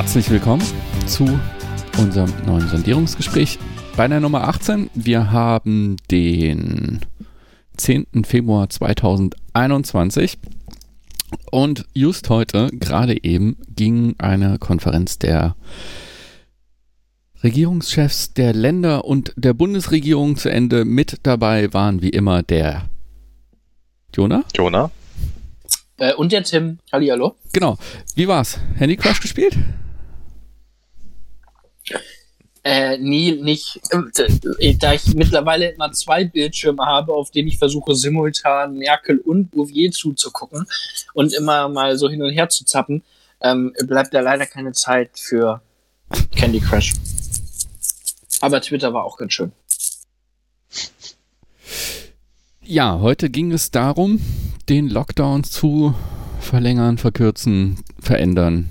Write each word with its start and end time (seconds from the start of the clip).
Herzlich 0.00 0.30
willkommen 0.30 0.62
zu 1.06 1.26
unserem 1.98 2.32
neuen 2.46 2.66
Sondierungsgespräch 2.66 3.58
bei 3.98 4.08
der 4.08 4.20
Nummer 4.20 4.48
18. 4.48 4.88
Wir 4.94 5.30
haben 5.30 5.98
den 6.10 7.00
10. 7.76 8.06
Februar 8.24 8.70
2021 8.70 10.38
und 11.50 11.84
just 11.92 12.30
heute, 12.30 12.70
gerade 12.72 13.22
eben, 13.22 13.58
ging 13.76 14.14
eine 14.16 14.56
Konferenz 14.58 15.18
der 15.18 15.54
Regierungschefs 17.44 18.32
der 18.32 18.54
Länder 18.54 19.04
und 19.04 19.34
der 19.36 19.52
Bundesregierung 19.52 20.36
zu 20.36 20.50
Ende. 20.50 20.86
Mit 20.86 21.18
dabei 21.24 21.74
waren 21.74 22.00
wie 22.00 22.08
immer 22.08 22.42
der 22.42 22.88
Jonah. 24.14 24.44
Jonah. 24.56 24.90
Äh, 25.98 26.14
und 26.14 26.32
der 26.32 26.42
Tim. 26.42 26.78
Hallihallo. 26.90 27.36
Genau. 27.52 27.76
Wie 28.14 28.26
war's? 28.26 28.58
Handy 28.76 28.96
Crush 28.96 29.20
gespielt? 29.20 29.58
Äh, 32.62 32.98
nie, 32.98 33.32
nicht. 33.32 33.80
Äh, 33.90 34.74
da 34.74 34.92
ich 34.92 35.14
mittlerweile 35.14 35.70
immer 35.70 35.92
zwei 35.92 36.24
Bildschirme 36.24 36.84
habe, 36.84 37.14
auf 37.14 37.30
denen 37.30 37.48
ich 37.48 37.58
versuche, 37.58 37.94
simultan 37.94 38.76
Merkel 38.76 39.18
und 39.18 39.50
Bouvier 39.50 39.90
zuzugucken 39.90 40.66
und 41.14 41.32
immer 41.32 41.68
mal 41.68 41.96
so 41.96 42.10
hin 42.10 42.22
und 42.22 42.32
her 42.32 42.50
zu 42.50 42.64
zappen, 42.64 43.02
ähm, 43.40 43.72
bleibt 43.86 44.12
da 44.12 44.20
leider 44.20 44.44
keine 44.44 44.72
Zeit 44.72 45.10
für 45.14 45.62
Candy 46.36 46.60
Crush. 46.60 46.92
Aber 48.42 48.60
Twitter 48.60 48.92
war 48.92 49.04
auch 49.04 49.16
ganz 49.16 49.32
schön. 49.32 49.52
Ja, 52.62 53.00
heute 53.00 53.30
ging 53.30 53.52
es 53.52 53.70
darum, 53.70 54.20
den 54.68 54.88
Lockdown 54.88 55.44
zu 55.44 55.94
verlängern, 56.40 56.98
verkürzen, 56.98 57.82
verändern. 57.98 58.68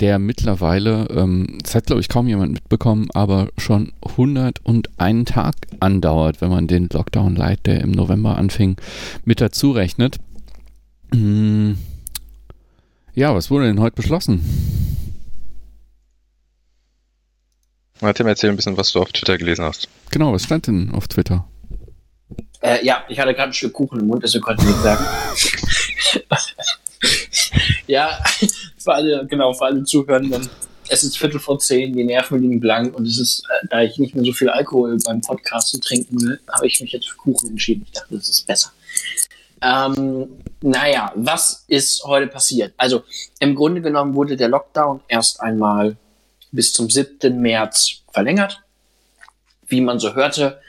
Der 0.00 0.18
mittlerweile, 0.18 1.06
ähm, 1.10 1.58
das 1.62 1.74
hat 1.74 1.86
glaube 1.86 2.00
ich 2.00 2.08
kaum 2.08 2.26
jemand 2.26 2.52
mitbekommen, 2.52 3.08
aber 3.14 3.48
schon 3.58 3.92
101 4.02 5.30
Tag 5.30 5.54
andauert, 5.80 6.40
wenn 6.40 6.50
man 6.50 6.66
den 6.66 6.88
Lockdown 6.92 7.36
Light, 7.36 7.66
der 7.66 7.80
im 7.80 7.92
November 7.92 8.36
anfing, 8.36 8.76
mit 9.24 9.40
dazu 9.40 9.70
rechnet. 9.70 10.18
Hm. 11.12 11.78
Ja, 13.14 13.34
was 13.34 13.50
wurde 13.50 13.66
denn 13.66 13.80
heute 13.80 13.94
beschlossen? 13.94 14.42
Na, 18.00 18.12
Tim, 18.12 18.26
erzähl 18.26 18.50
ein 18.50 18.56
bisschen, 18.56 18.76
was 18.76 18.92
du 18.92 19.00
auf 19.00 19.12
Twitter 19.12 19.38
gelesen 19.38 19.64
hast. 19.64 19.88
Genau, 20.10 20.32
was 20.32 20.42
stand 20.42 20.66
denn 20.66 20.90
auf 20.90 21.06
Twitter? 21.06 21.46
Äh, 22.60 22.84
ja, 22.84 23.04
ich 23.08 23.18
hatte 23.20 23.32
gerade 23.34 23.50
ein 23.50 23.52
Stück 23.52 23.72
Kuchen 23.72 24.00
im 24.00 24.08
Mund, 24.08 24.24
deswegen 24.24 24.42
konnte 24.42 24.62
ich 24.64 24.70
nicht 24.70 24.82
sagen. 24.82 25.04
ja, 27.86 28.18
für 28.78 28.94
alle, 28.94 29.26
genau, 29.26 29.52
für 29.52 29.64
alle 29.66 29.84
Zuhörenden. 29.84 30.48
Es 30.88 31.02
ist 31.02 31.16
Viertel 31.16 31.40
vor 31.40 31.58
zehn, 31.58 31.94
die 31.94 32.04
Nerven 32.04 32.40
liegen 32.40 32.60
blank 32.60 32.94
und 32.94 33.06
es 33.06 33.18
ist, 33.18 33.44
äh, 33.48 33.66
da 33.70 33.82
ich 33.82 33.98
nicht 33.98 34.14
mehr 34.14 34.24
so 34.24 34.32
viel 34.32 34.50
Alkohol 34.50 34.98
beim 35.04 35.20
Podcast 35.22 35.80
trinken 35.82 36.20
will, 36.20 36.38
habe 36.52 36.66
ich 36.66 36.80
mich 36.80 36.92
jetzt 36.92 37.08
für 37.08 37.16
Kuchen 37.16 37.50
entschieden. 37.50 37.84
Ich 37.86 37.92
dachte, 37.92 38.14
das 38.14 38.28
ist 38.28 38.46
besser. 38.46 38.70
Ähm, 39.62 40.28
naja, 40.60 41.12
was 41.14 41.64
ist 41.68 42.04
heute 42.04 42.26
passiert? 42.26 42.74
Also 42.76 43.02
im 43.38 43.54
Grunde 43.54 43.80
genommen 43.80 44.14
wurde 44.14 44.36
der 44.36 44.48
Lockdown 44.48 45.00
erst 45.08 45.40
einmal 45.40 45.96
bis 46.52 46.72
zum 46.72 46.90
7. 46.90 47.40
März 47.40 48.02
verlängert. 48.12 48.62
Wie 49.66 49.80
man 49.80 49.98
so 49.98 50.14
hörte, 50.14 50.60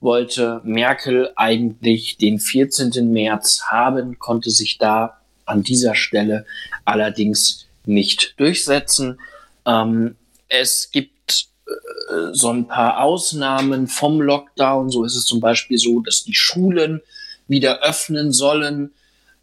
wollte 0.00 0.62
Merkel 0.64 1.30
eigentlich 1.36 2.16
den 2.16 2.38
14. 2.38 3.12
März 3.12 3.62
haben, 3.70 4.18
konnte 4.18 4.50
sich 4.50 4.78
da 4.78 5.19
an 5.50 5.62
dieser 5.62 5.94
Stelle 5.94 6.46
allerdings 6.84 7.66
nicht 7.84 8.34
durchsetzen. 8.38 9.20
Ähm, 9.66 10.16
es 10.48 10.90
gibt 10.90 11.48
äh, 11.66 12.32
so 12.32 12.50
ein 12.50 12.66
paar 12.66 13.02
Ausnahmen 13.02 13.88
vom 13.88 14.20
Lockdown. 14.20 14.90
So 14.90 15.04
ist 15.04 15.16
es 15.16 15.24
zum 15.24 15.40
Beispiel 15.40 15.78
so, 15.78 16.00
dass 16.00 16.24
die 16.24 16.34
Schulen 16.34 17.02
wieder 17.48 17.82
öffnen 17.82 18.32
sollen 18.32 18.92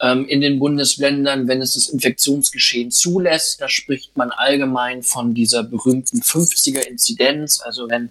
ähm, 0.01 0.25
in 0.28 0.41
den 0.41 0.59
Bundesländern, 0.59 1.47
wenn 1.47 1.62
es 1.62 1.73
das 1.73 1.90
Infektionsgeschehen 1.90 2.91
zulässt. 2.91 3.62
Da 3.62 3.69
spricht 3.69 4.16
man 4.16 4.31
allgemein 4.31 5.03
von 5.03 5.34
dieser 5.34 5.63
berühmten 5.63 6.22
50er-Inzidenz, 6.22 7.62
also 7.62 7.90
wenn 7.90 8.09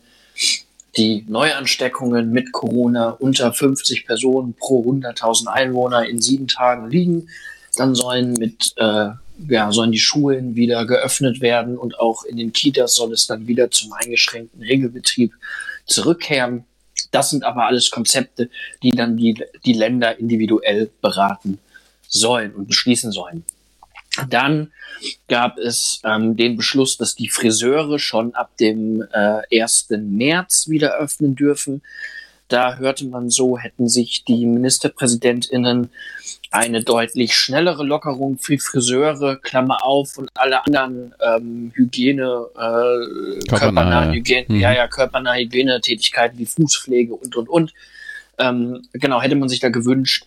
die 0.96 1.24
Neuansteckungen 1.28 2.30
mit 2.30 2.52
Corona 2.52 3.10
unter 3.10 3.52
50 3.52 4.06
Personen 4.06 4.54
pro 4.54 4.82
100.000 4.90 5.46
Einwohner 5.48 6.06
in 6.06 6.20
sieben 6.20 6.48
Tagen 6.48 6.90
liegen, 6.90 7.28
dann 7.76 7.94
sollen 7.94 8.32
mit 8.34 8.75
äh, 8.76 9.10
ja, 9.48 9.70
sollen 9.70 9.92
die 9.92 9.98
Schulen 9.98 10.54
wieder 10.54 10.87
geöffnet 10.87 11.41
werden 11.41 11.76
und 11.76 12.00
auch 12.00 12.25
in 12.25 12.37
den 12.37 12.53
Kitas 12.53 12.94
soll 12.94 13.12
es 13.12 13.26
dann 13.26 13.47
wieder 13.47 13.70
zum 13.70 13.92
eingeschränkten 13.92 14.62
Regelbetrieb 14.62 15.32
zurückkehren. 15.86 16.65
Das 17.10 17.31
sind 17.31 17.44
aber 17.44 17.66
alles 17.66 17.91
Konzepte, 17.91 18.50
die 18.82 18.91
dann 18.91 19.16
die, 19.16 19.42
die 19.65 19.75
Länder 19.75 20.19
individuell 20.19 20.91
beraten 21.03 21.59
sollen 22.09 22.54
und 22.54 22.69
beschließen 22.69 23.12
sollen. 23.12 23.44
Dann 24.28 24.72
gab 25.28 25.59
es 25.59 26.00
ähm, 26.04 26.36
den 26.36 26.56
Beschluss, 26.56 26.97
dass 26.97 27.15
die 27.15 27.28
Friseure 27.28 27.98
schon 27.98 28.34
ab 28.34 28.56
dem 28.56 29.04
äh, 29.12 29.60
1. 29.60 29.88
März 29.91 30.69
wieder 30.69 30.97
öffnen 30.97 31.34
dürfen. 31.36 31.82
Da 32.48 32.76
hörte 32.76 33.06
man 33.06 33.28
so, 33.28 33.58
hätten 33.58 33.88
sich 33.88 34.24
die 34.24 34.46
Ministerpräsidentinnen 34.46 35.90
eine 36.50 36.82
deutlich 36.82 37.34
schnellere 37.36 37.84
Lockerung 37.84 38.38
für 38.38 38.58
Friseure, 38.58 39.36
Klammer 39.36 39.84
auf, 39.84 40.16
und 40.16 40.30
alle 40.34 40.64
anderen 40.64 41.14
ähm, 41.20 41.72
Hygiene, 41.74 42.46
äh, 42.54 43.48
körpernahe 43.48 44.12
Hygiene, 44.12 44.46
mhm. 44.48 44.60
ja, 44.60 44.72
ja, 44.72 44.86
körpernahe 44.86 45.40
Hygienetätigkeiten 45.40 46.38
wie 46.38 46.46
Fußpflege 46.46 47.14
und 47.14 47.36
und 47.36 47.48
und. 47.48 47.74
Ähm, 48.38 48.82
genau, 48.92 49.20
hätte 49.20 49.34
man 49.34 49.48
sich 49.48 49.60
da 49.60 49.68
gewünscht. 49.68 50.26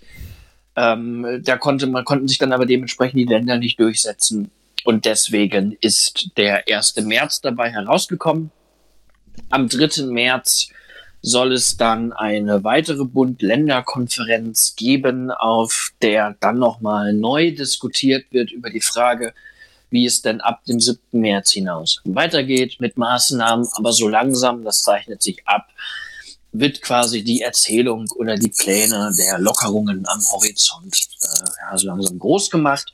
Ähm, 0.75 1.41
da 1.43 1.57
konnte 1.57 1.87
man 1.87 2.05
konnten 2.05 2.27
sich 2.27 2.37
dann 2.37 2.53
aber 2.53 2.65
dementsprechend 2.65 3.19
die 3.19 3.25
Länder 3.25 3.57
nicht 3.57 3.79
durchsetzen. 3.79 4.51
Und 4.83 5.05
deswegen 5.05 5.77
ist 5.81 6.31
der 6.37 6.63
1. 6.67 6.95
März 7.01 7.41
dabei 7.41 7.71
herausgekommen. 7.71 8.51
Am 9.49 9.67
3. 9.67 10.05
März 10.05 10.69
soll 11.21 11.53
es 11.53 11.77
dann 11.77 12.13
eine 12.13 12.63
weitere 12.63 13.03
Bund-Länder-Konferenz 13.05 14.75
geben, 14.75 15.31
auf 15.31 15.91
der 16.01 16.35
dann 16.39 16.59
nochmal 16.59 17.13
neu 17.13 17.51
diskutiert 17.51 18.25
wird 18.31 18.51
über 18.51 18.69
die 18.69 18.81
Frage, 18.81 19.33
wie 19.89 20.05
es 20.05 20.21
denn 20.21 20.39
ab 20.39 20.63
dem 20.65 20.79
7. 20.79 20.99
März 21.11 21.51
hinaus 21.51 22.01
weitergeht 22.05 22.77
mit 22.79 22.97
Maßnahmen. 22.97 23.67
Aber 23.73 23.91
so 23.91 24.07
langsam, 24.07 24.63
das 24.63 24.83
zeichnet 24.83 25.21
sich 25.21 25.47
ab, 25.47 25.67
wird 26.51 26.81
quasi 26.81 27.23
die 27.23 27.41
Erzählung 27.41 28.07
oder 28.15 28.35
die 28.35 28.49
Pläne 28.49 29.11
der 29.17 29.39
Lockerungen 29.39 30.07
am 30.07 30.19
Horizont 30.31 30.95
äh, 31.21 31.49
ja, 31.61 31.77
so 31.77 31.87
langsam 31.87 32.17
groß 32.17 32.49
gemacht. 32.49 32.93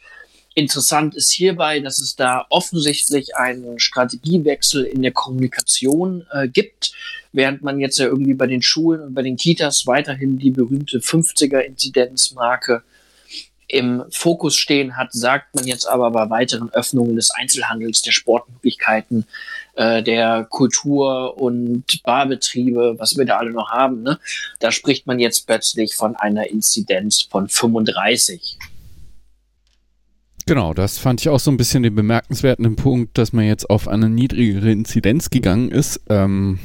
Interessant 0.58 1.16
ist 1.16 1.32
hierbei, 1.32 1.82
dass 1.82 2.00
es 2.00 2.16
da 2.16 2.46
offensichtlich 2.50 3.36
einen 3.36 3.78
Strategiewechsel 3.78 4.86
in 4.86 5.02
der 5.02 5.12
Kommunikation 5.12 6.26
äh, 6.32 6.48
gibt, 6.48 6.94
während 7.34 7.62
man 7.62 7.82
jetzt 7.82 8.00
ja 8.00 8.06
irgendwie 8.06 8.36
bei 8.36 8.48
den 8.48 8.62
Schulen 8.62 9.02
und 9.02 9.14
bei 9.14 9.22
den 9.22 9.36
Kitas 9.36 9.86
weiterhin 9.86 10.40
die 10.40 10.52
berühmte 10.52 11.00
50er-Inzidenzmarke 11.00 12.84
im 13.68 14.06
Fokus 14.12 14.56
stehen 14.56 14.96
hat, 14.96 15.12
sagt 15.12 15.56
man 15.56 15.66
jetzt 15.66 15.88
aber 15.88 16.10
bei 16.12 16.30
weiteren 16.30 16.70
Öffnungen 16.70 17.18
des 17.18 17.32
Einzelhandels, 17.32 18.02
der 18.02 18.12
Sportmöglichkeiten, 18.12 19.26
äh, 19.74 20.04
der 20.04 20.46
Kultur- 20.50 21.38
und 21.38 21.84
Barbetriebe, 22.03 22.96
was 22.97 23.18
wir 23.18 23.26
da 23.26 23.38
alle 23.38 23.52
noch 23.52 23.72
haben, 23.72 24.03
ne? 24.03 24.20
da 24.59 24.72
spricht 24.72 25.06
man 25.06 25.20
jetzt 25.20 25.47
plötzlich 25.47 25.96
von 25.96 26.16
einer 26.16 26.50
Inzidenz 26.50 27.24
von 27.24 27.50
35. 27.50 28.58
Genau, 30.47 30.76
das 30.76 31.00
fand 31.00 31.22
ich 31.22 31.30
auch 31.30 31.40
so 31.40 31.50
ein 31.50 31.58
bisschen 31.58 31.82
den 31.82 31.96
bemerkenswerten 31.96 32.76
Punkt, 32.76 33.18
dass 33.18 33.34
man 33.34 33.46
jetzt 33.46 33.68
auf 33.68 33.88
eine 33.88 34.09
niedrigere 34.09 34.72
Inzidenz 34.72 35.32
gegangen 35.32 35.70
ist. 35.70 36.02
Ähm, 36.08 36.59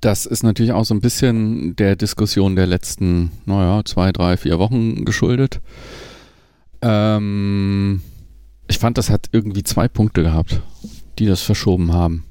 das 0.00 0.24
ist 0.24 0.44
natürlich 0.44 0.70
auch 0.70 0.84
so 0.84 0.94
ein 0.94 1.00
bisschen 1.00 1.74
der 1.74 1.96
Diskussion 1.96 2.54
der 2.54 2.68
letzten, 2.68 3.32
naja, 3.44 3.84
zwei, 3.84 4.12
drei, 4.12 4.36
vier 4.36 4.60
Wochen 4.60 5.04
geschuldet. 5.04 5.60
Ähm, 6.80 8.02
ich 8.68 8.78
fand, 8.78 8.98
das 8.98 9.10
hat 9.10 9.28
irgendwie 9.32 9.64
zwei 9.64 9.88
Punkte 9.88 10.22
gehabt, 10.22 10.62
die 11.18 11.26
das 11.26 11.42
verschoben 11.42 11.92
haben. 11.92 12.22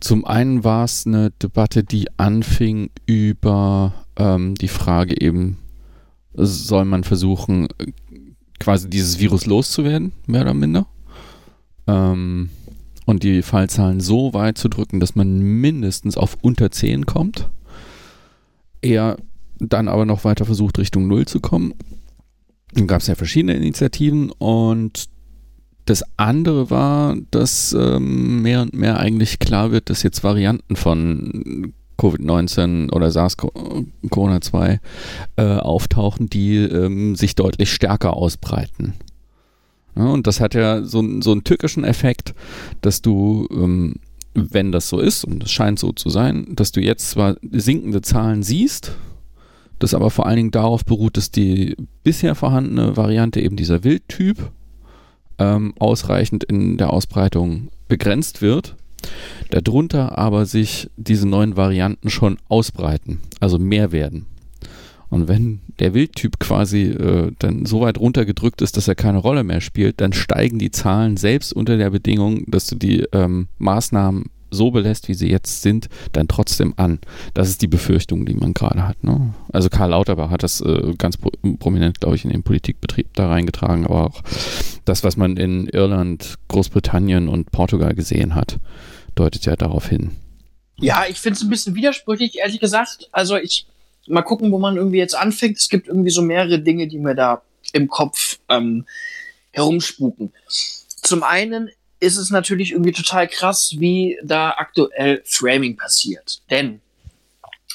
Zum 0.00 0.24
einen 0.24 0.64
war 0.64 0.84
es 0.84 1.06
eine 1.06 1.30
Debatte, 1.30 1.84
die 1.84 2.08
anfing 2.16 2.88
über 3.04 3.92
ähm, 4.16 4.54
die 4.54 4.68
Frage 4.68 5.20
eben, 5.20 5.58
soll 6.32 6.86
man 6.86 7.04
versuchen, 7.04 7.68
quasi 8.62 8.88
dieses 8.88 9.18
Virus 9.18 9.46
loszuwerden, 9.46 10.12
mehr 10.26 10.42
oder 10.42 10.54
minder? 10.54 10.86
Ähm, 11.86 12.50
und 13.04 13.24
die 13.24 13.42
Fallzahlen 13.42 14.00
so 14.00 14.32
weit 14.32 14.56
zu 14.56 14.68
drücken, 14.68 15.00
dass 15.00 15.16
man 15.16 15.40
mindestens 15.40 16.16
auf 16.16 16.38
unter 16.40 16.70
10 16.70 17.06
kommt. 17.06 17.50
Er 18.80 19.16
dann 19.58 19.88
aber 19.88 20.06
noch 20.06 20.24
weiter 20.24 20.44
versucht, 20.44 20.78
Richtung 20.78 21.08
Null 21.08 21.26
zu 21.26 21.40
kommen. 21.40 21.74
Dann 22.72 22.86
gab 22.86 23.00
es 23.00 23.08
ja 23.08 23.14
verschiedene 23.14 23.54
Initiativen 23.54 24.30
und 24.30 25.08
das 25.84 26.04
andere 26.16 26.70
war, 26.70 27.16
dass 27.30 27.72
ähm, 27.72 28.42
mehr 28.42 28.62
und 28.62 28.74
mehr 28.74 29.00
eigentlich 29.00 29.40
klar 29.40 29.72
wird, 29.72 29.90
dass 29.90 30.04
jetzt 30.04 30.22
Varianten 30.22 30.76
von 30.76 31.74
Covid-19 32.02 32.92
oder 32.92 33.10
SARS-CoV-2 33.10 34.78
äh, 35.36 35.42
auftauchen, 35.42 36.28
die 36.28 36.56
ähm, 36.56 37.14
sich 37.14 37.34
deutlich 37.36 37.72
stärker 37.72 38.14
ausbreiten. 38.14 38.94
Ja, 39.94 40.06
und 40.06 40.26
das 40.26 40.40
hat 40.40 40.54
ja 40.54 40.82
so, 40.82 41.02
so 41.20 41.32
einen 41.32 41.44
tückischen 41.44 41.84
Effekt, 41.84 42.34
dass 42.80 43.02
du, 43.02 43.46
ähm, 43.52 43.96
wenn 44.34 44.72
das 44.72 44.88
so 44.88 44.98
ist, 44.98 45.24
und 45.24 45.44
es 45.44 45.52
scheint 45.52 45.78
so 45.78 45.92
zu 45.92 46.08
sein, 46.08 46.46
dass 46.50 46.72
du 46.72 46.80
jetzt 46.80 47.10
zwar 47.10 47.36
sinkende 47.50 48.00
Zahlen 48.00 48.42
siehst, 48.42 48.92
das 49.78 49.94
aber 49.94 50.10
vor 50.10 50.26
allen 50.26 50.36
Dingen 50.36 50.50
darauf 50.50 50.84
beruht, 50.84 51.16
dass 51.16 51.30
die 51.30 51.76
bisher 52.04 52.34
vorhandene 52.34 52.96
Variante 52.96 53.40
eben 53.40 53.56
dieser 53.56 53.84
Wildtyp 53.84 54.50
ähm, 55.38 55.74
ausreichend 55.78 56.44
in 56.44 56.78
der 56.78 56.90
Ausbreitung 56.90 57.68
begrenzt 57.88 58.40
wird, 58.42 58.76
darunter 59.50 60.18
aber 60.18 60.46
sich 60.46 60.90
diese 60.96 61.28
neuen 61.28 61.56
Varianten 61.56 62.10
schon 62.10 62.38
ausbreiten, 62.48 63.20
also 63.40 63.58
mehr 63.58 63.92
werden. 63.92 64.26
Und 65.12 65.28
wenn 65.28 65.60
der 65.78 65.92
Wildtyp 65.92 66.38
quasi 66.40 66.84
äh, 66.84 67.32
dann 67.38 67.66
so 67.66 67.82
weit 67.82 67.98
runtergedrückt 67.98 68.62
ist, 68.62 68.78
dass 68.78 68.88
er 68.88 68.94
keine 68.94 69.18
Rolle 69.18 69.44
mehr 69.44 69.60
spielt, 69.60 70.00
dann 70.00 70.14
steigen 70.14 70.58
die 70.58 70.70
Zahlen 70.70 71.18
selbst 71.18 71.52
unter 71.52 71.76
der 71.76 71.90
Bedingung, 71.90 72.50
dass 72.50 72.66
du 72.66 72.76
die 72.76 73.04
ähm, 73.12 73.48
Maßnahmen 73.58 74.30
so 74.52 74.70
belässt, 74.70 75.08
wie 75.08 75.14
sie 75.14 75.28
jetzt 75.28 75.62
sind, 75.62 75.88
dann 76.12 76.28
trotzdem 76.28 76.74
an. 76.76 77.00
Das 77.34 77.48
ist 77.48 77.62
die 77.62 77.66
Befürchtung, 77.66 78.26
die 78.26 78.34
man 78.34 78.54
gerade 78.54 78.86
hat. 78.86 79.02
Ne? 79.02 79.34
Also 79.52 79.68
Karl 79.68 79.90
Lauterbach 79.90 80.30
hat 80.30 80.42
das 80.42 80.60
äh, 80.60 80.94
ganz 80.96 81.16
pro 81.16 81.30
prominent, 81.58 82.00
glaube 82.00 82.16
ich, 82.16 82.24
in 82.24 82.30
den 82.30 82.42
Politikbetrieb 82.42 83.14
da 83.14 83.28
reingetragen, 83.28 83.84
aber 83.84 84.06
auch 84.06 84.22
das, 84.84 85.02
was 85.02 85.16
man 85.16 85.36
in 85.36 85.66
Irland, 85.68 86.36
Großbritannien 86.48 87.28
und 87.28 87.50
Portugal 87.50 87.94
gesehen 87.94 88.34
hat, 88.34 88.58
deutet 89.14 89.44
ja 89.46 89.56
darauf 89.56 89.88
hin. 89.88 90.12
Ja, 90.76 91.04
ich 91.08 91.18
finde 91.18 91.36
es 91.36 91.42
ein 91.42 91.50
bisschen 91.50 91.74
widersprüchlich, 91.74 92.38
ehrlich 92.38 92.60
gesagt. 92.60 93.08
Also 93.12 93.36
ich 93.36 93.66
mal 94.08 94.22
gucken, 94.22 94.52
wo 94.52 94.58
man 94.58 94.76
irgendwie 94.76 94.98
jetzt 94.98 95.14
anfängt. 95.14 95.58
Es 95.58 95.68
gibt 95.68 95.88
irgendwie 95.88 96.10
so 96.10 96.22
mehrere 96.22 96.58
Dinge, 96.58 96.88
die 96.88 96.98
mir 96.98 97.14
da 97.14 97.42
im 97.72 97.88
Kopf 97.88 98.38
ähm, 98.48 98.86
herumspuken. 99.50 100.32
Zum 100.48 101.22
einen 101.22 101.70
ist 102.02 102.16
es 102.16 102.30
natürlich 102.30 102.72
irgendwie 102.72 102.90
total 102.90 103.28
krass, 103.28 103.76
wie 103.78 104.18
da 104.24 104.50
aktuell 104.50 105.22
Framing 105.24 105.76
passiert. 105.76 106.42
Denn 106.50 106.80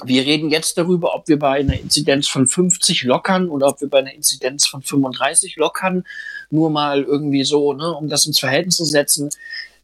wir 0.03 0.25
reden 0.25 0.49
jetzt 0.49 0.77
darüber, 0.77 1.15
ob 1.15 1.29
wir 1.29 1.39
bei 1.39 1.59
einer 1.59 1.79
Inzidenz 1.79 2.27
von 2.27 2.45
50 2.45 3.03
lockern 3.03 3.47
oder 3.47 3.67
ob 3.67 3.79
wir 3.79 3.89
bei 3.89 3.99
einer 3.99 4.13
Inzidenz 4.13 4.67
von 4.67 4.81
35 4.81 5.55
lockern. 5.55 6.03
Nur 6.49 6.69
mal 6.69 7.03
irgendwie 7.03 7.45
so, 7.45 7.71
ne, 7.71 7.93
um 7.93 8.09
das 8.09 8.25
ins 8.25 8.39
Verhältnis 8.39 8.75
zu 8.75 8.83
setzen. 8.83 9.29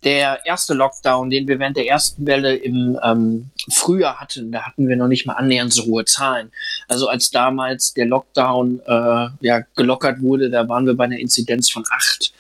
Der 0.04 0.45
erste 0.45 0.74
Lockdown, 0.74 1.30
den 1.30 1.48
wir 1.48 1.57
während 1.60 1.78
der 1.78 1.88
ersten 1.88 2.28
Welle 2.28 2.54
im 2.54 3.00
ähm, 3.01 3.50
Frühjahr 3.72 4.19
hatten, 4.19 4.51
da 4.51 4.63
hatten 4.63 4.90
wir 4.90 4.98
noch 4.98 5.07
nicht 5.07 5.25
mal 5.25 5.36
annähernd 5.36 5.72
so 5.72 5.86
hohe 5.86 6.04
Zahlen. 6.04 6.51
Also 6.90 7.07
als 7.07 7.31
damals 7.31 7.94
der 7.94 8.07
Lockdown 8.07 8.81
äh, 8.86 9.28
ja, 9.40 9.62
gelockert 9.78 10.22
wurde, 10.22 10.50
da 10.50 10.68
waren 10.68 10.86
wir 10.86 10.95
bei 10.95 11.06
einer 11.06 11.19
Inzidenz 11.19 11.69
von 11.69 11.86
8 11.90 12.32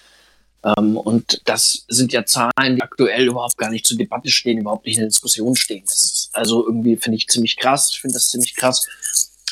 und 0.63 1.41
das 1.45 1.85
sind 1.89 2.13
ja 2.13 2.25
Zahlen, 2.25 2.75
die 2.75 2.81
aktuell 2.81 3.27
überhaupt 3.27 3.57
gar 3.57 3.69
nicht 3.69 3.85
zur 3.85 3.97
Debatte 3.97 4.29
stehen, 4.29 4.59
überhaupt 4.59 4.85
nicht 4.85 4.95
in 4.95 5.01
der 5.01 5.09
Diskussion 5.09 5.55
stehen. 5.55 5.83
Das 5.85 6.03
ist 6.03 6.29
also 6.33 6.65
irgendwie 6.65 6.95
finde 6.97 7.17
ich 7.17 7.27
ziemlich 7.27 7.57
krass. 7.57 7.91
Ich 7.91 8.01
finde 8.01 8.13
das 8.13 8.29
ziemlich 8.29 8.55
krass, 8.55 8.87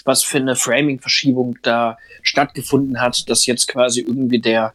was 0.05 0.23
für 0.23 0.37
eine 0.37 0.55
Framing-Verschiebung 0.55 1.57
da 1.63 1.97
stattgefunden 2.23 3.01
hat, 3.01 3.29
dass 3.29 3.45
jetzt 3.45 3.67
quasi 3.67 4.01
irgendwie 4.01 4.39
der 4.39 4.73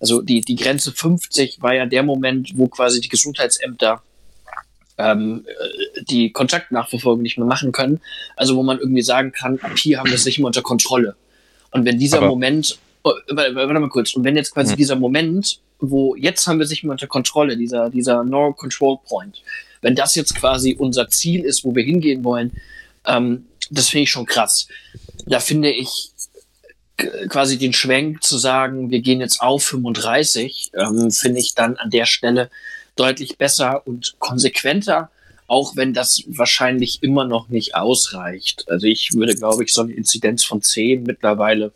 also 0.00 0.20
die, 0.20 0.40
die 0.42 0.56
Grenze 0.56 0.92
50 0.92 1.62
war 1.62 1.74
ja 1.74 1.86
der 1.86 2.02
Moment, 2.02 2.52
wo 2.56 2.66
quasi 2.66 3.00
die 3.00 3.08
Gesundheitsämter 3.08 4.02
ähm, 4.98 5.44
äh, 5.46 6.02
die 6.04 6.32
Kontaktnachverfolgung 6.32 7.22
nicht 7.22 7.38
mehr 7.38 7.46
machen 7.46 7.72
können. 7.72 8.00
Also 8.36 8.56
wo 8.56 8.62
man 8.62 8.78
irgendwie 8.78 9.02
sagen 9.02 9.32
kann, 9.32 9.58
ab 9.60 9.78
hier 9.78 9.98
haben 9.98 10.08
wir 10.08 10.14
es 10.14 10.24
nicht 10.24 10.38
mehr 10.38 10.46
unter 10.46 10.62
Kontrolle. 10.62 11.16
Und 11.70 11.84
wenn 11.84 11.98
dieser 11.98 12.18
Aber 12.18 12.28
Moment, 12.28 12.78
oh, 13.04 13.12
warte, 13.28 13.54
warte, 13.54 13.80
mal 13.80 13.88
kurz, 13.88 14.14
und 14.14 14.24
wenn 14.24 14.36
jetzt 14.36 14.52
quasi 14.52 14.70
hm. 14.70 14.76
dieser 14.76 14.96
Moment, 14.96 15.60
wo 15.78 16.14
jetzt 16.16 16.46
haben 16.46 16.58
wir 16.58 16.66
nicht 16.66 16.84
mehr 16.84 16.92
unter 16.92 17.06
Kontrolle, 17.06 17.56
dieser, 17.56 17.90
dieser 17.90 18.24
No 18.24 18.52
Control 18.52 18.98
Point, 19.04 19.42
wenn 19.82 19.94
das 19.94 20.14
jetzt 20.14 20.34
quasi 20.34 20.74
unser 20.78 21.08
Ziel 21.08 21.44
ist, 21.44 21.64
wo 21.64 21.74
wir 21.74 21.84
hingehen 21.84 22.24
wollen, 22.24 22.52
ähm, 23.06 23.46
das 23.70 23.88
finde 23.88 24.04
ich 24.04 24.10
schon 24.10 24.26
krass. 24.26 24.68
Da 25.26 25.40
finde 25.40 25.70
ich, 25.70 26.12
quasi 27.28 27.58
den 27.58 27.72
Schwenk 27.72 28.22
zu 28.22 28.38
sagen, 28.38 28.90
wir 28.90 29.00
gehen 29.00 29.20
jetzt 29.20 29.40
auf 29.40 29.64
35, 29.64 30.70
ähm, 30.74 31.10
finde 31.10 31.40
ich 31.40 31.54
dann 31.54 31.76
an 31.76 31.90
der 31.90 32.06
Stelle 32.06 32.50
deutlich 32.96 33.36
besser 33.36 33.86
und 33.86 34.16
konsequenter, 34.18 35.10
auch 35.46 35.76
wenn 35.76 35.92
das 35.92 36.22
wahrscheinlich 36.26 37.02
immer 37.02 37.24
noch 37.24 37.48
nicht 37.48 37.74
ausreicht. 37.74 38.64
Also 38.68 38.86
ich 38.86 39.12
würde, 39.14 39.34
glaube 39.34 39.64
ich, 39.64 39.72
so 39.72 39.82
eine 39.82 39.92
Inzidenz 39.92 40.44
von 40.44 40.62
10 40.62 41.02
mittlerweile 41.02 41.72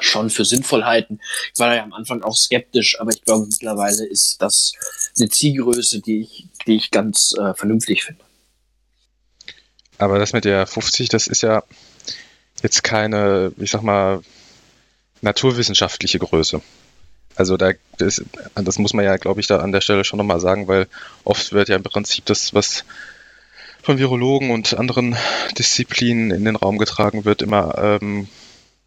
schon 0.00 0.30
für 0.30 0.44
sinnvoll 0.44 0.84
halten. 0.84 1.20
Ich 1.52 1.60
war 1.60 1.74
ja 1.74 1.82
am 1.82 1.92
Anfang 1.92 2.22
auch 2.22 2.36
skeptisch, 2.36 3.00
aber 3.00 3.10
ich 3.10 3.22
glaube, 3.22 3.46
mittlerweile 3.46 4.04
ist 4.06 4.40
das 4.40 4.72
eine 5.18 5.28
Zielgröße, 5.28 6.00
die 6.00 6.22
ich, 6.22 6.46
die 6.66 6.76
ich 6.76 6.90
ganz 6.90 7.34
äh, 7.38 7.54
vernünftig 7.54 8.04
finde. 8.04 8.24
Aber 9.98 10.18
das 10.18 10.32
mit 10.32 10.44
der 10.44 10.66
50, 10.66 11.08
das 11.08 11.26
ist 11.26 11.42
ja, 11.42 11.62
jetzt 12.62 12.82
keine, 12.82 13.52
ich 13.58 13.70
sag 13.70 13.82
mal, 13.82 14.22
naturwissenschaftliche 15.20 16.18
Größe. 16.18 16.60
Also 17.34 17.56
da, 17.56 17.72
das, 17.98 18.22
das 18.54 18.78
muss 18.78 18.92
man 18.92 19.04
ja, 19.04 19.16
glaube 19.16 19.40
ich, 19.40 19.46
da 19.46 19.58
an 19.58 19.72
der 19.72 19.80
Stelle 19.80 20.04
schon 20.04 20.18
nochmal 20.18 20.40
sagen, 20.40 20.68
weil 20.68 20.86
oft 21.24 21.52
wird 21.52 21.68
ja 21.68 21.76
im 21.76 21.82
Prinzip 21.82 22.26
das, 22.26 22.52
was 22.52 22.84
von 23.82 23.98
Virologen 23.98 24.50
und 24.50 24.74
anderen 24.74 25.16
Disziplinen 25.58 26.30
in 26.30 26.44
den 26.44 26.56
Raum 26.56 26.78
getragen 26.78 27.24
wird, 27.24 27.42
immer 27.42 27.78
ähm, 27.78 28.28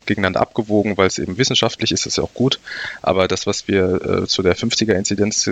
gegeneinander 0.05 0.41
abgewogen, 0.41 0.97
weil 0.97 1.07
es 1.07 1.19
eben 1.19 1.37
wissenschaftlich 1.37 1.91
ist, 1.91 2.05
ist 2.05 2.17
ja 2.17 2.23
auch 2.23 2.33
gut. 2.33 2.59
Aber 3.01 3.27
das, 3.27 3.47
was 3.47 3.67
wir 3.67 4.23
äh, 4.23 4.27
zu 4.27 4.41
der 4.43 4.55
50er-Inzidenz 4.55 5.51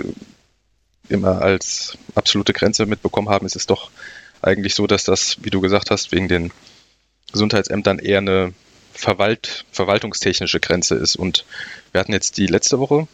immer 1.08 1.42
als 1.42 1.98
absolute 2.14 2.52
Grenze 2.52 2.86
mitbekommen 2.86 3.28
haben, 3.28 3.46
ist 3.46 3.56
es 3.56 3.66
doch 3.66 3.90
eigentlich 4.42 4.74
so, 4.74 4.86
dass 4.86 5.04
das, 5.04 5.38
wie 5.42 5.50
du 5.50 5.60
gesagt 5.60 5.90
hast, 5.90 6.12
wegen 6.12 6.28
den 6.28 6.52
Gesundheitsämtern 7.32 7.98
eher 7.98 8.18
eine 8.18 8.52
Verwalt, 8.92 9.64
verwaltungstechnische 9.72 10.60
Grenze 10.60 10.94
ist. 10.94 11.16
Und 11.16 11.44
wir 11.92 12.00
hatten 12.00 12.12
jetzt 12.12 12.36
die 12.36 12.46
letzte 12.46 12.78
Woche 12.78 13.08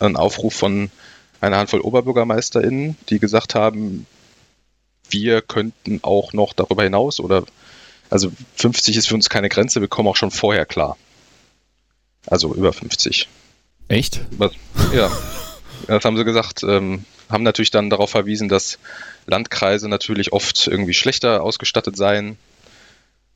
einen 0.00 0.16
Aufruf 0.16 0.54
von 0.54 0.90
einer 1.40 1.58
Handvoll 1.58 1.80
OberbürgermeisterInnen, 1.80 2.96
die 3.08 3.18
gesagt 3.18 3.54
haben, 3.54 4.06
wir 5.10 5.42
könnten 5.42 6.00
auch 6.02 6.32
noch 6.32 6.52
darüber 6.52 6.82
hinaus 6.82 7.20
oder 7.20 7.44
also 8.14 8.32
50 8.56 8.96
ist 8.96 9.08
für 9.08 9.14
uns 9.14 9.28
keine 9.28 9.48
Grenze, 9.48 9.80
wir 9.80 9.88
kommen 9.88 10.08
auch 10.08 10.16
schon 10.16 10.30
vorher 10.30 10.64
klar. 10.64 10.96
Also 12.26 12.54
über 12.54 12.72
50. 12.72 13.28
Echt? 13.88 14.22
Was, 14.38 14.52
ja, 14.94 15.10
das 15.86 16.04
haben 16.04 16.16
sie 16.16 16.24
gesagt. 16.24 16.62
Ähm, 16.62 17.04
haben 17.28 17.42
natürlich 17.42 17.70
dann 17.70 17.90
darauf 17.90 18.10
verwiesen, 18.10 18.48
dass 18.48 18.78
Landkreise 19.26 19.88
natürlich 19.88 20.32
oft 20.32 20.66
irgendwie 20.66 20.94
schlechter 20.94 21.42
ausgestattet 21.42 21.96
seien 21.96 22.38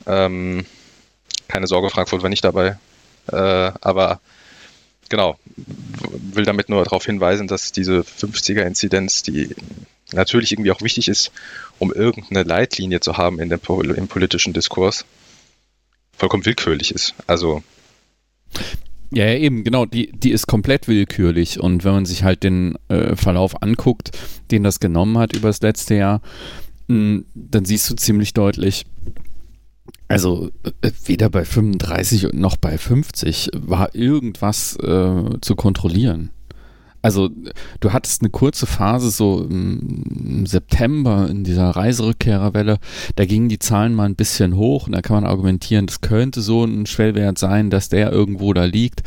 ähm, 0.07 0.65
keine 1.49 1.67
Sorge, 1.67 1.91
Frankfurt 1.91 2.23
war 2.23 2.31
nicht 2.31 2.45
dabei. 2.45 2.79
Äh, 3.31 3.37
aber 3.37 4.21
genau, 5.09 5.39
will 6.33 6.45
damit 6.45 6.69
nur 6.69 6.85
darauf 6.85 7.05
hinweisen, 7.05 7.47
dass 7.47 7.73
diese 7.73 8.01
50er-Inzidenz, 8.01 9.23
die 9.23 9.55
natürlich 10.13 10.53
irgendwie 10.53 10.73
auch 10.73 10.83
wichtig 10.83 11.09
ist, 11.09 11.33
um 11.79 11.93
irgendeine 11.93 12.43
Leitlinie 12.43 13.01
zu 13.01 13.17
haben 13.17 13.41
in 13.41 13.49
dem, 13.49 13.61
im 13.95 14.09
politischen 14.09 14.53
Diskurs, 14.53 15.05
vollkommen 16.17 16.45
willkürlich 16.45 16.93
ist. 16.93 17.15
Also 17.27 17.63
ja, 19.11 19.25
ja, 19.25 19.39
eben, 19.39 19.65
genau, 19.65 19.87
die, 19.87 20.13
die 20.13 20.33
ist 20.33 20.47
komplett 20.47 20.87
willkürlich 20.87 21.61
und 21.61 21.85
wenn 21.85 21.93
man 21.93 22.07
sich 22.07 22.25
halt 22.25 22.43
den 22.43 22.77
äh, 22.89 23.17
Verlauf 23.17 23.63
anguckt, 23.63 24.11
den 24.51 24.65
das 24.65 24.81
genommen 24.81 25.17
hat 25.17 25.35
über 25.35 25.49
das 25.49 25.63
letzte 25.63 25.95
Jahr, 25.95 26.21
mh, 26.89 26.97
hm, 26.97 27.25
dann 27.35 27.65
siehst 27.65 27.89
du 27.89 27.95
ziemlich 27.95 28.35
deutlich, 28.35 28.85
also 30.09 30.51
äh, 30.83 30.91
weder 31.07 31.31
bei 31.31 31.45
35 31.45 32.35
noch 32.35 32.57
bei 32.57 32.77
50 32.77 33.51
war 33.55 33.95
irgendwas 33.95 34.77
äh, 34.77 35.41
zu 35.41 35.57
kontrollieren. 35.57 36.31
Also 37.01 37.31
du 37.81 37.93
hattest 37.93 38.23
eine 38.23 38.31
kurze 38.31 38.67
Phase 38.67 39.11
so 39.11 39.47
im 39.49 40.47
September 40.47 41.29
in 41.31 41.45
dieser 41.45 41.71
Reiserückkehrerwelle, 41.71 42.79
da 43.15 43.25
gingen 43.25 43.49
die 43.49 43.61
Zahlen 43.61 43.95
mal 43.95 44.07
ein 44.07 44.17
bisschen 44.17 44.57
hoch 44.57 44.87
und 44.87 44.93
da 44.93 45.01
kann 45.01 45.15
man 45.15 45.31
argumentieren, 45.31 45.87
das 45.87 46.01
könnte 46.01 46.41
so 46.41 46.65
ein 46.65 46.87
Schwellwert 46.87 47.39
sein, 47.39 47.71
dass 47.71 47.89
der 47.89 48.11
irgendwo 48.11 48.53
da 48.53 48.65
liegt, 48.65 49.03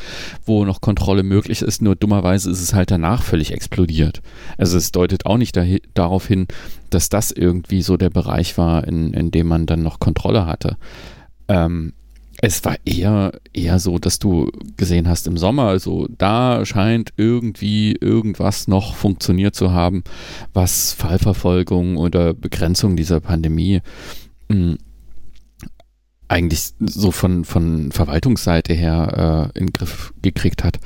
wo 0.45 0.63
noch 0.63 0.79
Kontrolle 0.79 1.23
möglich 1.23 1.61
ist, 1.61 1.81
nur 1.81 1.95
dummerweise 1.95 2.49
ist 2.49 2.61
es 2.61 2.73
halt 2.73 2.91
danach 2.91 3.23
völlig 3.23 3.51
explodiert. 3.51 4.21
Also 4.57 4.77
es 4.77 4.91
deutet 4.93 5.25
auch 5.25 5.37
nicht 5.37 5.59
darauf 5.93 6.27
hin, 6.27 6.47
dass 6.89 7.09
das 7.09 7.31
irgendwie 7.31 7.81
so 7.81 7.97
der 7.97 8.09
Bereich 8.09 8.57
war, 8.57 8.87
in, 8.87 9.13
in 9.13 9.31
dem 9.31 9.47
man 9.47 9.65
dann 9.65 9.83
noch 9.83 9.99
Kontrolle 9.99 10.45
hatte. 10.45 10.77
Ähm, 11.49 11.93
Es 12.43 12.65
war 12.65 12.75
eher, 12.85 13.39
eher 13.53 13.77
so, 13.77 13.99
dass 13.99 14.17
du 14.17 14.51
gesehen 14.75 15.07
hast 15.07 15.27
im 15.27 15.37
Sommer, 15.37 15.67
also 15.67 16.07
da 16.09 16.65
scheint 16.65 17.13
irgendwie 17.15 17.91
irgendwas 17.93 18.67
noch 18.67 18.95
funktioniert 18.95 19.55
zu 19.55 19.71
haben, 19.71 20.03
was 20.51 20.93
Fallverfolgung 20.93 21.97
oder 21.97 22.33
Begrenzung 22.33 22.95
dieser 22.95 23.19
Pandemie 23.19 23.81
mh, 24.49 24.55
hm, 24.55 24.77
eigentlich 26.27 26.73
so 26.79 27.11
von, 27.11 27.45
von 27.45 27.91
Verwaltungsseite 27.91 28.73
her 28.73 29.51
äh, 29.53 29.59
in 29.59 29.67
den 29.67 29.73
Griff 29.73 30.13
gekriegt 30.21 30.63
hat, 30.63 30.79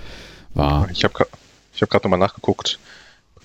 war. 0.54 0.90
Ich 0.92 1.04
habe 1.04 1.28
ich 1.74 1.82
hab 1.82 1.90
gerade 1.90 2.06
nochmal 2.06 2.20
nachgeguckt. 2.20 2.80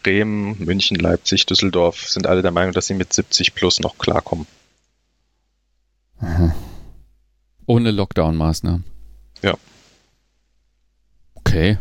Bremen, 0.02 0.57
München, 0.64 0.97
Leipzig, 0.97 1.45
Düsseldorf 1.47 2.09
sind 2.09 2.26
alle 2.26 2.43
der 2.43 2.52
Meinung, 2.52 2.73
dass 2.73 2.87
sie 2.87 2.95
mit 2.95 3.12
70 3.12 3.55
plus 3.55 3.81
noch 3.81 3.99
klarkommen. 3.99 4.47
Aha. 6.21 6.55
Ohne 7.70 7.92
Lockdown-Maßnahmen. 7.92 8.82
Ja. 9.42 9.54
Okay. 11.36 11.78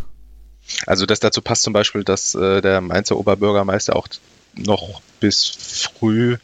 Also 0.85 1.07
das 1.07 1.19
dazu 1.19 1.41
passt 1.41 1.63
zum 1.63 1.73
Beispiel, 1.73 2.03
dass 2.03 2.35
äh, 2.35 2.61
der 2.61 2.79
Mainzer 2.79 3.17
Oberbürgermeister 3.17 3.95
auch 3.95 4.07
noch 4.53 5.01
bis 5.19 5.47
früh 5.47 6.37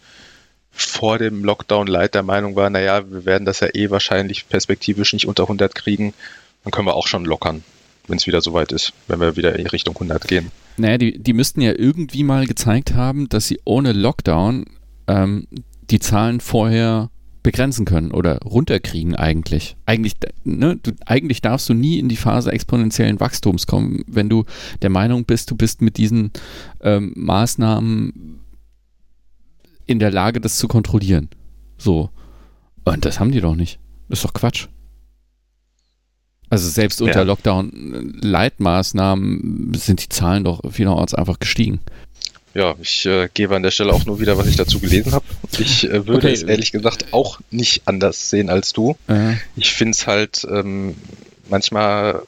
vor 0.71 1.19
dem 1.19 1.43
Lockdown 1.43 1.85
Light 1.85 2.15
der 2.15 2.23
Meinung 2.23 2.55
war, 2.55 2.71
naja, 2.71 3.03
wir 3.07 3.25
werden 3.25 3.45
das 3.45 3.59
ja 3.59 3.67
eh 3.71 3.91
wahrscheinlich 3.91 4.49
perspektivisch 4.49 5.13
nicht 5.13 5.27
unter 5.27 5.43
100 5.43 5.75
kriegen, 5.75 6.15
dann 6.63 6.71
können 6.71 6.87
wir 6.87 6.95
auch 6.95 7.05
schon 7.05 7.23
lockern, 7.23 7.63
wenn 8.07 8.17
es 8.17 8.25
wieder 8.25 8.41
soweit 8.41 8.71
ist, 8.71 8.93
wenn 9.07 9.19
wir 9.19 9.35
wieder 9.35 9.59
in 9.59 9.67
Richtung 9.67 9.93
100 9.93 10.27
gehen. 10.27 10.51
Naja, 10.77 10.97
die, 10.97 11.19
die 11.19 11.33
müssten 11.33 11.61
ja 11.61 11.73
irgendwie 11.77 12.23
mal 12.23 12.47
gezeigt 12.47 12.95
haben, 12.95 13.29
dass 13.29 13.45
sie 13.45 13.61
ohne 13.63 13.91
Lockdown 13.91 14.65
ähm, 15.05 15.47
die 15.91 15.99
Zahlen 15.99 16.39
vorher 16.39 17.11
begrenzen 17.45 17.85
können 17.85 18.11
oder 18.11 18.39
runterkriegen 18.39 19.15
eigentlich. 19.15 19.77
Eigentlich, 19.85 20.15
ne, 20.43 20.77
du, 20.81 20.93
eigentlich 21.05 21.41
darfst 21.41 21.69
du 21.69 21.75
nie 21.75 21.99
in 21.99 22.09
die 22.09 22.15
Phase 22.15 22.51
exponentiellen 22.51 23.19
Wachstums 23.19 23.67
kommen, 23.67 24.03
wenn 24.07 24.29
du 24.29 24.45
der 24.81 24.89
Meinung 24.89 25.25
bist, 25.25 25.51
du 25.51 25.55
bist 25.55 25.79
mit 25.79 25.97
diesen 25.97 26.31
ähm, 26.81 27.13
Maßnahmen 27.15 28.39
in 29.85 29.99
der 29.99 30.09
Lage, 30.09 30.41
das 30.41 30.57
zu 30.57 30.67
kontrollieren. 30.67 31.29
So. 31.77 32.09
Und 32.83 33.05
das 33.05 33.19
haben 33.19 33.31
die 33.31 33.41
doch 33.41 33.55
nicht. 33.55 33.77
Das 34.09 34.17
ist 34.19 34.25
doch 34.25 34.33
Quatsch. 34.33 34.67
Also 36.49 36.67
selbst 36.67 36.99
unter 36.99 37.19
ja. 37.19 37.25
Lockdown-Leitmaßnahmen 37.25 39.71
sind 39.75 40.03
die 40.03 40.09
Zahlen 40.09 40.43
doch 40.43 40.61
vielerorts 40.71 41.13
einfach 41.13 41.37
gestiegen. 41.37 41.79
Ja, 42.55 42.75
ich 42.81 43.05
äh, 43.05 43.27
gebe 43.33 43.53
an 43.53 43.63
der 43.63 43.71
Stelle 43.71 43.91
auch 43.91 44.05
nur 44.05 44.21
wieder, 44.21 44.37
was 44.37 44.47
ich 44.47 44.55
dazu 44.55 44.79
gelesen 44.79 45.11
habe. 45.11 45.25
Ich 45.59 45.83
äh, 45.83 46.07
würde 46.07 46.27
okay. 46.27 46.31
es 46.31 46.41
ehrlich 46.41 46.71
gesagt 46.71 47.07
auch 47.11 47.39
nicht 47.51 47.83
anders 47.85 48.29
sehen 48.29 48.49
als 48.49 48.71
du. 48.71 48.95
Äh. 49.07 49.33
Ich 49.57 49.73
finde 49.73 49.91
es 49.91 50.07
halt, 50.07 50.47
ähm, 50.49 50.95
manchmal 51.49 52.21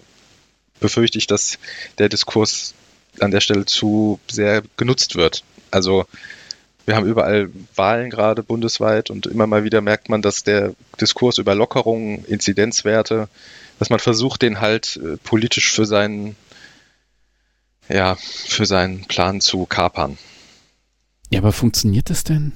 befürchte 0.81 1.17
ich, 1.17 1.27
dass 1.27 1.59
der 1.97 2.09
Diskurs 2.09 2.73
an 3.21 3.31
der 3.31 3.39
Stelle 3.39 3.65
zu 3.65 4.19
sehr 4.29 4.63
genutzt 4.75 5.15
wird. 5.15 5.43
Also 5.71 6.05
wir 6.85 6.95
haben 6.95 7.07
überall 7.07 7.49
Wahlen 7.75 8.09
gerade 8.09 8.43
bundesweit 8.43 9.09
und 9.09 9.27
immer 9.27 9.47
mal 9.47 9.63
wieder 9.63 9.81
merkt 9.81 10.09
man, 10.09 10.21
dass 10.21 10.43
der 10.43 10.73
Diskurs 10.99 11.37
über 11.37 11.55
Lockerungen, 11.55 12.25
Inzidenzwerte, 12.25 13.29
dass 13.79 13.89
man 13.89 13.99
versucht, 13.99 14.41
den 14.41 14.59
halt 14.59 14.99
äh, 15.01 15.17
politisch 15.17 15.71
für 15.71 15.85
seinen, 15.85 16.35
ja, 17.89 18.15
für 18.15 18.65
seinen 18.65 19.05
Plan 19.05 19.41
zu 19.41 19.65
kapern. 19.65 20.17
Ja, 21.29 21.39
aber 21.39 21.51
funktioniert 21.51 22.09
das 22.09 22.23
denn? 22.23 22.53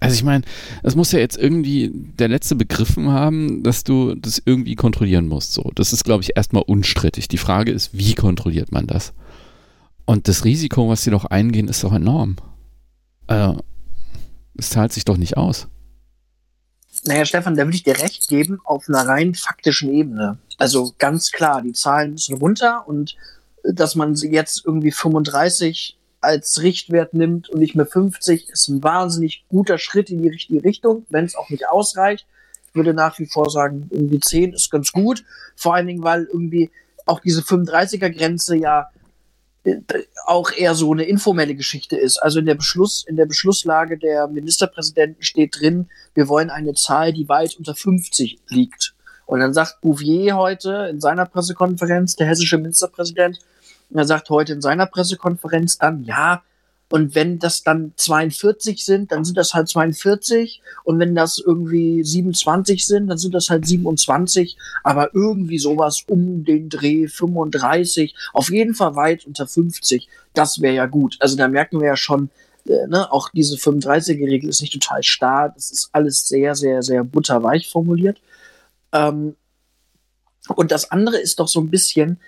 Also 0.00 0.14
ich 0.14 0.24
meine, 0.24 0.44
es 0.82 0.96
muss 0.96 1.12
ja 1.12 1.18
jetzt 1.18 1.36
irgendwie 1.36 1.90
der 1.92 2.28
Letzte 2.28 2.56
begriffen 2.56 3.10
haben, 3.10 3.62
dass 3.62 3.84
du 3.84 4.14
das 4.14 4.40
irgendwie 4.42 4.74
kontrollieren 4.74 5.28
musst. 5.28 5.52
So, 5.52 5.70
das 5.74 5.92
ist, 5.92 6.04
glaube 6.04 6.22
ich, 6.22 6.36
erstmal 6.36 6.62
unstrittig. 6.66 7.28
Die 7.28 7.38
Frage 7.38 7.70
ist, 7.70 7.90
wie 7.92 8.14
kontrolliert 8.14 8.72
man 8.72 8.86
das? 8.86 9.12
Und 10.06 10.26
das 10.26 10.44
Risiko, 10.44 10.88
was 10.88 11.04
sie 11.04 11.10
doch 11.10 11.26
eingehen, 11.26 11.68
ist 11.68 11.84
doch 11.84 11.92
enorm. 11.92 12.36
Äh, 13.26 13.52
es 14.56 14.70
zahlt 14.70 14.92
sich 14.92 15.04
doch 15.04 15.18
nicht 15.18 15.36
aus. 15.36 15.68
Naja, 17.04 17.24
Stefan, 17.24 17.54
da 17.54 17.64
würde 17.64 17.76
ich 17.76 17.82
dir 17.82 17.98
recht 17.98 18.28
geben, 18.28 18.58
auf 18.64 18.88
einer 18.88 19.06
rein 19.06 19.34
faktischen 19.34 19.92
Ebene. 19.92 20.38
Also 20.58 20.94
ganz 20.98 21.30
klar, 21.30 21.62
die 21.62 21.72
Zahlen 21.72 22.12
müssen 22.12 22.36
runter 22.36 22.88
und 22.88 23.16
dass 23.64 23.94
man 23.94 24.14
jetzt 24.14 24.64
irgendwie 24.64 24.92
35 24.92 25.96
als 26.20 26.62
Richtwert 26.62 27.14
nimmt 27.14 27.48
und 27.48 27.60
nicht 27.60 27.74
mehr 27.74 27.86
50, 27.86 28.50
ist 28.50 28.68
ein 28.68 28.82
wahnsinnig 28.82 29.44
guter 29.48 29.78
Schritt 29.78 30.10
in 30.10 30.22
die 30.22 30.28
richtige 30.28 30.62
Richtung, 30.64 31.06
wenn 31.08 31.24
es 31.24 31.34
auch 31.34 31.48
nicht 31.48 31.68
ausreicht. 31.68 32.26
Ich 32.68 32.74
würde 32.74 32.94
nach 32.94 33.18
wie 33.18 33.26
vor 33.26 33.50
sagen, 33.50 33.88
irgendwie 33.90 34.20
10 34.20 34.52
ist 34.52 34.70
ganz 34.70 34.92
gut. 34.92 35.24
Vor 35.56 35.74
allen 35.74 35.86
Dingen, 35.86 36.02
weil 36.02 36.24
irgendwie 36.24 36.70
auch 37.06 37.20
diese 37.20 37.40
35er-Grenze 37.40 38.56
ja 38.56 38.88
auch 40.26 40.52
eher 40.52 40.74
so 40.74 40.92
eine 40.92 41.04
informelle 41.04 41.54
Geschichte 41.54 41.96
ist. 41.96 42.18
Also 42.18 42.38
in 42.38 42.46
der 42.46 42.54
Beschluss, 42.54 43.04
in 43.06 43.16
der 43.16 43.26
Beschlusslage 43.26 43.98
der 43.98 44.26
Ministerpräsidenten 44.28 45.22
steht 45.22 45.60
drin, 45.60 45.88
wir 46.14 46.28
wollen 46.28 46.50
eine 46.50 46.74
Zahl, 46.74 47.12
die 47.12 47.28
weit 47.28 47.56
unter 47.56 47.74
50 47.74 48.38
liegt. 48.48 48.94
Und 49.30 49.38
dann 49.38 49.54
sagt 49.54 49.80
Bouvier 49.80 50.36
heute 50.36 50.88
in 50.90 51.00
seiner 51.00 51.24
Pressekonferenz, 51.24 52.16
der 52.16 52.26
hessische 52.26 52.58
Ministerpräsident, 52.58 53.38
er 53.94 54.04
sagt 54.04 54.28
heute 54.28 54.54
in 54.54 54.60
seiner 54.60 54.86
Pressekonferenz 54.86 55.78
dann, 55.78 56.02
ja, 56.02 56.42
und 56.90 57.14
wenn 57.14 57.38
das 57.38 57.62
dann 57.62 57.92
42 57.94 58.84
sind, 58.84 59.12
dann 59.12 59.24
sind 59.24 59.36
das 59.36 59.54
halt 59.54 59.68
42. 59.68 60.60
Und 60.82 60.98
wenn 60.98 61.14
das 61.14 61.38
irgendwie 61.38 62.02
27 62.02 62.84
sind, 62.84 63.06
dann 63.06 63.18
sind 63.18 63.32
das 63.32 63.50
halt 63.50 63.64
27. 63.64 64.56
Aber 64.82 65.14
irgendwie 65.14 65.60
sowas 65.60 66.02
um 66.08 66.44
den 66.44 66.68
Dreh 66.68 67.06
35. 67.06 68.16
Auf 68.32 68.50
jeden 68.50 68.74
Fall 68.74 68.96
weit 68.96 69.24
unter 69.26 69.46
50. 69.46 70.08
Das 70.34 70.60
wäre 70.60 70.74
ja 70.74 70.86
gut. 70.86 71.16
Also 71.20 71.36
da 71.36 71.46
merken 71.46 71.78
wir 71.78 71.86
ja 71.86 71.96
schon, 71.96 72.30
äh, 72.66 72.88
ne, 72.88 73.12
auch 73.12 73.28
diese 73.28 73.54
35er-Regel 73.54 74.50
ist 74.50 74.60
nicht 74.60 74.72
total 74.72 75.04
starr. 75.04 75.52
Das 75.54 75.70
ist 75.70 75.90
alles 75.92 76.26
sehr, 76.26 76.56
sehr, 76.56 76.82
sehr 76.82 77.04
butterweich 77.04 77.70
formuliert. 77.70 78.18
Ähm, 78.92 79.36
und 80.48 80.72
das 80.72 80.90
andere 80.90 81.18
ist 81.18 81.38
doch 81.38 81.48
so 81.48 81.60
ein 81.60 81.70
bisschen, 81.70 82.20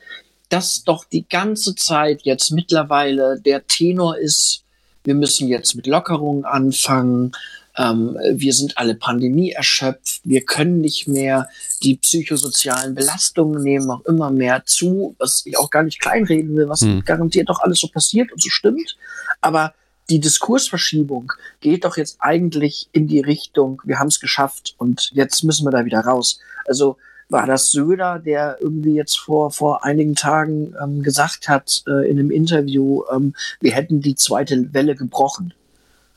dass 0.49 0.85
doch 0.85 1.05
die 1.05 1.27
ganze 1.27 1.75
Zeit 1.75 2.23
jetzt 2.23 2.51
mittlerweile 2.51 3.41
der 3.41 3.67
Tenor 3.67 4.19
ist, 4.19 4.65
wir 5.05 5.15
müssen 5.15 5.49
jetzt 5.49 5.75
mit 5.75 5.87
Lockerungen 5.87 6.45
anfangen, 6.45 7.33
ähm, 7.77 8.19
wir 8.33 8.53
sind 8.53 8.77
alle 8.77 8.95
Pandemie 8.95 9.53
erschöpft, 9.53 10.21
wir 10.25 10.43
können 10.43 10.81
nicht 10.81 11.09
mehr, 11.09 11.49
die 11.83 11.97
psychosozialen 11.97 12.95
Belastungen 12.95 13.63
nehmen 13.63 13.91
auch 13.91 14.05
immer 14.05 14.31
mehr 14.31 14.65
zu, 14.67 15.17
was 15.19 15.47
ich 15.47 15.59
auch 15.59 15.71
gar 15.71 15.83
nicht 15.83 16.01
kleinreden 16.01 16.55
will, 16.55 16.69
was 16.69 16.83
hm. 16.83 17.03
garantiert 17.05 17.49
doch 17.49 17.61
alles 17.61 17.81
so 17.81 17.89
passiert 17.89 18.31
und 18.31 18.43
so 18.43 18.51
stimmt. 18.51 18.97
Aber 19.41 19.75
die 20.13 20.21
Diskursverschiebung 20.21 21.33
geht 21.61 21.87
doch 21.87 21.97
jetzt 21.97 22.19
eigentlich 22.21 22.87
in 22.93 23.09
die 23.09 23.21
Richtung, 23.21 23.81
wir 23.87 23.99
haben 23.99 24.09
es 24.09 24.21
geschafft 24.21 24.75
und 24.77 25.11
jetzt 25.15 25.43
müssen 25.43 25.65
wir 25.67 25.71
da 25.71 25.87
wieder 25.87 26.01
raus. 26.01 26.39
Also 26.67 26.99
war 27.31 27.47
das 27.47 27.71
Söder, 27.71 28.19
der 28.19 28.59
irgendwie 28.61 28.95
jetzt 28.95 29.19
vor, 29.19 29.51
vor 29.51 29.85
einigen 29.85 30.15
Tagen 30.15 30.75
ähm, 30.83 31.03
gesagt 31.03 31.49
hat 31.49 31.83
äh, 31.87 32.11
in 32.11 32.19
einem 32.19 32.31
Interview, 32.31 33.05
ähm, 33.11 33.35
wir 33.61 33.73
hätten 33.73 34.03
die 34.03 34.15
zweite 34.15 34.75
Welle 34.75 34.95
gebrochen. 34.95 35.55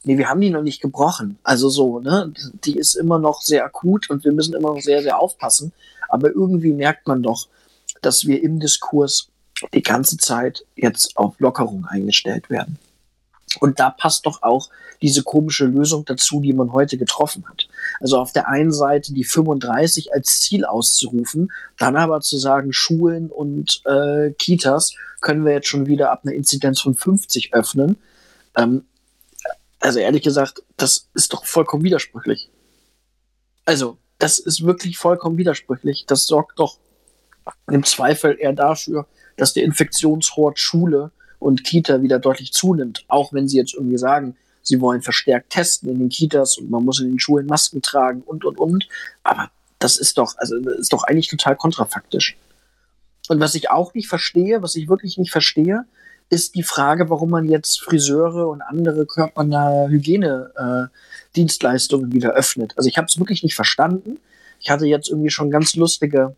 Nee, 0.04 0.18
wir 0.18 0.28
haben 0.28 0.42
die 0.42 0.50
noch 0.50 0.62
nicht 0.62 0.82
gebrochen. 0.82 1.40
Also 1.44 1.70
so, 1.70 2.02
ne? 2.02 2.34
Die 2.66 2.78
ist 2.78 2.96
immer 2.96 3.18
noch 3.18 3.42
sehr 3.42 3.64
akut 3.64 4.10
und 4.10 4.26
wir 4.26 4.34
müssen 4.34 4.56
immer 4.56 4.74
noch 4.74 4.82
sehr, 4.82 5.02
sehr 5.04 5.20
aufpassen. 5.20 5.72
Aber 6.10 6.32
irgendwie 6.32 6.74
merkt 6.74 7.08
man 7.08 7.24
doch, 7.24 7.48
dass 8.02 8.28
wir 8.28 8.44
im 8.44 8.60
Diskurs 8.60 9.30
die 9.74 9.82
ganze 9.84 10.18
Zeit 10.18 10.66
jetzt 10.76 11.16
auf 11.16 11.40
Lockerung 11.40 11.86
eingestellt 11.86 12.50
werden. 12.50 12.78
Und 13.60 13.80
da 13.80 13.90
passt 13.90 14.26
doch 14.26 14.44
auch 14.44 14.70
diese 15.02 15.24
komische 15.24 15.66
Lösung 15.66 16.06
dazu, 16.06 16.42
die 16.42 16.54
man 16.54 16.74
heute 16.74 16.98
getroffen 16.98 17.46
hat. 17.48 17.68
Also 18.00 18.18
auf 18.18 18.32
der 18.32 18.48
einen 18.48 18.72
Seite 18.72 19.14
die 19.14 19.24
35 19.24 20.14
als 20.14 20.40
Ziel 20.40 20.66
auszurufen, 20.66 21.52
dann 21.78 21.96
aber 21.96 22.22
zu 22.22 22.38
sagen, 22.38 22.74
Schulen 22.74 23.30
und 23.30 23.82
äh, 23.86 24.32
Kitas 24.32 24.94
können 25.22 25.46
wir 25.46 25.54
jetzt 25.54 25.68
schon 25.68 25.88
wieder 25.88 26.12
ab 26.12 26.22
einer 26.24 26.36
Inzidenz 26.36 26.82
von 26.82 26.96
50 26.96 27.54
öffnen. 27.54 27.98
Ähm, 28.56 28.86
also 29.80 30.00
ehrlich 30.00 30.24
gesagt, 30.24 30.64
das 30.78 31.10
ist 31.14 31.34
doch 31.34 31.46
vollkommen 31.46 31.84
widersprüchlich. 31.84 32.50
Also, 33.66 33.98
das 34.20 34.40
ist 34.40 34.66
wirklich 34.66 34.98
vollkommen 34.98 35.38
widersprüchlich. 35.38 36.06
Das 36.08 36.26
sorgt 36.26 36.60
doch 36.60 36.78
im 37.70 37.84
Zweifel 37.84 38.38
eher 38.40 38.54
dafür, 38.54 39.08
dass 39.38 39.54
der 39.54 39.64
Infektionshort 39.64 40.58
Schule 40.60 41.12
und 41.46 41.64
Kita 41.64 42.02
wieder 42.02 42.18
deutlich 42.18 42.54
zunimmt, 42.54 43.06
auch 43.08 43.32
wenn 43.32 43.48
sie 43.48 43.58
jetzt 43.58 43.76
irgendwie 43.76 44.00
sagen, 44.00 44.36
sie 44.64 44.82
wollen 44.82 45.04
verstärkt 45.04 45.52
testen 45.52 45.90
in 45.90 46.00
den 46.00 46.10
Kitas 46.10 46.58
und 46.58 46.72
man 46.72 46.84
muss 46.84 47.00
in 47.00 47.12
den 47.12 47.20
Schulen 47.20 47.46
Masken 47.46 47.84
tragen 47.84 48.24
und 48.24 48.46
und 48.46 48.58
und. 48.58 48.88
Aber 49.22 49.52
das 49.78 49.98
ist 49.98 50.18
doch, 50.18 50.36
also 50.38 50.56
ist 50.56 50.92
doch 50.92 51.04
eigentlich 51.04 51.28
total 51.28 51.56
kontrafaktisch. 51.56 52.36
Und 53.30 53.40
was 53.40 53.54
ich 53.54 53.70
auch 53.70 53.94
nicht 53.94 54.08
verstehe, 54.08 54.64
was 54.64 54.76
ich 54.76 54.90
wirklich 54.90 55.20
nicht 55.20 55.32
verstehe, 55.32 55.86
ist 56.32 56.56
die 56.56 56.64
Frage, 56.64 57.12
warum 57.12 57.30
man 57.30 57.48
jetzt 57.48 57.80
Friseure 57.80 58.48
und 58.48 58.64
andere 58.64 59.06
körpernahe 59.06 59.88
Hygienedienstleistungen 59.90 62.10
äh, 62.10 62.14
wieder 62.16 62.32
öffnet. 62.32 62.74
Also 62.76 62.90
ich 62.90 62.98
habe 62.98 63.06
es 63.06 63.20
wirklich 63.20 63.44
nicht 63.44 63.54
verstanden. 63.54 64.18
Ich 64.60 64.72
hatte 64.72 64.88
jetzt 64.88 65.10
irgendwie 65.10 65.30
schon 65.30 65.52
ganz 65.52 65.76
lustige 65.76 66.36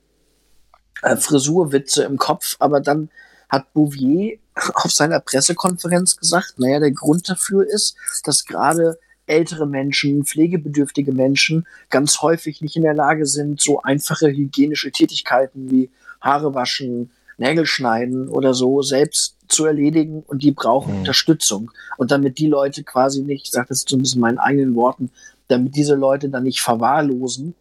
äh, 1.01 1.15
Frisurwitze 1.15 2.03
im 2.03 2.17
Kopf, 2.17 2.57
aber 2.59 2.81
dann 2.81 3.09
hat 3.47 3.71
Bouvier 3.71 4.39
auf 4.73 4.91
seiner 4.91 5.19
Pressekonferenz 5.19 6.17
gesagt, 6.17 6.55
naja, 6.57 6.79
der 6.79 6.91
Grund 6.91 7.29
dafür 7.29 7.65
ist, 7.67 7.95
dass 8.23 8.45
gerade 8.45 8.97
ältere 9.25 9.67
Menschen, 9.67 10.23
pflegebedürftige 10.23 11.11
Menschen 11.11 11.67
ganz 11.89 12.21
häufig 12.21 12.61
nicht 12.61 12.77
in 12.77 12.83
der 12.83 12.93
Lage 12.93 13.25
sind, 13.25 13.61
so 13.61 13.81
einfache 13.81 14.27
hygienische 14.29 14.91
Tätigkeiten 14.91 15.69
wie 15.69 15.89
Haare 16.21 16.53
waschen, 16.53 17.11
Nägel 17.37 17.65
schneiden 17.65 18.29
oder 18.29 18.53
so 18.53 18.81
selbst 18.81 19.35
zu 19.47 19.65
erledigen 19.65 20.23
und 20.27 20.43
die 20.43 20.51
brauchen 20.51 20.93
mhm. 20.93 20.99
Unterstützung. 20.99 21.71
Und 21.97 22.11
damit 22.11 22.39
die 22.39 22.47
Leute 22.47 22.83
quasi 22.83 23.21
nicht, 23.21 23.45
ich 23.45 23.51
sage 23.51 23.67
das 23.69 23.85
zumindest 23.85 24.15
in 24.15 24.21
meinen 24.21 24.39
eigenen 24.39 24.75
Worten, 24.75 25.11
damit 25.47 25.75
diese 25.75 25.95
Leute 25.95 26.29
dann 26.29 26.43
nicht 26.43 26.61
verwahrlosen, 26.61 27.53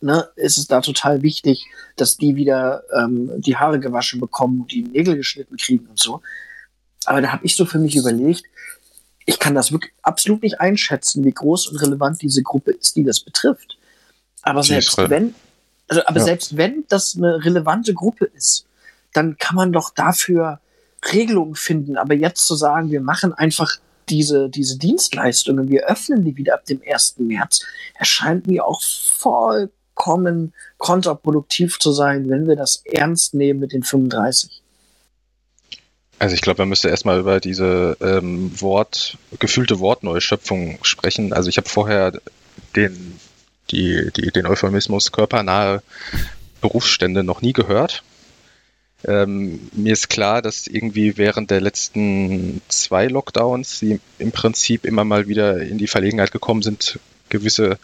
ne, 0.00 0.28
ist 0.36 0.58
es 0.58 0.66
da 0.66 0.80
total 0.80 1.22
wichtig, 1.22 1.66
dass 1.96 2.16
die 2.16 2.36
wieder 2.36 2.82
ähm, 2.96 3.30
die 3.36 3.56
Haare 3.56 3.80
gewaschen 3.80 4.20
bekommen 4.20 4.62
und 4.62 4.72
die 4.72 4.82
Nägel 4.82 5.16
geschnitten 5.16 5.56
kriegen 5.56 5.86
und 5.86 5.98
so. 5.98 6.22
Aber 7.04 7.20
da 7.20 7.32
habe 7.32 7.44
ich 7.44 7.56
so 7.56 7.64
für 7.64 7.78
mich 7.78 7.96
überlegt, 7.96 8.44
ich 9.24 9.38
kann 9.38 9.54
das 9.54 9.72
wirklich 9.72 9.92
absolut 10.02 10.42
nicht 10.42 10.60
einschätzen, 10.60 11.24
wie 11.24 11.32
groß 11.32 11.68
und 11.68 11.76
relevant 11.76 12.22
diese 12.22 12.42
Gruppe 12.42 12.72
ist, 12.72 12.96
die 12.96 13.04
das 13.04 13.20
betrifft. 13.20 13.76
Aber 14.42 14.62
selbst 14.62 14.96
wenn, 14.96 15.34
also, 15.88 16.02
aber 16.06 16.18
ja. 16.18 16.24
selbst 16.24 16.56
wenn 16.56 16.84
das 16.88 17.14
eine 17.16 17.44
relevante 17.44 17.92
Gruppe 17.92 18.24
ist, 18.24 18.66
dann 19.12 19.36
kann 19.36 19.56
man 19.56 19.72
doch 19.72 19.90
dafür 19.90 20.60
Regelungen 21.12 21.54
finden. 21.54 21.96
Aber 21.96 22.14
jetzt 22.14 22.46
zu 22.46 22.56
sagen, 22.56 22.90
wir 22.90 23.00
machen 23.00 23.32
einfach 23.34 23.76
diese, 24.10 24.48
diese 24.48 24.78
Dienstleistungen, 24.78 25.68
wir 25.68 25.86
öffnen 25.88 26.24
die 26.24 26.36
wieder 26.36 26.54
ab 26.54 26.64
dem 26.66 26.80
1. 26.86 27.16
März, 27.18 27.60
erscheint 27.94 28.46
mir 28.46 28.64
auch 28.66 28.82
vollkommen 28.82 30.52
kontraproduktiv 30.78 31.78
zu 31.78 31.92
sein, 31.92 32.28
wenn 32.28 32.46
wir 32.46 32.56
das 32.56 32.82
ernst 32.84 33.34
nehmen 33.34 33.60
mit 33.60 33.72
den 33.72 33.82
35. 33.82 34.62
Also 36.18 36.34
ich 36.34 36.40
glaube, 36.40 36.62
man 36.62 36.68
müsste 36.68 36.88
erstmal 36.88 37.20
über 37.20 37.38
diese 37.38 37.96
ähm, 38.00 38.50
Wort, 38.60 39.18
gefühlte 39.38 39.78
Wortneuschöpfung 39.78 40.78
sprechen. 40.82 41.32
Also 41.32 41.48
ich 41.48 41.58
habe 41.58 41.68
vorher 41.68 42.12
den, 42.74 43.20
die, 43.70 44.10
die, 44.16 44.32
den 44.32 44.46
Euphemismus 44.46 45.12
körpernahe 45.12 45.82
Berufsstände 46.60 47.22
noch 47.22 47.40
nie 47.40 47.52
gehört. 47.52 48.02
Ähm, 49.04 49.68
mir 49.72 49.92
ist 49.92 50.08
klar, 50.08 50.42
dass 50.42 50.66
irgendwie 50.66 51.16
während 51.16 51.50
der 51.50 51.60
letzten 51.60 52.60
zwei 52.68 53.06
Lockdowns 53.06 53.78
sie 53.78 54.00
im 54.18 54.32
Prinzip 54.32 54.84
immer 54.84 55.04
mal 55.04 55.28
wieder 55.28 55.60
in 55.62 55.78
die 55.78 55.86
Verlegenheit 55.86 56.32
gekommen 56.32 56.62
sind, 56.62 56.98
gewisse 57.28 57.78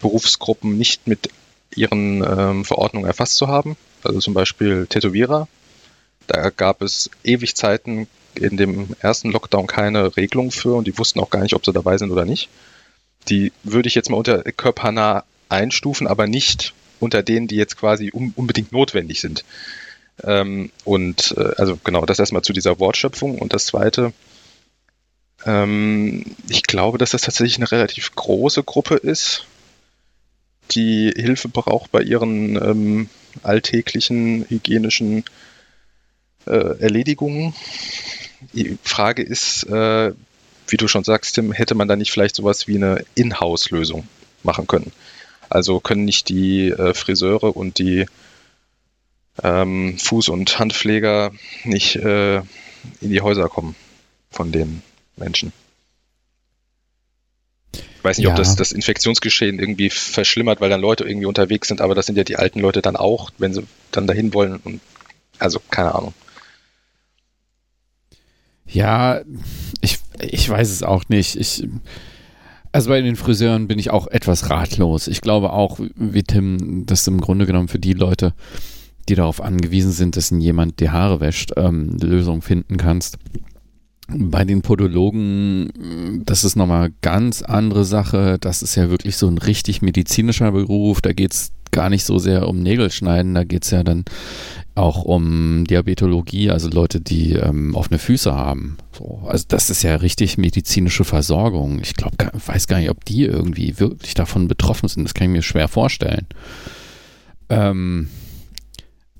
Berufsgruppen 0.00 0.78
nicht 0.78 1.06
mit 1.08 1.30
ihren 1.74 2.22
ähm, 2.22 2.64
Verordnungen 2.64 3.06
erfasst 3.06 3.36
zu 3.36 3.48
haben. 3.48 3.76
Also 4.04 4.20
zum 4.20 4.34
Beispiel 4.34 4.86
Tätowierer. 4.86 5.48
Da 6.26 6.50
gab 6.50 6.82
es 6.82 7.10
ewig 7.24 7.56
Zeiten 7.56 8.06
in 8.34 8.56
dem 8.56 8.94
ersten 9.00 9.30
Lockdown 9.30 9.66
keine 9.66 10.16
Regelung 10.16 10.50
für 10.50 10.74
und 10.74 10.86
die 10.86 10.96
wussten 10.96 11.20
auch 11.20 11.30
gar 11.30 11.42
nicht, 11.42 11.54
ob 11.54 11.64
sie 11.64 11.72
dabei 11.72 11.98
sind 11.98 12.10
oder 12.10 12.24
nicht. 12.24 12.48
Die 13.28 13.52
würde 13.62 13.88
ich 13.88 13.94
jetzt 13.94 14.10
mal 14.10 14.16
unter 14.16 14.42
körpernah 14.42 15.24
einstufen, 15.48 16.06
aber 16.06 16.26
nicht 16.26 16.72
unter 17.00 17.22
denen, 17.22 17.48
die 17.48 17.56
jetzt 17.56 17.76
quasi 17.76 18.10
un 18.12 18.32
unbedingt 18.36 18.72
notwendig 18.72 19.20
sind. 19.20 19.44
Ähm, 20.24 20.70
und 20.84 21.34
äh, 21.36 21.54
also 21.56 21.78
genau, 21.82 22.06
das 22.06 22.18
erstmal 22.18 22.42
zu 22.42 22.52
dieser 22.52 22.78
Wortschöpfung. 22.78 23.38
Und 23.38 23.52
das 23.52 23.66
zweite, 23.66 24.12
ähm, 25.44 26.24
ich 26.48 26.62
glaube, 26.62 26.98
dass 26.98 27.10
das 27.10 27.22
tatsächlich 27.22 27.56
eine 27.56 27.70
relativ 27.70 28.14
große 28.14 28.62
Gruppe 28.62 28.96
ist, 28.96 29.46
die 30.70 31.12
Hilfe 31.14 31.48
braucht 31.48 31.90
bei 31.90 32.02
ihren 32.02 32.56
ähm, 32.56 33.08
alltäglichen 33.42 34.46
hygienischen 34.48 35.24
äh, 36.46 36.78
Erledigungen. 36.80 37.54
Die 38.52 38.78
Frage 38.82 39.22
ist, 39.22 39.64
äh, 39.64 40.12
wie 40.68 40.76
du 40.76 40.88
schon 40.88 41.04
sagst, 41.04 41.34
Tim, 41.34 41.52
hätte 41.52 41.74
man 41.74 41.88
da 41.88 41.96
nicht 41.96 42.12
vielleicht 42.12 42.36
sowas 42.36 42.66
wie 42.68 42.76
eine 42.76 43.04
Inhouse-Lösung 43.14 44.06
machen 44.42 44.66
können? 44.66 44.92
Also 45.48 45.80
können 45.80 46.04
nicht 46.04 46.28
die 46.28 46.70
äh, 46.70 46.94
Friseure 46.94 47.56
und 47.56 47.78
die 47.78 48.06
ähm, 49.42 49.96
Fuß- 49.98 50.30
und 50.30 50.58
Handpfleger 50.58 51.32
nicht 51.64 51.96
äh, 51.96 52.38
in 53.00 53.10
die 53.10 53.20
Häuser 53.20 53.48
kommen 53.48 53.74
von 54.30 54.52
den 54.52 54.82
Menschen. 55.16 55.52
Ich 57.72 58.04
weiß 58.04 58.18
nicht, 58.18 58.24
ja. 58.24 58.32
ob 58.32 58.36
das 58.36 58.56
das 58.56 58.72
Infektionsgeschehen 58.72 59.60
irgendwie 59.60 59.88
verschlimmert, 59.88 60.60
weil 60.60 60.70
dann 60.70 60.80
Leute 60.80 61.04
irgendwie 61.04 61.26
unterwegs 61.26 61.68
sind, 61.68 61.80
aber 61.80 61.94
das 61.94 62.06
sind 62.06 62.16
ja 62.18 62.24
die 62.24 62.36
alten 62.36 62.58
Leute 62.58 62.82
dann 62.82 62.96
auch, 62.96 63.30
wenn 63.38 63.54
sie 63.54 63.62
dann 63.92 64.08
dahin 64.08 64.34
wollen. 64.34 64.56
Und, 64.56 64.80
also 65.38 65.60
keine 65.70 65.94
Ahnung. 65.94 66.12
Ja, 68.66 69.20
ich, 69.80 69.98
ich 70.20 70.48
weiß 70.48 70.70
es 70.70 70.82
auch 70.82 71.04
nicht. 71.08 71.36
Ich, 71.36 71.64
also 72.72 72.88
bei 72.88 73.00
den 73.02 73.16
Friseuren 73.16 73.68
bin 73.68 73.78
ich 73.78 73.90
auch 73.90 74.08
etwas 74.08 74.50
ratlos. 74.50 75.06
Ich 75.06 75.20
glaube 75.20 75.52
auch, 75.52 75.78
wie 75.94 76.22
Tim, 76.22 76.86
dass 76.86 77.06
im 77.06 77.20
Grunde 77.20 77.46
genommen 77.46 77.68
für 77.68 77.78
die 77.78 77.92
Leute, 77.92 78.34
die 79.08 79.14
darauf 79.14 79.40
angewiesen 79.40 79.92
sind, 79.92 80.16
dass 80.16 80.30
ihnen 80.30 80.40
jemand 80.40 80.80
die 80.80 80.90
Haare 80.90 81.20
wäscht, 81.20 81.52
ähm, 81.56 81.96
Lösung 82.00 82.42
finden 82.42 82.76
kannst. 82.76 83.18
Bei 84.08 84.44
den 84.44 84.62
Podologen, 84.62 86.22
das 86.26 86.44
ist 86.44 86.56
nochmal 86.56 86.90
ganz 87.00 87.40
andere 87.42 87.84
Sache. 87.84 88.36
Das 88.40 88.62
ist 88.62 88.74
ja 88.74 88.90
wirklich 88.90 89.16
so 89.16 89.28
ein 89.28 89.38
richtig 89.38 89.80
medizinischer 89.80 90.52
Beruf. 90.52 91.00
Da 91.00 91.12
geht 91.12 91.32
es 91.32 91.52
gar 91.72 91.88
nicht 91.88 92.04
so 92.04 92.18
sehr 92.18 92.48
um 92.48 92.62
Nägelschneiden, 92.62 93.34
da 93.34 93.44
geht 93.44 93.64
es 93.64 93.70
ja 93.70 93.82
dann 93.82 94.04
auch 94.74 95.02
um 95.02 95.64
Diabetologie, 95.66 96.50
also 96.50 96.68
Leute, 96.68 97.00
die 97.00 97.32
ähm, 97.32 97.74
offene 97.74 97.98
Füße 97.98 98.32
haben. 98.32 98.76
So, 98.96 99.22
also 99.26 99.44
das 99.48 99.70
ist 99.70 99.82
ja 99.82 99.96
richtig 99.96 100.38
medizinische 100.38 101.04
Versorgung. 101.04 101.80
Ich 101.80 101.94
glaube, 101.94 102.16
weiß 102.46 102.68
gar 102.68 102.78
nicht, 102.78 102.90
ob 102.90 103.04
die 103.04 103.24
irgendwie 103.24 103.78
wirklich 103.80 104.14
davon 104.14 104.48
betroffen 104.48 104.88
sind. 104.88 105.04
Das 105.04 105.14
kann 105.14 105.28
ich 105.28 105.32
mir 105.32 105.42
schwer 105.42 105.68
vorstellen. 105.68 106.26
Ähm, 107.48 108.08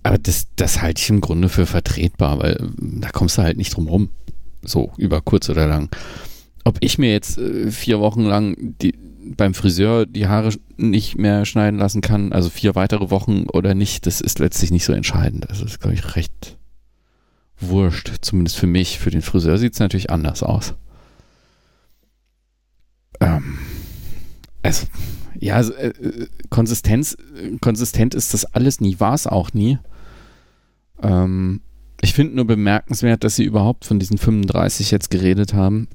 aber 0.02 0.18
das, 0.18 0.46
das 0.56 0.82
halte 0.82 1.00
ich 1.00 1.10
im 1.10 1.20
Grunde 1.20 1.48
für 1.48 1.66
vertretbar, 1.66 2.40
weil 2.40 2.52
äh, 2.52 2.66
da 3.00 3.10
kommst 3.10 3.38
du 3.38 3.42
halt 3.42 3.56
nicht 3.56 3.76
drum 3.76 3.88
rum. 3.88 4.10
So, 4.62 4.92
über 4.96 5.20
kurz 5.20 5.48
oder 5.48 5.66
lang. 5.66 5.90
Ob 6.64 6.78
ich 6.80 6.98
mir 6.98 7.12
jetzt 7.12 7.38
äh, 7.38 7.70
vier 7.70 8.00
Wochen 8.00 8.22
lang 8.22 8.76
die, 8.80 8.94
beim 9.36 9.54
Friseur 9.54 10.06
die 10.06 10.26
Haare 10.26 10.50
nicht 10.76 11.16
mehr 11.18 11.44
schneiden 11.44 11.78
lassen 11.78 12.00
kann, 12.00 12.32
also 12.32 12.50
vier 12.50 12.74
weitere 12.74 13.10
Wochen 13.10 13.46
oder 13.52 13.74
nicht, 13.74 14.06
das 14.06 14.20
ist 14.20 14.38
letztlich 14.38 14.70
nicht 14.70 14.84
so 14.84 14.92
entscheidend. 14.92 15.46
Das 15.48 15.60
ist, 15.60 15.80
glaube 15.80 15.94
ich, 15.94 16.16
recht 16.16 16.58
wurscht. 17.58 18.12
Zumindest 18.20 18.56
für 18.56 18.66
mich. 18.66 18.98
Für 18.98 19.10
den 19.10 19.22
Friseur 19.22 19.58
sieht 19.58 19.74
es 19.74 19.80
natürlich 19.80 20.10
anders 20.10 20.42
aus. 20.42 20.74
Ähm, 23.20 23.58
also, 24.62 24.86
ja, 25.42 25.60
äh, 25.60 25.92
Konsistenz, 26.50 27.16
konsistent 27.60 28.14
ist 28.14 28.32
das 28.32 28.44
alles 28.44 28.80
nie, 28.80 29.00
war 29.00 29.14
es 29.14 29.26
auch 29.26 29.52
nie. 29.52 29.78
Ähm, 31.02 31.62
ich 32.00 32.14
finde 32.14 32.36
nur 32.36 32.46
bemerkenswert, 32.46 33.24
dass 33.24 33.34
sie 33.34 33.44
überhaupt 33.44 33.84
von 33.84 33.98
diesen 33.98 34.18
35 34.18 34.92
jetzt 34.92 35.10
geredet 35.10 35.52
haben 35.52 35.88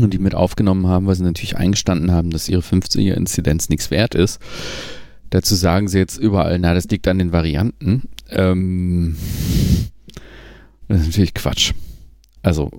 und 0.00 0.12
die 0.12 0.18
mit 0.18 0.34
aufgenommen 0.34 0.88
haben, 0.88 1.06
weil 1.06 1.14
sie 1.14 1.22
natürlich 1.22 1.56
eingestanden 1.56 2.10
haben, 2.10 2.30
dass 2.30 2.48
ihre 2.48 2.60
50er-Inzidenz 2.60 3.68
nichts 3.68 3.92
wert 3.92 4.16
ist. 4.16 4.40
Dazu 5.30 5.54
sagen 5.54 5.86
sie 5.86 5.98
jetzt 5.98 6.18
überall, 6.18 6.58
na, 6.58 6.74
das 6.74 6.88
liegt 6.88 7.06
an 7.06 7.18
den 7.18 7.30
Varianten. 7.30 8.08
Ähm, 8.30 9.16
das 10.88 11.02
ist 11.02 11.06
natürlich 11.06 11.34
Quatsch. 11.34 11.72
Also, 12.42 12.70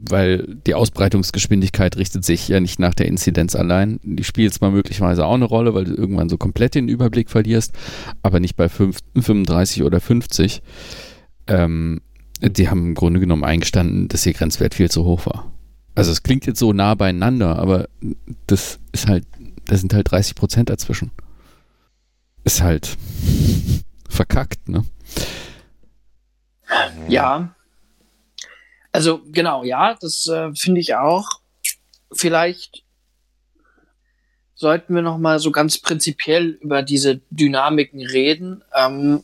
weil 0.00 0.56
die 0.66 0.74
Ausbreitungsgeschwindigkeit 0.74 1.96
richtet 1.96 2.24
sich 2.24 2.48
ja 2.48 2.60
nicht 2.60 2.78
nach 2.78 2.94
der 2.94 3.06
Inzidenz 3.06 3.56
allein. 3.56 3.98
Die 4.02 4.24
spielt 4.24 4.54
zwar 4.54 4.70
möglicherweise 4.70 5.26
auch 5.26 5.34
eine 5.34 5.44
Rolle, 5.44 5.74
weil 5.74 5.84
du 5.84 5.94
irgendwann 5.94 6.28
so 6.28 6.36
komplett 6.36 6.74
den 6.74 6.88
Überblick 6.88 7.30
verlierst, 7.30 7.72
aber 8.22 8.38
nicht 8.40 8.56
bei 8.56 8.68
5, 8.68 8.98
35 9.14 9.82
oder 9.82 10.00
50. 10.00 10.62
Ähm, 11.48 12.00
die 12.40 12.68
haben 12.68 12.88
im 12.88 12.94
Grunde 12.94 13.18
genommen 13.18 13.44
eingestanden, 13.44 14.08
dass 14.08 14.24
ihr 14.24 14.34
Grenzwert 14.34 14.74
viel 14.74 14.90
zu 14.90 15.04
hoch 15.04 15.26
war. 15.26 15.52
Also 15.96 16.12
es 16.12 16.22
klingt 16.22 16.46
jetzt 16.46 16.60
so 16.60 16.72
nah 16.72 16.94
beieinander, 16.94 17.58
aber 17.58 17.88
das 18.46 18.78
ist 18.92 19.08
halt, 19.08 19.26
da 19.66 19.76
sind 19.76 19.92
halt 19.92 20.10
30 20.10 20.36
Prozent 20.36 20.70
dazwischen. 20.70 21.10
Ist 22.44 22.62
halt 22.62 22.96
verkackt, 24.08 24.68
ne? 24.68 24.84
Ja, 27.08 27.54
also 28.92 29.20
genau, 29.26 29.64
ja, 29.64 29.96
das 30.00 30.26
äh, 30.26 30.54
finde 30.54 30.80
ich 30.80 30.94
auch. 30.94 31.28
Vielleicht 32.12 32.84
sollten 34.54 34.94
wir 34.94 35.02
noch 35.02 35.18
mal 35.18 35.38
so 35.38 35.52
ganz 35.52 35.78
prinzipiell 35.78 36.58
über 36.60 36.82
diese 36.82 37.20
Dynamiken 37.30 38.04
reden. 38.04 38.64
Ähm, 38.74 39.22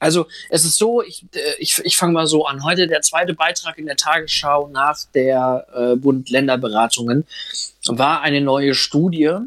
also 0.00 0.26
es 0.50 0.64
ist 0.64 0.76
so, 0.76 1.02
ich, 1.02 1.24
äh, 1.34 1.54
ich, 1.58 1.78
ich 1.84 1.96
fange 1.96 2.12
mal 2.12 2.26
so 2.26 2.46
an. 2.46 2.64
Heute 2.64 2.86
der 2.86 3.02
zweite 3.02 3.34
Beitrag 3.34 3.78
in 3.78 3.86
der 3.86 3.96
Tagesschau 3.96 4.68
nach 4.68 4.98
der 5.14 5.66
äh, 5.74 5.96
Bund-Länder-Beratungen 5.96 7.26
war 7.86 8.22
eine 8.22 8.40
neue 8.40 8.74
Studie, 8.74 9.38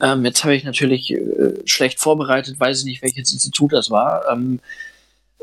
Ähm, 0.00 0.24
jetzt 0.24 0.42
habe 0.42 0.56
ich 0.56 0.64
natürlich 0.64 1.12
äh, 1.12 1.62
schlecht 1.64 2.00
vorbereitet, 2.00 2.58
weiß 2.58 2.80
ich 2.80 2.84
nicht, 2.84 3.02
welches 3.02 3.32
Institut 3.32 3.72
das 3.72 3.88
war. 3.88 4.28
Ähm, 4.30 4.60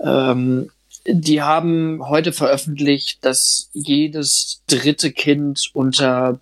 ähm, 0.03 0.69
die 1.11 1.41
haben 1.41 2.07
heute 2.07 2.31
veröffentlicht, 2.31 3.25
dass 3.25 3.69
jedes 3.73 4.61
dritte 4.67 5.11
Kind 5.11 5.71
unter 5.73 6.39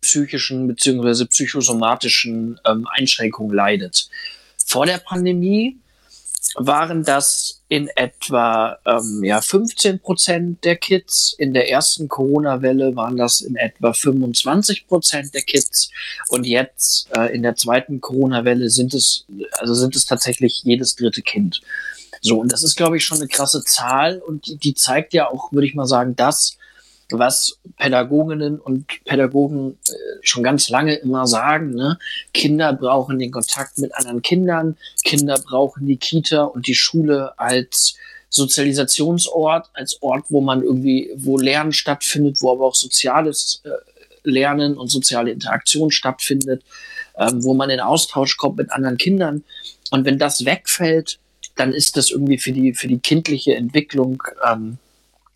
psychischen 0.00 0.68
bzw. 0.68 1.24
psychosomatischen 1.24 2.60
ähm, 2.66 2.86
Einschränkungen 2.90 3.54
leidet. 3.54 4.08
Vor 4.66 4.86
der 4.86 4.98
Pandemie 4.98 5.78
waren 6.56 7.02
das 7.02 7.62
in 7.68 7.88
etwa 7.96 8.78
ähm, 8.84 9.24
ja, 9.24 9.40
15 9.40 9.98
Prozent 9.98 10.64
der 10.64 10.76
Kids. 10.76 11.34
In 11.38 11.54
der 11.54 11.70
ersten 11.70 12.08
Corona-Welle 12.08 12.94
waren 12.94 13.16
das 13.16 13.40
in 13.40 13.56
etwa 13.56 13.92
25 13.92 14.86
Prozent 14.86 15.34
der 15.34 15.42
Kids. 15.42 15.90
Und 16.28 16.44
jetzt 16.44 17.08
äh, 17.16 17.34
in 17.34 17.42
der 17.42 17.56
zweiten 17.56 18.00
Corona-Welle 18.00 18.70
sind 18.70 18.94
es, 18.94 19.24
also 19.58 19.74
sind 19.74 19.96
es 19.96 20.04
tatsächlich 20.04 20.62
jedes 20.64 20.94
dritte 20.94 21.22
Kind. 21.22 21.62
So, 22.24 22.40
und 22.40 22.50
das 22.50 22.62
ist, 22.62 22.76
glaube 22.76 22.96
ich, 22.96 23.04
schon 23.04 23.18
eine 23.18 23.28
krasse 23.28 23.62
Zahl 23.64 24.18
und 24.18 24.64
die, 24.64 24.72
zeigt 24.72 25.12
ja 25.12 25.28
auch, 25.28 25.52
würde 25.52 25.66
ich 25.66 25.74
mal 25.74 25.86
sagen, 25.86 26.16
das, 26.16 26.56
was 27.10 27.58
Pädagoginnen 27.76 28.58
und 28.58 28.86
Pädagogen 29.04 29.76
äh, 29.90 29.92
schon 30.22 30.42
ganz 30.42 30.70
lange 30.70 30.94
immer 30.94 31.26
sagen. 31.26 31.74
Ne? 31.74 31.98
Kinder 32.32 32.72
brauchen 32.72 33.18
den 33.18 33.30
Kontakt 33.30 33.76
mit 33.76 33.94
anderen 33.94 34.22
Kindern, 34.22 34.78
Kinder 35.04 35.38
brauchen 35.38 35.86
die 35.86 35.98
Kita 35.98 36.44
und 36.44 36.66
die 36.66 36.74
Schule 36.74 37.38
als 37.38 37.94
Sozialisationsort, 38.30 39.68
als 39.74 40.00
Ort, 40.00 40.24
wo 40.30 40.40
man 40.40 40.62
irgendwie, 40.62 41.12
wo 41.16 41.36
Lernen 41.36 41.74
stattfindet, 41.74 42.38
wo 42.40 42.52
aber 42.52 42.64
auch 42.64 42.74
soziales 42.74 43.60
äh, 43.64 43.70
Lernen 44.26 44.78
und 44.78 44.88
soziale 44.88 45.30
Interaktion 45.30 45.90
stattfindet, 45.90 46.62
ähm, 47.18 47.44
wo 47.44 47.52
man 47.52 47.68
in 47.68 47.80
Austausch 47.80 48.38
kommt 48.38 48.56
mit 48.56 48.72
anderen 48.72 48.96
Kindern. 48.96 49.44
Und 49.90 50.06
wenn 50.06 50.18
das 50.18 50.46
wegfällt, 50.46 51.18
dann 51.56 51.72
ist 51.72 51.96
das 51.96 52.10
irgendwie 52.10 52.38
für 52.38 52.52
die, 52.52 52.74
für 52.74 52.88
die 52.88 52.98
kindliche 52.98 53.54
Entwicklung 53.54 54.22
ähm, 54.46 54.78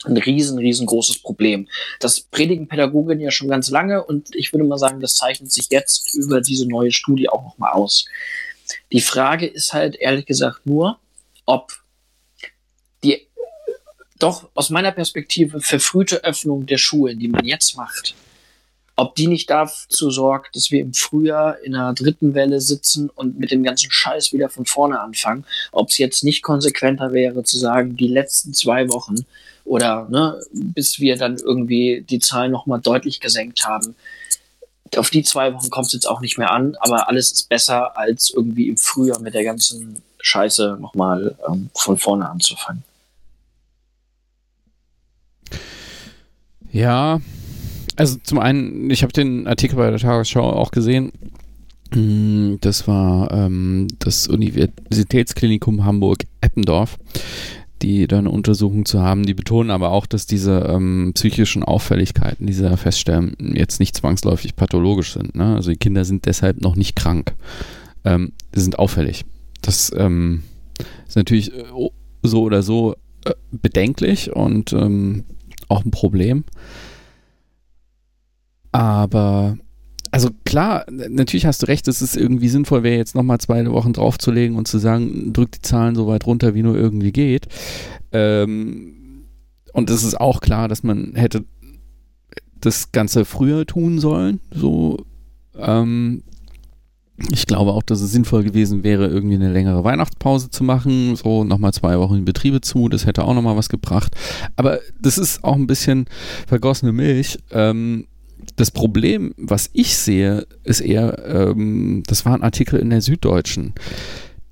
ein 0.05 0.17
riesen, 0.17 0.59
riesengroßes 0.59 1.19
Problem. 1.19 1.69
Das 2.01 2.21
predigen 2.21 2.69
Pädagogen 2.69 3.21
ja 3.21 3.31
schon 3.31 3.49
ganz 3.49 3.71
lange 3.71 4.05
und 4.05 4.35
ich 4.35 4.53
würde 4.53 4.65
mal 4.65 4.79
sagen, 4.79 5.01
das 5.01 5.15
zeichnet 5.15 5.51
sich 5.51 5.69
jetzt 5.71 6.15
über 6.15 6.41
diese 6.41 6.69
neue 6.69 6.93
Studie 6.93 7.29
auch 7.29 7.43
nochmal 7.43 7.73
aus. 7.73 8.05
Die 8.93 9.01
Frage 9.01 9.47
ist 9.47 9.73
halt 9.73 9.97
ehrlich 9.97 10.27
gesagt 10.27 10.67
nur, 10.67 10.99
ob 11.47 11.73
die 13.03 13.27
doch 14.19 14.51
aus 14.55 14.71
meiner 14.71 14.93
Perspektive 14.93 15.61
verfrühte 15.61 16.25
Öffnung 16.25 16.67
der 16.67 16.79
Schulen, 16.79 17.19
die 17.19 17.29
man 17.29 17.45
jetzt 17.45 17.77
macht, 17.77 18.15
ob 18.99 19.15
die 19.15 19.29
nicht 19.29 19.49
dazu 19.49 20.11
sorgt, 20.11 20.57
dass 20.57 20.73
wir 20.73 20.81
im 20.81 20.93
Frühjahr 20.93 21.61
in 21.61 21.77
einer 21.77 21.95
dritten 21.95 22.35
Welle 22.35 22.61
sitzen 22.61 23.09
und 23.11 23.39
mit 23.39 23.53
dem 23.53 23.63
ganzen 23.63 23.93
Scheiß 23.93 24.33
wieder 24.33 24.49
von 24.49 24.67
vorne 24.67 24.99
anfangen, 24.99 25.45
ob 25.71 25.91
es 25.91 25.99
jetzt 25.99 26.25
nicht 26.25 26.43
konsequenter 26.43 27.13
wäre 27.13 27.45
zu 27.45 27.59
sagen, 27.59 27.97
die 27.97 28.09
letzten 28.09 28.55
zwei 28.55 28.89
Wochen 28.89 29.25
oder 29.65 30.09
ne, 30.11 30.41
bis 30.53 30.99
wir 30.99 31.17
dann 31.17 31.37
irgendwie 31.37 32.05
die 32.11 32.19
Zahlen 32.19 32.51
nochmal 32.51 32.81
deutlich 32.81 33.21
gesenkt 33.21 33.65
haben. 33.65 33.95
Auf 34.97 35.11
die 35.11 35.23
zwei 35.23 35.55
Wochen 35.55 35.71
kommt 35.71 35.87
es 35.87 35.93
jetzt 35.93 36.09
auch 36.09 36.21
nicht 36.21 36.37
mehr 36.37 36.51
an, 36.51 36.75
aber 36.81 37.09
alles 37.09 37.31
ist 37.31 37.49
besser, 37.49 37.97
als 37.97 38.33
irgendwie 38.35 38.69
im 38.69 38.79
Frühjahr 38.79 39.21
mit 39.21 39.35
der 39.35 39.45
ganzen 39.45 40.03
Scheiße 40.19 40.77
nochmal 40.81 41.39
ähm, 41.49 41.71
von 41.73 41.99
vorne 41.99 42.29
anzufangen. 42.29 42.83
Ja, 46.73 47.21
also 47.99 48.17
zum 48.23 48.39
einen, 48.39 48.91
ich 48.91 49.03
habe 49.03 49.13
den 49.13 49.47
Artikel 49.47 49.77
bei 49.77 49.91
der 49.91 49.99
Tagesschau 49.99 50.51
auch 50.51 50.71
gesehen. 50.71 51.13
Mm, 51.95 52.57
das 52.61 52.87
war 52.87 53.31
ähm, 53.33 53.89
das 53.99 54.29
Universitätsklinikum 54.29 55.85
Hamburg-Eppendorf 55.85 56.99
die 57.83 58.07
da 58.07 58.19
eine 58.19 58.31
Untersuchung 58.31 58.85
zu 58.85 59.03
haben. 59.03 59.25
Die 59.25 59.35
betonen 59.35 59.71
aber 59.71 59.91
auch, 59.93 60.07
dass 60.07 60.27
diese 60.27 60.67
ähm, 60.69 61.13
psychischen 61.15 61.63
Auffälligkeiten, 61.63 62.47
die 62.47 62.53
sie 62.53 62.63
da 62.63 62.77
feststellen, 62.77 63.37
jetzt 63.55 63.81
nicht 63.81 63.97
zwangsläufig 63.97 64.57
pathologisch 64.57 65.13
sind. 65.13 65.35
Ne? 65.35 65.55
Also 65.55 65.71
die 65.71 65.77
Kinder 65.77 66.05
sind 66.05 66.27
deshalb 66.27 66.61
noch 66.61 66.77
nicht 66.77 66.97
krank. 66.97 67.35
Ähm, 68.05 68.33
die 68.55 68.61
sind 68.61 68.79
auffällig. 68.79 69.25
Das 69.63 69.93
ähm, 69.97 70.43
ist 71.07 71.17
natürlich 71.17 71.55
äh, 71.55 71.65
so 72.23 72.43
oder 72.43 72.63
so 72.63 72.95
äh, 73.25 73.33
bedenklich 73.51 74.33
und 74.35 74.73
ähm, 74.73 75.25
auch 75.69 75.85
ein 75.85 75.91
Problem. 75.91 76.45
Aber 78.79 79.59
also 80.13 80.31
klar, 80.45 80.87
natürlich 80.89 81.47
hast 81.47 81.63
du 81.63 81.67
recht, 81.67 81.89
es 81.89 82.01
ist 82.01 82.17
irgendwie 82.17 82.49
sinnvoll, 82.49 82.85
wäre 82.85 82.97
jetzt 82.97 83.17
nochmal 83.17 83.39
zwei 83.39 83.69
Wochen 83.73 83.93
draufzulegen 83.93 84.57
und 84.57 84.69
zu 84.69 84.79
sagen, 84.79 85.33
drück 85.33 85.51
die 85.51 85.63
Zahlen 85.63 85.97
so 85.97 86.07
weit 86.07 86.27
runter, 86.27 86.55
wie 86.55 86.63
nur 86.63 86.77
irgendwie 86.77 87.11
geht. 87.11 87.49
Ähm, 88.13 89.25
und 89.73 89.91
es 89.91 90.05
ist 90.05 90.21
auch 90.21 90.41
klar, 90.41 90.69
dass 90.69 90.85
man 90.85 91.17
hätte 91.17 91.45
das 92.61 92.93
Ganze 92.93 93.25
früher 93.25 93.67
tun 93.67 93.99
sollen. 93.99 94.39
So, 94.53 95.05
ähm, 95.57 96.23
ich 97.33 97.47
glaube 97.47 97.73
auch, 97.73 97.83
dass 97.83 98.01
es 98.01 98.13
sinnvoll 98.13 98.45
gewesen 98.45 98.85
wäre, 98.85 99.09
irgendwie 99.09 99.35
eine 99.35 99.53
längere 99.53 99.83
Weihnachtspause 99.83 100.51
zu 100.51 100.63
machen, 100.63 101.17
so 101.17 101.43
nochmal 101.43 101.73
zwei 101.73 101.99
Wochen 101.99 102.15
in 102.15 102.25
Betriebe 102.25 102.61
zu, 102.61 102.89
das 102.89 103.07
hätte 103.07 103.25
auch 103.25 103.35
nochmal 103.35 103.57
was 103.57 103.71
gebracht. 103.71 104.15
Aber 104.55 104.79
das 105.03 105.19
ist 105.19 105.43
auch 105.43 105.57
ein 105.57 105.67
bisschen 105.67 106.07
vergossene 106.47 106.93
Milch. 106.93 107.41
Ähm, 107.51 108.07
das 108.57 108.71
Problem, 108.71 109.35
was 109.37 109.71
ich 109.73 109.97
sehe, 109.97 110.47
ist 110.65 110.81
eher, 110.81 111.25
ähm, 111.27 112.03
das 112.07 112.25
war 112.25 112.35
ein 112.35 112.43
Artikel 112.43 112.79
in 112.79 112.91
der 112.91 113.01
Süddeutschen. 113.01 113.75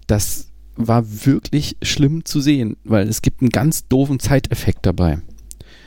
Das 0.06 0.48
war 0.76 1.26
wirklich 1.26 1.76
schlimm 1.82 2.24
zu 2.24 2.40
sehen, 2.40 2.76
weil 2.84 3.08
es 3.08 3.22
gibt 3.22 3.40
einen 3.40 3.50
ganz 3.50 3.88
doofen 3.88 4.20
Zeiteffekt 4.20 4.84
dabei. 4.86 5.18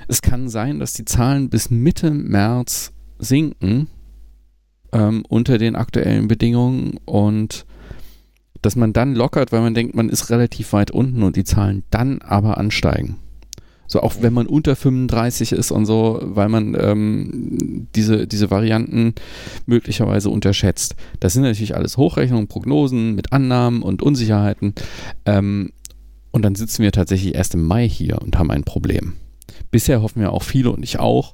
Es 0.07 0.21
kann 0.21 0.49
sein, 0.49 0.79
dass 0.79 0.93
die 0.93 1.05
Zahlen 1.05 1.49
bis 1.49 1.69
Mitte 1.69 2.09
März 2.11 2.91
sinken 3.19 3.87
ähm, 4.91 5.23
unter 5.27 5.57
den 5.57 5.75
aktuellen 5.75 6.27
Bedingungen 6.27 6.99
und 7.05 7.65
dass 8.61 8.75
man 8.75 8.91
dann 8.91 9.15
lockert, 9.15 9.51
weil 9.51 9.61
man 9.61 9.73
denkt, 9.73 9.95
man 9.95 10.09
ist 10.09 10.29
relativ 10.29 10.73
weit 10.73 10.91
unten 10.91 11.23
und 11.23 11.35
die 11.35 11.43
Zahlen 11.43 11.83
dann 11.91 12.21
aber 12.21 12.57
ansteigen. 12.57 13.17
So 13.89 14.01
auch 14.01 14.15
wenn 14.21 14.33
man 14.33 14.47
unter 14.47 14.75
35 14.75 15.51
ist 15.51 15.71
und 15.71 15.85
so, 15.85 16.19
weil 16.21 16.47
man 16.47 16.77
ähm, 16.79 17.87
diese, 17.95 18.27
diese 18.27 18.51
Varianten 18.51 19.15
möglicherweise 19.65 20.29
unterschätzt. 20.29 20.95
Das 21.19 21.33
sind 21.33 21.41
natürlich 21.41 21.75
alles 21.75 21.97
Hochrechnungen, 21.97 22.47
Prognosen 22.47 23.15
mit 23.15 23.33
Annahmen 23.33 23.81
und 23.81 24.01
Unsicherheiten. 24.01 24.75
Ähm, 25.25 25.71
und 26.31 26.43
dann 26.43 26.53
sitzen 26.55 26.83
wir 26.83 26.91
tatsächlich 26.91 27.33
erst 27.33 27.55
im 27.55 27.65
Mai 27.65 27.89
hier 27.89 28.21
und 28.21 28.37
haben 28.37 28.51
ein 28.51 28.63
Problem. 28.63 29.13
Bisher 29.71 30.03
hoffen 30.03 30.21
wir 30.21 30.31
auch 30.31 30.43
viele 30.43 30.71
und 30.71 30.83
ich 30.83 30.99
auch, 30.99 31.33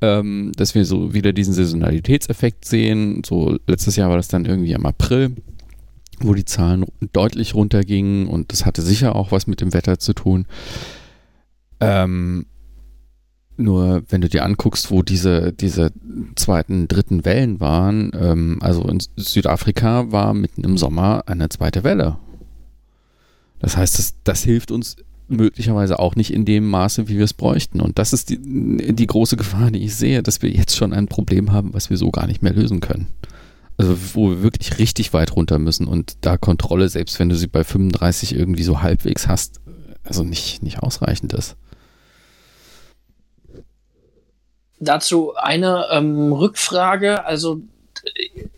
ähm, 0.00 0.52
dass 0.56 0.74
wir 0.74 0.86
so 0.86 1.12
wieder 1.12 1.34
diesen 1.34 1.52
Saisonalitätseffekt 1.52 2.64
sehen. 2.64 3.22
So 3.26 3.58
letztes 3.66 3.96
Jahr 3.96 4.08
war 4.08 4.16
das 4.16 4.28
dann 4.28 4.46
irgendwie 4.46 4.72
im 4.72 4.86
April 4.86 5.36
wo 6.20 6.34
die 6.34 6.44
Zahlen 6.44 6.84
deutlich 7.12 7.54
runtergingen 7.54 8.28
und 8.28 8.52
das 8.52 8.66
hatte 8.66 8.82
sicher 8.82 9.16
auch 9.16 9.32
was 9.32 9.46
mit 9.46 9.60
dem 9.60 9.72
Wetter 9.72 9.98
zu 9.98 10.12
tun. 10.12 10.46
Ähm, 11.80 12.46
nur 13.56 14.02
wenn 14.08 14.20
du 14.20 14.28
dir 14.28 14.44
anguckst, 14.44 14.90
wo 14.90 15.02
diese, 15.02 15.52
diese 15.52 15.92
zweiten, 16.34 16.88
dritten 16.88 17.24
Wellen 17.24 17.60
waren, 17.60 18.10
ähm, 18.14 18.58
also 18.60 18.82
in 18.84 18.98
Südafrika 19.16 20.10
war 20.10 20.32
mitten 20.34 20.64
im 20.64 20.78
Sommer 20.78 21.24
eine 21.26 21.48
zweite 21.50 21.84
Welle. 21.84 22.16
Das 23.58 23.76
heißt, 23.76 23.98
das, 23.98 24.14
das 24.24 24.42
hilft 24.42 24.70
uns 24.70 24.96
möglicherweise 25.28 25.98
auch 25.98 26.16
nicht 26.16 26.32
in 26.32 26.44
dem 26.44 26.68
Maße, 26.68 27.08
wie 27.08 27.16
wir 27.16 27.24
es 27.24 27.34
bräuchten. 27.34 27.80
Und 27.80 27.98
das 27.98 28.12
ist 28.12 28.30
die, 28.30 28.38
die 28.38 29.06
große 29.06 29.36
Gefahr, 29.36 29.70
die 29.70 29.84
ich 29.84 29.94
sehe, 29.94 30.22
dass 30.22 30.42
wir 30.42 30.50
jetzt 30.50 30.76
schon 30.76 30.92
ein 30.92 31.06
Problem 31.06 31.52
haben, 31.52 31.72
was 31.72 31.88
wir 31.88 31.96
so 31.96 32.10
gar 32.10 32.26
nicht 32.26 32.42
mehr 32.42 32.52
lösen 32.52 32.80
können. 32.80 33.06
Also 33.76 33.96
wo 34.14 34.30
wir 34.30 34.42
wirklich 34.42 34.78
richtig 34.78 35.12
weit 35.12 35.36
runter 35.36 35.58
müssen 35.58 35.86
und 35.86 36.16
da 36.22 36.36
Kontrolle, 36.36 36.88
selbst 36.88 37.18
wenn 37.18 37.28
du 37.28 37.36
sie 37.36 37.46
bei 37.46 37.64
35 37.64 38.34
irgendwie 38.34 38.62
so 38.62 38.82
halbwegs 38.82 39.28
hast, 39.28 39.60
also 40.02 40.24
nicht, 40.24 40.62
nicht 40.62 40.80
ausreichend 40.80 41.32
ist. 41.32 41.56
Dazu 44.80 45.34
eine 45.36 45.86
ähm, 45.90 46.32
Rückfrage. 46.32 47.24
Also 47.24 47.60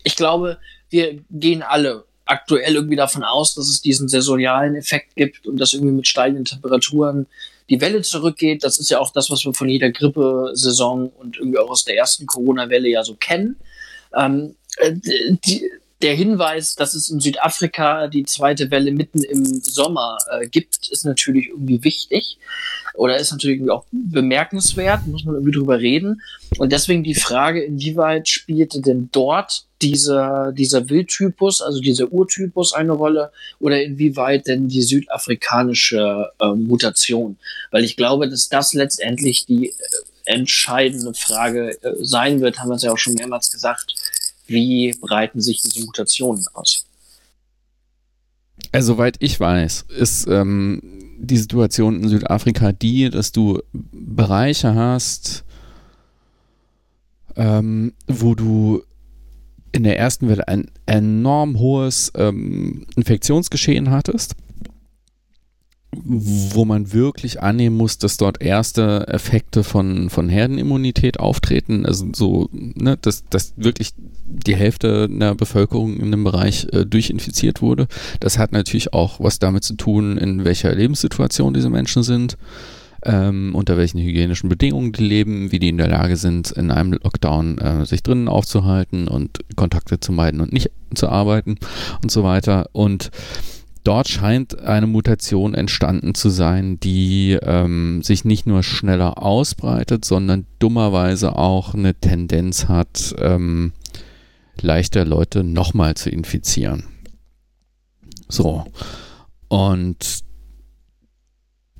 ich 0.03 0.15
glaube, 0.15 0.57
wir 0.89 1.19
gehen 1.29 1.61
alle 1.61 2.05
aktuell 2.25 2.75
irgendwie 2.75 2.95
davon 2.95 3.23
aus, 3.23 3.55
dass 3.55 3.67
es 3.67 3.81
diesen 3.81 4.07
saisonalen 4.07 4.75
Effekt 4.75 5.15
gibt 5.15 5.45
und 5.45 5.57
dass 5.57 5.73
irgendwie 5.73 5.93
mit 5.93 6.07
steigenden 6.07 6.45
Temperaturen 6.45 7.27
die 7.69 7.81
Welle 7.81 8.01
zurückgeht. 8.01 8.63
Das 8.63 8.77
ist 8.77 8.89
ja 8.89 8.99
auch 8.99 9.11
das, 9.11 9.29
was 9.29 9.43
wir 9.43 9.53
von 9.53 9.67
jeder 9.67 9.91
Grippesaison 9.91 11.09
und 11.09 11.37
irgendwie 11.37 11.59
auch 11.59 11.69
aus 11.69 11.83
der 11.83 11.97
ersten 11.97 12.25
Corona-Welle 12.25 12.87
ja 12.87 13.03
so 13.03 13.15
kennen. 13.15 13.57
Ähm, 14.15 14.55
die, 14.81 15.69
der 16.01 16.15
Hinweis, 16.15 16.75
dass 16.75 16.93
es 16.93 17.09
in 17.09 17.19
Südafrika 17.19 18.07
die 18.07 18.23
zweite 18.23 18.71
Welle 18.71 18.91
mitten 18.91 19.23
im 19.23 19.45
Sommer 19.45 20.17
äh, 20.31 20.47
gibt, 20.47 20.89
ist 20.89 21.05
natürlich 21.05 21.49
irgendwie 21.49 21.83
wichtig 21.83 22.37
oder 22.95 23.17
ist 23.17 23.31
natürlich 23.31 23.57
irgendwie 23.57 23.71
auch 23.71 23.85
bemerkenswert, 23.91 25.07
muss 25.07 25.25
man 25.25 25.35
irgendwie 25.35 25.53
drüber 25.53 25.79
reden. 25.79 26.21
Und 26.57 26.71
deswegen 26.71 27.03
die 27.03 27.15
Frage, 27.15 27.63
inwieweit 27.63 28.29
spielte 28.29 28.81
denn 28.81 29.09
dort 29.11 29.65
dieser, 29.81 30.51
dieser 30.51 30.89
Wildtypus, 30.89 31.61
also 31.61 31.79
dieser 31.79 32.11
Urtypus 32.11 32.73
eine 32.73 32.93
Rolle 32.93 33.31
oder 33.59 33.81
inwieweit 33.81 34.47
denn 34.47 34.67
die 34.67 34.83
südafrikanische 34.83 36.29
äh, 36.39 36.53
Mutation? 36.53 37.37
Weil 37.71 37.83
ich 37.83 37.97
glaube, 37.97 38.29
dass 38.29 38.49
das 38.49 38.73
letztendlich 38.73 39.45
die 39.45 39.69
äh, 39.69 39.73
entscheidende 40.25 41.13
Frage 41.13 41.77
äh, 41.81 41.95
sein 42.01 42.41
wird, 42.41 42.59
haben 42.59 42.69
wir 42.69 42.75
es 42.75 42.83
ja 42.83 42.91
auch 42.91 42.97
schon 42.97 43.15
mehrmals 43.15 43.51
gesagt 43.51 43.93
wie 44.47 44.93
breiten 44.99 45.41
sich 45.41 45.61
diese 45.61 45.85
Mutationen 45.85 46.45
aus? 46.53 46.85
Also, 48.71 48.93
soweit 48.93 49.17
ich 49.19 49.39
weiß, 49.39 49.85
ist 49.89 50.27
ähm, 50.27 51.02
die 51.23 51.37
Situation 51.37 52.01
in 52.03 52.09
Südafrika 52.09 52.71
die, 52.71 53.09
dass 53.09 53.31
du 53.31 53.59
Bereiche 53.71 54.75
hast, 54.75 55.45
ähm, 57.35 57.93
wo 58.07 58.35
du 58.35 58.83
in 59.71 59.83
der 59.83 59.97
ersten 59.97 60.27
Welle 60.27 60.47
ein 60.47 60.69
enorm 60.85 61.57
hohes 61.57 62.11
ähm, 62.15 62.85
Infektionsgeschehen 62.95 63.89
hattest 63.89 64.35
wo 66.03 66.65
man 66.65 66.93
wirklich 66.93 67.41
annehmen 67.41 67.77
muss, 67.77 67.97
dass 67.97 68.17
dort 68.17 68.41
erste 68.41 69.07
Effekte 69.07 69.63
von, 69.63 70.09
von 70.09 70.29
Herdenimmunität 70.29 71.19
auftreten. 71.19 71.85
Also 71.85 72.07
so, 72.13 72.49
ne, 72.51 72.97
dass, 73.01 73.23
dass 73.29 73.53
wirklich 73.55 73.93
die 74.25 74.55
Hälfte 74.55 75.09
der 75.09 75.35
Bevölkerung 75.35 75.97
in 75.97 76.11
dem 76.11 76.23
Bereich 76.23 76.67
äh, 76.71 76.85
durchinfiziert 76.85 77.61
wurde. 77.61 77.87
Das 78.19 78.37
hat 78.37 78.51
natürlich 78.51 78.93
auch 78.93 79.19
was 79.19 79.39
damit 79.39 79.63
zu 79.63 79.75
tun, 79.75 80.17
in 80.17 80.45
welcher 80.45 80.73
Lebenssituation 80.73 81.53
diese 81.53 81.69
Menschen 81.69 82.03
sind, 82.03 82.37
ähm, 83.05 83.53
unter 83.53 83.77
welchen 83.77 83.99
hygienischen 83.99 84.49
Bedingungen 84.49 84.91
die 84.91 85.03
leben, 85.03 85.51
wie 85.51 85.59
die 85.59 85.69
in 85.69 85.77
der 85.77 85.89
Lage 85.89 86.15
sind, 86.17 86.51
in 86.51 86.71
einem 86.71 86.93
Lockdown 86.93 87.57
äh, 87.57 87.85
sich 87.85 88.03
drinnen 88.03 88.27
aufzuhalten 88.27 89.07
und 89.07 89.39
Kontakte 89.55 89.99
zu 89.99 90.11
meiden 90.11 90.41
und 90.41 90.53
nicht 90.53 90.71
zu 90.95 91.09
arbeiten 91.09 91.57
und 92.01 92.11
so 92.11 92.23
weiter. 92.23 92.69
Und 92.71 93.11
dort 93.83 94.07
scheint 94.07 94.59
eine 94.59 94.87
Mutation 94.87 95.53
entstanden 95.53 96.15
zu 96.15 96.29
sein, 96.29 96.79
die 96.79 97.37
ähm, 97.41 98.01
sich 98.01 98.25
nicht 98.25 98.45
nur 98.45 98.63
schneller 98.63 99.21
ausbreitet, 99.21 100.05
sondern 100.05 100.45
dummerweise 100.59 101.35
auch 101.35 101.73
eine 101.73 101.93
Tendenz 101.95 102.67
hat, 102.67 103.13
ähm, 103.19 103.73
leichter 104.61 105.05
Leute 105.05 105.43
nochmal 105.43 105.95
zu 105.95 106.09
infizieren. 106.09 106.85
So. 108.27 108.65
Und 109.47 110.23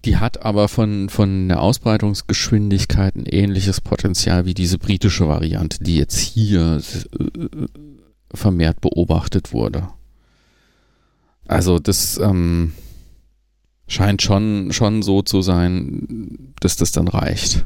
die 0.06 0.18
hat 0.18 0.44
aber 0.44 0.68
von, 0.68 1.08
von 1.10 1.48
der 1.48 1.62
Ausbreitungsgeschwindigkeit 1.62 3.16
ein 3.16 3.26
ähnliches 3.26 3.80
Potenzial 3.80 4.46
wie 4.46 4.54
diese 4.54 4.78
britische 4.78 5.28
Variante, 5.28 5.82
die 5.82 5.96
jetzt 5.98 6.18
hier 6.18 6.82
äh, 7.20 7.68
vermehrt 8.34 8.82
beobachtet 8.82 9.54
wurde. 9.54 9.88
Also 11.48 11.80
das 11.80 12.18
ähm, 12.18 12.74
scheint 13.88 14.22
schon, 14.22 14.72
schon 14.72 15.04
so 15.04 15.22
zu 15.22 15.42
sein, 15.42 16.54
dass 16.60 16.76
das 16.76 16.92
dann 16.92 17.08
reicht. 17.08 17.66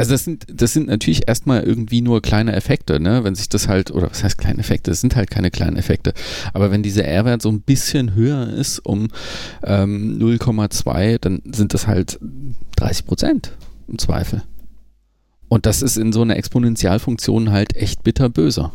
Also 0.00 0.12
das 0.12 0.24
sind, 0.24 0.46
das 0.50 0.72
sind 0.72 0.86
natürlich 0.86 1.28
erstmal 1.28 1.62
irgendwie 1.62 2.00
nur 2.00 2.22
kleine 2.22 2.54
Effekte, 2.54 3.00
ne? 3.00 3.22
Wenn 3.22 3.34
sich 3.34 3.50
das 3.50 3.68
halt, 3.68 3.90
oder 3.90 4.10
was 4.10 4.24
heißt 4.24 4.38
kleine 4.38 4.58
Effekte? 4.60 4.90
Das 4.90 5.02
sind 5.02 5.14
halt 5.14 5.30
keine 5.30 5.50
kleinen 5.50 5.76
Effekte. 5.76 6.14
Aber 6.54 6.70
wenn 6.70 6.82
dieser 6.82 7.04
R-Wert 7.04 7.42
so 7.42 7.50
ein 7.50 7.60
bisschen 7.60 8.14
höher 8.14 8.48
ist 8.48 8.78
um 8.78 9.08
ähm, 9.62 10.18
0,2, 10.18 11.18
dann 11.18 11.42
sind 11.52 11.74
das 11.74 11.86
halt 11.86 12.18
30 12.76 13.04
Prozent 13.04 13.52
im 13.88 13.98
Zweifel. 13.98 14.42
Und 15.48 15.66
das 15.66 15.82
ist 15.82 15.98
in 15.98 16.14
so 16.14 16.22
einer 16.22 16.36
Exponentialfunktion 16.36 17.50
halt 17.50 17.76
echt 17.76 18.02
bitterböse. 18.02 18.70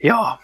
Ja, 0.00 0.38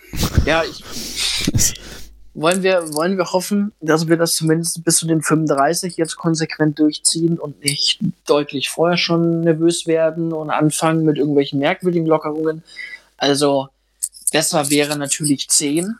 ja, 0.46 0.62
ich, 0.64 1.74
wollen 2.40 2.62
wir, 2.62 2.94
wollen 2.94 3.16
wir 3.16 3.32
hoffen, 3.32 3.72
dass 3.80 4.08
wir 4.08 4.16
das 4.16 4.36
zumindest 4.36 4.84
bis 4.84 4.96
zu 4.96 5.06
den 5.06 5.22
35 5.22 5.96
jetzt 5.96 6.16
konsequent 6.16 6.78
durchziehen 6.78 7.38
und 7.38 7.62
nicht 7.64 8.00
deutlich 8.26 8.70
vorher 8.70 8.96
schon 8.96 9.40
nervös 9.40 9.86
werden 9.86 10.32
und 10.32 10.50
anfangen 10.50 11.04
mit 11.04 11.18
irgendwelchen 11.18 11.58
merkwürdigen 11.58 12.06
Lockerungen. 12.06 12.62
Also 13.16 13.68
besser 14.30 14.70
wäre 14.70 14.96
natürlich 14.96 15.48
10, 15.48 15.96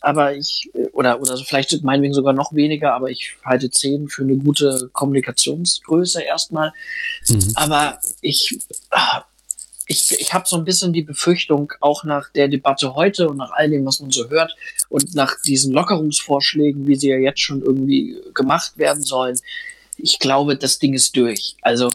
aber 0.00 0.34
ich, 0.34 0.70
oder, 0.92 1.20
oder 1.20 1.36
vielleicht 1.36 1.82
meinetwegen 1.84 2.14
sogar 2.14 2.32
noch 2.32 2.52
weniger, 2.52 2.94
aber 2.94 3.10
ich 3.10 3.36
halte 3.44 3.70
10 3.70 4.08
für 4.08 4.22
eine 4.22 4.36
gute 4.36 4.90
Kommunikationsgröße 4.92 6.22
erstmal. 6.22 6.72
Mhm. 7.28 7.52
Aber 7.54 8.00
ich, 8.20 8.58
ich, 9.86 10.20
ich 10.20 10.34
habe 10.34 10.46
so 10.48 10.56
ein 10.56 10.64
bisschen 10.64 10.92
die 10.92 11.02
Befürchtung, 11.02 11.72
auch 11.80 12.04
nach 12.04 12.30
der 12.30 12.48
Debatte 12.48 12.94
heute 12.94 13.28
und 13.28 13.36
nach 13.36 13.52
all 13.52 13.70
dem, 13.70 13.86
was 13.86 14.00
man 14.00 14.10
so 14.10 14.28
hört 14.28 14.56
und 14.88 15.14
nach 15.14 15.36
diesen 15.46 15.72
Lockerungsvorschlägen, 15.72 16.86
wie 16.86 16.96
sie 16.96 17.10
ja 17.10 17.18
jetzt 17.18 17.40
schon 17.40 17.62
irgendwie 17.62 18.16
gemacht 18.34 18.76
werden 18.76 19.02
sollen, 19.02 19.38
ich 19.96 20.18
glaube, 20.18 20.56
das 20.56 20.78
Ding 20.78 20.94
ist 20.94 21.16
durch. 21.16 21.56
Also 21.62 21.90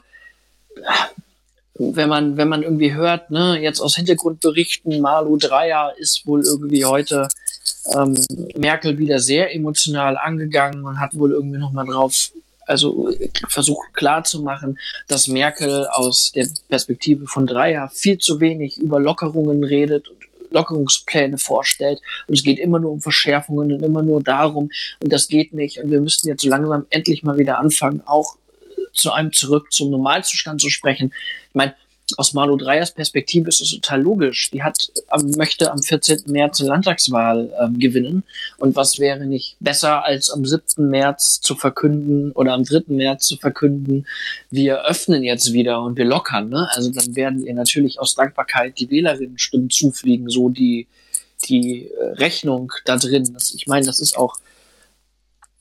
wenn 1.75 2.09
man, 2.09 2.37
wenn 2.37 2.47
man 2.47 2.63
irgendwie 2.63 2.93
hört, 2.93 3.29
ne, 3.29 3.59
jetzt 3.61 3.81
aus 3.81 3.95
Hintergrundberichten, 3.95 5.01
Malu 5.01 5.37
Dreier 5.37 5.93
ist 5.97 6.25
wohl 6.25 6.43
irgendwie 6.43 6.85
heute 6.85 7.27
ähm, 7.93 8.17
Merkel 8.55 8.97
wieder 8.97 9.19
sehr 9.19 9.53
emotional 9.53 10.17
angegangen 10.17 10.85
und 10.85 10.99
hat 10.99 11.17
wohl 11.17 11.31
irgendwie 11.31 11.57
nochmal 11.57 11.85
drauf 11.85 12.31
also 12.71 13.09
versucht 13.49 13.93
klarzumachen, 13.93 14.79
dass 15.07 15.27
Merkel 15.27 15.87
aus 15.87 16.31
der 16.33 16.47
Perspektive 16.69 17.27
von 17.27 17.45
Dreier 17.45 17.89
viel 17.93 18.17
zu 18.17 18.39
wenig 18.39 18.77
über 18.77 18.99
Lockerungen 18.99 19.63
redet 19.63 20.07
und 20.07 20.17
Lockerungspläne 20.51 21.37
vorstellt. 21.37 21.99
Und 22.27 22.37
es 22.37 22.43
geht 22.43 22.59
immer 22.59 22.79
nur 22.79 22.91
um 22.91 23.01
Verschärfungen 23.01 23.73
und 23.73 23.83
immer 23.83 24.03
nur 24.03 24.23
darum, 24.23 24.69
und 25.01 25.11
das 25.11 25.27
geht 25.27 25.53
nicht. 25.53 25.79
Und 25.79 25.91
wir 25.91 26.01
müssten 26.01 26.27
jetzt 26.27 26.41
so 26.43 26.49
langsam 26.49 26.85
endlich 26.89 27.23
mal 27.23 27.37
wieder 27.37 27.59
anfangen, 27.59 28.01
auch 28.05 28.35
zu 28.93 29.11
einem 29.11 29.31
zurück 29.31 29.71
zum 29.71 29.91
Normalzustand 29.91 30.61
zu 30.61 30.69
sprechen. 30.69 31.13
Ich 31.49 31.55
meine, 31.55 31.75
aus 32.17 32.33
Malu 32.33 32.57
Dreyers 32.57 32.91
Perspektive 32.91 33.49
ist 33.49 33.61
es 33.61 33.71
total 33.71 34.01
logisch. 34.01 34.51
Die 34.51 34.63
hat, 34.63 34.91
möchte 35.35 35.71
am 35.71 35.81
14. 35.81 36.23
März 36.27 36.59
eine 36.59 36.69
Landtagswahl 36.69 37.53
ähm, 37.61 37.79
gewinnen. 37.79 38.23
Und 38.57 38.75
was 38.75 38.99
wäre 38.99 39.25
nicht 39.25 39.57
besser, 39.59 40.05
als 40.05 40.29
am 40.29 40.45
7. 40.45 40.89
März 40.89 41.41
zu 41.41 41.55
verkünden 41.55 42.31
oder 42.31 42.53
am 42.53 42.63
3. 42.63 42.83
März 42.87 43.27
zu 43.27 43.37
verkünden, 43.37 44.07
wir 44.49 44.85
öffnen 44.85 45.23
jetzt 45.23 45.53
wieder 45.53 45.81
und 45.81 45.97
wir 45.97 46.05
lockern. 46.05 46.49
Ne? 46.49 46.67
Also 46.71 46.91
dann 46.91 47.15
werden 47.15 47.45
ihr 47.45 47.53
natürlich 47.53 47.99
aus 47.99 48.15
Dankbarkeit 48.15 48.79
die 48.79 48.89
Wählerinnen 48.89 49.37
Stimmen 49.37 49.69
zufliegen, 49.69 50.29
so 50.29 50.49
die, 50.49 50.87
die 51.47 51.87
äh, 51.87 52.03
Rechnung 52.13 52.71
da 52.85 52.97
drin. 52.97 53.29
Das, 53.33 53.53
ich 53.53 53.67
meine, 53.67 53.85
das 53.85 53.99
ist 53.99 54.17
auch, 54.17 54.37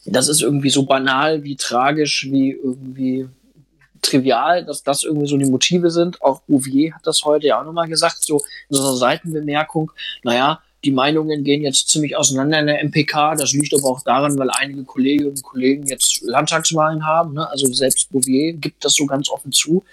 das 0.04 0.28
ist 0.28 0.42
irgendwie 0.42 0.70
so 0.70 0.84
banal 0.84 1.44
wie 1.44 1.56
tragisch, 1.56 2.26
wie 2.30 2.50
irgendwie 2.50 3.28
trivial, 4.02 4.64
dass 4.64 4.82
das 4.82 5.04
irgendwie 5.04 5.26
so 5.26 5.36
die 5.36 5.50
Motive 5.50 5.90
sind. 5.90 6.20
Auch 6.22 6.40
Bouvier 6.42 6.94
hat 6.94 7.06
das 7.06 7.24
heute 7.24 7.46
ja 7.46 7.60
auch 7.60 7.64
nochmal 7.64 7.88
gesagt, 7.88 8.24
so 8.24 8.38
in 8.68 8.76
so 8.76 8.82
einer 8.82 8.96
Seitenbemerkung. 8.96 9.92
Naja, 10.22 10.60
die 10.84 10.92
Meinungen 10.92 11.44
gehen 11.44 11.62
jetzt 11.62 11.88
ziemlich 11.88 12.16
auseinander 12.16 12.58
in 12.60 12.66
der 12.66 12.82
MPK. 12.82 13.34
Das 13.36 13.52
liegt 13.52 13.74
aber 13.74 13.84
auch 13.84 14.02
daran, 14.02 14.38
weil 14.38 14.50
einige 14.50 14.84
Kolleginnen 14.84 15.30
und 15.30 15.42
Kollegen 15.42 15.86
jetzt 15.86 16.22
Landtagswahlen 16.22 17.06
haben. 17.06 17.34
Ne? 17.34 17.48
Also 17.48 17.70
selbst 17.72 18.10
Bouvier 18.10 18.54
gibt 18.54 18.84
das 18.84 18.94
so 18.94 19.06
ganz 19.06 19.28
offen 19.28 19.52
zu. 19.52 19.84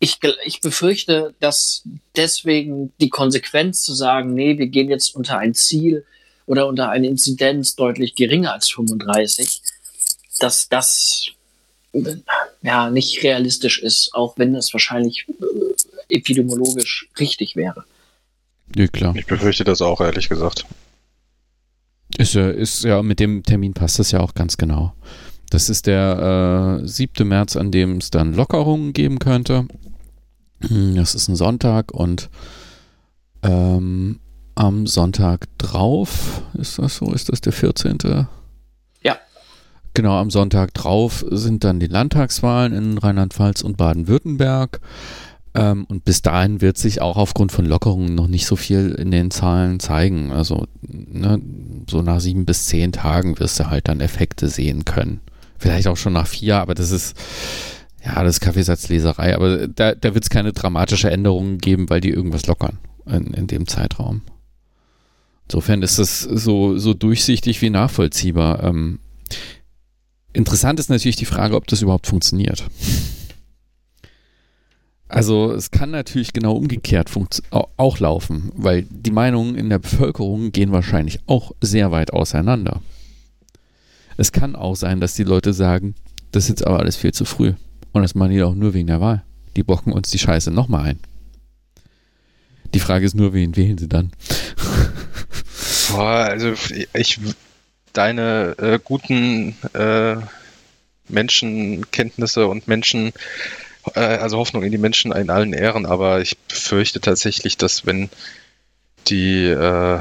Ich, 0.00 0.18
ich 0.44 0.60
befürchte, 0.60 1.34
dass 1.40 1.84
deswegen 2.16 2.92
die 3.00 3.10
Konsequenz 3.10 3.82
zu 3.82 3.94
sagen, 3.94 4.34
nee, 4.34 4.58
wir 4.58 4.66
gehen 4.66 4.88
jetzt 4.88 5.14
unter 5.14 5.38
ein 5.38 5.54
Ziel 5.54 6.04
oder 6.46 6.66
unter 6.66 6.88
eine 6.88 7.08
Inzidenz 7.08 7.76
deutlich 7.76 8.14
geringer 8.14 8.54
als 8.54 8.70
35, 8.70 9.62
dass 10.38 10.68
das 10.68 11.26
ja, 12.62 12.90
nicht 12.90 13.22
realistisch 13.22 13.82
ist, 13.82 14.10
auch 14.12 14.38
wenn 14.38 14.54
es 14.54 14.72
wahrscheinlich 14.72 15.26
äh, 15.28 16.16
epidemiologisch 16.16 17.08
richtig 17.18 17.56
wäre. 17.56 17.84
Ja, 18.74 18.86
klar. 18.88 19.14
Ich 19.16 19.26
befürchte 19.26 19.64
das 19.64 19.80
auch, 19.80 20.00
ehrlich 20.00 20.28
gesagt. 20.28 20.66
Ist 22.18 22.34
ja, 22.34 22.48
ist 22.50 22.84
ja, 22.84 23.02
mit 23.02 23.20
dem 23.20 23.42
Termin 23.42 23.74
passt 23.74 23.98
das 23.98 24.10
ja 24.10 24.20
auch 24.20 24.34
ganz 24.34 24.56
genau. 24.56 24.94
Das 25.50 25.68
ist 25.68 25.86
der 25.86 26.80
äh, 26.82 26.86
7. 26.86 27.26
März, 27.26 27.56
an 27.56 27.70
dem 27.70 27.98
es 27.98 28.10
dann 28.10 28.34
Lockerungen 28.34 28.92
geben 28.92 29.18
könnte. 29.18 29.66
Hm, 30.60 30.96
das 30.96 31.14
ist 31.14 31.28
ein 31.28 31.36
Sonntag 31.36 31.92
und 31.92 32.30
ähm, 33.42 34.20
am 34.54 34.86
Sonntag 34.86 35.46
drauf, 35.58 36.42
ist 36.54 36.78
das 36.78 36.96
so? 36.96 37.12
Ist 37.12 37.30
das 37.30 37.40
der 37.42 37.52
14.? 37.52 38.26
Genau, 39.96 40.18
am 40.18 40.28
Sonntag 40.28 40.74
drauf 40.74 41.24
sind 41.30 41.64
dann 41.64 41.80
die 41.80 41.86
Landtagswahlen 41.86 42.74
in 42.74 42.98
Rheinland-Pfalz 42.98 43.62
und 43.62 43.78
Baden-Württemberg. 43.78 44.82
Ähm, 45.54 45.86
und 45.88 46.04
bis 46.04 46.20
dahin 46.20 46.60
wird 46.60 46.76
sich 46.76 47.00
auch 47.00 47.16
aufgrund 47.16 47.50
von 47.50 47.64
Lockerungen 47.64 48.14
noch 48.14 48.28
nicht 48.28 48.44
so 48.44 48.56
viel 48.56 48.90
in 48.90 49.10
den 49.10 49.30
Zahlen 49.30 49.80
zeigen. 49.80 50.32
Also 50.32 50.66
ne, 50.82 51.40
so 51.88 52.02
nach 52.02 52.20
sieben 52.20 52.44
bis 52.44 52.66
zehn 52.66 52.92
Tagen 52.92 53.38
wirst 53.38 53.58
du 53.58 53.70
halt 53.70 53.88
dann 53.88 54.00
Effekte 54.00 54.48
sehen 54.48 54.84
können. 54.84 55.20
Vielleicht 55.56 55.88
auch 55.88 55.96
schon 55.96 56.12
nach 56.12 56.26
vier, 56.26 56.58
aber 56.58 56.74
das 56.74 56.90
ist, 56.90 57.16
ja, 58.04 58.22
das 58.22 58.34
ist 58.34 58.40
Kaffeesatzleserei. 58.40 59.34
Aber 59.34 59.66
da, 59.66 59.94
da 59.94 60.12
wird 60.12 60.24
es 60.24 60.28
keine 60.28 60.52
dramatische 60.52 61.10
Änderungen 61.10 61.56
geben, 61.56 61.88
weil 61.88 62.02
die 62.02 62.10
irgendwas 62.10 62.46
lockern 62.46 62.80
in, 63.06 63.32
in 63.32 63.46
dem 63.46 63.66
Zeitraum. 63.66 64.20
Insofern 65.48 65.80
ist 65.80 65.98
das 65.98 66.20
so, 66.20 66.76
so 66.76 66.92
durchsichtig 66.92 67.62
wie 67.62 67.70
nachvollziehbar. 67.70 68.62
Ähm, 68.62 68.98
interessant 70.36 70.78
ist 70.78 70.90
natürlich 70.90 71.16
die 71.16 71.24
Frage, 71.24 71.56
ob 71.56 71.66
das 71.66 71.82
überhaupt 71.82 72.06
funktioniert. 72.06 72.64
Also 75.08 75.52
es 75.52 75.70
kann 75.70 75.90
natürlich 75.90 76.32
genau 76.32 76.54
umgekehrt 76.56 77.10
auch 77.50 77.98
laufen, 78.00 78.50
weil 78.54 78.82
die 78.90 79.12
Meinungen 79.12 79.54
in 79.54 79.70
der 79.70 79.78
Bevölkerung 79.78 80.50
gehen 80.50 80.72
wahrscheinlich 80.72 81.20
auch 81.26 81.52
sehr 81.60 81.92
weit 81.92 82.12
auseinander. 82.12 82.82
Es 84.16 84.32
kann 84.32 84.56
auch 84.56 84.74
sein, 84.74 85.00
dass 85.00 85.14
die 85.14 85.24
Leute 85.24 85.52
sagen, 85.52 85.94
das 86.32 86.44
ist 86.44 86.48
jetzt 86.48 86.66
aber 86.66 86.80
alles 86.80 86.96
viel 86.96 87.12
zu 87.12 87.24
früh. 87.24 87.52
Und 87.92 88.02
das 88.02 88.14
machen 88.14 88.32
die 88.32 88.42
auch 88.42 88.54
nur 88.54 88.74
wegen 88.74 88.88
der 88.88 89.00
Wahl. 89.00 89.24
Die 89.54 89.62
bocken 89.62 89.92
uns 89.92 90.10
die 90.10 90.18
Scheiße 90.18 90.50
nochmal 90.50 90.84
ein. 90.86 90.98
Die 92.74 92.80
Frage 92.80 93.06
ist 93.06 93.14
nur, 93.14 93.32
wen 93.32 93.56
wählen 93.56 93.78
sie 93.78 93.88
dann? 93.88 94.10
Boah, 95.90 96.26
also 96.26 96.52
ich 96.94 97.20
deine 97.96 98.54
äh, 98.58 98.78
guten 98.82 99.56
äh, 99.74 100.16
Menschenkenntnisse 101.08 102.46
und 102.46 102.68
Menschen 102.68 103.12
äh, 103.94 104.00
also 104.00 104.38
Hoffnung 104.38 104.62
in 104.62 104.72
die 104.72 104.78
Menschen 104.78 105.12
in 105.12 105.30
allen 105.30 105.52
Ehren, 105.52 105.86
aber 105.86 106.20
ich 106.20 106.36
befürchte 106.38 107.00
tatsächlich, 107.00 107.56
dass 107.56 107.86
wenn 107.86 108.10
die, 109.08 109.44
äh, 109.44 110.00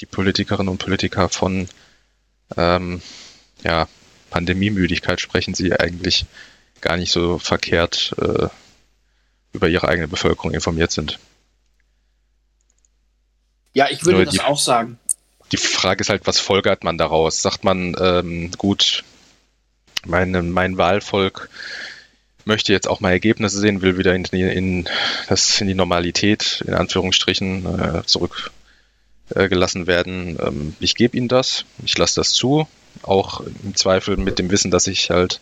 die 0.00 0.06
Politikerinnen 0.06 0.68
und 0.68 0.78
Politiker 0.78 1.28
von 1.28 1.68
ähm, 2.56 3.00
ja, 3.62 3.88
Pandemiemüdigkeit 4.30 5.20
sprechen, 5.20 5.54
sie 5.54 5.72
eigentlich 5.72 6.26
gar 6.80 6.96
nicht 6.96 7.12
so 7.12 7.38
verkehrt 7.38 8.14
äh, 8.20 8.48
über 9.52 9.68
ihre 9.68 9.88
eigene 9.88 10.08
Bevölkerung 10.08 10.52
informiert 10.52 10.92
sind. 10.92 11.18
Ja, 13.72 13.88
ich 13.88 14.04
würde 14.04 14.18
Nur 14.18 14.24
das 14.24 14.40
auch 14.40 14.58
sagen. 14.58 14.98
Die 15.52 15.56
Frage 15.56 16.02
ist 16.02 16.10
halt, 16.10 16.26
was 16.26 16.38
folgert 16.38 16.84
man 16.84 16.98
daraus? 16.98 17.42
Sagt 17.42 17.64
man, 17.64 17.96
ähm, 18.00 18.50
gut, 18.56 19.04
meine, 20.06 20.42
mein 20.42 20.76
Wahlvolk 20.76 21.48
möchte 22.44 22.72
jetzt 22.72 22.88
auch 22.88 23.00
mal 23.00 23.10
Ergebnisse 23.10 23.58
sehen, 23.58 23.82
will 23.82 23.98
wieder 23.98 24.14
in, 24.14 24.24
in, 24.24 24.88
das, 25.28 25.60
in 25.60 25.66
die 25.66 25.74
Normalität, 25.74 26.64
in 26.66 26.74
Anführungsstrichen, 26.74 27.80
äh, 27.80 28.02
zurückgelassen 28.06 29.84
äh, 29.84 29.86
werden. 29.86 30.38
Ähm, 30.40 30.76
ich 30.80 30.94
gebe 30.94 31.16
ihnen 31.16 31.28
das, 31.28 31.64
ich 31.84 31.96
lasse 31.98 32.20
das 32.20 32.30
zu, 32.30 32.66
auch 33.02 33.40
im 33.40 33.74
Zweifel 33.76 34.16
mit 34.16 34.38
dem 34.38 34.50
Wissen, 34.50 34.70
dass 34.70 34.86
ich 34.86 35.10
halt 35.10 35.40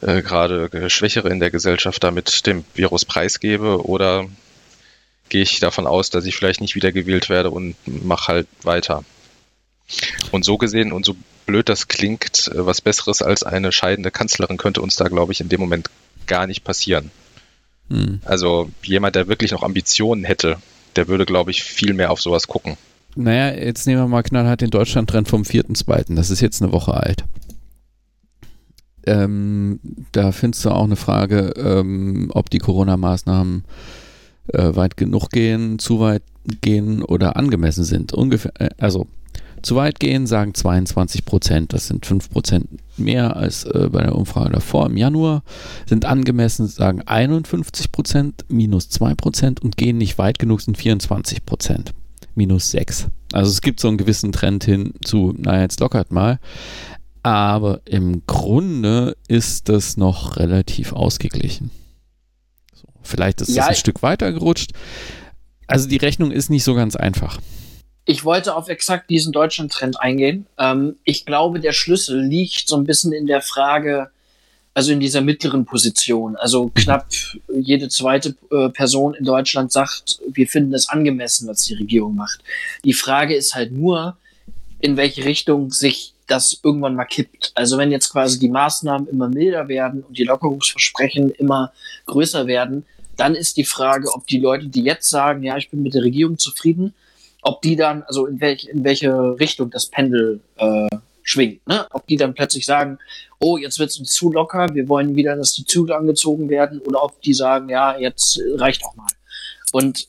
äh, 0.00 0.22
gerade 0.22 0.90
Schwächere 0.90 1.28
in 1.28 1.40
der 1.40 1.50
Gesellschaft 1.50 2.02
damit 2.02 2.46
dem 2.46 2.64
Virus 2.74 3.04
preisgebe 3.04 3.84
oder 3.84 4.26
gehe 5.28 5.42
ich 5.42 5.60
davon 5.60 5.86
aus, 5.86 6.10
dass 6.10 6.24
ich 6.24 6.36
vielleicht 6.36 6.60
nicht 6.60 6.74
wiedergewählt 6.74 7.28
werde 7.28 7.50
und 7.50 7.76
mache 7.86 8.32
halt 8.32 8.48
weiter. 8.62 9.04
Und 10.32 10.44
so 10.44 10.58
gesehen 10.58 10.92
und 10.92 11.04
so 11.04 11.16
blöd 11.46 11.68
das 11.68 11.88
klingt, 11.88 12.48
äh, 12.48 12.66
was 12.66 12.80
Besseres 12.80 13.22
als 13.22 13.42
eine 13.42 13.72
scheidende 13.72 14.10
Kanzlerin 14.10 14.56
könnte 14.56 14.82
uns 14.82 14.96
da, 14.96 15.08
glaube 15.08 15.32
ich, 15.32 15.40
in 15.40 15.48
dem 15.48 15.60
Moment 15.60 15.90
gar 16.26 16.46
nicht 16.46 16.64
passieren. 16.64 17.10
Hm. 17.88 18.20
Also 18.24 18.70
jemand, 18.82 19.16
der 19.16 19.28
wirklich 19.28 19.52
noch 19.52 19.62
Ambitionen 19.62 20.24
hätte, 20.24 20.58
der 20.96 21.08
würde, 21.08 21.24
glaube 21.24 21.50
ich, 21.50 21.62
viel 21.62 21.94
mehr 21.94 22.10
auf 22.10 22.20
sowas 22.20 22.46
gucken. 22.46 22.76
Naja, 23.16 23.54
jetzt 23.54 23.86
nehmen 23.86 24.02
wir 24.02 24.08
mal 24.08 24.22
knallhart 24.22 24.60
den 24.60 24.70
Deutschland-Trend 24.70 25.28
vom 25.28 25.42
4.2. 25.42 26.14
Das 26.14 26.30
ist 26.30 26.40
jetzt 26.40 26.62
eine 26.62 26.72
Woche 26.72 26.94
alt. 26.94 27.24
Ähm, 29.06 29.80
da 30.12 30.32
findest 30.32 30.64
du 30.64 30.70
auch 30.70 30.84
eine 30.84 30.96
Frage, 30.96 31.54
ähm, 31.56 32.30
ob 32.34 32.50
die 32.50 32.58
Corona-Maßnahmen 32.58 33.64
äh, 34.52 34.76
weit 34.76 34.96
genug 34.96 35.30
gehen, 35.30 35.78
zu 35.78 35.98
weit 36.00 36.22
gehen 36.60 37.02
oder 37.02 37.36
angemessen 37.36 37.84
sind. 37.84 38.12
Ungefähr, 38.12 38.52
äh, 38.58 38.68
also 38.78 39.06
zu 39.62 39.76
weit 39.76 40.00
gehen, 40.00 40.26
sagen 40.26 40.54
22 40.54 41.24
Prozent. 41.24 41.72
Das 41.72 41.88
sind 41.88 42.06
5 42.06 42.30
Prozent 42.30 42.68
mehr 42.96 43.36
als 43.36 43.64
äh, 43.64 43.88
bei 43.90 44.02
der 44.02 44.14
Umfrage 44.14 44.50
davor 44.50 44.86
im 44.86 44.96
Januar. 44.96 45.42
Sind 45.86 46.04
angemessen, 46.04 46.66
sagen 46.66 47.02
51 47.06 47.92
Prozent, 47.92 48.44
minus 48.48 48.88
2 48.90 49.14
Prozent 49.14 49.60
und 49.60 49.76
gehen 49.76 49.98
nicht 49.98 50.18
weit 50.18 50.38
genug, 50.38 50.60
sind 50.60 50.76
24 50.76 51.44
Prozent, 51.44 51.92
minus 52.34 52.70
6. 52.70 53.08
Also 53.32 53.50
es 53.50 53.60
gibt 53.60 53.80
so 53.80 53.88
einen 53.88 53.98
gewissen 53.98 54.32
Trend 54.32 54.64
hin 54.64 54.94
zu, 55.04 55.34
naja, 55.36 55.62
jetzt 55.62 55.80
lockert 55.80 56.12
mal. 56.12 56.38
Aber 57.22 57.82
im 57.84 58.22
Grunde 58.26 59.16
ist 59.26 59.68
das 59.68 59.96
noch 59.96 60.36
relativ 60.36 60.92
ausgeglichen. 60.92 61.70
So, 62.74 62.86
vielleicht 63.02 63.40
ist 63.40 63.50
es 63.50 63.56
ja, 63.56 63.66
ein 63.66 63.74
Stück 63.74 64.02
weiter 64.02 64.32
gerutscht. 64.32 64.72
Also 65.66 65.88
die 65.88 65.96
Rechnung 65.96 66.30
ist 66.30 66.48
nicht 66.48 66.64
so 66.64 66.74
ganz 66.74 66.96
einfach. 66.96 67.38
Ich 68.08 68.24
wollte 68.24 68.56
auf 68.56 68.70
exakt 68.70 69.10
diesen 69.10 69.32
Deutschland-Trend 69.32 70.00
eingehen. 70.00 70.46
Ähm, 70.56 70.96
ich 71.04 71.26
glaube, 71.26 71.60
der 71.60 71.72
Schlüssel 71.72 72.18
liegt 72.18 72.66
so 72.66 72.74
ein 72.78 72.84
bisschen 72.84 73.12
in 73.12 73.26
der 73.26 73.42
Frage, 73.42 74.08
also 74.72 74.92
in 74.92 74.98
dieser 74.98 75.20
mittleren 75.20 75.66
Position. 75.66 76.34
Also 76.34 76.70
knapp 76.74 77.08
jede 77.54 77.90
zweite 77.90 78.34
äh, 78.50 78.70
Person 78.70 79.12
in 79.12 79.26
Deutschland 79.26 79.72
sagt, 79.72 80.20
wir 80.26 80.48
finden 80.48 80.72
es 80.72 80.88
angemessen, 80.88 81.48
was 81.48 81.64
die 81.64 81.74
Regierung 81.74 82.14
macht. 82.14 82.40
Die 82.82 82.94
Frage 82.94 83.36
ist 83.36 83.54
halt 83.54 83.72
nur, 83.72 84.16
in 84.80 84.96
welche 84.96 85.26
Richtung 85.26 85.70
sich 85.70 86.14
das 86.26 86.60
irgendwann 86.62 86.94
mal 86.94 87.04
kippt. 87.04 87.52
Also 87.54 87.76
wenn 87.76 87.90
jetzt 87.90 88.08
quasi 88.08 88.38
die 88.38 88.48
Maßnahmen 88.48 89.06
immer 89.08 89.28
milder 89.28 89.68
werden 89.68 90.02
und 90.02 90.16
die 90.16 90.24
Lockerungsversprechen 90.24 91.30
immer 91.32 91.74
größer 92.06 92.46
werden, 92.46 92.86
dann 93.18 93.34
ist 93.34 93.58
die 93.58 93.64
Frage, 93.64 94.10
ob 94.14 94.26
die 94.28 94.40
Leute, 94.40 94.68
die 94.68 94.82
jetzt 94.82 95.10
sagen, 95.10 95.42
ja, 95.42 95.58
ich 95.58 95.68
bin 95.68 95.82
mit 95.82 95.92
der 95.92 96.04
Regierung 96.04 96.38
zufrieden, 96.38 96.94
ob 97.48 97.62
die 97.62 97.76
dann, 97.76 98.02
also 98.02 98.26
in, 98.26 98.40
welch, 98.42 98.68
in 98.68 98.84
welche 98.84 99.10
Richtung 99.40 99.70
das 99.70 99.86
Pendel 99.86 100.40
äh, 100.56 100.88
schwingt. 101.22 101.66
Ne? 101.66 101.86
Ob 101.92 102.06
die 102.06 102.16
dann 102.16 102.34
plötzlich 102.34 102.66
sagen, 102.66 102.98
oh, 103.38 103.56
jetzt 103.56 103.78
wird 103.78 103.88
es 103.88 103.98
uns 103.98 104.12
zu 104.12 104.30
locker, 104.30 104.68
wir 104.74 104.86
wollen 104.88 105.16
wieder, 105.16 105.34
dass 105.34 105.54
die 105.54 105.64
Zügel 105.64 105.94
angezogen 105.94 106.50
werden, 106.50 106.80
oder 106.80 107.02
ob 107.02 107.20
die 107.22 107.32
sagen, 107.32 107.70
ja, 107.70 107.96
jetzt 107.96 108.38
reicht 108.56 108.84
auch 108.84 108.94
mal. 108.96 109.06
Und 109.72 110.08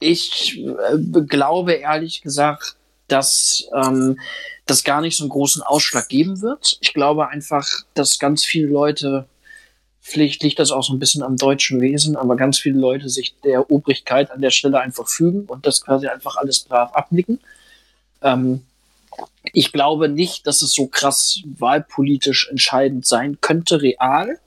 ich 0.00 0.58
äh, 0.58 1.22
glaube 1.26 1.74
ehrlich 1.74 2.20
gesagt, 2.20 2.76
dass 3.06 3.68
ähm, 3.72 4.18
das 4.66 4.82
gar 4.82 5.00
nicht 5.02 5.16
so 5.16 5.24
einen 5.24 5.30
großen 5.30 5.62
Ausschlag 5.62 6.08
geben 6.08 6.42
wird. 6.42 6.78
Ich 6.80 6.94
glaube 6.94 7.28
einfach, 7.28 7.66
dass 7.94 8.18
ganz 8.18 8.44
viele 8.44 8.66
Leute 8.66 9.28
Vielleicht 10.06 10.42
liegt 10.42 10.58
das 10.58 10.70
auch 10.70 10.82
so 10.82 10.92
ein 10.92 10.98
bisschen 10.98 11.22
am 11.22 11.38
deutschen 11.38 11.80
Wesen, 11.80 12.14
aber 12.14 12.36
ganz 12.36 12.58
viele 12.58 12.78
Leute 12.78 13.08
sich 13.08 13.36
der 13.42 13.70
Obrigkeit 13.70 14.30
an 14.30 14.42
der 14.42 14.50
Stelle 14.50 14.78
einfach 14.78 15.08
fügen 15.08 15.46
und 15.46 15.64
das 15.64 15.80
quasi 15.80 16.08
einfach 16.08 16.36
alles 16.36 16.60
brav 16.60 16.92
abnicken. 16.92 17.40
Ähm, 18.20 18.66
ich 19.54 19.72
glaube 19.72 20.10
nicht, 20.10 20.46
dass 20.46 20.60
es 20.60 20.74
so 20.74 20.88
krass 20.88 21.40
wahlpolitisch 21.44 22.48
entscheidend 22.50 23.06
sein 23.06 23.38
könnte, 23.40 23.80
real. 23.80 24.38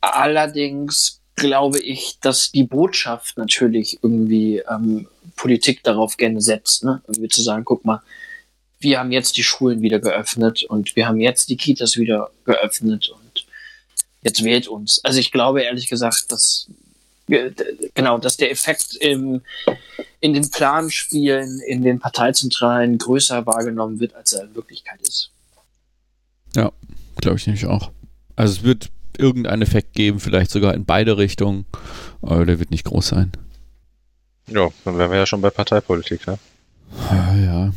Allerdings 0.00 1.22
glaube 1.34 1.80
ich, 1.80 2.20
dass 2.20 2.52
die 2.52 2.62
Botschaft 2.62 3.36
natürlich 3.36 3.98
irgendwie 4.00 4.62
ähm, 4.70 5.08
Politik 5.34 5.82
darauf 5.82 6.16
gerne 6.16 6.40
setzt. 6.40 6.84
Ne? 6.84 7.02
Irgendwie 7.08 7.30
zu 7.30 7.42
sagen, 7.42 7.64
guck 7.64 7.84
mal, 7.84 8.00
wir 8.78 9.00
haben 9.00 9.10
jetzt 9.10 9.36
die 9.36 9.42
Schulen 9.42 9.82
wieder 9.82 9.98
geöffnet 9.98 10.62
und 10.62 10.94
wir 10.94 11.08
haben 11.08 11.18
jetzt 11.18 11.48
die 11.48 11.56
Kitas 11.56 11.96
wieder 11.96 12.30
geöffnet 12.44 13.08
und 13.08 13.27
jetzt 14.22 14.42
wählt 14.44 14.68
uns. 14.68 15.00
Also 15.04 15.18
ich 15.18 15.32
glaube 15.32 15.62
ehrlich 15.62 15.88
gesagt, 15.88 16.30
dass 16.30 16.68
genau, 17.94 18.18
dass 18.18 18.36
der 18.36 18.50
Effekt 18.50 18.96
im, 18.96 19.42
in 20.20 20.32
den 20.32 20.50
Planspielen, 20.50 21.60
in 21.60 21.82
den 21.82 21.98
Parteizentralen 21.98 22.98
größer 22.98 23.46
wahrgenommen 23.46 24.00
wird, 24.00 24.14
als 24.14 24.32
er 24.32 24.44
in 24.44 24.54
Wirklichkeit 24.54 25.00
ist. 25.02 25.30
Ja, 26.56 26.72
glaube 27.20 27.36
ich 27.36 27.46
nämlich 27.46 27.66
auch. 27.66 27.90
Also 28.36 28.58
es 28.58 28.62
wird 28.62 28.90
irgendeinen 29.18 29.62
Effekt 29.62 29.94
geben, 29.94 30.20
vielleicht 30.20 30.50
sogar 30.50 30.74
in 30.74 30.84
beide 30.84 31.18
Richtungen, 31.18 31.66
aber 32.22 32.46
der 32.46 32.58
wird 32.58 32.70
nicht 32.70 32.84
groß 32.84 33.08
sein. 33.08 33.32
Ja, 34.46 34.70
dann 34.84 34.96
wären 34.96 35.10
wir 35.10 35.18
ja 35.18 35.26
schon 35.26 35.42
bei 35.42 35.50
Parteipolitik, 35.50 36.26
ne? 36.26 36.38
Ja. 37.10 37.72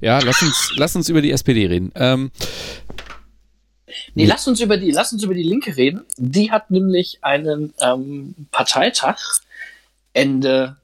Ja, 0.00 0.18
lass 0.18 0.42
uns, 0.42 0.72
lass 0.76 0.94
uns 0.96 1.08
über 1.08 1.22
die 1.22 1.30
SPD 1.30 1.66
reden. 1.66 1.92
Ähm, 1.94 2.30
Nee, 4.14 4.26
lass 4.26 4.46
uns 4.46 4.60
über 4.60 4.76
die, 4.76 4.90
lass 4.90 5.12
uns 5.12 5.22
über 5.22 5.34
die 5.34 5.42
Linke 5.42 5.76
reden. 5.76 6.04
Die 6.16 6.50
hat 6.50 6.70
nämlich 6.70 7.18
einen 7.22 7.74
ähm, 7.80 8.34
Parteitag 8.50 9.18
Ende 10.12 10.76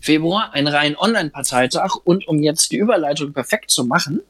Februar, 0.00 0.52
einen 0.52 0.68
reinen 0.68 0.96
Online-Parteitag. 0.96 1.96
Und 2.04 2.28
um 2.28 2.42
jetzt 2.42 2.70
die 2.72 2.76
Überleitung 2.76 3.32
perfekt 3.32 3.70
zu 3.70 3.84
machen, 3.84 4.22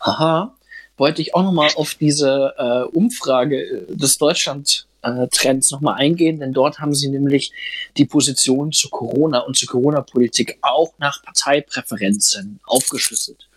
haha, 0.00 0.54
wollte 0.96 1.22
ich 1.22 1.34
auch 1.34 1.42
nochmal 1.42 1.70
auf 1.76 1.94
diese 1.94 2.54
äh, 2.58 2.96
Umfrage 2.96 3.86
des 3.88 4.18
Deutschland 4.18 4.86
äh, 5.02 5.28
nochmal 5.70 5.94
eingehen, 5.94 6.40
denn 6.40 6.52
dort 6.52 6.80
haben 6.80 6.94
sie 6.94 7.08
nämlich 7.08 7.52
die 7.96 8.04
Position 8.04 8.72
zu 8.72 8.88
Corona 8.88 9.40
und 9.40 9.56
zu 9.56 9.66
Corona-Politik 9.66 10.58
auch 10.62 10.92
nach 10.98 11.22
Parteipräferenzen 11.22 12.60
aufgeschlüsselt. 12.64 13.47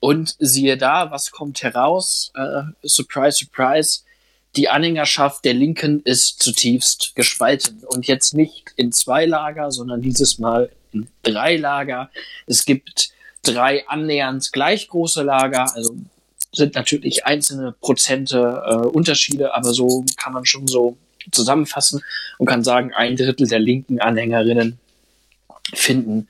Und 0.00 0.36
siehe 0.38 0.76
da, 0.76 1.10
was 1.10 1.30
kommt 1.30 1.62
heraus? 1.62 2.32
Äh, 2.34 2.62
surprise, 2.82 3.38
surprise. 3.38 4.00
Die 4.56 4.68
Anhängerschaft 4.68 5.44
der 5.44 5.54
Linken 5.54 6.00
ist 6.02 6.42
zutiefst 6.42 7.12
gespalten. 7.14 7.82
Und 7.86 8.06
jetzt 8.06 8.34
nicht 8.34 8.72
in 8.76 8.92
zwei 8.92 9.26
Lager, 9.26 9.70
sondern 9.70 10.00
dieses 10.00 10.38
Mal 10.38 10.70
in 10.92 11.08
drei 11.22 11.56
Lager. 11.56 12.10
Es 12.46 12.64
gibt 12.64 13.10
drei 13.42 13.86
annähernd 13.88 14.52
gleich 14.52 14.88
große 14.88 15.22
Lager, 15.22 15.74
also 15.74 15.94
sind 16.52 16.74
natürlich 16.74 17.26
einzelne 17.26 17.72
Prozente 17.72 18.62
äh, 18.66 18.74
Unterschiede, 18.74 19.54
aber 19.54 19.74
so 19.74 20.04
kann 20.16 20.32
man 20.32 20.46
schon 20.46 20.66
so 20.66 20.96
zusammenfassen 21.30 22.02
und 22.38 22.46
kann 22.46 22.64
sagen, 22.64 22.92
ein 22.94 23.16
Drittel 23.16 23.46
der 23.46 23.58
linken 23.58 24.00
Anhängerinnen 24.00 24.78
finden 25.74 26.28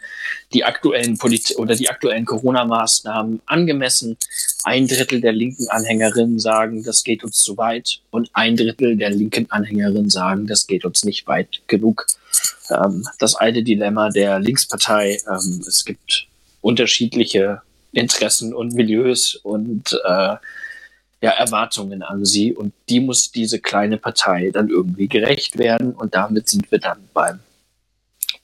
die 0.52 0.64
aktuellen 0.64 1.18
Polit 1.18 1.54
oder 1.58 1.74
die 1.74 1.90
aktuellen 1.90 2.24
Corona-Maßnahmen 2.24 3.42
angemessen. 3.46 4.16
Ein 4.64 4.86
Drittel 4.86 5.20
der 5.20 5.32
linken 5.32 5.68
Anhängerinnen 5.68 6.38
sagen, 6.38 6.82
das 6.82 7.04
geht 7.04 7.24
uns 7.24 7.38
zu 7.38 7.56
weit. 7.56 8.00
Und 8.10 8.30
ein 8.32 8.56
Drittel 8.56 8.96
der 8.96 9.10
linken 9.10 9.50
Anhängerinnen 9.50 10.10
sagen, 10.10 10.46
das 10.46 10.66
geht 10.66 10.84
uns 10.84 11.04
nicht 11.04 11.26
weit 11.26 11.60
genug. 11.66 12.06
Ähm, 12.70 13.06
das 13.18 13.34
alte 13.34 13.62
Dilemma 13.62 14.10
der 14.10 14.38
Linkspartei. 14.38 15.18
Ähm, 15.28 15.64
es 15.66 15.84
gibt 15.84 16.26
unterschiedliche 16.60 17.62
Interessen 17.92 18.54
und 18.54 18.74
Milieus 18.74 19.34
und 19.36 19.92
äh, 20.04 20.36
ja, 21.22 21.30
Erwartungen 21.30 22.02
an 22.02 22.24
sie. 22.24 22.54
Und 22.54 22.72
die 22.88 23.00
muss 23.00 23.32
diese 23.32 23.58
kleine 23.58 23.98
Partei 23.98 24.50
dann 24.52 24.68
irgendwie 24.68 25.08
gerecht 25.08 25.58
werden. 25.58 25.92
Und 25.92 26.14
damit 26.14 26.48
sind 26.48 26.70
wir 26.70 26.78
dann 26.78 26.98
beim 27.14 27.40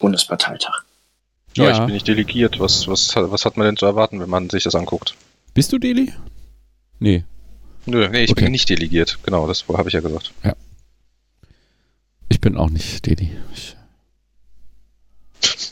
Bundesparteitag. 0.03 0.85
Ja, 1.57 1.65
ja, 1.65 1.73
ich 1.73 1.79
bin 1.79 1.95
nicht 1.95 2.09
delegiert. 2.09 2.59
Was, 2.59 2.89
was, 2.89 3.15
was 3.15 3.45
hat 3.45 3.57
man 3.57 3.67
denn 3.67 3.77
zu 3.77 3.87
erwarten, 3.87 4.21
wenn 4.21 4.29
man 4.29 4.51
sich 4.51 4.65
das 4.65 4.75
anguckt? 4.75 5.15
Bist 5.55 5.73
du 5.73 5.79
Deli? 5.79 6.13
Nee. 6.99 7.25
Nö, 7.87 8.09
nee, 8.09 8.25
ich 8.25 8.33
okay. 8.33 8.45
bin 8.45 8.53
nicht 8.53 8.69
delegiert. 8.69 9.19
Genau, 9.23 9.47
das 9.47 9.65
habe 9.69 9.89
ich 9.89 9.95
ja 9.95 10.01
gesagt. 10.01 10.33
Ja. 10.43 10.55
Ich 12.29 12.41
bin 12.41 12.57
auch 12.57 12.71
nicht 12.71 13.07
Deli. 13.07 13.37
Ich 13.55 13.77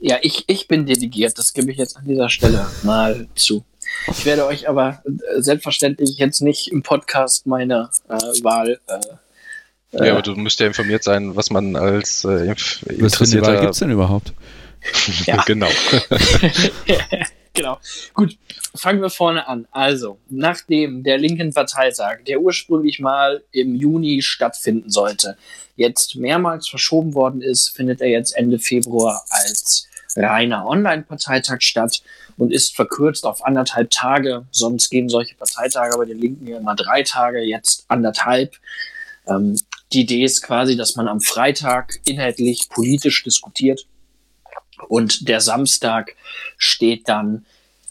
ja, 0.00 0.18
ich, 0.20 0.44
ich 0.48 0.68
bin 0.68 0.86
delegiert. 0.86 1.38
Das 1.38 1.54
gebe 1.54 1.70
ich 1.70 1.78
jetzt 1.78 1.96
an 1.96 2.04
dieser 2.04 2.28
Stelle 2.28 2.66
mal 2.82 3.26
zu. 3.34 3.64
Ich 4.10 4.26
werde 4.26 4.46
euch 4.46 4.68
aber 4.68 5.02
äh, 5.04 5.40
selbstverständlich 5.40 6.18
jetzt 6.18 6.42
nicht 6.42 6.68
im 6.68 6.82
Podcast 6.82 7.46
meine 7.46 7.90
äh, 8.08 8.14
Wahl 8.42 8.80
äh, 8.86 9.00
ja, 9.92 10.12
aber 10.12 10.22
du 10.22 10.34
musst 10.34 10.58
ja 10.60 10.66
informiert 10.66 11.04
sein, 11.04 11.36
was 11.36 11.50
man 11.50 11.76
als 11.76 12.24
äh, 12.24 12.46
interessierter... 12.46 13.00
Was 13.00 13.16
für 13.16 13.24
eine 13.24 13.46
Wahl 13.46 13.60
gibt's 13.60 13.78
denn 13.78 13.90
überhaupt? 13.90 14.32
genau. 15.46 15.68
genau. 17.54 17.78
Gut, 18.14 18.36
fangen 18.74 19.00
wir 19.00 19.10
vorne 19.10 19.46
an. 19.46 19.66
Also, 19.70 20.18
nachdem 20.28 21.02
der 21.02 21.18
linken 21.18 21.52
Parteitag, 21.52 22.24
der 22.26 22.40
ursprünglich 22.40 23.00
mal 23.00 23.42
im 23.52 23.74
Juni 23.74 24.22
stattfinden 24.22 24.90
sollte, 24.90 25.36
jetzt 25.76 26.16
mehrmals 26.16 26.68
verschoben 26.68 27.14
worden 27.14 27.42
ist, 27.42 27.70
findet 27.70 28.00
er 28.00 28.08
jetzt 28.08 28.36
Ende 28.36 28.58
Februar 28.58 29.24
als 29.30 29.88
reiner 30.16 30.66
Online-Parteitag 30.66 31.60
statt 31.60 32.02
und 32.36 32.52
ist 32.52 32.74
verkürzt 32.74 33.24
auf 33.24 33.44
anderthalb 33.44 33.90
Tage. 33.90 34.46
Sonst 34.50 34.90
gehen 34.90 35.08
solche 35.08 35.34
Parteitage 35.34 35.96
bei 35.96 36.04
den 36.04 36.18
Linken 36.18 36.46
ja 36.46 36.58
immer 36.58 36.74
drei 36.74 37.02
Tage, 37.02 37.40
jetzt 37.40 37.84
anderthalb. 37.88 38.56
Ähm, 39.26 39.56
die 39.92 40.02
Idee 40.02 40.24
ist 40.24 40.42
quasi, 40.42 40.76
dass 40.76 40.96
man 40.96 41.08
am 41.08 41.20
Freitag 41.20 42.00
inhaltlich 42.04 42.68
politisch 42.70 43.22
diskutiert 43.22 43.86
und 44.88 45.28
der 45.28 45.40
Samstag 45.40 46.16
steht 46.56 47.08
dann 47.08 47.44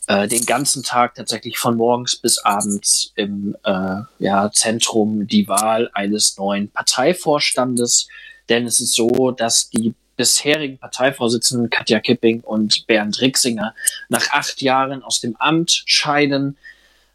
äh, 0.08 0.28
den 0.28 0.46
ganzen 0.46 0.84
Tag 0.84 1.16
tatsächlich 1.16 1.58
von 1.58 1.78
morgens 1.78 2.16
bis 2.16 2.40
abends 2.40 3.14
im 3.16 3.56
äh, 3.64 4.02
ja, 4.20 4.52
Zentrum 4.52 5.28
die 5.28 5.48
Wahl 5.48 5.90
eines 5.94 6.38
neuen 6.38 6.70
Parteivorstandes. 6.70 8.08
Denn 8.50 8.66
es 8.66 8.82
ist 8.82 8.96
so, 8.96 9.32
dass 9.32 9.70
die 9.70 9.94
bisherigen 10.18 10.78
Parteivorsitzenden 10.78 11.70
Katja 11.70 12.00
Kipping 12.00 12.42
und 12.42 12.86
Bernd 12.88 13.22
Rixinger 13.22 13.74
nach 14.10 14.32
acht 14.32 14.62
Jahren 14.62 15.04
aus 15.04 15.20
dem 15.22 15.36
Amt 15.38 15.84
scheiden. 15.86 16.58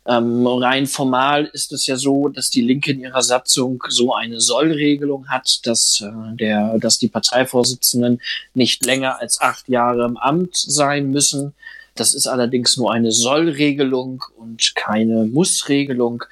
Ähm, 0.08 0.46
rein 0.46 0.86
formal 0.86 1.46
ist 1.46 1.72
es 1.72 1.86
ja 1.86 1.96
so, 1.96 2.28
dass 2.28 2.50
die 2.50 2.60
Linke 2.60 2.92
in 2.92 3.00
ihrer 3.00 3.22
Satzung 3.22 3.82
so 3.88 4.14
eine 4.14 4.40
Sollregelung 4.40 5.28
hat, 5.28 5.66
dass, 5.66 6.00
äh, 6.00 6.36
der, 6.36 6.78
dass 6.78 6.98
die 6.98 7.08
Parteivorsitzenden 7.08 8.20
nicht 8.54 8.86
länger 8.86 9.20
als 9.20 9.40
acht 9.40 9.68
Jahre 9.68 10.04
im 10.04 10.16
Amt 10.16 10.56
sein 10.56 11.10
müssen. 11.10 11.54
Das 11.96 12.14
ist 12.14 12.28
allerdings 12.28 12.76
nur 12.76 12.92
eine 12.92 13.10
Sollregelung 13.10 14.22
und 14.36 14.74
keine 14.76 15.24
Mussregelung. 15.24 16.22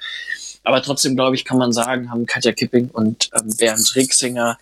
Aber 0.63 0.81
trotzdem, 0.81 1.15
glaube 1.15 1.35
ich, 1.35 1.43
kann 1.43 1.57
man 1.57 1.73
sagen, 1.73 2.09
haben 2.09 2.25
Katja 2.25 2.53
Kipping 2.53 2.89
und 2.89 3.29
ähm, 3.33 3.53
Bernd 3.57 3.95
Rixinger 3.95 4.57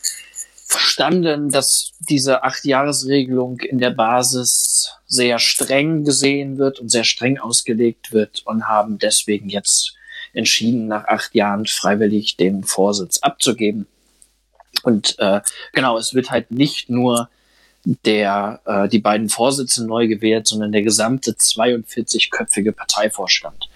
verstanden, 0.74 1.50
dass 1.50 1.92
diese 2.00 2.44
Acht-Jahres-Regelung 2.44 3.60
in 3.60 3.78
der 3.78 3.92
Basis 3.92 4.92
sehr 5.08 5.40
streng 5.40 6.04
gesehen 6.04 6.58
wird 6.58 6.80
und 6.80 6.90
sehr 6.90 7.04
streng 7.04 7.38
ausgelegt 7.38 8.12
wird 8.12 8.42
und 8.46 8.68
haben 8.68 8.98
deswegen 8.98 9.50
jetzt 9.50 9.96
entschieden, 10.34 10.88
nach 10.88 11.06
acht 11.06 11.36
Jahren 11.36 11.66
freiwillig 11.66 12.38
den 12.38 12.64
Vorsitz 12.64 13.20
abzugeben. 13.20 13.88
Und 14.84 15.18
äh, 15.20 15.42
genau, 15.72 15.98
es 15.98 16.14
wird 16.14 16.32
halt 16.32 16.52
nicht 16.52 16.90
nur 16.90 17.30
der 18.06 18.62
äh, 18.66 18.88
die 18.88 19.00
beiden 19.00 19.30
Vorsitzenden 19.30 19.90
neu 19.90 20.08
gewählt, 20.08 20.48
sondern 20.48 20.72
der 20.72 20.82
gesamte 20.82 21.32
42-köpfige 21.32 22.72
Parteivorstand. 22.72 23.70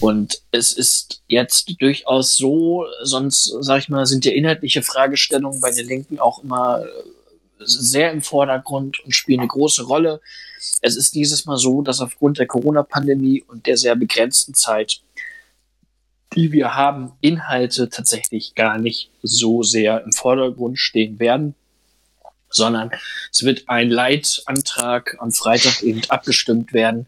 Und 0.00 0.42
es 0.50 0.72
ist 0.72 1.22
jetzt 1.26 1.80
durchaus 1.80 2.36
so, 2.36 2.86
sonst, 3.02 3.54
sag 3.60 3.78
ich 3.78 3.88
mal, 3.88 4.06
sind 4.06 4.24
ja 4.24 4.32
inhaltliche 4.32 4.82
Fragestellungen 4.82 5.60
bei 5.60 5.70
den 5.70 5.86
Linken 5.86 6.18
auch 6.18 6.42
immer 6.42 6.84
sehr 7.58 8.12
im 8.12 8.20
Vordergrund 8.20 9.00
und 9.04 9.14
spielen 9.14 9.40
eine 9.40 9.48
große 9.48 9.84
Rolle. 9.84 10.20
Es 10.82 10.96
ist 10.96 11.14
dieses 11.14 11.46
Mal 11.46 11.56
so, 11.56 11.82
dass 11.82 12.00
aufgrund 12.00 12.38
der 12.38 12.46
Corona-Pandemie 12.46 13.42
und 13.48 13.66
der 13.66 13.76
sehr 13.76 13.96
begrenzten 13.96 14.54
Zeit, 14.54 15.00
die 16.34 16.52
wir 16.52 16.74
haben, 16.74 17.12
Inhalte 17.22 17.88
tatsächlich 17.88 18.54
gar 18.54 18.78
nicht 18.78 19.10
so 19.22 19.62
sehr 19.62 20.04
im 20.04 20.12
Vordergrund 20.12 20.78
stehen 20.78 21.18
werden, 21.18 21.54
sondern 22.50 22.90
es 23.32 23.42
wird 23.42 23.68
ein 23.68 23.90
Leitantrag 23.90 25.16
am 25.18 25.32
Freitag 25.32 25.82
eben 25.82 26.02
abgestimmt 26.08 26.72
werden, 26.72 27.06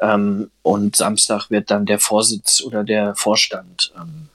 ähm, 0.00 0.50
und 0.62 0.96
Samstag 0.96 1.50
wird 1.50 1.70
dann 1.70 1.86
der 1.86 1.98
Vorsitz 1.98 2.62
oder 2.62 2.84
der 2.84 3.14
Vorstand 3.14 3.92
ähm, 3.96 4.28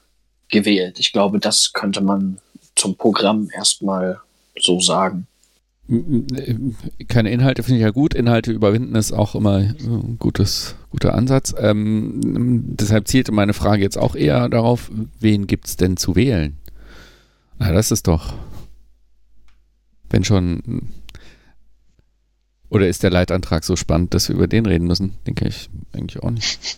gewählt. 0.50 1.00
Ich 1.00 1.12
glaube, 1.12 1.40
das 1.40 1.74
könnte 1.74 2.02
man 2.02 2.40
zum 2.76 2.96
Programm 2.96 3.50
erstmal 3.54 4.20
so 4.58 4.80
sagen. 4.80 5.28
Keine 7.08 7.30
Inhalte 7.30 7.62
finde 7.62 7.78
ich 7.78 7.84
ja 7.84 7.92
gut. 7.92 8.16
Inhalte 8.16 8.52
überwinden 8.52 8.96
ist 8.96 9.12
auch 9.12 9.36
immer 9.36 9.58
ein 9.58 10.18
gutes, 10.18 10.76
guter 10.90 11.14
Ansatz. 11.14 11.54
Ähm, 11.60 12.20
deshalb 12.24 13.08
zielte 13.08 13.32
meine 13.32 13.54
Frage 13.54 13.84
jetzt 13.84 13.98
auch 13.98 14.16
eher 14.16 14.50
darauf, 14.50 14.90
wen 15.20 15.46
gibt 15.46 15.68
es 15.68 15.78
denn 15.78 15.96
zu 15.96 16.16
wählen? 16.16 16.58
Na, 17.60 17.72
das 17.72 17.92
ist 17.92 18.08
doch, 18.08 18.34
wenn 20.10 20.24
schon 20.24 20.90
oder 22.76 22.90
ist 22.90 23.04
der 23.04 23.10
Leitantrag 23.10 23.64
so 23.64 23.78
spannend, 23.78 24.14
dass 24.14 24.28
wir 24.28 24.36
über 24.36 24.48
den 24.48 24.66
reden 24.66 24.86
müssen? 24.86 25.18
Den 25.26 25.34
kenne 25.34 25.52
ich 25.52 25.70
eigentlich 25.94 26.22
auch 26.22 26.30
nicht. 26.30 26.60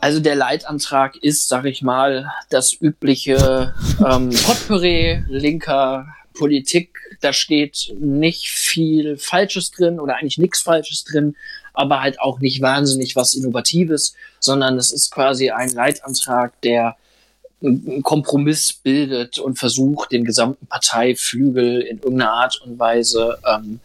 Also 0.00 0.20
der 0.20 0.36
Leitantrag 0.36 1.16
ist, 1.16 1.48
sag 1.48 1.64
ich 1.64 1.82
mal, 1.82 2.30
das 2.50 2.72
übliche 2.72 3.74
ähm, 3.98 4.30
Potpourri 4.46 5.24
linker 5.26 6.06
Politik. 6.34 7.00
Da 7.20 7.32
steht 7.32 7.92
nicht 7.98 8.48
viel 8.48 9.16
Falsches 9.16 9.72
drin 9.72 9.98
oder 9.98 10.14
eigentlich 10.14 10.38
nichts 10.38 10.62
Falsches 10.62 11.02
drin, 11.02 11.34
aber 11.74 12.00
halt 12.00 12.20
auch 12.20 12.38
nicht 12.38 12.62
wahnsinnig 12.62 13.16
was 13.16 13.34
Innovatives, 13.34 14.14
sondern 14.38 14.76
es 14.78 14.92
ist 14.92 15.10
quasi 15.10 15.50
ein 15.50 15.70
Leitantrag, 15.70 16.52
der 16.60 16.96
einen 17.62 18.02
Kompromiss 18.02 18.72
bildet 18.72 19.38
und 19.38 19.58
versucht, 19.58 20.12
den 20.12 20.24
gesamten 20.24 20.66
Parteiflügel 20.66 21.80
in 21.80 21.98
irgendeiner 21.98 22.32
Art 22.32 22.60
und 22.64 22.78
Weise 22.78 23.38
ähm, 23.46 23.80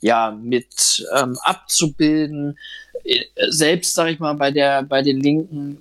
ja 0.00 0.30
mit 0.30 1.06
ähm, 1.14 1.38
abzubilden. 1.42 2.58
Äh, 3.04 3.24
selbst, 3.48 3.94
sage 3.94 4.12
ich 4.12 4.18
mal, 4.18 4.34
bei 4.34 4.50
der 4.50 4.82
bei 4.82 5.02
den 5.02 5.20
Linken 5.20 5.78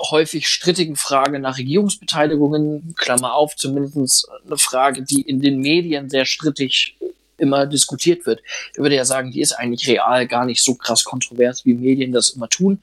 häufig 0.00 0.48
strittigen 0.48 0.96
Frage 0.96 1.38
nach 1.38 1.58
Regierungsbeteiligungen, 1.58 2.94
Klammer 2.96 3.34
auf, 3.34 3.56
zumindest 3.56 4.28
eine 4.44 4.58
Frage, 4.58 5.02
die 5.02 5.22
in 5.22 5.40
den 5.40 5.60
Medien 5.60 6.10
sehr 6.10 6.24
strittig 6.24 6.96
immer 7.38 7.66
diskutiert 7.66 8.26
wird. 8.26 8.40
Ich 8.72 8.78
würde 8.78 8.94
ja 8.94 9.04
sagen, 9.04 9.30
die 9.30 9.40
ist 9.40 9.52
eigentlich 9.52 9.88
real 9.88 10.26
gar 10.26 10.44
nicht 10.44 10.62
so 10.62 10.74
krass 10.74 11.04
kontrovers, 11.04 11.64
wie 11.64 11.74
Medien 11.74 12.12
das 12.12 12.30
immer 12.30 12.48
tun. 12.48 12.82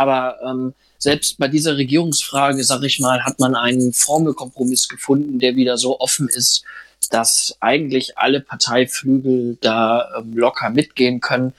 Aber 0.00 0.38
ähm, 0.42 0.72
selbst 0.96 1.36
bei 1.36 1.46
dieser 1.46 1.76
Regierungsfrage, 1.76 2.64
sag 2.64 2.82
ich 2.84 3.00
mal, 3.00 3.22
hat 3.22 3.38
man 3.38 3.54
einen 3.54 3.92
Formelkompromiss 3.92 4.88
gefunden, 4.88 5.38
der 5.38 5.56
wieder 5.56 5.76
so 5.76 6.00
offen 6.00 6.26
ist, 6.30 6.64
dass 7.10 7.54
eigentlich 7.60 8.16
alle 8.16 8.40
Parteiflügel 8.40 9.58
da 9.60 10.08
ähm, 10.16 10.32
locker 10.38 10.70
mitgehen 10.70 11.20
können. 11.20 11.52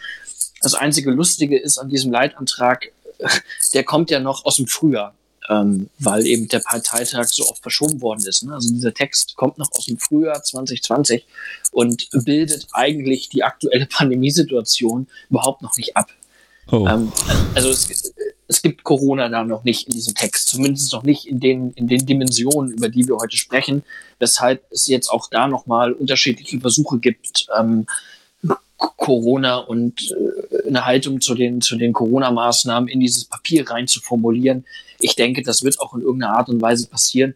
Das 0.64 0.74
einzige 0.74 1.12
Lustige 1.12 1.60
ist 1.60 1.78
an 1.78 1.90
diesem 1.90 2.12
Leitantrag, 2.12 2.92
der 3.76 3.84
kommt 3.84 4.10
ja 4.10 4.20
noch 4.20 4.44
aus 4.46 4.56
dem 4.56 4.66
Frühjahr, 4.66 5.14
ähm, 5.48 5.92
weil 6.00 6.26
eben 6.26 6.48
der 6.48 6.62
Parteitag 6.62 7.28
so 7.28 7.48
oft 7.48 7.62
verschoben 7.62 8.02
worden 8.02 8.26
ist. 8.26 8.42
Ne? 8.42 8.56
Also 8.56 8.70
dieser 8.74 8.96
Text 8.96 9.36
kommt 9.36 9.60
noch 9.60 9.72
aus 9.74 9.86
dem 9.86 10.00
Frühjahr 10.00 10.42
2020 10.42 11.28
und 11.74 12.10
bildet 12.26 12.66
eigentlich 12.72 13.30
die 13.30 13.44
aktuelle 13.44 13.86
Pandemiesituation 13.98 15.06
überhaupt 15.30 15.62
noch 15.62 15.78
nicht 15.78 15.96
ab. 15.96 16.10
Oh. 16.70 16.88
Ähm, 16.88 17.12
also 17.56 17.70
es, 17.70 18.14
es 18.48 18.62
gibt 18.62 18.84
Corona 18.84 19.30
da 19.30 19.44
noch 19.44 19.64
nicht 19.64 19.88
in 19.88 19.94
diesem 19.94 20.14
Text, 20.14 20.50
zumindest 20.50 20.92
noch 20.92 21.04
nicht 21.04 21.26
in 21.26 21.40
den, 21.40 21.72
in 21.72 21.88
den 21.88 22.06
Dimensionen, 22.06 22.72
über 22.72 22.90
die 22.90 23.08
wir 23.08 23.16
heute 23.16 23.38
sprechen, 23.38 23.84
weshalb 24.20 24.64
es 24.72 24.88
jetzt 24.88 25.10
auch 25.10 25.30
da 25.30 25.48
nochmal 25.48 25.94
unterschiedliche 25.94 26.60
Versuche 26.60 27.00
gibt, 27.00 27.48
ähm, 27.58 27.86
Corona 28.78 29.58
und 29.58 30.12
äh, 30.12 30.68
eine 30.68 30.86
Haltung 30.86 31.22
zu 31.22 31.36
den, 31.36 31.62
zu 31.62 31.78
den 31.78 31.94
Corona-Maßnahmen 31.94 32.90
in 32.90 33.00
dieses 33.00 33.26
Papier 33.26 33.70
rein 33.70 33.88
zu 33.88 34.02
formulieren. 34.02 34.66
Ich 35.00 35.16
denke, 35.16 35.44
das 35.44 35.64
wird 35.64 35.80
auch 35.80 35.94
in 35.94 36.02
irgendeiner 36.02 36.38
Art 36.38 36.50
und 36.50 36.62
Weise 36.62 36.88
passieren. 36.88 37.36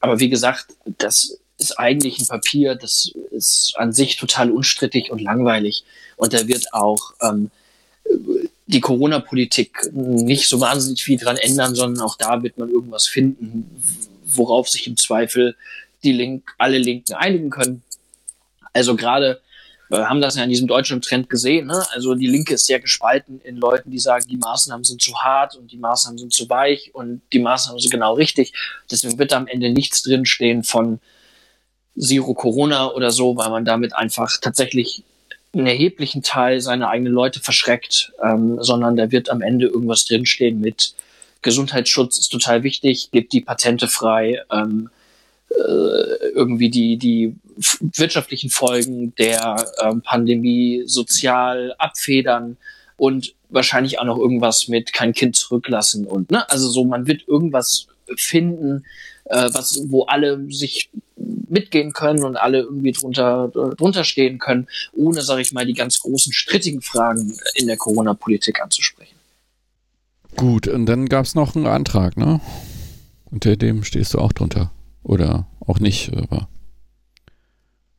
Aber 0.00 0.20
wie 0.20 0.28
gesagt, 0.28 0.68
das 0.98 1.38
ist 1.58 1.78
eigentlich 1.78 2.20
ein 2.20 2.26
Papier, 2.26 2.74
das 2.74 3.12
ist 3.30 3.74
an 3.76 3.92
sich 3.92 4.16
total 4.16 4.50
unstrittig 4.50 5.10
und 5.10 5.20
langweilig. 5.20 5.84
Und 6.16 6.32
da 6.32 6.46
wird 6.46 6.72
auch 6.72 7.12
ähm, 7.22 7.50
die 8.66 8.80
Corona-Politik 8.80 9.90
nicht 9.92 10.48
so 10.48 10.60
wahnsinnig 10.60 11.02
viel 11.04 11.18
dran 11.18 11.36
ändern, 11.36 11.74
sondern 11.74 12.04
auch 12.04 12.16
da 12.16 12.42
wird 12.42 12.58
man 12.58 12.70
irgendwas 12.70 13.06
finden, 13.06 13.70
worauf 14.26 14.68
sich 14.68 14.86
im 14.86 14.96
Zweifel 14.96 15.54
die 16.02 16.12
Link, 16.12 16.50
alle 16.58 16.78
Linken 16.78 17.14
einigen 17.14 17.50
können. 17.50 17.82
Also 18.72 18.96
gerade 18.96 19.40
wir 19.88 20.08
haben 20.08 20.20
das 20.20 20.36
ja 20.36 20.44
in 20.44 20.50
diesem 20.50 20.66
deutschen 20.66 21.00
Trend 21.02 21.28
gesehen. 21.28 21.66
Ne? 21.66 21.84
Also 21.92 22.14
die 22.14 22.26
Linke 22.26 22.54
ist 22.54 22.66
sehr 22.66 22.80
gespalten 22.80 23.40
in 23.44 23.56
Leuten, 23.56 23.90
die 23.90 23.98
sagen, 23.98 24.26
die 24.28 24.36
Maßnahmen 24.36 24.84
sind 24.84 25.02
zu 25.02 25.16
hart 25.16 25.56
und 25.56 25.72
die 25.72 25.76
Maßnahmen 25.76 26.18
sind 26.18 26.32
zu 26.32 26.48
weich 26.48 26.94
und 26.94 27.22
die 27.32 27.38
Maßnahmen 27.38 27.80
sind 27.80 27.90
genau 27.90 28.14
richtig. 28.14 28.52
Deswegen 28.90 29.18
wird 29.18 29.32
da 29.32 29.36
am 29.36 29.46
Ende 29.46 29.70
nichts 29.70 30.02
drinstehen 30.02 30.64
von 30.64 31.00
Zero 31.98 32.34
Corona 32.34 32.90
oder 32.90 33.10
so, 33.10 33.36
weil 33.36 33.50
man 33.50 33.64
damit 33.64 33.94
einfach 33.94 34.38
tatsächlich 34.40 35.04
einen 35.54 35.66
erheblichen 35.66 36.22
Teil 36.22 36.60
seiner 36.60 36.88
eigenen 36.88 37.12
Leute 37.12 37.40
verschreckt, 37.40 38.12
ähm, 38.22 38.62
sondern 38.62 38.96
da 38.96 39.10
wird 39.10 39.30
am 39.30 39.42
Ende 39.42 39.66
irgendwas 39.66 40.04
drinstehen 40.04 40.60
mit 40.60 40.94
Gesundheitsschutz 41.44 42.18
ist 42.18 42.30
total 42.30 42.62
wichtig, 42.62 43.10
gibt 43.12 43.32
die 43.34 43.42
Patente 43.42 43.86
frei, 43.86 44.42
ähm, 44.50 44.88
äh, 45.50 46.26
irgendwie 46.34 46.70
die, 46.70 46.96
die 46.96 47.36
wirtschaftlichen 47.80 48.50
Folgen 48.50 49.14
der 49.16 49.64
ähm, 49.82 50.00
Pandemie 50.00 50.82
sozial 50.86 51.74
abfedern 51.78 52.56
und 52.96 53.34
wahrscheinlich 53.50 54.00
auch 54.00 54.04
noch 54.04 54.18
irgendwas 54.18 54.68
mit 54.68 54.92
kein 54.92 55.12
Kind 55.12 55.36
zurücklassen 55.36 56.06
und 56.06 56.30
ne, 56.30 56.48
also 56.50 56.68
so 56.68 56.84
man 56.84 57.06
wird 57.06 57.28
irgendwas 57.28 57.88
finden, 58.16 58.84
äh, 59.26 59.48
was 59.52 59.82
wo 59.88 60.04
alle 60.04 60.44
sich 60.50 60.90
mitgehen 61.48 61.92
können 61.92 62.24
und 62.24 62.36
alle 62.36 62.60
irgendwie 62.60 62.92
drunter, 62.92 63.48
drunter 63.76 64.04
stehen 64.04 64.38
können, 64.38 64.66
ohne, 64.92 65.22
sage 65.22 65.42
ich 65.42 65.52
mal, 65.52 65.66
die 65.66 65.74
ganz 65.74 66.00
großen 66.00 66.32
strittigen 66.32 66.82
Fragen 66.82 67.38
in 67.54 67.66
der 67.66 67.76
Corona-Politik 67.76 68.60
anzusprechen. 68.60 69.14
Gut, 70.36 70.66
und 70.66 70.86
dann 70.86 71.08
gab 71.08 71.24
es 71.24 71.34
noch 71.34 71.54
einen 71.54 71.66
Antrag, 71.66 72.16
ne? 72.16 72.40
Unter 73.30 73.56
dem 73.56 73.84
stehst 73.84 74.14
du 74.14 74.18
auch 74.18 74.32
drunter. 74.32 74.72
Oder 75.02 75.46
auch 75.60 75.78
nicht, 75.78 76.12
aber 76.16 76.48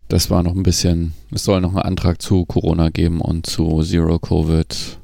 das 0.07 0.30
war 0.30 0.43
noch 0.43 0.55
ein 0.55 0.63
bisschen, 0.63 1.13
es 1.32 1.43
soll 1.43 1.61
noch 1.61 1.71
einen 1.71 1.80
Antrag 1.80 2.21
zu 2.21 2.45
Corona 2.45 2.89
geben 2.89 3.21
und 3.21 3.45
zu 3.45 3.82
Zero 3.84 4.19
Covid 4.19 4.99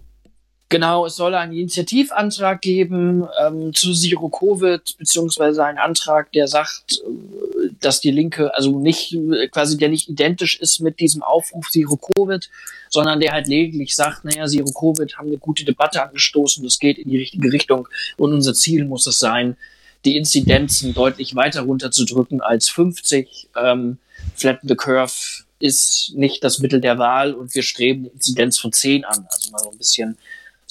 Genau, 0.72 1.06
es 1.06 1.18
soll 1.18 1.36
einen 1.36 1.52
Initiativantrag 1.52 2.62
geben 2.62 3.28
ähm, 3.46 3.74
zu 3.74 3.94
Zero 3.94 4.30
Covid, 4.30 4.98
beziehungsweise 4.98 5.66
einen 5.66 5.78
Antrag, 5.78 6.32
der 6.32 6.48
sagt, 6.48 6.94
äh, 7.04 7.72
dass 7.82 8.00
die 8.00 8.12
Linke, 8.12 8.56
also 8.56 8.80
nicht 8.80 9.18
quasi 9.52 9.78
der 9.78 9.90
nicht 9.90 10.08
identisch 10.08 10.58
ist 10.62 10.80
mit 10.80 11.02
diesem 11.02 11.24
Aufruf 11.24 11.70
Zero 11.72 11.98
Covid, 11.98 12.50
sondern 12.90 13.20
der 13.20 13.34
halt 13.34 13.50
lediglich 13.50 13.98
sagt, 13.98 14.24
naja, 14.24 14.48
Zero 14.48 14.72
Covid 14.72 15.18
haben 15.18 15.28
eine 15.28 15.40
gute 15.40 15.66
Debatte 15.66 16.02
angestoßen, 16.02 16.64
das 16.64 16.80
geht 16.80 16.98
in 16.98 17.10
die 17.10 17.18
richtige 17.18 17.52
Richtung 17.52 17.90
und 18.16 18.34
unser 18.34 18.54
Ziel 18.54 18.86
muss 18.86 19.06
es 19.08 19.20
sein, 19.20 19.58
die 20.06 20.16
Inzidenzen 20.16 20.94
deutlich 20.94 21.36
weiter 21.36 21.64
runterzudrücken 21.64 22.40
als 22.40 22.70
50. 22.70 23.50
Ähm, 23.62 23.98
Flatten 24.36 24.70
the 24.70 24.76
Curve 24.76 25.44
ist 25.60 26.14
nicht 26.16 26.46
das 26.46 26.60
Mittel 26.60 26.80
der 26.80 26.98
Wahl 26.98 27.34
und 27.34 27.54
wir 27.56 27.62
streben 27.62 28.04
eine 28.04 28.14
Inzidenz 28.14 28.58
von 28.58 28.72
10 28.72 29.04
an. 29.04 29.28
Also 29.30 29.52
mal 29.52 29.60
so 29.60 29.70
ein 29.70 29.78
bisschen 29.78 30.18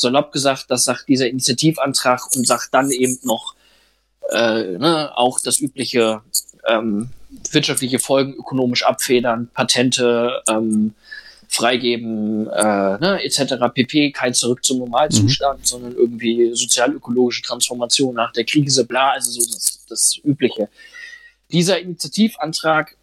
salopp 0.01 0.32
gesagt, 0.32 0.66
das 0.68 0.84
sagt 0.84 1.09
dieser 1.09 1.28
Initiativantrag 1.28 2.22
und 2.34 2.46
sagt 2.46 2.72
dann 2.72 2.90
eben 2.90 3.18
noch 3.22 3.55
äh, 4.30 4.78
ne, 4.78 5.11
auch 5.16 5.40
das 5.40 5.61
übliche 5.61 6.22
ähm, 6.66 7.11
wirtschaftliche 7.51 7.98
Folgen 7.98 8.34
ökonomisch 8.34 8.84
abfedern, 8.84 9.51
Patente 9.55 10.42
ähm, 10.48 10.94
freigeben, 11.48 12.48
äh, 12.48 12.98
ne, 12.98 13.20
etc. 13.24 13.55
pp. 13.74 14.12
Kein 14.12 14.34
Zurück 14.34 14.64
zum 14.64 14.78
Normalzustand, 14.78 15.61
mhm. 15.61 15.64
sondern 15.64 15.92
irgendwie 15.94 16.55
sozialökologische 16.55 17.42
Transformation 17.42 18.14
nach 18.14 18.32
der 18.32 18.44
Krise, 18.44 18.84
bla, 18.84 19.11
also 19.11 19.32
so 19.32 19.53
das, 19.53 19.84
das 19.88 20.20
Übliche. 20.24 20.68
Dieser 21.51 21.80
Initiativantrag 21.80 22.96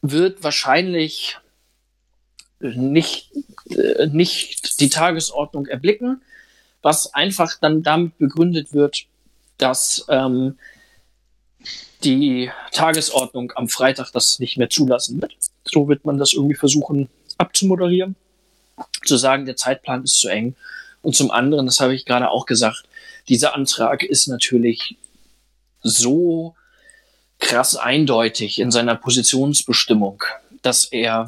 wird 0.00 0.42
wahrscheinlich 0.42 1.36
nicht, 2.60 3.30
äh, 3.70 4.06
nicht 4.06 4.80
die 4.80 4.88
Tagesordnung 4.88 5.66
erblicken, 5.66 6.22
was 6.82 7.14
einfach 7.14 7.58
dann 7.60 7.82
damit 7.82 8.18
begründet 8.18 8.72
wird, 8.72 9.06
dass 9.58 10.04
ähm, 10.08 10.58
die 12.04 12.50
Tagesordnung 12.72 13.52
am 13.56 13.68
Freitag 13.68 14.12
das 14.12 14.38
nicht 14.38 14.56
mehr 14.56 14.70
zulassen 14.70 15.20
wird. 15.20 15.36
So 15.64 15.88
wird 15.88 16.04
man 16.04 16.18
das 16.18 16.32
irgendwie 16.32 16.54
versuchen 16.54 17.08
abzumoderieren, 17.36 18.16
zu 19.04 19.16
sagen, 19.16 19.46
der 19.46 19.56
Zeitplan 19.56 20.04
ist 20.04 20.20
zu 20.20 20.28
eng. 20.28 20.54
Und 21.02 21.16
zum 21.16 21.30
anderen, 21.30 21.66
das 21.66 21.80
habe 21.80 21.94
ich 21.94 22.04
gerade 22.04 22.30
auch 22.30 22.46
gesagt, 22.46 22.84
dieser 23.28 23.54
Antrag 23.54 24.02
ist 24.02 24.28
natürlich 24.28 24.96
so 25.82 26.54
krass 27.38 27.76
eindeutig 27.76 28.58
in 28.58 28.70
seiner 28.70 28.96
Positionsbestimmung, 28.96 30.24
dass 30.62 30.84
er 30.84 31.26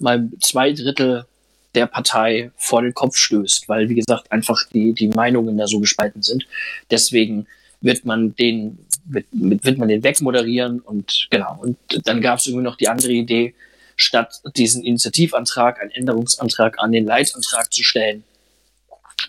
mal 0.00 0.28
zwei 0.40 0.72
Drittel 0.72 1.26
der 1.74 1.86
Partei 1.86 2.50
vor 2.56 2.82
den 2.82 2.94
Kopf 2.94 3.16
stößt, 3.16 3.68
weil, 3.68 3.88
wie 3.88 3.94
gesagt, 3.94 4.30
einfach 4.30 4.62
die, 4.72 4.92
die 4.92 5.08
Meinungen 5.08 5.58
da 5.58 5.66
so 5.66 5.80
gespalten 5.80 6.22
sind. 6.22 6.46
Deswegen 6.90 7.46
wird 7.80 8.04
man 8.04 8.34
den, 8.36 8.78
wird, 9.04 9.26
wird 9.32 9.78
man 9.78 9.88
den 9.88 10.02
wegmoderieren 10.02 10.80
und 10.80 11.28
genau. 11.30 11.58
Und 11.60 11.76
dann 12.04 12.20
gab 12.20 12.38
es 12.38 12.46
irgendwie 12.46 12.64
noch 12.64 12.76
die 12.76 12.88
andere 12.88 13.12
Idee, 13.12 13.54
statt 13.96 14.40
diesen 14.56 14.82
Initiativantrag, 14.84 15.80
einen 15.80 15.90
Änderungsantrag 15.90 16.78
an 16.78 16.92
den 16.92 17.06
Leitantrag 17.06 17.72
zu 17.72 17.82
stellen, 17.82 18.24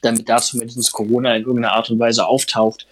damit 0.01 0.30
da 0.30 0.38
zumindest 0.38 0.91
Corona 0.91 1.36
in 1.36 1.43
irgendeiner 1.43 1.74
Art 1.74 1.89
und 1.89 1.99
Weise 1.99 2.26
auftaucht. 2.26 2.88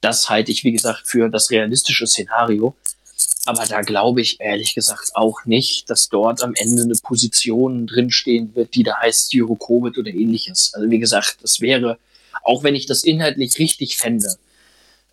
Das 0.00 0.28
halte 0.28 0.52
ich, 0.52 0.64
wie 0.64 0.72
gesagt, 0.72 1.06
für 1.06 1.28
das 1.30 1.50
realistische 1.50 2.06
Szenario. 2.06 2.74
Aber 3.46 3.66
da 3.66 3.82
glaube 3.82 4.22
ich 4.22 4.40
ehrlich 4.40 4.74
gesagt 4.74 5.10
auch 5.14 5.44
nicht, 5.44 5.90
dass 5.90 6.08
dort 6.08 6.42
am 6.42 6.54
Ende 6.54 6.82
eine 6.82 6.94
Position 6.94 7.86
drinstehen 7.86 8.54
wird, 8.54 8.74
die 8.74 8.82
da 8.82 8.98
heißt 9.00 9.30
Zero 9.30 9.54
Covid 9.54 9.98
oder 9.98 10.10
ähnliches. 10.10 10.72
Also 10.74 10.90
wie 10.90 10.98
gesagt, 10.98 11.38
das 11.42 11.60
wäre, 11.60 11.98
auch 12.42 12.62
wenn 12.62 12.74
ich 12.74 12.86
das 12.86 13.04
inhaltlich 13.04 13.58
richtig 13.58 13.98
fände, 13.98 14.36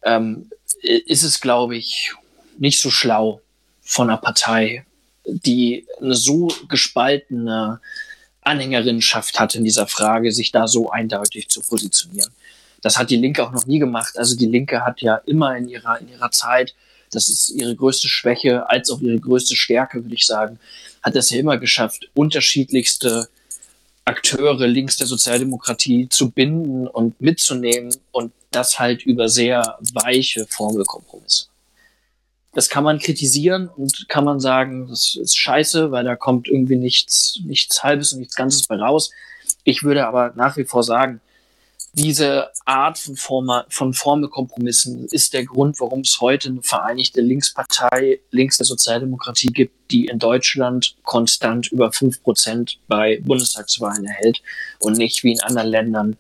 ähm, 0.03 0.49
ist 0.81 1.23
es, 1.23 1.41
glaube 1.41 1.75
ich, 1.75 2.13
nicht 2.57 2.79
so 2.79 2.89
schlau 2.89 3.41
von 3.81 4.09
einer 4.09 4.17
Partei, 4.17 4.85
die 5.25 5.85
eine 5.99 6.15
so 6.15 6.47
gespaltene 6.69 7.81
Anhängerinnenschaft 8.41 9.39
hat 9.39 9.55
in 9.55 9.63
dieser 9.63 9.87
Frage, 9.87 10.31
sich 10.31 10.51
da 10.51 10.67
so 10.67 10.89
eindeutig 10.89 11.49
zu 11.49 11.61
positionieren. 11.61 12.31
Das 12.81 12.97
hat 12.97 13.09
die 13.09 13.17
Linke 13.17 13.45
auch 13.45 13.51
noch 13.51 13.65
nie 13.67 13.79
gemacht. 13.79 14.17
Also 14.17 14.35
die 14.35 14.47
Linke 14.47 14.83
hat 14.83 15.01
ja 15.01 15.17
immer 15.25 15.55
in 15.55 15.67
ihrer, 15.67 15.99
in 15.99 16.09
ihrer 16.09 16.31
Zeit 16.31 16.73
das 17.11 17.29
ist 17.29 17.49
ihre 17.49 17.75
größte 17.75 18.07
Schwäche 18.07 18.69
als 18.69 18.89
auch 18.89 19.01
ihre 19.01 19.19
größte 19.19 19.55
Stärke, 19.55 20.03
würde 20.03 20.15
ich 20.15 20.25
sagen, 20.25 20.59
hat 21.03 21.15
es 21.15 21.29
ja 21.29 21.39
immer 21.39 21.57
geschafft, 21.57 22.09
unterschiedlichste 22.13 23.27
Akteure 24.05 24.67
links 24.67 24.97
der 24.97 25.07
Sozialdemokratie 25.07 26.09
zu 26.09 26.31
binden 26.31 26.87
und 26.87 27.19
mitzunehmen 27.21 27.93
und 28.11 28.31
das 28.49 28.79
halt 28.79 29.03
über 29.03 29.29
sehr 29.29 29.77
weiche 29.93 30.45
Formelkompromisse. 30.47 31.45
Das 32.53 32.67
kann 32.67 32.83
man 32.83 32.99
kritisieren 32.99 33.69
und 33.69 34.09
kann 34.09 34.25
man 34.25 34.39
sagen, 34.39 34.87
das 34.89 35.15
ist 35.15 35.37
scheiße, 35.37 35.91
weil 35.91 36.03
da 36.03 36.15
kommt 36.15 36.47
irgendwie 36.49 36.75
nichts, 36.75 37.39
nichts 37.45 37.83
Halbes 37.83 38.11
und 38.11 38.19
nichts 38.19 38.35
Ganzes 38.35 38.67
bei 38.67 38.75
raus. 38.75 39.11
Ich 39.63 39.83
würde 39.83 40.05
aber 40.05 40.33
nach 40.35 40.57
wie 40.57 40.65
vor 40.65 40.83
sagen, 40.83 41.21
diese 41.93 42.49
Art 42.65 42.97
von, 42.97 43.15
Forma, 43.15 43.65
von 43.69 43.93
Formelkompromissen 43.93 45.07
ist 45.07 45.33
der 45.33 45.45
Grund, 45.45 45.79
warum 45.79 46.01
es 46.01 46.21
heute 46.21 46.49
eine 46.49 46.61
vereinigte 46.61 47.21
Linkspartei 47.21 48.19
links 48.31 48.57
der 48.57 48.65
Sozialdemokratie 48.65 49.47
gibt, 49.47 49.91
die 49.91 50.05
in 50.05 50.17
Deutschland 50.17 50.95
konstant 51.03 51.71
über 51.71 51.91
fünf 51.91 52.23
Prozent 52.23 52.79
bei 52.87 53.19
Bundestagswahlen 53.21 54.05
erhält 54.05 54.41
und 54.79 54.97
nicht 54.97 55.23
wie 55.23 55.33
in 55.33 55.41
anderen 55.41 55.67
Ländern 55.67 56.17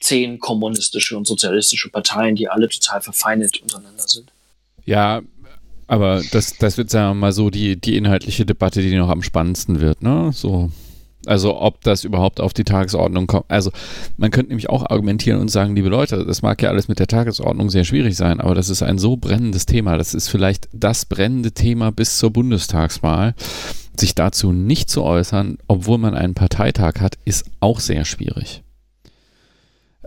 zehn 0.00 0.38
kommunistische 0.38 1.16
und 1.16 1.26
sozialistische 1.26 1.90
Parteien, 1.90 2.36
die 2.36 2.48
alle 2.48 2.68
total 2.68 3.00
verfeindet 3.00 3.60
untereinander 3.60 4.06
sind. 4.06 4.30
Ja, 4.84 5.22
aber 5.88 6.22
das, 6.30 6.56
das 6.58 6.76
wird, 6.78 6.90
sagen 6.90 7.10
wir 7.10 7.14
mal 7.14 7.32
so, 7.32 7.50
die, 7.50 7.80
die 7.80 7.96
inhaltliche 7.96 8.46
Debatte, 8.46 8.82
die 8.82 8.94
noch 8.94 9.08
am 9.08 9.22
spannendsten 9.22 9.80
wird, 9.80 10.02
ne? 10.02 10.30
So. 10.32 10.70
Also 11.28 11.60
ob 11.60 11.82
das 11.82 12.04
überhaupt 12.04 12.40
auf 12.40 12.54
die 12.54 12.64
Tagesordnung 12.64 13.26
kommt. 13.26 13.44
Also 13.48 13.70
man 14.16 14.30
könnte 14.30 14.48
nämlich 14.48 14.70
auch 14.70 14.88
argumentieren 14.88 15.40
und 15.40 15.50
sagen, 15.50 15.76
liebe 15.76 15.88
Leute, 15.88 16.24
das 16.24 16.42
mag 16.42 16.62
ja 16.62 16.70
alles 16.70 16.88
mit 16.88 16.98
der 16.98 17.06
Tagesordnung 17.06 17.68
sehr 17.68 17.84
schwierig 17.84 18.16
sein, 18.16 18.40
aber 18.40 18.54
das 18.54 18.70
ist 18.70 18.82
ein 18.82 18.98
so 18.98 19.16
brennendes 19.16 19.66
Thema. 19.66 19.98
Das 19.98 20.14
ist 20.14 20.28
vielleicht 20.28 20.68
das 20.72 21.04
brennende 21.04 21.52
Thema 21.52 21.92
bis 21.92 22.18
zur 22.18 22.30
Bundestagswahl. 22.30 23.34
Sich 23.98 24.14
dazu 24.14 24.52
nicht 24.52 24.88
zu 24.88 25.02
äußern, 25.02 25.58
obwohl 25.66 25.98
man 25.98 26.14
einen 26.14 26.34
Parteitag 26.34 27.00
hat, 27.00 27.18
ist 27.24 27.44
auch 27.60 27.80
sehr 27.80 28.04
schwierig. 28.04 28.62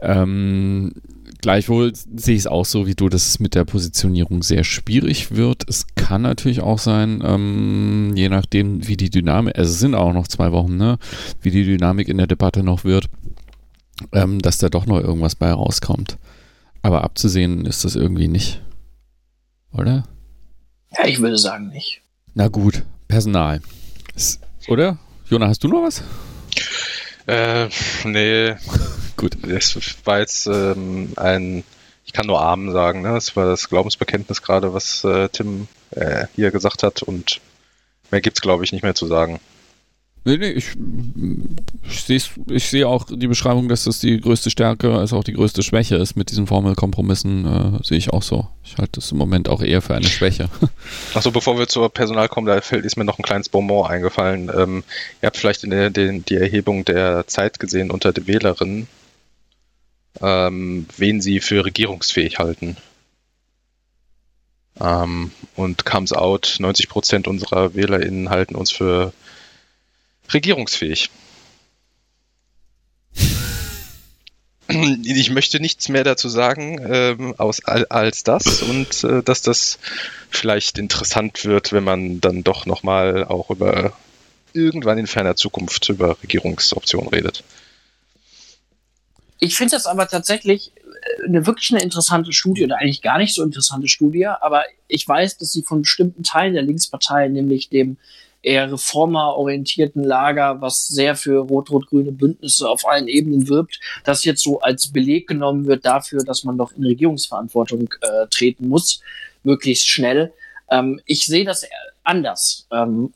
Ähm, 0.01 0.93
gleichwohl 1.41 1.93
sehe 1.93 2.35
ich 2.35 2.41
es 2.41 2.47
auch 2.47 2.65
so 2.65 2.87
wie 2.87 2.95
du, 2.95 3.09
dass 3.09 3.27
es 3.27 3.39
mit 3.39 3.55
der 3.55 3.65
Positionierung 3.65 4.43
sehr 4.43 4.63
schwierig 4.63 5.35
wird. 5.35 5.67
Es 5.67 5.87
kann 5.95 6.21
natürlich 6.21 6.61
auch 6.61 6.79
sein, 6.79 7.21
ähm, 7.25 8.13
je 8.15 8.29
nachdem, 8.29 8.87
wie 8.87 8.97
die 8.97 9.09
Dynamik, 9.09 9.57
also 9.57 9.71
es 9.71 9.79
sind 9.79 9.95
auch 9.95 10.13
noch 10.13 10.27
zwei 10.27 10.51
Wochen, 10.51 10.77
ne, 10.77 10.97
wie 11.41 11.51
die 11.51 11.65
Dynamik 11.65 12.07
in 12.07 12.17
der 12.17 12.27
Debatte 12.27 12.63
noch 12.63 12.83
wird, 12.83 13.09
ähm, 14.11 14.39
dass 14.39 14.57
da 14.57 14.69
doch 14.69 14.85
noch 14.85 14.99
irgendwas 14.99 15.35
bei 15.35 15.51
rauskommt. 15.51 16.17
Aber 16.81 17.03
abzusehen 17.03 17.65
ist 17.65 17.85
das 17.85 17.95
irgendwie 17.95 18.27
nicht. 18.27 18.61
Oder? 19.73 20.03
Ja, 20.97 21.05
ich 21.05 21.19
würde 21.19 21.37
sagen 21.37 21.69
nicht. 21.69 22.01
Na 22.33 22.47
gut, 22.47 22.83
Personal. 23.07 23.61
Oder? 24.67 24.97
Jona, 25.29 25.47
hast 25.47 25.63
du 25.63 25.67
noch 25.67 25.83
was? 25.83 26.03
Äh, 27.27 27.69
nee. 28.03 28.55
Gut. 29.21 29.37
Das 29.43 29.77
war 30.03 30.19
jetzt 30.19 30.47
ähm, 30.47 31.13
ein, 31.15 31.63
ich 32.05 32.11
kann 32.11 32.25
nur 32.25 32.41
Amen 32.41 32.71
sagen, 32.71 33.03
ne? 33.03 33.09
Das 33.09 33.35
war 33.35 33.45
das 33.45 33.69
Glaubensbekenntnis 33.69 34.41
gerade, 34.41 34.73
was 34.73 35.03
äh, 35.03 35.29
Tim 35.29 35.67
äh, 35.91 36.25
hier 36.35 36.49
gesagt 36.49 36.81
hat 36.81 37.03
und 37.03 37.39
mehr 38.09 38.21
gibt's 38.21 38.41
glaube 38.41 38.63
ich 38.63 38.71
nicht 38.71 38.81
mehr 38.81 38.95
zu 38.95 39.05
sagen. 39.05 39.39
Nee, 40.23 40.37
nee, 40.37 40.49
ich, 40.49 40.69
ich, 42.07 42.31
ich 42.49 42.69
sehe 42.69 42.87
auch 42.87 43.05
die 43.05 43.27
Beschreibung, 43.27 43.69
dass 43.69 43.83
das 43.83 43.99
die 43.99 44.19
größte 44.19 44.49
Stärke 44.49 44.93
als 44.93 45.13
auch 45.13 45.23
die 45.23 45.33
größte 45.33 45.61
Schwäche 45.61 45.95
ist 45.97 46.15
mit 46.15 46.31
diesen 46.31 46.47
Formelkompromissen, 46.47 47.45
äh, 47.45 47.83
sehe 47.83 47.97
ich 47.97 48.11
auch 48.11 48.23
so. 48.23 48.47
Ich 48.63 48.77
halte 48.77 48.93
das 48.93 49.11
im 49.11 49.19
Moment 49.19 49.49
auch 49.49 49.61
eher 49.61 49.83
für 49.83 49.95
eine 49.95 50.05
Schwäche. 50.05 50.49
Achso, 51.13 51.31
bevor 51.31 51.59
wir 51.59 51.67
zur 51.67 51.91
Personal 51.91 52.27
kommen, 52.27 52.47
da 52.47 52.59
fällt, 52.61 52.85
ist 52.85 52.97
mir 52.97 53.05
noch 53.05 53.19
ein 53.19 53.23
kleines 53.23 53.49
Bonbon 53.49 53.87
eingefallen. 53.87 54.51
Ähm, 54.55 54.83
ihr 55.21 55.27
habt 55.27 55.37
vielleicht 55.37 55.63
in 55.63 55.69
der, 55.69 55.91
den, 55.91 56.25
die 56.25 56.37
Erhebung 56.37 56.85
der 56.85 57.25
Zeit 57.27 57.59
gesehen 57.59 57.91
unter 57.91 58.13
den 58.13 58.25
Wählerinnen, 58.25 58.87
ähm, 60.19 60.85
wen 60.97 61.21
sie 61.21 61.39
für 61.39 61.65
regierungsfähig 61.65 62.39
halten. 62.39 62.77
Ähm, 64.79 65.31
und 65.55 65.85
comes 65.85 66.13
out, 66.13 66.57
90% 66.59 67.27
unserer 67.27 67.75
WählerInnen 67.75 68.29
halten 68.29 68.55
uns 68.55 68.71
für 68.71 69.13
regierungsfähig. 70.29 71.09
Ich 75.03 75.29
möchte 75.29 75.59
nichts 75.59 75.89
mehr 75.89 76.05
dazu 76.05 76.29
sagen 76.29 76.79
ähm, 76.89 77.35
aus, 77.37 77.65
als 77.65 78.23
das 78.23 78.61
und 78.61 79.03
äh, 79.03 79.21
dass 79.21 79.41
das 79.41 79.79
vielleicht 80.29 80.77
interessant 80.77 81.43
wird, 81.43 81.73
wenn 81.73 81.83
man 81.83 82.21
dann 82.21 82.45
doch 82.45 82.65
nochmal 82.65 83.25
auch 83.25 83.49
über 83.49 83.91
irgendwann 84.53 84.97
in 84.97 85.07
ferner 85.07 85.35
Zukunft 85.35 85.89
über 85.89 86.17
Regierungsoptionen 86.23 87.09
redet. 87.09 87.43
Ich 89.43 89.55
finde 89.55 89.71
das 89.71 89.87
aber 89.87 90.07
tatsächlich 90.07 90.71
äh, 90.77 91.25
eine 91.25 91.47
wirklich 91.47 91.71
eine 91.71 91.81
interessante 91.81 92.31
Studie 92.31 92.63
oder 92.63 92.77
eigentlich 92.77 93.01
gar 93.01 93.17
nicht 93.17 93.33
so 93.33 93.43
interessante 93.43 93.87
Studie, 93.87 94.27
aber 94.27 94.63
ich 94.87 95.05
weiß, 95.05 95.39
dass 95.39 95.51
sie 95.51 95.63
von 95.63 95.81
bestimmten 95.81 96.21
Teilen 96.21 96.53
der 96.53 96.61
Linkspartei, 96.61 97.27
nämlich 97.27 97.67
dem 97.67 97.97
eher 98.43 98.71
reformerorientierten 98.71 100.03
Lager, 100.03 100.61
was 100.61 100.87
sehr 100.87 101.15
für 101.15 101.39
rot-rot-grüne 101.39 102.11
Bündnisse 102.11 102.69
auf 102.69 102.87
allen 102.87 103.07
Ebenen 103.07 103.47
wirbt, 103.49 103.79
das 104.03 104.25
jetzt 104.25 104.43
so 104.43 104.61
als 104.61 104.91
Beleg 104.91 105.27
genommen 105.27 105.65
wird 105.65 105.85
dafür, 105.85 106.23
dass 106.23 106.43
man 106.43 106.57
doch 106.59 106.71
in 106.73 106.83
Regierungsverantwortung 106.83 107.89
äh, 108.01 108.27
treten 108.29 108.67
muss, 108.67 109.01
möglichst 109.43 109.87
schnell. 109.87 110.33
Ähm, 110.69 111.01
ich 111.05 111.25
sehe 111.25 111.45
das 111.45 111.65
anders. 112.03 112.67
Ähm, 112.71 113.11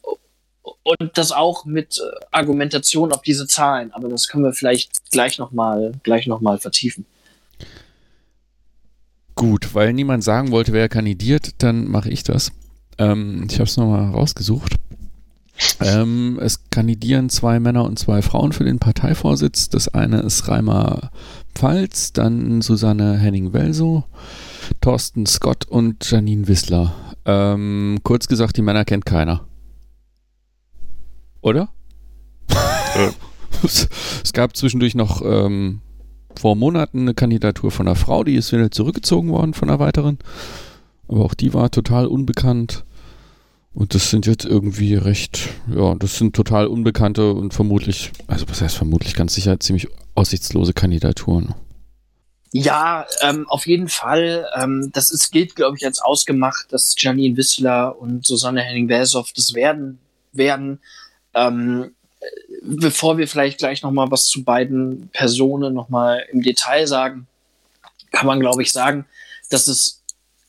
und 0.83 1.17
das 1.17 1.31
auch 1.31 1.65
mit 1.65 1.99
äh, 1.99 2.25
Argumentation 2.31 3.11
auf 3.11 3.21
diese 3.21 3.47
Zahlen, 3.47 3.91
aber 3.93 4.09
das 4.09 4.27
können 4.27 4.43
wir 4.43 4.53
vielleicht 4.53 5.11
gleich 5.11 5.37
nochmal 5.37 5.93
noch 6.05 6.61
vertiefen. 6.61 7.05
Gut, 9.35 9.75
weil 9.75 9.91
niemand 9.93 10.23
sagen 10.23 10.51
wollte, 10.51 10.71
wer 10.71 10.87
kandidiert, 10.87 11.61
dann 11.61 11.89
mache 11.89 12.09
ich 12.09 12.23
das. 12.23 12.51
Ähm, 12.97 13.45
ich 13.49 13.55
habe 13.55 13.65
es 13.65 13.75
nochmal 13.77 14.11
rausgesucht. 14.11 14.75
Ähm, 15.81 16.39
es 16.41 16.69
kandidieren 16.69 17.29
zwei 17.29 17.59
Männer 17.59 17.85
und 17.85 17.99
zwei 17.99 18.21
Frauen 18.21 18.51
für 18.51 18.63
den 18.63 18.79
Parteivorsitz. 18.79 19.69
Das 19.69 19.87
eine 19.89 20.21
ist 20.21 20.47
Reimer 20.47 21.11
Pfalz, 21.53 22.13
dann 22.13 22.61
Susanne 22.61 23.17
Henning-Welsow, 23.17 24.03
Thorsten 24.81 25.25
Scott 25.25 25.65
und 25.65 26.09
Janine 26.09 26.47
Wissler. 26.47 26.93
Ähm, 27.25 27.99
kurz 28.03 28.27
gesagt, 28.27 28.57
die 28.57 28.61
Männer 28.61 28.85
kennt 28.85 29.05
keiner. 29.05 29.45
Oder? 31.45 31.69
Ja. 32.95 33.11
es, 33.61 33.89
es, 34.23 34.31
gab 34.31 34.55
zwischendurch 34.55 34.95
noch 34.95 35.21
ähm, 35.21 35.81
vor 36.39 36.55
Monaten 36.55 37.01
eine 37.01 37.13
Kandidatur 37.13 37.69
von 37.69 37.85
einer 37.85 37.97
Frau, 37.97 38.23
die 38.23 38.35
ist 38.35 38.53
wieder 38.53 38.71
zurückgezogen 38.71 39.31
worden 39.31 39.53
von 39.53 39.69
einer 39.69 39.79
weiteren. 39.79 40.17
Aber 41.09 41.25
auch 41.25 41.33
die 41.33 41.53
war 41.53 41.69
total 41.69 42.07
unbekannt. 42.07 42.85
Und 43.73 43.93
das 43.93 44.09
sind 44.11 44.27
jetzt 44.27 44.45
irgendwie 44.45 44.95
recht, 44.95 45.49
ja, 45.67 45.93
das 45.95 46.15
sind 46.17 46.33
total 46.37 46.67
unbekannte 46.67 47.33
und 47.33 47.53
vermutlich, 47.53 48.13
also 48.27 48.47
was 48.47 48.61
heißt 48.61 48.77
vermutlich 48.77 49.13
ganz 49.13 49.33
sicher 49.35 49.59
ziemlich 49.59 49.89
aussichtslose 50.15 50.71
Kandidaturen. 50.71 51.53
Ja, 52.53 53.05
ähm, 53.21 53.45
auf 53.49 53.67
jeden 53.67 53.89
Fall. 53.89 54.47
Ähm, 54.55 54.89
das 54.93 55.11
ist, 55.11 55.33
gilt, 55.33 55.57
glaube 55.57 55.75
ich, 55.75 55.85
als 55.85 55.99
ausgemacht, 55.99 56.71
dass 56.71 56.95
Janine 56.97 57.35
Wissler 57.35 57.99
und 57.99 58.25
Susanne 58.25 58.61
Henning-Welsow 58.61 59.33
das 59.35 59.53
werden. 59.53 59.99
werden. 60.31 60.79
Ähm, 61.35 61.93
bevor 62.63 63.17
wir 63.17 63.27
vielleicht 63.27 63.59
gleich 63.59 63.83
noch 63.83 63.91
mal 63.91 64.09
was 64.09 64.25
zu 64.25 64.43
beiden 64.43 65.09
Personen 65.09 65.73
noch 65.73 65.89
mal 65.89 66.25
im 66.31 66.41
Detail 66.41 66.87
sagen, 66.87 67.27
kann 68.11 68.25
man, 68.25 68.39
glaube 68.39 68.63
ich, 68.63 68.71
sagen, 68.71 69.05
dass 69.49 69.67
es 69.67 70.01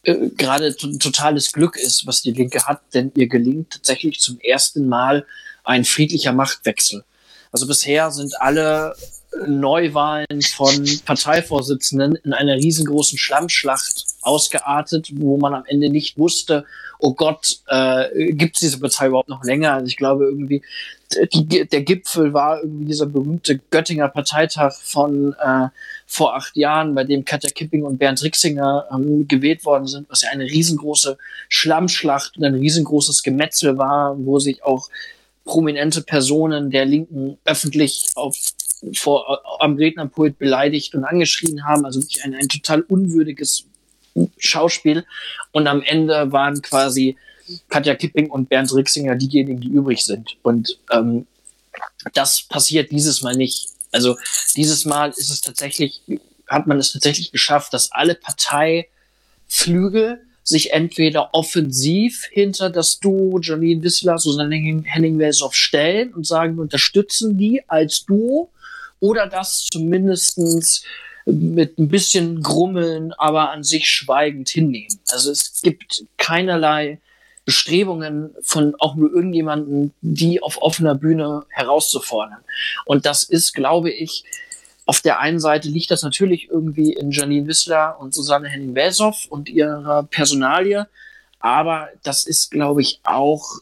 äh, 0.05 0.29
gerade 0.37 0.75
totales 0.77 1.53
Glück 1.53 1.77
ist, 1.77 2.07
was 2.07 2.23
die 2.23 2.33
Linke 2.33 2.67
hat, 2.67 2.81
denn 2.95 3.13
ihr 3.17 3.29
gelingt 3.29 3.73
tatsächlich 3.73 4.21
zum 4.21 4.39
ersten 4.41 4.89
Mal 4.89 5.27
ein 5.65 5.85
friedlicher 5.85 6.33
Machtwechsel. 6.33 7.05
Also 7.53 7.67
bisher 7.67 8.11
sind 8.11 8.41
alle 8.41 8.95
Neuwahlen 9.47 10.43
von 10.43 10.89
Parteivorsitzenden 11.05 12.17
in 12.17 12.33
einer 12.33 12.55
riesengroßen 12.55 13.19
Schlammschlacht 13.19 14.07
ausgeartet, 14.23 15.11
wo 15.15 15.37
man 15.37 15.55
am 15.55 15.65
Ende 15.67 15.91
nicht 15.91 16.19
wusste, 16.19 16.65
oh 16.99 17.15
Gott, 17.15 17.61
äh, 17.69 18.33
gibt 18.33 18.57
es 18.57 18.61
diese 18.61 18.81
Partei 18.81 19.09
überhaupt 19.09 19.29
noch 19.29 19.45
länger? 19.45 19.75
Also 19.75 19.87
ich 19.87 19.97
glaube 19.97 20.25
irgendwie, 20.27 20.63
die, 21.33 21.67
der 21.67 21.83
Gipfel 21.83 22.33
war 22.33 22.61
irgendwie 22.63 22.87
dieser 22.87 23.07
berühmte 23.07 23.59
Göttinger 23.71 24.09
Parteitag 24.09 24.75
von 24.75 25.35
äh, 25.35 25.69
vor 26.07 26.37
acht 26.37 26.57
Jahren, 26.57 26.95
bei 26.95 27.05
dem 27.05 27.25
Katja 27.25 27.51
Kipping 27.51 27.85
und 27.85 27.99
Bernd 27.99 28.23
Rixinger 28.23 28.87
ähm, 28.93 29.29
gewählt 29.29 29.65
worden 29.65 29.87
sind, 29.87 30.09
was 30.11 30.23
ja 30.23 30.31
eine 30.31 30.45
riesengroße 30.45 31.19
Schlammschlacht 31.49 32.37
und 32.37 32.45
ein 32.45 32.55
riesengroßes 32.55 33.23
Gemetzel 33.23 33.79
war, 33.79 34.17
wo 34.19 34.39
sich 34.39 34.65
auch 34.65 34.89
prominente 35.45 36.03
Personen 36.03 36.71
der 36.71 36.85
Linken 36.85 37.39
öffentlich 37.45 38.07
auf 38.15 38.37
vor, 38.95 39.41
am 39.61 39.77
Rednerpult 39.77 40.39
beleidigt 40.39 40.95
und 40.95 41.05
angeschrien 41.05 41.65
haben. 41.65 41.85
Also 41.85 42.03
wirklich 42.03 42.25
ein, 42.25 42.35
ein 42.35 42.49
total 42.49 42.83
unwürdiges 42.83 43.67
Schauspiel. 44.39 45.05
Und 45.53 45.67
am 45.67 45.83
Ende 45.83 46.33
waren 46.33 46.63
quasi 46.63 47.17
Katja 47.69 47.95
Kipping 47.95 48.31
und 48.31 48.49
Bernd 48.49 48.73
Rixinger 48.75 49.15
diejenigen, 49.15 49.61
die 49.61 49.69
übrig 49.69 50.05
sind. 50.05 50.37
Und 50.43 50.79
ähm, 50.91 51.27
das 52.15 52.43
passiert 52.43 52.91
dieses 52.91 53.23
Mal 53.23 53.35
nicht. 53.35 53.69
Also 53.93 54.17
dieses 54.57 54.85
Mal 54.85 55.11
ist 55.11 55.31
es 55.31 55.41
tatsächlich, 55.41 56.03
hat 56.49 56.67
man 56.67 56.79
es 56.79 56.93
tatsächlich 56.93 57.33
geschafft, 57.33 57.73
dass 57.73 57.93
alle 57.93 58.15
Parteiflügel 58.15 60.23
sich 60.43 60.73
entweder 60.73 61.35
offensiv 61.35 62.25
hinter 62.31 62.71
das 62.71 63.01
Duo 63.01 63.41
Janine 63.41 63.83
Wissler, 63.83 64.19
Susanne 64.19 64.55
Henning-Welsow 64.55 65.53
stellen 65.53 66.15
und 66.15 66.27
sagen, 66.27 66.57
wir 66.57 66.63
unterstützen 66.63 67.37
die 67.37 67.63
als 67.69 68.05
Duo 68.05 68.51
oder 69.01 69.27
dass 69.27 69.67
zumindestens 69.73 70.85
mit 71.27 71.79
ein 71.79 71.89
bisschen 71.89 72.43
Grummeln, 72.43 73.13
aber 73.15 73.51
an 73.51 73.65
sich 73.65 73.91
schweigend 73.91 74.49
hinnehmen. 74.49 74.99
Also 75.11 75.31
es 75.31 75.61
gibt 75.61 76.05
keinerlei 76.17 77.01
Bestrebungen 77.45 78.35
von 78.43 78.75
auch 78.79 78.95
nur 78.95 79.13
irgendjemanden, 79.13 79.93
die 80.01 80.43
auf 80.43 80.63
offener 80.63 80.95
Bühne 80.95 81.45
herauszufordern. 81.51 82.39
Und 82.85 83.07
das 83.07 83.25
ist, 83.25 83.55
glaube 83.55 83.91
ich, 83.91 84.25
auf 84.85 85.01
der 85.01 85.19
einen 85.19 85.41
Seite 85.41 85.69
liegt 85.69 85.91
das 85.91 86.03
natürlich 86.03 86.49
irgendwie 86.49 86.93
in 86.93 87.11
Janine 87.11 87.49
Wissler 87.49 87.99
und 88.01 88.15
Susanne 88.15 88.49
Henning-Welsow 88.49 89.27
und 89.29 89.49
ihrer 89.49 90.05
Personalie, 90.05 90.87
aber 91.41 91.89
das 92.05 92.25
ist, 92.25 92.51
glaube 92.51 92.83
ich, 92.83 93.01
auch 93.05 93.59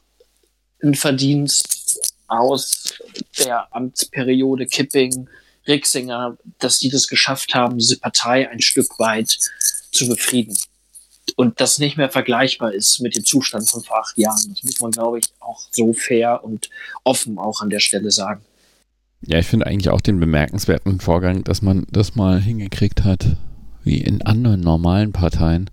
ein 0.82 0.94
Verdienst 0.94 2.12
aus 2.26 2.94
der 3.38 3.74
Amtsperiode 3.74 4.66
Kipping, 4.66 5.28
Rixinger, 5.66 6.36
dass 6.58 6.78
die 6.78 6.90
das 6.90 7.08
geschafft 7.08 7.54
haben, 7.54 7.78
diese 7.78 7.98
Partei 7.98 8.48
ein 8.50 8.60
Stück 8.60 8.98
weit 8.98 9.38
zu 9.90 10.08
befrieden. 10.08 10.56
Und 11.36 11.60
das 11.60 11.78
nicht 11.78 11.96
mehr 11.96 12.10
vergleichbar 12.10 12.72
ist 12.72 13.00
mit 13.00 13.16
dem 13.16 13.24
Zustand 13.24 13.68
von 13.68 13.82
vor 13.82 14.00
acht 14.00 14.18
Jahren. 14.18 14.50
Das 14.50 14.62
muss 14.62 14.80
man, 14.80 14.90
glaube 14.90 15.18
ich, 15.18 15.26
auch 15.40 15.60
so 15.70 15.92
fair 15.92 16.44
und 16.44 16.68
offen 17.02 17.38
auch 17.38 17.60
an 17.60 17.70
der 17.70 17.80
Stelle 17.80 18.10
sagen. 18.10 18.44
Ja, 19.26 19.38
ich 19.38 19.46
finde 19.46 19.66
eigentlich 19.66 19.88
auch 19.88 20.02
den 20.02 20.20
bemerkenswerten 20.20 21.00
Vorgang, 21.00 21.44
dass 21.44 21.62
man 21.62 21.86
das 21.90 22.14
mal 22.14 22.40
hingekriegt 22.40 23.04
hat, 23.04 23.36
wie 23.82 23.98
in 23.98 24.22
anderen 24.22 24.60
normalen 24.60 25.12
Parteien, 25.12 25.70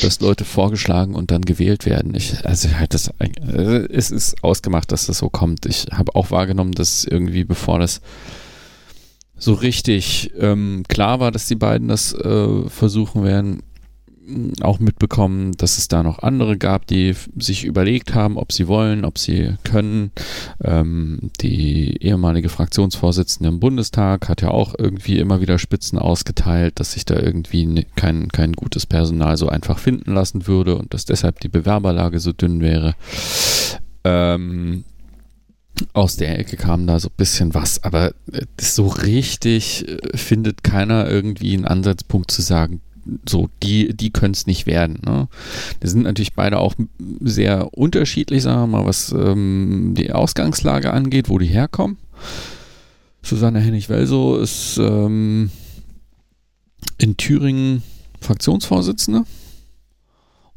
dass 0.00 0.20
Leute 0.20 0.44
vorgeschlagen 0.44 1.14
und 1.14 1.32
dann 1.32 1.42
gewählt 1.42 1.84
werden. 1.84 2.14
Ich, 2.14 2.44
also 2.46 2.72
halt 2.72 2.94
das, 2.94 3.10
äh, 3.18 3.86
es 3.92 4.12
ist 4.12 4.42
ausgemacht, 4.42 4.92
dass 4.92 5.06
das 5.06 5.18
so 5.18 5.28
kommt. 5.28 5.66
Ich 5.66 5.86
habe 5.92 6.14
auch 6.14 6.30
wahrgenommen, 6.30 6.72
dass 6.72 7.04
irgendwie 7.04 7.44
bevor 7.44 7.80
das 7.80 8.00
so 9.40 9.54
richtig 9.54 10.30
ähm, 10.38 10.84
klar 10.88 11.18
war, 11.18 11.32
dass 11.32 11.48
die 11.48 11.56
beiden 11.56 11.88
das 11.88 12.12
äh, 12.12 12.68
versuchen 12.68 13.24
werden, 13.24 13.62
auch 14.60 14.78
mitbekommen, 14.78 15.52
dass 15.56 15.78
es 15.78 15.88
da 15.88 16.02
noch 16.02 16.20
andere 16.20 16.56
gab, 16.56 16.86
die 16.86 17.14
sich 17.36 17.64
überlegt 17.64 18.14
haben, 18.14 18.36
ob 18.36 18.52
sie 18.52 18.68
wollen, 18.68 19.04
ob 19.04 19.18
sie 19.18 19.54
können. 19.64 20.12
Ähm, 20.62 21.30
die 21.40 21.96
ehemalige 22.02 22.48
Fraktionsvorsitzende 22.48 23.48
im 23.48 23.60
Bundestag 23.60 24.28
hat 24.28 24.42
ja 24.42 24.50
auch 24.50 24.74
irgendwie 24.78 25.18
immer 25.18 25.40
wieder 25.40 25.58
Spitzen 25.58 25.98
ausgeteilt, 25.98 26.78
dass 26.78 26.92
sich 26.92 27.04
da 27.04 27.18
irgendwie 27.18 27.86
kein, 27.96 28.28
kein 28.28 28.52
gutes 28.52 28.86
Personal 28.86 29.36
so 29.36 29.48
einfach 29.48 29.78
finden 29.78 30.12
lassen 30.14 30.46
würde 30.46 30.76
und 30.76 30.94
dass 30.94 31.04
deshalb 31.06 31.40
die 31.40 31.48
Bewerberlage 31.48 32.20
so 32.20 32.32
dünn 32.32 32.60
wäre. 32.60 32.94
Ähm, 34.04 34.84
aus 35.92 36.16
der 36.16 36.38
Ecke 36.38 36.56
kam 36.56 36.86
da 36.86 36.98
so 37.00 37.08
ein 37.08 37.16
bisschen 37.16 37.54
was, 37.54 37.82
aber 37.82 38.12
so 38.60 38.86
richtig 38.86 39.88
äh, 39.88 40.16
findet 40.16 40.62
keiner 40.62 41.08
irgendwie 41.08 41.54
einen 41.54 41.66
Ansatzpunkt 41.66 42.30
zu 42.30 42.42
sagen, 42.42 42.80
so, 43.28 43.48
die, 43.62 43.96
die 43.96 44.10
können 44.10 44.34
es 44.34 44.46
nicht 44.46 44.66
werden. 44.66 45.00
Ne? 45.04 45.28
Die 45.82 45.88
sind 45.88 46.02
natürlich 46.02 46.34
beide 46.34 46.58
auch 46.58 46.74
sehr 47.20 47.76
unterschiedlich, 47.76 48.42
sagen 48.42 48.70
wir 48.70 48.78
mal, 48.78 48.86
was 48.86 49.12
ähm, 49.12 49.94
die 49.96 50.12
Ausgangslage 50.12 50.92
angeht, 50.92 51.28
wo 51.28 51.38
die 51.38 51.46
herkommen. 51.46 51.96
Susanne 53.22 53.60
Hennig-Welso 53.60 54.36
ist 54.36 54.78
ähm, 54.78 55.50
in 56.98 57.16
Thüringen 57.16 57.82
Fraktionsvorsitzende 58.20 59.24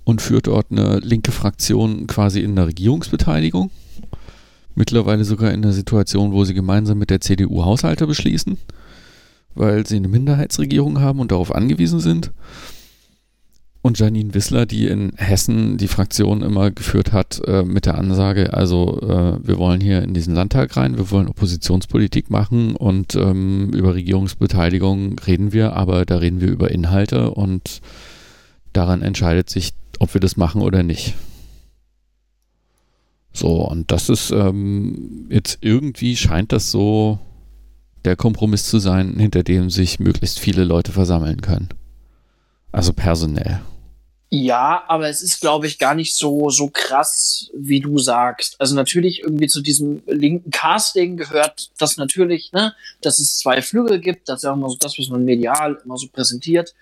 und 0.03 0.21
führt 0.21 0.47
dort 0.47 0.67
eine 0.71 0.99
linke 0.99 1.31
Fraktion 1.31 2.07
quasi 2.07 2.41
in 2.41 2.55
der 2.55 2.67
Regierungsbeteiligung. 2.67 3.71
Mittlerweile 4.75 5.23
sogar 5.23 5.51
in 5.51 5.61
der 5.61 5.73
Situation, 5.73 6.31
wo 6.31 6.43
sie 6.45 6.53
gemeinsam 6.53 6.97
mit 6.97 7.09
der 7.09 7.21
CDU 7.21 7.63
Haushalte 7.63 8.07
beschließen 8.07 8.57
weil 9.55 9.85
sie 9.85 9.97
eine 9.97 10.07
Minderheitsregierung 10.07 10.99
haben 10.99 11.19
und 11.19 11.31
darauf 11.31 11.53
angewiesen 11.53 11.99
sind. 11.99 12.31
Und 13.81 13.99
Janine 13.99 14.33
Wissler, 14.33 14.65
die 14.65 14.87
in 14.87 15.11
Hessen 15.17 15.77
die 15.77 15.89
Fraktion 15.89 16.41
immer 16.41 16.71
geführt 16.71 17.11
hat 17.11 17.41
äh, 17.45 17.63
mit 17.63 17.85
der 17.85 17.97
Ansage, 17.97 18.53
also 18.53 19.01
äh, 19.01 19.45
wir 19.45 19.57
wollen 19.57 19.81
hier 19.81 20.01
in 20.03 20.13
diesen 20.13 20.33
Landtag 20.33 20.77
rein, 20.77 20.95
wir 20.95 21.11
wollen 21.11 21.27
Oppositionspolitik 21.27 22.29
machen 22.29 22.77
und 22.77 23.15
ähm, 23.15 23.71
über 23.73 23.93
Regierungsbeteiligung 23.93 25.19
reden 25.19 25.51
wir, 25.51 25.73
aber 25.73 26.05
da 26.05 26.17
reden 26.17 26.39
wir 26.39 26.47
über 26.47 26.71
Inhalte 26.71 27.31
und 27.31 27.81
daran 28.71 29.01
entscheidet 29.01 29.49
sich, 29.49 29.73
ob 29.99 30.13
wir 30.13 30.21
das 30.21 30.37
machen 30.37 30.61
oder 30.61 30.81
nicht. 30.81 31.13
So, 33.33 33.67
und 33.67 33.91
das 33.91 34.09
ist 34.09 34.31
ähm, 34.31 35.27
jetzt 35.29 35.57
irgendwie 35.61 36.15
scheint 36.15 36.51
das 36.51 36.71
so 36.71 37.19
der 38.05 38.15
Kompromiss 38.15 38.65
zu 38.65 38.79
sein, 38.79 39.17
hinter 39.17 39.43
dem 39.43 39.69
sich 39.69 39.99
möglichst 39.99 40.39
viele 40.39 40.63
Leute 40.63 40.91
versammeln 40.91 41.41
können. 41.41 41.69
Also 42.71 42.93
personell. 42.93 43.61
Ja, 44.35 44.83
aber 44.87 45.09
es 45.09 45.21
ist, 45.21 45.41
glaube 45.41 45.67
ich, 45.67 45.77
gar 45.77 45.93
nicht 45.93 46.15
so, 46.15 46.49
so 46.49 46.67
krass, 46.67 47.51
wie 47.55 47.79
du 47.79 47.99
sagst. 47.99 48.59
Also 48.59 48.73
natürlich 48.73 49.21
irgendwie 49.21 49.47
zu 49.47 49.61
diesem 49.61 50.01
linken 50.07 50.49
Casting 50.49 51.17
gehört 51.17 51.69
das 51.77 51.97
natürlich, 51.97 52.51
ne, 52.51 52.73
dass 53.01 53.19
es 53.19 53.37
zwei 53.37 53.61
Flügel 53.61 53.99
gibt. 53.99 54.27
Das 54.27 54.37
ist 54.37 54.43
ja 54.43 54.53
immer 54.53 54.71
so 54.71 54.77
das, 54.79 54.97
was 54.97 55.07
man 55.09 55.23
medial 55.23 55.79
immer 55.85 55.97
so 55.97 56.07
präsentiert. 56.07 56.73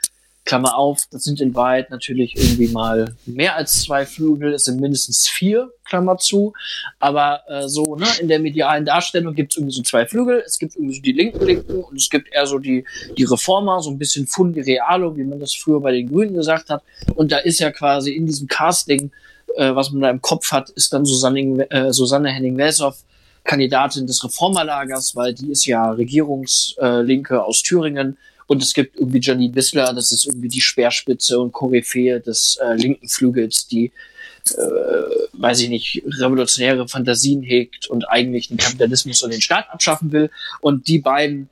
Klammer 0.44 0.76
auf, 0.76 1.06
das 1.12 1.24
sind 1.24 1.39
in 1.39 1.54
Wahrheit 1.54 1.92
natürlich 1.92 2.36
irgendwie 2.36 2.68
mal 2.70 3.16
mehr 3.26 3.56
als 3.56 3.84
zwei 3.84 4.06
Flügel, 4.06 4.54
es 4.54 4.64
sind 4.64 4.82
mindestens 4.82 5.28
vier, 5.28 5.72
Klammer 5.86 6.18
zu. 6.18 6.54
Aber 7.00 7.42
äh, 7.48 7.68
so, 7.68 7.96
ne, 7.96 8.08
in 8.20 8.28
der 8.28 8.39
medialen 8.39 8.86
Darstellung 8.86 9.36
gibt 9.36 9.54
es 9.54 9.58
irgendwie 9.58 9.76
so 9.76 9.84
zwei 9.84 10.06
Flügel, 10.08 10.44
es 10.46 10.58
gibt 10.58 10.76
irgendwie 10.76 10.96
so 10.96 11.02
die 11.02 11.12
linken 11.12 11.46
Linken 11.46 11.84
und 11.84 11.96
es 11.96 12.10
gibt 12.10 12.34
eher 12.34 12.48
so 12.48 12.58
die, 12.58 12.86
die 13.18 13.24
Reformer, 13.24 13.82
so 13.82 13.92
ein 13.92 14.00
bisschen 14.00 14.26
Fundi 14.26 14.62
Realo, 14.62 15.16
wie 15.16 15.24
man 15.24 15.39
das 15.39 15.54
früher 15.54 15.80
bei 15.80 15.92
den 15.92 16.10
Grünen 16.10 16.34
gesagt 16.34 16.70
hat. 16.70 16.82
Und 17.16 17.32
da 17.32 17.38
ist 17.38 17.60
ja 17.60 17.72
quasi 17.72 18.12
in 18.14 18.26
diesem 18.26 18.48
Casting, 18.48 19.12
äh, 19.56 19.76
was 19.76 19.92
man 19.92 20.02
da 20.02 20.10
im 20.10 20.22
Kopf 20.22 20.52
hat, 20.52 20.70
ist 20.72 20.92
dann 20.92 21.06
Susanne, 21.06 21.70
äh, 21.70 21.94
Susanne 21.94 22.30
Henning-Welsow, 22.30 22.94
Kandidatin 23.44 24.08
des 24.08 24.24
Reformerlagers, 24.24 25.16
weil 25.16 25.34
die 25.34 25.52
ist 25.52 25.66
ja 25.66 25.92
Regierungslinke 25.92 27.44
aus 27.44 27.64
Thüringen 27.64 28.18
und 28.52 28.62
es 28.62 28.74
gibt 28.74 28.97
irgendwie 28.97 29.22
Janine 29.22 29.56
Wissler, 29.56 29.93
das 29.93 30.12
ist 30.12 30.26
irgendwie 30.26 30.49
die 30.49 30.60
Speerspitze 30.60 31.39
und 31.39 31.54
Koryphäe 31.54 32.20
des 32.20 32.58
äh, 32.62 32.74
linken 32.74 33.08
Flügels, 33.08 33.66
die, 33.66 33.93
äh, 34.49 34.62
weiß 35.32 35.62
ich 35.62 35.70
nicht, 35.70 36.04
revolutionäre 36.20 36.86
Fantasien 36.86 37.43
hegt 37.43 37.88
und 37.88 38.10
eigentlich 38.10 38.49
den 38.49 38.58
Kapitalismus 38.58 39.24
und 39.24 39.32
den 39.32 39.39
Staat 39.39 39.70
abschaffen 39.70 40.12
will. 40.12 40.30
Und 40.60 40.89
die 40.89 40.99
beiden 40.99 41.47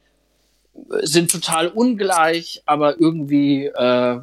sind 1.02 1.32
total 1.32 1.70
ungleich, 1.70 2.64
aber 2.66 3.00
irgendwie 3.00 3.68
äh, 3.68 4.20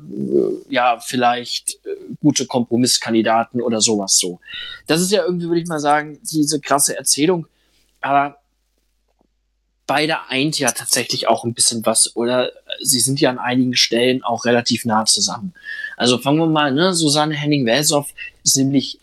ja 0.68 0.98
vielleicht 0.98 1.76
äh, 1.86 1.96
gute 2.20 2.44
Kompromisskandidaten 2.44 3.62
oder 3.62 3.80
sowas 3.80 4.18
so. 4.18 4.38
Das 4.86 5.00
ist 5.00 5.12
ja 5.12 5.24
irgendwie, 5.24 5.46
würde 5.46 5.62
ich 5.62 5.68
mal 5.68 5.80
sagen, 5.80 6.18
diese 6.30 6.60
krasse 6.60 6.94
Erzählung. 6.94 7.46
Aber 8.02 8.36
beide 9.86 10.28
eint 10.28 10.58
ja 10.58 10.72
tatsächlich 10.72 11.28
auch 11.28 11.44
ein 11.44 11.54
bisschen 11.54 11.86
was 11.86 12.16
oder 12.16 12.52
sie 12.82 13.00
sind 13.00 13.20
ja 13.20 13.30
an 13.30 13.38
einigen 13.38 13.76
Stellen 13.76 14.22
auch 14.24 14.44
relativ 14.44 14.84
nah 14.84 15.04
zusammen. 15.04 15.54
Also 15.96 16.18
fangen 16.18 16.38
wir 16.38 16.46
mal, 16.46 16.72
ne, 16.72 16.92
Susanne 16.92 17.34
Henning-Welsow 17.34 18.06
ist 18.42 18.56
nämlich 18.56 18.98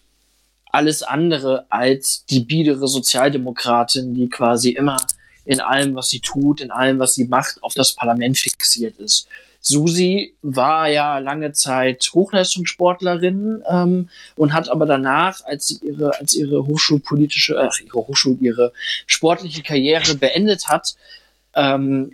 alles 0.71 1.03
andere 1.03 1.65
als 1.69 2.25
die 2.25 2.41
biedere 2.41 2.88
Sozialdemokratin, 2.88 4.13
die 4.13 4.27
quasi 4.27 4.71
immer 4.71 4.97
in 5.45 5.59
allem, 5.59 5.95
was 5.95 6.09
sie 6.09 6.19
tut, 6.19 6.61
in 6.61 6.71
allem, 6.71 6.99
was 6.99 7.15
sie 7.15 7.25
macht, 7.25 7.61
auf 7.61 7.73
das 7.73 7.93
Parlament 7.93 8.38
fixiert 8.38 8.97
ist. 8.97 9.27
Susi 9.66 10.36
war 10.41 10.89
ja 10.89 11.20
lange 11.20 11.53
Zeit 11.53 12.09
Hochleistungssportlerin 12.14 13.64
ähm, 13.68 14.09
und 14.36 14.51
hat 14.51 14.70
aber 14.70 14.86
danach, 14.86 15.39
als 15.45 15.68
sie 15.70 15.80
ihre, 15.82 16.20
als 16.20 16.36
ihre 16.36 16.68
hochschulpolitische, 16.68 17.57
ach, 17.57 17.80
ihre 17.80 18.05
Hochschul, 18.05 18.38
ihre 18.41 18.74
sportliche 19.07 19.64
Karriere 19.64 20.16
beendet 20.16 20.68
hat, 20.68 20.95
ähm, 21.55 22.11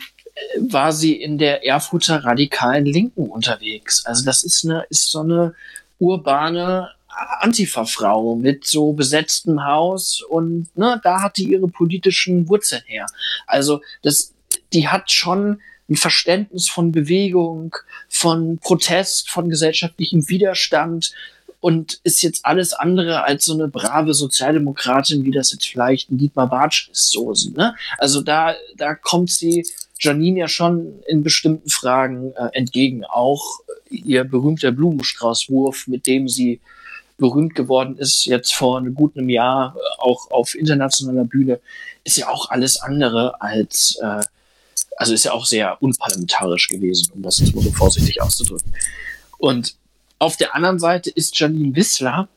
war 0.60 0.93
sie 0.93 1.14
in 1.14 1.39
der 1.39 1.66
Erfurter 1.66 2.24
radikalen 2.24 2.86
Linken 2.86 3.28
unterwegs. 3.28 4.06
Also 4.06 4.24
das 4.26 4.43
ist 4.43 4.64
eine, 4.64 4.86
ist 4.89 5.10
so 5.10 5.22
eine 5.22 5.56
urbane 5.97 6.91
Antifa-Frau 7.39 8.36
mit 8.36 8.68
so 8.68 8.93
besetztem 8.93 9.66
Haus 9.66 10.22
und 10.22 10.68
ne, 10.78 11.02
da 11.04 11.24
hat 11.24 11.38
die 11.38 11.52
ihre 11.52 11.68
politischen 11.68 12.47
Wurzeln 12.47 12.84
her. 12.86 13.08
Also 13.47 13.82
das, 14.04 14.34
die 14.72 14.88
hat 14.88 15.12
schon 15.12 15.62
ein 15.90 15.96
Verständnis 15.96 16.70
von 16.70 16.92
Bewegung, 16.92 17.76
von 18.08 18.58
Protest, 18.60 19.30
von 19.30 19.50
gesellschaftlichem 19.50 20.30
Widerstand 20.30 21.14
und 21.62 22.00
ist 22.04 22.22
jetzt 22.22 22.46
alles 22.46 22.74
andere 22.74 23.24
als 23.24 23.46
so 23.46 23.54
eine 23.54 23.68
brave 23.68 24.14
Sozialdemokratin, 24.14 25.26
wie 25.26 25.32
das 25.32 25.52
jetzt 25.52 25.68
vielleicht 25.68 26.10
ein 26.10 26.18
Dietmar 26.18 26.48
Bartsch 26.48 26.90
ist. 26.90 27.12
So, 27.12 27.34
ne? 27.56 27.76
Also 27.98 28.22
da, 28.22 28.56
da 28.78 28.96
kommt 28.96 29.32
sie 29.32 29.66
Janine 30.00 30.40
ja 30.40 30.48
schon 30.48 31.00
in 31.08 31.24
bestimmten 31.24 31.70
Fragen 31.70 32.32
äh, 32.34 32.50
entgegen. 32.54 33.04
Auch 33.04 33.60
ihr 33.90 34.24
berühmter 34.24 34.72
Blumenstraußwurf, 34.72 35.88
mit 35.88 36.08
dem 36.08 36.30
sie 36.30 36.62
berühmt 37.18 37.54
geworden 37.54 37.98
ist, 37.98 38.26
jetzt 38.26 38.56
vor 38.56 38.78
einem 38.78 38.96
guten 38.96 39.28
Jahr, 39.28 39.76
äh, 39.76 40.02
auch 40.02 40.32
auf 40.32 40.56
internationaler 40.56 41.26
Bühne, 41.26 41.60
ist 42.06 42.18
ja 42.18 42.30
auch 42.30 42.50
alles 42.50 42.80
andere 42.80 43.42
als 43.42 44.00
äh, 44.02 44.22
Also 44.98 45.14
ist 45.14 45.26
ja 45.26 45.32
auch 45.32 45.46
sehr 45.46 45.82
unparlamentarisch 45.82 46.68
gewesen, 46.68 47.12
um 47.14 47.22
das 47.22 47.40
jetzt 47.40 47.56
mal 47.56 47.64
so 47.64 47.72
vorsichtig 47.72 48.22
auszudrücken. 48.22 48.74
Und 49.38 49.76
auf 50.20 50.36
der 50.36 50.54
anderen 50.56 50.80
Seite 50.80 51.10
ist 51.10 51.40
Janine 51.40 51.76
Wissler, 51.76 52.28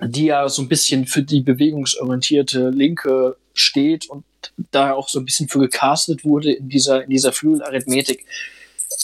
die 0.00 0.26
ja 0.26 0.48
so 0.48 0.62
ein 0.62 0.68
bisschen 0.68 1.06
für 1.06 1.22
die 1.22 1.40
bewegungsorientierte 1.40 2.70
Linke 2.70 3.36
steht 3.54 4.08
und 4.08 4.24
da 4.70 4.92
auch 4.92 5.08
so 5.08 5.18
ein 5.18 5.24
bisschen 5.24 5.48
für 5.48 5.58
gecastet 5.58 6.24
wurde 6.24 6.52
in 6.52 6.68
dieser, 6.68 7.02
in 7.02 7.10
dieser 7.10 7.32
Flügelarithmetik. 7.32 8.24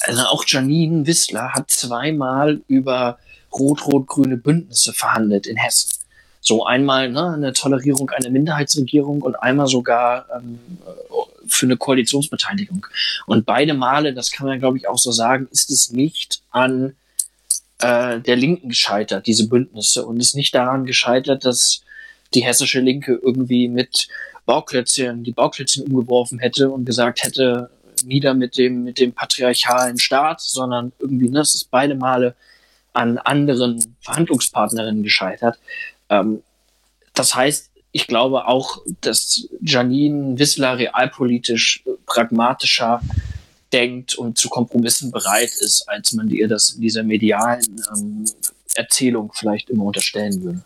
Also 0.02 0.22
auch 0.22 0.44
Janine 0.46 1.06
Wissler 1.06 1.52
hat 1.52 1.70
zweimal 1.70 2.60
über 2.68 3.18
rot-rot-grüne 3.52 4.36
Bündnisse 4.36 4.92
verhandelt 4.92 5.46
in 5.46 5.56
Hessen. 5.56 5.90
So 6.44 6.64
einmal 6.64 7.10
ne, 7.10 7.32
eine 7.32 7.52
Tolerierung 7.54 8.10
einer 8.10 8.30
Minderheitsregierung 8.30 9.22
und 9.22 9.34
einmal 9.34 9.66
sogar 9.66 10.26
ähm, 10.36 10.60
für 11.48 11.66
eine 11.66 11.76
Koalitionsbeteiligung. 11.76 12.86
Und 13.26 13.46
beide 13.46 13.74
Male, 13.74 14.12
das 14.14 14.30
kann 14.30 14.46
man 14.46 14.60
glaube 14.60 14.76
ich 14.76 14.86
auch 14.86 14.98
so 14.98 15.10
sagen, 15.10 15.48
ist 15.50 15.70
es 15.70 15.90
nicht 15.90 16.42
an 16.50 16.94
äh, 17.78 18.20
der 18.20 18.36
Linken 18.36 18.68
gescheitert, 18.68 19.26
diese 19.26 19.48
Bündnisse, 19.48 20.04
und 20.04 20.20
ist 20.20 20.36
nicht 20.36 20.54
daran 20.54 20.84
gescheitert, 20.84 21.44
dass 21.44 21.82
die 22.34 22.44
hessische 22.44 22.80
Linke 22.80 23.18
irgendwie 23.22 23.68
mit 23.68 24.08
Bauklötzchen, 24.46 25.24
die 25.24 25.32
Bauklötzchen 25.32 25.86
umgeworfen 25.86 26.38
hätte 26.38 26.70
und 26.70 26.84
gesagt 26.84 27.22
hätte, 27.22 27.70
nieder 28.04 28.34
mit 28.34 28.58
dem, 28.58 28.84
mit 28.84 28.98
dem 28.98 29.12
patriarchalen 29.12 29.98
Staat, 29.98 30.40
sondern 30.40 30.92
irgendwie, 30.98 31.30
ne, 31.30 31.40
es 31.40 31.54
ist 31.54 31.70
beide 31.70 31.94
Male 31.94 32.34
an 32.92 33.18
anderen 33.18 33.96
Verhandlungspartnerinnen 34.00 35.02
gescheitert. 35.02 35.58
Ähm, 36.08 36.42
das 37.14 37.34
heißt, 37.34 37.70
ich 37.92 38.06
glaube 38.06 38.48
auch, 38.48 38.82
dass 39.00 39.48
Janine 39.60 40.38
Wissler 40.38 40.78
realpolitisch 40.78 41.84
pragmatischer 42.06 43.00
denkt 43.72 44.14
und 44.16 44.36
zu 44.36 44.48
Kompromissen 44.48 45.10
bereit 45.10 45.50
ist, 45.60 45.88
als 45.88 46.12
man 46.12 46.28
ihr 46.30 46.48
das 46.48 46.70
in 46.70 46.80
dieser 46.80 47.02
medialen 47.02 47.80
ähm, 47.96 48.24
Erzählung 48.74 49.32
vielleicht 49.32 49.70
immer 49.70 49.84
unterstellen 49.84 50.42
würde. 50.42 50.64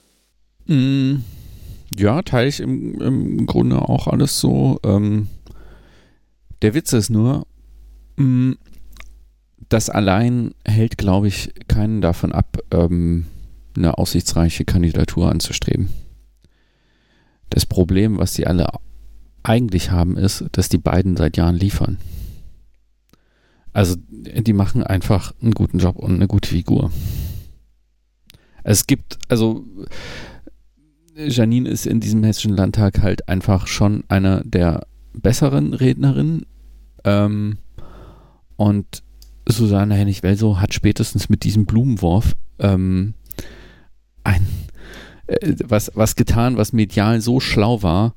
Mm, 0.66 1.24
ja, 1.96 2.22
teile 2.22 2.48
ich 2.48 2.60
im, 2.60 3.00
im 3.00 3.46
Grunde 3.46 3.80
auch 3.80 4.06
alles 4.06 4.40
so. 4.40 4.78
Ähm, 4.84 5.28
der 6.62 6.74
Witz 6.74 6.92
ist 6.92 7.10
nur, 7.10 7.46
mh, 8.16 8.24
mm, 8.24 8.58
das 9.68 9.90
allein 9.90 10.54
hält, 10.64 10.96
glaube 10.96 11.28
ich, 11.28 11.52
keinen 11.68 12.00
davon 12.00 12.32
ab, 12.32 12.58
ähm, 12.70 13.26
eine 13.78 13.98
aussichtsreiche 13.98 14.64
Kandidatur 14.64 15.30
anzustreben. 15.30 15.88
Das 17.50 17.66
Problem, 17.66 18.18
was 18.18 18.34
sie 18.34 18.46
alle 18.46 18.68
eigentlich 19.42 19.90
haben, 19.90 20.16
ist, 20.16 20.44
dass 20.52 20.68
die 20.68 20.78
beiden 20.78 21.16
seit 21.16 21.36
Jahren 21.36 21.56
liefern. 21.56 21.98
Also 23.72 23.96
die 24.10 24.52
machen 24.52 24.82
einfach 24.82 25.32
einen 25.40 25.52
guten 25.52 25.78
Job 25.78 25.96
und 25.96 26.14
eine 26.14 26.26
gute 26.26 26.48
Figur. 26.48 26.90
Es 28.64 28.86
gibt, 28.86 29.18
also 29.28 29.64
Janine 31.16 31.68
ist 31.68 31.86
in 31.86 32.00
diesem 32.00 32.22
Hessischen 32.24 32.54
Landtag 32.54 33.00
halt 33.02 33.28
einfach 33.28 33.66
schon 33.66 34.04
eine 34.08 34.42
der 34.44 34.86
besseren 35.14 35.74
Rednerinnen. 35.74 36.46
Ähm, 37.04 37.58
und 38.56 39.02
Susanne 39.48 39.94
Hennig-Welso 39.94 40.60
hat 40.60 40.74
spätestens 40.74 41.28
mit 41.28 41.44
diesem 41.44 41.66
Blumenwurf 41.66 42.36
ähm, 42.58 43.14
ein, 44.28 44.46
äh, 45.26 45.54
was, 45.64 45.90
was 45.94 46.16
getan, 46.16 46.56
was 46.56 46.72
medial 46.72 47.20
so 47.20 47.40
schlau 47.40 47.82
war 47.82 48.14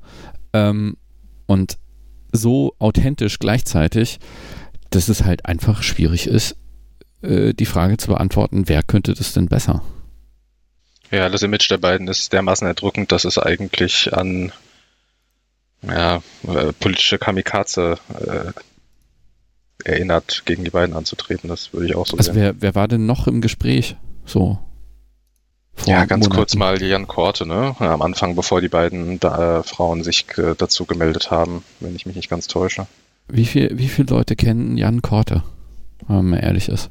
ähm, 0.52 0.96
und 1.46 1.78
so 2.32 2.74
authentisch 2.78 3.38
gleichzeitig, 3.38 4.18
dass 4.90 5.08
es 5.08 5.24
halt 5.24 5.46
einfach 5.46 5.82
schwierig 5.82 6.26
ist, 6.26 6.56
äh, 7.22 7.54
die 7.54 7.66
Frage 7.66 7.96
zu 7.96 8.08
beantworten, 8.08 8.68
wer 8.68 8.82
könnte 8.82 9.14
das 9.14 9.32
denn 9.32 9.48
besser? 9.48 9.82
Ja, 11.10 11.28
das 11.28 11.42
Image 11.42 11.70
der 11.70 11.78
beiden 11.78 12.08
ist 12.08 12.32
dermaßen 12.32 12.66
erdrückend, 12.66 13.12
dass 13.12 13.24
es 13.24 13.38
eigentlich 13.38 14.14
an 14.14 14.52
ja, 15.82 16.22
äh, 16.46 16.72
politische 16.72 17.18
Kamikaze 17.18 17.98
äh, 18.18 18.52
erinnert, 19.84 20.42
gegen 20.46 20.64
die 20.64 20.70
beiden 20.70 20.94
anzutreten. 20.96 21.48
Das 21.48 21.72
würde 21.72 21.86
ich 21.86 21.96
auch 21.96 22.06
so 22.06 22.16
also 22.16 22.32
sehen. 22.32 22.40
Wer, 22.40 22.62
wer 22.62 22.74
war 22.74 22.88
denn 22.88 23.04
noch 23.04 23.26
im 23.26 23.40
Gespräch? 23.40 23.96
So. 24.24 24.58
Ja, 25.86 26.04
ganz 26.04 26.24
Monaten. 26.24 26.36
kurz 26.36 26.54
mal 26.54 26.82
Jan 26.82 27.08
Korte, 27.08 27.46
ne? 27.46 27.74
Am 27.78 28.02
Anfang, 28.02 28.36
bevor 28.36 28.60
die 28.60 28.68
beiden 28.68 29.18
da, 29.18 29.60
äh, 29.60 29.62
Frauen 29.62 30.04
sich 30.04 30.26
äh, 30.36 30.54
dazu 30.56 30.84
gemeldet 30.84 31.30
haben, 31.30 31.64
wenn 31.80 31.96
ich 31.96 32.06
mich 32.06 32.16
nicht 32.16 32.30
ganz 32.30 32.46
täusche. 32.46 32.86
Wie, 33.28 33.46
viel, 33.46 33.76
wie 33.78 33.88
viele 33.88 34.08
Leute 34.08 34.36
kennen 34.36 34.76
Jan 34.76 35.02
Korte, 35.02 35.42
wenn 36.06 36.30
man 36.30 36.40
ehrlich 36.40 36.68
ist? 36.68 36.90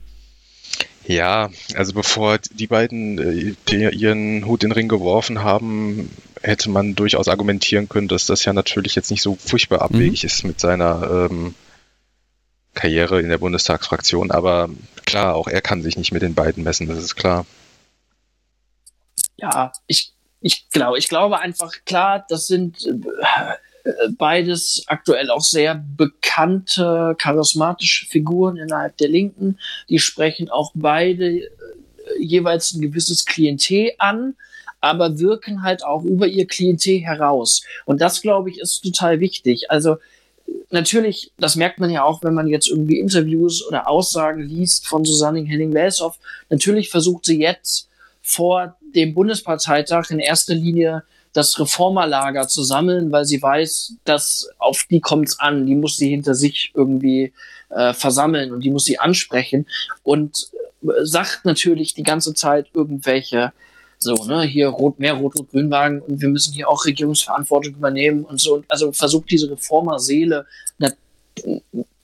Ja, 1.05 1.49
also 1.75 1.93
bevor 1.93 2.38
die 2.38 2.67
beiden 2.67 3.17
äh, 3.19 3.89
ihren 3.89 4.45
Hut 4.45 4.63
in 4.63 4.69
den 4.69 4.73
Ring 4.73 4.88
geworfen 4.88 5.43
haben, 5.43 6.09
hätte 6.41 6.69
man 6.69 6.95
durchaus 6.95 7.27
argumentieren 7.27 7.89
können, 7.89 8.07
dass 8.07 8.25
das 8.25 8.45
ja 8.45 8.53
natürlich 8.53 8.95
jetzt 8.95 9.11
nicht 9.11 9.21
so 9.21 9.36
furchtbar 9.36 9.77
mhm. 9.77 9.84
abwegig 9.84 10.23
mhm. 10.23 10.27
ist 10.27 10.43
mit 10.43 10.59
seiner 10.59 11.27
ähm, 11.29 11.55
Karriere 12.73 13.19
in 13.19 13.29
der 13.29 13.39
Bundestagsfraktion. 13.39 14.32
Aber 14.32 14.69
klar, 15.05 15.36
auch 15.36 15.47
er 15.47 15.61
kann 15.61 15.82
sich 15.82 15.97
nicht 15.97 16.11
mit 16.11 16.21
den 16.21 16.36
beiden 16.36 16.63
messen, 16.63 16.88
das 16.88 16.99
ist 16.99 17.15
klar. 17.15 17.45
Ja, 19.41 19.71
ich, 19.87 20.13
ich 20.39 20.69
glaube, 20.69 20.97
ich 20.97 21.09
glaube 21.09 21.39
einfach, 21.39 21.71
klar, 21.85 22.25
das 22.29 22.47
sind 22.47 22.85
äh, 22.85 23.91
beides 24.17 24.83
aktuell 24.87 25.29
auch 25.31 25.41
sehr 25.41 25.75
bekannte, 25.75 27.15
charismatische 27.17 28.05
Figuren 28.05 28.57
innerhalb 28.57 28.97
der 28.97 29.09
Linken. 29.09 29.57
Die 29.89 29.99
sprechen 29.99 30.49
auch 30.49 30.71
beide 30.75 31.39
äh, 31.39 31.49
jeweils 32.19 32.73
ein 32.73 32.81
gewisses 32.81 33.25
Klientel 33.25 33.93
an, 33.97 34.35
aber 34.79 35.19
wirken 35.19 35.63
halt 35.63 35.83
auch 35.83 36.03
über 36.03 36.27
ihr 36.27 36.47
Klientel 36.47 36.99
heraus. 36.99 37.63
Und 37.85 38.01
das, 38.01 38.21
glaube 38.21 38.49
ich, 38.49 38.59
ist 38.59 38.81
total 38.81 39.19
wichtig. 39.19 39.69
Also 39.71 39.97
natürlich, 40.69 41.31
das 41.37 41.55
merkt 41.55 41.79
man 41.79 41.89
ja 41.89 42.03
auch, 42.03 42.23
wenn 42.23 42.33
man 42.33 42.47
jetzt 42.47 42.67
irgendwie 42.67 42.99
Interviews 42.99 43.65
oder 43.67 43.87
Aussagen 43.87 44.41
liest 44.41 44.87
von 44.87 45.05
Susanne 45.05 45.41
Henning-Welsow. 45.41 46.15
Natürlich 46.49 46.89
versucht 46.89 47.25
sie 47.25 47.39
jetzt 47.39 47.89
vor 48.21 48.75
dem 48.95 49.13
Bundesparteitag 49.13 50.09
in 50.09 50.19
erster 50.19 50.55
Linie 50.55 51.03
das 51.33 51.59
Reformerlager 51.59 52.47
zu 52.47 52.63
sammeln, 52.63 53.11
weil 53.11 53.25
sie 53.25 53.41
weiß, 53.41 53.93
dass 54.03 54.49
auf 54.57 54.85
die 54.89 54.99
kommt's 54.99 55.39
an. 55.39 55.65
Die 55.65 55.75
muss 55.75 55.97
sie 55.97 56.09
hinter 56.09 56.35
sich 56.35 56.71
irgendwie 56.75 57.31
äh, 57.69 57.93
versammeln 57.93 58.51
und 58.51 58.61
die 58.61 58.69
muss 58.69 58.83
sie 58.83 58.99
ansprechen 58.99 59.65
und 60.03 60.49
äh, 60.83 60.87
sagt 61.03 61.45
natürlich 61.45 61.93
die 61.93 62.03
ganze 62.03 62.33
Zeit 62.33 62.67
irgendwelche 62.73 63.53
so, 63.97 64.15
ne, 64.25 64.41
hier 64.41 64.67
rot, 64.69 64.99
mehr 64.99 65.13
Rot- 65.13 65.35
und 65.35 65.53
und 65.53 66.21
wir 66.21 66.29
müssen 66.29 66.53
hier 66.53 66.67
auch 66.67 66.85
Regierungsverantwortung 66.85 67.75
übernehmen 67.75 68.25
und 68.25 68.41
so. 68.41 68.63
Also 68.67 68.91
versucht 68.91 69.29
diese 69.29 69.51
Reformerseele 69.51 70.47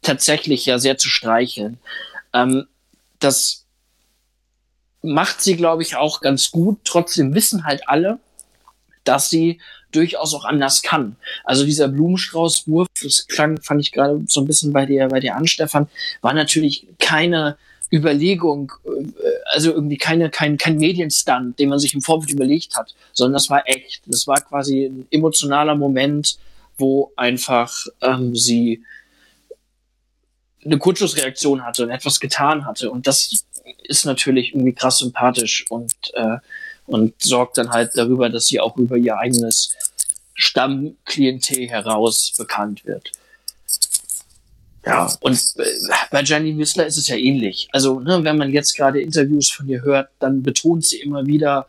tatsächlich 0.08 0.66
ja 0.66 0.80
sehr 0.80 0.98
zu 0.98 1.10
streicheln. 1.10 1.80
Ähm, 2.34 2.66
das 3.20 3.66
macht 5.02 5.42
sie, 5.42 5.56
glaube 5.56 5.84
ich, 5.84 5.96
auch 5.96 6.22
ganz 6.22 6.52
gut. 6.52 6.80
Trotzdem 6.84 7.34
wissen 7.34 7.66
halt 7.66 7.88
alle, 7.88 8.20
dass 9.04 9.30
sie 9.30 9.60
durchaus 9.92 10.34
auch 10.34 10.46
anders 10.46 10.82
kann. 10.82 11.16
Also 11.44 11.66
dieser 11.66 11.88
Blumenstraußwurf, 11.88 12.88
das 13.02 13.28
klang, 13.28 13.62
fand 13.62 13.82
ich 13.82 13.92
gerade 13.92 14.22
so 14.28 14.42
ein 14.42 14.48
bisschen 14.48 14.74
bei 14.74 14.86
dir, 14.86 15.08
bei 15.08 15.20
dir 15.20 15.36
an, 15.36 15.48
Stefan, 15.48 15.88
war 16.22 16.34
natürlich 16.34 16.88
keine 17.00 17.58
Überlegung, 17.92 18.74
äh, 18.86 19.30
also 19.46 19.72
irgendwie 19.72 19.98
keine, 19.98 20.30
kein, 20.30 20.58
kein 20.58 20.78
Medienstand, 20.78 21.58
den 21.60 21.70
man 21.70 21.80
sich 21.80 21.94
im 21.94 22.02
Vorfeld 22.02 22.32
überlegt 22.32 22.76
hat, 22.76 22.96
sondern 23.14 23.34
das 23.34 23.50
war 23.50 23.64
echt. 23.68 24.02
Das 24.06 24.28
war 24.28 24.42
quasi 24.42 24.86
ein 24.86 25.08
emotionaler 25.10 25.76
Moment, 25.76 26.38
wo 26.78 27.12
einfach 27.16 27.74
ähm, 28.02 28.36
sie 28.36 28.84
eine 30.66 30.78
Kurzschlussreaktion 30.78 31.66
hatte 31.66 31.84
und 31.84 31.90
etwas 31.90 32.20
getan 32.20 32.66
hatte. 32.66 32.92
Und 32.92 33.08
das 33.08 33.46
ist 33.84 34.06
natürlich 34.06 34.54
irgendwie 34.54 34.74
krass 34.74 35.00
sympathisch 35.00 35.66
und 35.70 35.94
äh, 36.14 36.38
und 36.88 37.14
sorgt 37.22 37.58
dann 37.58 37.72
halt 37.72 37.92
darüber, 37.96 38.30
dass 38.30 38.48
sie 38.48 38.60
auch 38.60 38.78
über 38.78 38.98
ihr 38.98 39.18
eigenes 39.18 39.76
Stammklientel 40.34 41.68
heraus 41.68 42.34
bekannt 42.38 42.86
wird. 42.86 43.12
Ja, 44.86 45.14
und 45.20 45.54
bei 46.12 46.24
Janine 46.24 46.58
Wissler 46.60 46.86
ist 46.86 46.96
es 46.96 47.10
ja 47.10 47.18
ähnlich. 47.18 47.68
Also, 47.74 48.00
ne, 48.00 48.24
wenn 48.24 48.38
man 48.38 48.54
jetzt 48.54 48.78
gerade 48.78 49.02
Interviews 49.02 49.52
von 49.52 49.68
ihr 49.68 49.82
hört, 49.82 50.10
dann 50.20 50.44
betont 50.44 50.86
sie 50.86 51.02
immer 51.02 51.26
wieder 51.26 51.68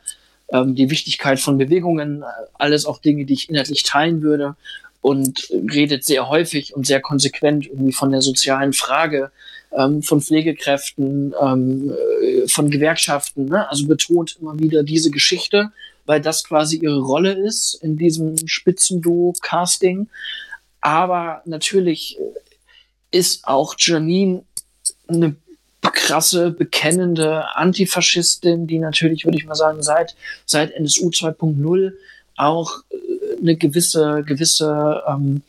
ähm, 0.52 0.76
die 0.76 0.88
Wichtigkeit 0.88 1.40
von 1.40 1.58
Bewegungen, 1.58 2.22
alles 2.54 2.86
auch 2.86 3.00
Dinge, 3.00 3.24
die 3.24 3.34
ich 3.34 3.50
inhaltlich 3.50 3.82
teilen 3.82 4.22
würde 4.22 4.54
und 5.00 5.50
redet 5.50 6.04
sehr 6.04 6.28
häufig 6.28 6.74
und 6.74 6.86
sehr 6.86 7.00
konsequent 7.00 7.66
irgendwie 7.66 7.92
von 7.92 8.12
der 8.12 8.22
sozialen 8.22 8.72
Frage 8.72 9.32
ähm, 9.72 10.02
von 10.02 10.20
Pflegekräften, 10.20 11.34
ähm, 11.40 11.92
äh, 12.22 12.48
von 12.48 12.70
Gewerkschaften. 12.70 13.46
Ne? 13.46 13.68
Also 13.68 13.86
betont 13.86 14.36
immer 14.40 14.58
wieder 14.58 14.82
diese 14.82 15.10
Geschichte, 15.10 15.72
weil 16.06 16.20
das 16.20 16.44
quasi 16.44 16.78
ihre 16.78 17.00
Rolle 17.00 17.32
ist 17.32 17.74
in 17.82 17.96
diesem 17.96 18.36
Spitzenduo-Casting. 18.46 20.08
Aber 20.80 21.42
natürlich, 21.44 22.18
ist 23.10 23.46
auch 23.46 23.74
Janine 23.78 24.42
eine 25.06 25.36
krasse, 25.80 26.50
bekennende 26.50 27.56
Antifaschistin, 27.56 28.66
die 28.66 28.78
natürlich, 28.78 29.24
würde 29.24 29.38
ich 29.38 29.46
mal 29.46 29.54
sagen, 29.54 29.82
seit, 29.82 30.16
seit 30.44 30.72
NSU 30.72 31.08
2.0 31.08 31.92
auch 32.36 32.82
äh, 32.90 33.40
eine 33.40 33.56
gewisse, 33.56 34.22
gewisse 34.26 35.02
ähm, 35.08 35.42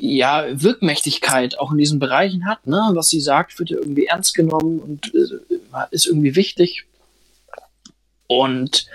ja, 0.00 0.46
Wirkmächtigkeit 0.50 1.58
auch 1.58 1.72
in 1.72 1.78
diesen 1.78 1.98
Bereichen 1.98 2.46
hat. 2.46 2.66
Ne? 2.66 2.90
Was 2.92 3.08
sie 3.08 3.20
sagt, 3.20 3.58
wird 3.58 3.70
irgendwie 3.70 4.06
ernst 4.06 4.34
genommen 4.34 4.78
und 4.78 5.12
äh, 5.14 5.86
ist 5.90 6.06
irgendwie 6.06 6.36
wichtig. 6.36 6.84
Und 8.26 8.86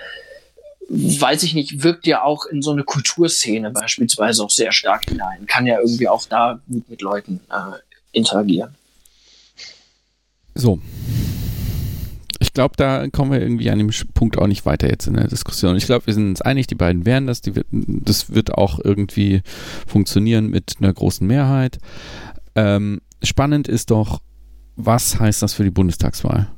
weiß 0.88 1.42
ich 1.42 1.54
nicht, 1.54 1.82
wirkt 1.82 2.06
ja 2.06 2.22
auch 2.22 2.46
in 2.46 2.62
so 2.62 2.70
eine 2.70 2.84
Kulturszene 2.84 3.70
beispielsweise 3.70 4.44
auch 4.44 4.50
sehr 4.50 4.72
stark 4.72 5.04
hinein. 5.08 5.46
Kann 5.46 5.66
ja 5.66 5.78
irgendwie 5.80 6.08
auch 6.08 6.24
da 6.26 6.60
gut 6.70 6.88
mit 6.88 7.02
Leuten 7.02 7.40
äh, 7.50 7.78
interagieren. 8.12 8.74
So. 10.54 10.80
Ich 12.54 12.56
glaube, 12.56 12.74
da 12.76 13.08
kommen 13.08 13.32
wir 13.32 13.42
irgendwie 13.42 13.68
an 13.68 13.78
dem 13.78 13.90
Punkt 14.14 14.38
auch 14.38 14.46
nicht 14.46 14.64
weiter 14.64 14.88
jetzt 14.88 15.08
in 15.08 15.14
der 15.14 15.26
Diskussion. 15.26 15.74
Ich 15.74 15.86
glaube, 15.86 16.06
wir 16.06 16.14
sind 16.14 16.28
uns 16.28 16.40
einig, 16.40 16.68
die 16.68 16.76
beiden 16.76 17.04
werden 17.04 17.26
das. 17.26 17.40
Die, 17.40 17.52
das 17.72 18.32
wird 18.32 18.54
auch 18.54 18.78
irgendwie 18.78 19.42
funktionieren 19.88 20.50
mit 20.50 20.76
einer 20.78 20.92
großen 20.92 21.26
Mehrheit. 21.26 21.78
Ähm, 22.54 23.00
spannend 23.24 23.66
ist 23.66 23.90
doch, 23.90 24.20
was 24.76 25.18
heißt 25.18 25.42
das 25.42 25.52
für 25.52 25.64
die 25.64 25.72
Bundestagswahl? 25.72 26.48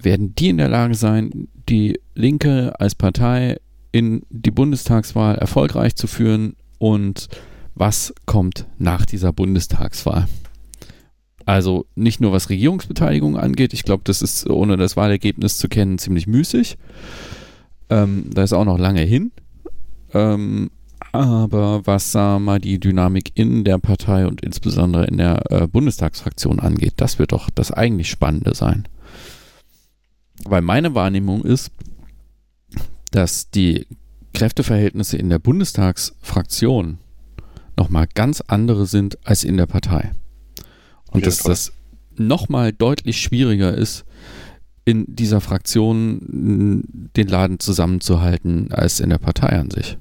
Werden 0.00 0.34
die 0.34 0.48
in 0.48 0.56
der 0.56 0.70
Lage 0.70 0.94
sein, 0.94 1.48
die 1.68 2.00
Linke 2.14 2.80
als 2.80 2.94
Partei 2.94 3.58
in 3.90 4.22
die 4.30 4.50
Bundestagswahl 4.50 5.34
erfolgreich 5.34 5.94
zu 5.94 6.06
führen? 6.06 6.56
Und 6.78 7.28
was 7.74 8.14
kommt 8.24 8.66
nach 8.78 9.04
dieser 9.04 9.34
Bundestagswahl? 9.34 10.26
Also 11.52 11.84
nicht 11.96 12.18
nur 12.18 12.32
was 12.32 12.48
Regierungsbeteiligung 12.48 13.36
angeht, 13.36 13.74
ich 13.74 13.82
glaube, 13.82 14.04
das 14.06 14.22
ist 14.22 14.48
ohne 14.48 14.78
das 14.78 14.96
Wahlergebnis 14.96 15.58
zu 15.58 15.68
kennen 15.68 15.98
ziemlich 15.98 16.26
müßig. 16.26 16.78
Ähm, 17.90 18.30
da 18.32 18.42
ist 18.42 18.54
auch 18.54 18.64
noch 18.64 18.78
lange 18.78 19.02
hin. 19.02 19.32
Ähm, 20.14 20.70
aber 21.12 21.86
was 21.86 22.14
äh, 22.14 22.38
mal 22.38 22.58
die 22.58 22.80
Dynamik 22.80 23.32
in 23.34 23.64
der 23.64 23.76
Partei 23.76 24.26
und 24.26 24.40
insbesondere 24.40 25.04
in 25.04 25.18
der 25.18 25.42
äh, 25.52 25.66
Bundestagsfraktion 25.66 26.58
angeht, 26.58 26.94
das 26.96 27.18
wird 27.18 27.32
doch 27.32 27.50
das 27.50 27.70
eigentlich 27.70 28.08
Spannende 28.08 28.54
sein. 28.54 28.88
Weil 30.44 30.62
meine 30.62 30.94
Wahrnehmung 30.94 31.42
ist, 31.42 31.70
dass 33.10 33.50
die 33.50 33.86
Kräfteverhältnisse 34.32 35.18
in 35.18 35.28
der 35.28 35.38
Bundestagsfraktion 35.38 36.96
nochmal 37.76 38.06
ganz 38.14 38.40
andere 38.40 38.86
sind 38.86 39.18
als 39.26 39.44
in 39.44 39.58
der 39.58 39.66
Partei. 39.66 40.12
Und 41.12 41.26
dass 41.26 41.42
das 41.42 41.72
nochmal 42.16 42.72
deutlich 42.72 43.20
schwieriger 43.20 43.74
ist, 43.74 44.04
in 44.84 45.04
dieser 45.08 45.40
Fraktion 45.40 47.10
den 47.16 47.28
Laden 47.28 47.60
zusammenzuhalten, 47.60 48.72
als 48.72 49.00
in 49.00 49.10
der 49.10 49.18
Partei 49.18 49.50
an 49.50 49.70
sich. 49.70 49.96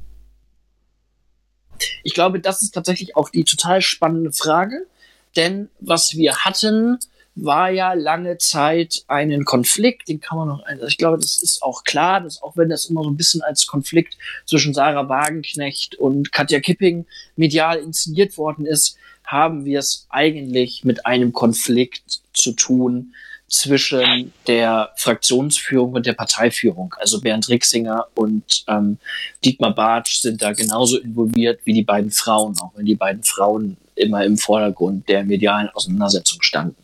Ich 2.04 2.14
glaube, 2.14 2.40
das 2.40 2.62
ist 2.62 2.74
tatsächlich 2.74 3.16
auch 3.16 3.30
die 3.30 3.44
total 3.44 3.82
spannende 3.82 4.32
Frage, 4.32 4.88
denn 5.36 5.70
was 5.80 6.16
wir 6.16 6.38
hatten, 6.38 6.98
war 7.36 7.70
ja 7.70 7.94
lange 7.94 8.38
Zeit 8.38 9.06
einen 9.08 9.46
Konflikt, 9.46 10.10
den 10.10 10.20
kann 10.20 10.38
man 10.38 10.48
noch, 10.50 10.66
also 10.66 10.86
ich 10.86 10.98
glaube, 10.98 11.18
das 11.18 11.38
ist 11.38 11.64
auch 11.64 11.84
klar, 11.86 12.20
dass 12.22 12.42
auch 12.44 12.58
wenn 12.58 12.70
das 12.70 12.86
immer 12.86 13.04
so 13.04 13.10
ein 13.10 13.16
bisschen 13.16 13.42
als 13.42 13.68
Konflikt 13.68 14.18
zwischen 14.46 14.74
Sarah 14.74 15.08
Wagenknecht 15.08 15.96
und 15.96 16.32
Katja 16.34 16.60
Kipping 16.60 17.06
medial 17.38 17.78
inszeniert 17.78 18.38
worden 18.38 18.66
ist, 18.66 18.98
haben 19.26 19.66
wir 19.66 19.80
es 19.80 20.08
eigentlich 20.10 20.84
mit 20.84 21.06
einem 21.06 21.34
Konflikt 21.34 22.22
zu 22.34 22.52
tun 22.54 23.14
zwischen 23.52 24.32
der 24.48 24.92
Fraktionsführung 24.96 25.94
und 25.94 26.06
der 26.06 26.14
Parteiführung. 26.14 26.96
Also 26.98 27.20
Bernd 27.20 27.50
Rixinger 27.50 28.08
und 28.16 28.64
ähm, 28.68 28.98
Dietmar 29.44 29.76
Bartsch 29.76 30.22
sind 30.22 30.42
da 30.42 30.54
genauso 30.54 30.98
involviert 30.98 31.60
wie 31.66 31.74
die 31.74 31.84
beiden 31.84 32.12
Frauen, 32.12 32.58
auch 32.62 32.72
wenn 32.76 32.86
die 32.86 32.96
beiden 32.96 33.24
Frauen 33.24 33.76
immer 33.96 34.24
im 34.24 34.38
Vordergrund 34.38 35.10
der 35.10 35.26
medialen 35.26 35.70
Auseinandersetzung 35.70 36.42
standen. 36.42 36.78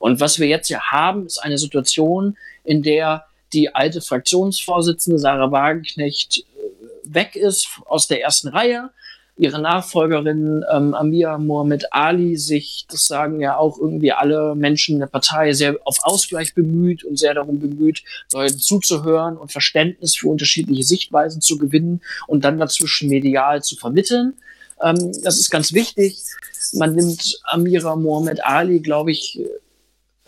Und 0.00 0.18
was 0.18 0.40
wir 0.40 0.48
jetzt 0.48 0.68
ja 0.70 0.80
haben, 0.90 1.26
ist 1.26 1.38
eine 1.38 1.56
Situation, 1.56 2.36
in 2.64 2.82
der 2.82 3.24
die 3.52 3.74
alte 3.74 4.00
Fraktionsvorsitzende 4.00 5.20
Sarah 5.20 5.52
Wagenknecht 5.52 6.38
äh, 6.38 6.42
weg 7.04 7.36
ist 7.36 7.68
aus 7.86 8.08
der 8.08 8.22
ersten 8.22 8.48
Reihe 8.48 8.90
ihre 9.38 9.60
Nachfolgerin 9.60 10.64
ähm, 10.70 10.94
Amir 10.94 11.38
Mohamed 11.38 11.92
Ali 11.92 12.36
sich, 12.36 12.86
das 12.90 13.06
sagen 13.06 13.40
ja 13.40 13.56
auch 13.56 13.78
irgendwie 13.78 14.12
alle 14.12 14.54
Menschen 14.54 14.94
in 14.94 15.00
der 15.00 15.06
Partei, 15.06 15.52
sehr 15.52 15.76
auf 15.84 15.98
Ausgleich 16.02 16.54
bemüht 16.54 17.04
und 17.04 17.18
sehr 17.18 17.34
darum 17.34 17.60
bemüht, 17.60 18.02
Leuten 18.32 18.58
zuzuhören 18.58 19.36
und 19.36 19.52
Verständnis 19.52 20.16
für 20.16 20.28
unterschiedliche 20.28 20.82
Sichtweisen 20.82 21.40
zu 21.40 21.56
gewinnen 21.56 22.00
und 22.26 22.44
dann 22.44 22.58
dazwischen 22.58 23.08
medial 23.08 23.62
zu 23.62 23.76
vermitteln. 23.76 24.34
Ähm, 24.82 25.12
das 25.22 25.38
ist 25.38 25.50
ganz 25.50 25.72
wichtig. 25.72 26.18
Man 26.72 26.94
nimmt 26.94 27.40
Amira 27.44 27.94
Mohamed 27.94 28.44
Ali, 28.44 28.80
glaube 28.80 29.12
ich, 29.12 29.40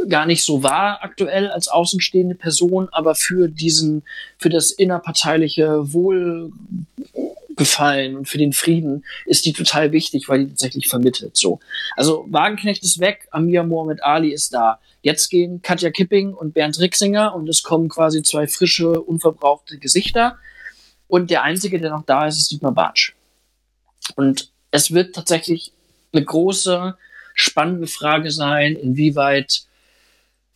gar 0.08 0.24
nicht 0.24 0.44
so 0.44 0.62
wahr 0.62 1.00
aktuell 1.02 1.48
als 1.50 1.68
außenstehende 1.68 2.34
Person, 2.34 2.88
aber 2.92 3.14
für 3.14 3.48
diesen, 3.48 4.02
für 4.38 4.48
das 4.48 4.70
innerparteiliche 4.70 5.92
Wohl 5.92 6.52
Gefallen 7.60 8.16
und 8.16 8.26
für 8.26 8.38
den 8.38 8.54
Frieden 8.54 9.04
ist 9.26 9.44
die 9.44 9.52
total 9.52 9.92
wichtig, 9.92 10.30
weil 10.30 10.38
die 10.38 10.48
tatsächlich 10.48 10.88
vermittelt. 10.88 11.36
So. 11.36 11.60
Also 11.94 12.24
Wagenknecht 12.30 12.82
ist 12.82 13.00
weg, 13.00 13.28
Amir 13.32 13.64
Mohamed 13.64 14.02
Ali 14.02 14.32
ist 14.32 14.54
da. 14.54 14.80
Jetzt 15.02 15.28
gehen 15.28 15.60
Katja 15.60 15.90
Kipping 15.90 16.32
und 16.32 16.54
Bernd 16.54 16.80
Rixinger 16.80 17.34
und 17.34 17.46
es 17.50 17.62
kommen 17.62 17.90
quasi 17.90 18.22
zwei 18.22 18.46
frische, 18.46 19.02
unverbrauchte 19.02 19.76
Gesichter. 19.76 20.38
Und 21.06 21.28
der 21.28 21.42
einzige, 21.42 21.78
der 21.78 21.90
noch 21.90 22.06
da 22.06 22.26
ist, 22.26 22.38
ist 22.38 22.50
Dietmar 22.50 22.72
Bartsch. 22.72 23.12
Und 24.16 24.50
es 24.70 24.94
wird 24.94 25.14
tatsächlich 25.14 25.74
eine 26.14 26.24
große, 26.24 26.96
spannende 27.34 27.88
Frage 27.88 28.30
sein, 28.30 28.74
inwieweit 28.74 29.64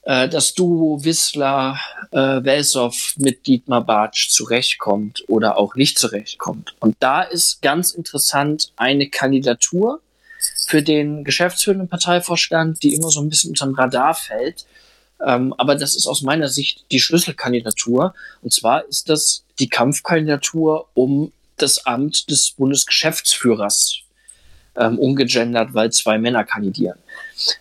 äh, 0.05 0.29
das 0.29 0.55
Duo 0.55 1.05
Wissler 1.05 1.79
äh, 2.11 2.45
Welsow 2.45 3.15
mit 3.17 3.47
Dietmar 3.47 3.85
Bartsch 3.85 4.31
zurechtkommt 4.31 5.25
oder 5.29 5.57
auch 5.57 5.75
nicht 5.75 5.99
zurechtkommt. 5.99 6.75
Und 6.81 6.97
da 7.01 7.23
ist 7.23 7.63
ganz 7.63 7.93
interessant 7.93 8.73
eine 8.77 9.09
Kandidatur 9.09 10.01
für 10.67 10.83
den 10.83 11.25
geschäftsführenden 11.25 11.89
Parteivorstand, 11.89 12.83
die 12.83 12.95
immer 12.95 13.11
so 13.11 13.21
ein 13.21 13.29
bisschen 13.29 13.51
unterm 13.51 13.75
Radar 13.75 14.15
fällt. 14.15 14.67
Ähm, 15.25 15.55
aber 15.57 15.75
das 15.75 15.95
ist 15.95 16.07
aus 16.07 16.23
meiner 16.23 16.49
Sicht 16.49 16.85
die 16.91 17.01
Schlüsselkandidatur. 17.01 18.15
Und 18.43 18.53
zwar 18.53 18.87
ist 18.87 19.09
das 19.09 19.45
die 19.59 19.69
Kampfkandidatur 19.69 20.89
um 20.95 21.33
das 21.57 21.87
Amt 21.87 22.31
des 22.31 22.51
Bundesgeschäftsführers 22.53 24.01
ähm, 24.77 24.99
umgegendert, 24.99 25.73
weil 25.73 25.93
zwei 25.93 26.19
Männer 26.19 26.45
kandidieren. 26.45 26.99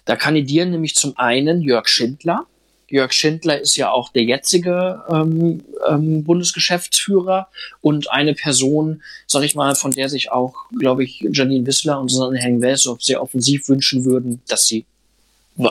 Da 0.05 0.15
kandidieren 0.15 0.71
nämlich 0.71 0.95
zum 0.95 1.17
einen 1.17 1.61
Jörg 1.61 1.87
Schindler. 1.87 2.45
Jörg 2.89 3.11
Schindler 3.11 3.59
ist 3.59 3.75
ja 3.75 3.91
auch 3.91 4.09
der 4.09 4.23
jetzige 4.23 5.03
ähm, 5.09 5.63
ähm, 5.87 6.23
Bundesgeschäftsführer 6.23 7.47
und 7.81 8.11
eine 8.11 8.35
Person, 8.35 9.01
sag 9.25 9.43
ich 9.43 9.55
mal, 9.55 9.75
von 9.75 9.91
der 9.91 10.09
sich 10.09 10.31
auch, 10.31 10.53
glaube 10.77 11.03
ich, 11.03 11.25
Janine 11.31 11.65
Wissler 11.65 11.99
und 11.99 12.09
Susanne 12.09 12.37
Henning-Welsow 12.37 12.97
sehr 12.99 13.21
offensiv 13.21 13.67
wünschen 13.67 14.05
würden, 14.05 14.41
dass 14.47 14.67
sie 14.67 14.85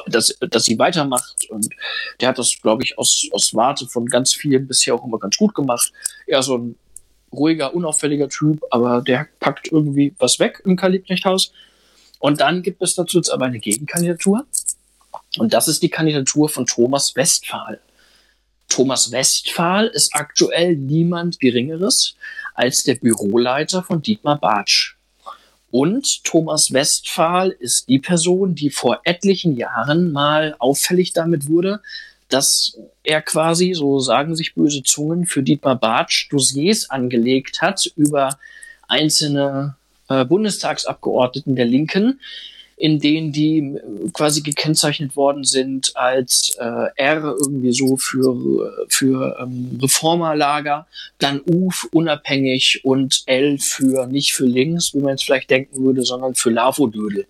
dass, 0.06 0.36
dass 0.38 0.64
sie 0.64 0.78
weitermacht. 0.78 1.48
Und 1.50 1.68
der 2.20 2.28
hat 2.28 2.38
das, 2.38 2.56
glaube 2.62 2.84
ich, 2.84 2.98
aus, 2.98 3.26
aus 3.32 3.54
Warte 3.54 3.86
von 3.86 4.06
ganz 4.06 4.34
vielen 4.34 4.66
bisher 4.66 4.94
auch 4.94 5.04
immer 5.04 5.18
ganz 5.18 5.36
gut 5.36 5.54
gemacht. 5.54 5.92
Eher 6.26 6.42
so 6.42 6.56
ein 6.56 6.76
ruhiger, 7.32 7.74
unauffälliger 7.74 8.28
Typ, 8.28 8.62
aber 8.70 9.00
der 9.00 9.26
packt 9.40 9.72
irgendwie 9.72 10.14
was 10.18 10.38
weg 10.38 10.62
im 10.64 10.76
Karl 10.76 10.92
Liebknecht-Haus. 10.92 11.52
Und 12.22 12.40
dann 12.40 12.62
gibt 12.62 12.80
es 12.82 12.94
dazu 12.94 13.16
jetzt 13.16 13.30
aber 13.30 13.46
eine 13.46 13.58
Gegenkandidatur. 13.58 14.46
Und 15.38 15.52
das 15.52 15.66
ist 15.66 15.82
die 15.82 15.88
Kandidatur 15.88 16.48
von 16.48 16.66
Thomas 16.66 17.16
Westphal. 17.16 17.80
Thomas 18.68 19.10
Westphal 19.10 19.88
ist 19.88 20.14
aktuell 20.14 20.76
niemand 20.76 21.40
Geringeres 21.40 22.14
als 22.54 22.84
der 22.84 22.94
Büroleiter 22.94 23.82
von 23.82 24.02
Dietmar 24.02 24.38
Bartsch. 24.38 24.94
Und 25.72 26.22
Thomas 26.22 26.72
Westphal 26.72 27.50
ist 27.50 27.88
die 27.88 27.98
Person, 27.98 28.54
die 28.54 28.70
vor 28.70 29.00
etlichen 29.02 29.56
Jahren 29.56 30.12
mal 30.12 30.54
auffällig 30.60 31.12
damit 31.12 31.48
wurde, 31.48 31.80
dass 32.28 32.78
er 33.02 33.20
quasi, 33.20 33.74
so 33.74 33.98
sagen 33.98 34.36
sich 34.36 34.54
böse 34.54 34.84
Zungen, 34.84 35.26
für 35.26 35.42
Dietmar 35.42 35.74
Bartsch 35.74 36.30
Dossiers 36.30 36.88
angelegt 36.88 37.62
hat 37.62 37.90
über 37.96 38.38
einzelne 38.86 39.74
äh, 40.08 40.24
Bundestagsabgeordneten 40.24 41.56
der 41.56 41.66
Linken, 41.66 42.20
in 42.76 42.98
denen 42.98 43.32
die 43.32 43.58
äh, 43.58 44.10
quasi 44.12 44.40
gekennzeichnet 44.40 45.14
worden 45.14 45.44
sind 45.44 45.96
als 45.96 46.56
äh, 46.58 46.88
R 46.96 47.36
irgendwie 47.40 47.72
so 47.72 47.96
für, 47.96 48.86
für 48.88 49.38
ähm, 49.40 49.78
Reformerlager, 49.80 50.86
dann 51.18 51.40
U 51.48 51.70
unabhängig 51.92 52.80
und 52.84 53.22
L 53.26 53.58
für 53.58 54.06
nicht 54.06 54.32
für 54.32 54.46
links, 54.46 54.94
wie 54.94 55.00
man 55.00 55.14
es 55.14 55.22
vielleicht 55.22 55.50
denken 55.50 55.84
würde, 55.84 56.02
sondern 56.02 56.34
für 56.34 56.50
Lavodödel. 56.50 57.26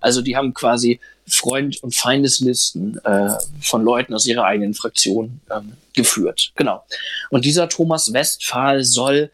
Also 0.00 0.22
die 0.22 0.36
haben 0.36 0.54
quasi 0.54 0.98
Freund- 1.28 1.82
und 1.82 1.94
Feindeslisten 1.94 3.00
äh, 3.04 3.30
von 3.60 3.82
Leuten 3.84 4.14
aus 4.14 4.26
ihrer 4.26 4.44
eigenen 4.44 4.74
Fraktion 4.74 5.40
ähm, 5.54 5.72
geführt. 5.94 6.52
Genau. 6.54 6.84
Und 7.30 7.44
dieser 7.44 7.68
Thomas 7.68 8.12
Westphal 8.12 8.84
soll 8.84 9.30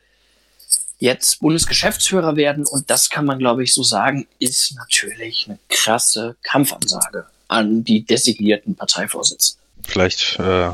jetzt 1.03 1.41
Bundesgeschäftsführer 1.41 2.37
werden 2.37 2.65
und 2.65 2.89
das 2.89 3.11
kann 3.11 3.25
man, 3.25 3.41
glaube 3.41 3.65
ich, 3.65 3.75
so 3.75 3.83
sagen, 3.83 4.29
ist 4.39 4.77
natürlich 4.77 5.47
eine 5.49 5.59
krasse 5.69 6.37
Kampfansage 6.43 7.27
an 7.49 7.83
die 7.83 8.05
designierten 8.05 8.77
Parteivorsitzenden. 8.77 9.61
Vielleicht 9.85 10.39
äh, 10.39 10.71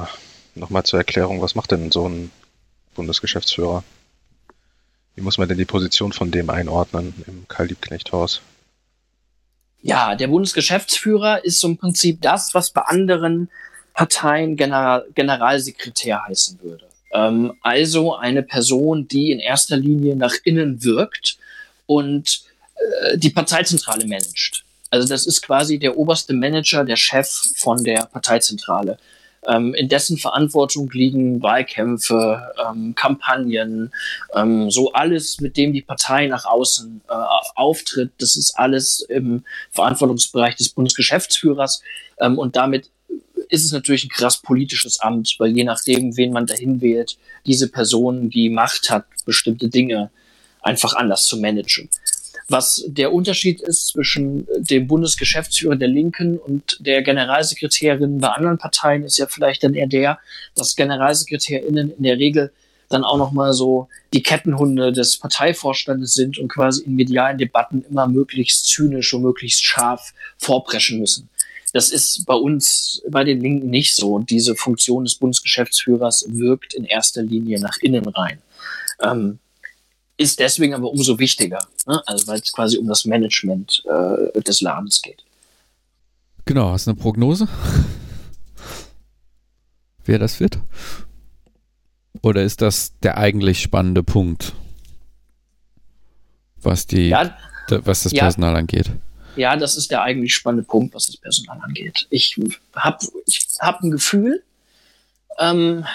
nochmal 0.55 0.83
zur 0.83 0.99
Erklärung, 0.99 1.41
was 1.41 1.55
macht 1.55 1.71
denn 1.71 1.91
so 1.91 2.07
ein 2.07 2.31
Bundesgeschäftsführer? 2.95 3.83
Wie 5.15 5.23
muss 5.23 5.39
man 5.39 5.49
denn 5.49 5.57
die 5.57 5.65
Position 5.65 6.13
von 6.13 6.31
dem 6.31 6.51
einordnen 6.51 7.15
im 7.27 7.49
Karl-Liebknecht-Haus? 7.49 8.43
Ja, 9.81 10.15
der 10.15 10.29
Bundesgeschäftsführer 10.29 11.43
ist 11.43 11.61
so 11.61 11.69
im 11.69 11.79
Prinzip 11.79 12.21
das, 12.21 12.53
was 12.53 12.69
bei 12.71 12.83
anderen 12.83 13.49
Parteien 13.95 14.57
General 14.57 15.07
Generalsekretär 15.15 16.23
heißen 16.27 16.61
würde. 16.63 16.88
Ähm, 17.13 17.55
also 17.63 18.17
eine 18.17 18.43
Person, 18.43 19.09
die 19.09 19.33
in 19.33 19.41
erster 19.41 19.77
Linie 19.77 20.17
nach 20.17 20.35
innen 20.45 20.85
wirkt 20.85 21.39
und 21.87 22.43
äh, 22.75 23.19
die 23.19 23.31
Parteizentrale 23.31 24.07
managt. 24.07 24.65
Also 24.91 25.09
das 25.09 25.27
ist 25.27 25.43
quasi 25.43 25.79
der 25.79 25.99
oberste 25.99 26.33
Manager, 26.33 26.85
der 26.85 26.97
Chef 26.97 27.29
von 27.57 27.83
der 27.85 28.07
Parteizentrale. 28.07 28.99
Ähm, 29.47 29.75
in 29.75 29.89
dessen 29.89 30.19
Verantwortung 30.19 30.91
liegen 30.91 31.43
Wahlkämpfe, 31.43 32.53
ähm, 32.69 32.95
Kampagnen, 32.95 33.93
ähm, 34.35 34.71
so 34.71 34.93
alles, 34.93 35.41
mit 35.41 35.57
dem 35.57 35.73
die 35.73 35.83
Partei 35.83 36.27
nach 36.27 36.45
außen 36.45 37.03
äh, 37.09 37.15
auftritt. 37.55 38.11
Das 38.19 38.37
ist 38.37 38.59
alles 38.59 39.01
im 39.01 39.45
Verantwortungsbereich 39.71 40.57
des 40.57 40.71
Bundesgeschäftsführers 40.71 41.83
ähm, 42.21 42.39
und 42.39 42.57
damit 42.57 42.91
ist 43.49 43.65
es 43.65 43.73
natürlich 43.73 44.05
ein 44.05 44.11
krass 44.11 44.41
politisches 44.41 45.01
Amt, 45.01 45.37
weil 45.39 45.57
je 45.57 45.65
nachdem, 45.65 46.17
wen 46.17 46.33
man 46.33 46.47
dahin 46.47 46.81
wählt, 46.81 47.17
diese 47.47 47.69
Person 47.69 48.31
die 48.31 48.51
Macht 48.51 48.91
hat, 48.91 49.07
bestimmte 49.25 49.69
Dinge 49.69 50.11
einfach 50.63 50.95
anders 50.95 51.25
zu 51.25 51.39
managen. 51.39 51.89
Was 52.51 52.83
der 52.87 53.13
Unterschied 53.13 53.61
ist 53.61 53.89
zwischen 53.89 54.47
dem 54.57 54.87
Bundesgeschäftsführer 54.87 55.77
der 55.77 55.89
Linken 55.89 56.39
und 56.39 56.79
der 56.81 57.03
Generalsekretärin 57.03 58.19
bei 58.19 58.29
anderen 58.29 58.57
Parteien, 58.57 59.05
ist 59.05 59.19
ja 59.19 59.27
vielleicht 59.27 59.65
dann 59.65 59.75
eher 59.75 59.87
der, 59.87 60.19
dass 60.55 60.75
GeneralsekretärInnen 60.75 61.93
in 61.97 62.03
der 62.03 62.19
Regel 62.19 62.51
dann 62.89 63.05
auch 63.05 63.19
nochmal 63.19 63.53
so 63.53 63.89
die 64.15 64.23
Kettenhunde 64.23 64.93
des 64.93 65.19
Parteivorstandes 65.19 66.15
sind 66.15 66.39
und 66.39 66.49
quasi 66.49 66.85
in 66.85 66.95
medialen 66.95 67.37
Debatten 67.37 67.85
immer 67.91 68.09
möglichst 68.09 68.67
zynisch 68.67 69.13
und 69.13 69.23
möglichst 69.23 69.63
scharf 69.63 70.15
vorpreschen 70.39 70.99
müssen. 70.99 71.29
Das 71.73 71.91
ist 71.91 72.25
bei 72.27 72.35
uns, 72.35 73.03
bei 73.09 73.25
den 73.25 73.41
Linken 73.41 73.71
nicht 73.71 73.95
so. 73.95 74.19
Diese 74.19 74.55
Funktion 74.55 75.05
des 75.05 75.15
Bundesgeschäftsführers 75.17 76.27
wirkt 76.29 76.75
in 76.75 76.85
erster 76.85 77.23
Linie 77.23 77.61
nach 77.61 77.79
innen 77.79 78.07
rein. 78.07 78.39
Ähm, 79.03 79.39
ist 80.17 80.41
deswegen 80.41 80.75
aber 80.75 80.91
umso 80.91 81.19
wichtiger, 81.19 81.61
ne? 81.87 82.03
also 82.07 82.27
weil 82.27 82.41
es 82.41 82.53
quasi 82.53 82.77
um 82.77 82.89
das 82.89 83.05
Management 83.05 83.85
äh, 83.87 84.41
des 84.41 84.61
Ladens 84.61 85.01
geht. 85.01 85.23
Genau, 86.45 86.71
hast 86.71 86.87
du 86.87 86.91
eine 86.91 87.01
Prognose? 87.01 87.47
Wer 90.05 90.19
das 90.19 90.41
wird? 90.41 90.59
Oder 92.23 92.43
ist 92.43 92.63
das 92.63 92.95
der 93.03 93.17
eigentlich 93.17 93.61
spannende 93.61 94.03
Punkt, 94.03 94.55
was 96.61 96.87
die, 96.87 97.11
ja, 97.11 97.37
was 97.69 98.03
das 98.03 98.13
Personal 98.13 98.55
ja. 98.55 98.59
angeht? 98.59 98.91
Ja, 99.39 99.57
das 99.57 99.77
ist 99.77 99.93
der 99.93 100.03
eigentlich 100.03 100.35
spannende 100.35 100.65
Punkt, 100.65 100.95
was 100.95 101.07
das 101.07 101.17
Personal 101.17 101.61
angeht. 101.63 102.09
Ich 102.11 102.37
habe 102.75 103.07
ich 103.25 103.47
hab 103.61 103.81
ein 103.81 103.93
Gefühl, 103.93 104.43
ähm, 105.39 105.87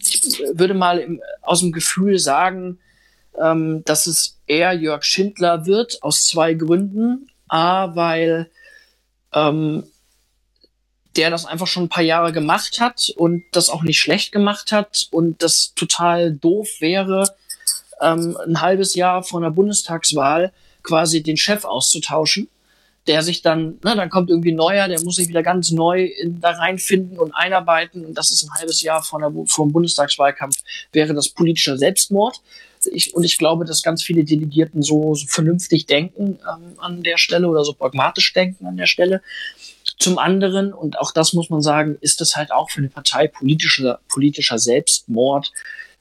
ich 0.00 0.40
würde 0.54 0.74
mal 0.74 1.00
im, 1.00 1.20
aus 1.40 1.60
dem 1.60 1.72
Gefühl 1.72 2.20
sagen, 2.20 2.78
ähm, 3.40 3.82
dass 3.84 4.06
es 4.06 4.38
eher 4.46 4.72
Jörg 4.72 5.02
Schindler 5.02 5.66
wird, 5.66 6.00
aus 6.02 6.24
zwei 6.24 6.54
Gründen. 6.54 7.28
A, 7.48 7.96
weil 7.96 8.48
ähm, 9.34 9.82
der 11.16 11.30
das 11.30 11.44
einfach 11.44 11.66
schon 11.66 11.84
ein 11.84 11.88
paar 11.90 12.04
Jahre 12.04 12.32
gemacht 12.32 12.80
hat 12.80 13.12
und 13.16 13.42
das 13.50 13.68
auch 13.68 13.82
nicht 13.82 13.98
schlecht 13.98 14.30
gemacht 14.30 14.70
hat 14.70 15.08
und 15.10 15.42
das 15.42 15.74
total 15.74 16.32
doof 16.32 16.68
wäre, 16.78 17.34
ähm, 18.00 18.38
ein 18.46 18.60
halbes 18.60 18.94
Jahr 18.94 19.24
vor 19.24 19.40
einer 19.40 19.50
Bundestagswahl 19.50 20.52
quasi 20.84 21.22
den 21.22 21.36
Chef 21.36 21.64
auszutauschen 21.64 22.48
der 23.06 23.22
sich 23.22 23.42
dann, 23.42 23.78
ne, 23.82 23.96
dann 23.96 24.10
kommt 24.10 24.30
irgendwie 24.30 24.52
neuer, 24.52 24.86
der 24.88 25.00
muss 25.02 25.16
sich 25.16 25.28
wieder 25.28 25.42
ganz 25.42 25.70
neu 25.70 26.04
in, 26.04 26.40
da 26.40 26.50
reinfinden 26.50 27.18
und 27.18 27.32
einarbeiten. 27.32 28.04
Und 28.04 28.16
das 28.16 28.30
ist 28.30 28.44
ein 28.44 28.54
halbes 28.54 28.82
Jahr 28.82 29.02
vor, 29.02 29.18
der, 29.18 29.32
vor 29.46 29.66
dem 29.66 29.72
Bundestagswahlkampf, 29.72 30.56
wäre 30.92 31.12
das 31.14 31.28
politischer 31.28 31.76
Selbstmord. 31.76 32.40
Ich, 32.92 33.14
und 33.14 33.24
ich 33.24 33.38
glaube, 33.38 33.64
dass 33.64 33.82
ganz 33.82 34.02
viele 34.02 34.24
Delegierten 34.24 34.82
so, 34.82 35.14
so 35.14 35.26
vernünftig 35.26 35.86
denken 35.86 36.38
ähm, 36.48 36.78
an 36.78 37.02
der 37.02 37.16
Stelle 37.16 37.48
oder 37.48 37.64
so 37.64 37.72
pragmatisch 37.72 38.32
denken 38.32 38.66
an 38.66 38.76
der 38.76 38.86
Stelle. 38.86 39.22
Zum 39.98 40.18
anderen, 40.18 40.72
und 40.72 40.98
auch 40.98 41.12
das 41.12 41.32
muss 41.32 41.50
man 41.50 41.60
sagen, 41.60 41.96
ist 42.00 42.20
das 42.20 42.36
halt 42.36 42.52
auch 42.52 42.70
für 42.70 42.78
eine 42.78 42.88
Partei 42.88 43.28
politischer, 43.28 44.00
politischer 44.08 44.58
Selbstmord, 44.58 45.52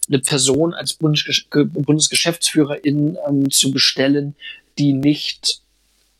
eine 0.08 0.20
Person 0.20 0.74
als 0.74 0.94
Bundesgesch 0.94 1.48
Bundesgeschäftsführerin 1.50 3.18
ähm, 3.28 3.50
zu 3.50 3.72
bestellen, 3.72 4.36
die 4.78 4.94
nicht 4.94 5.62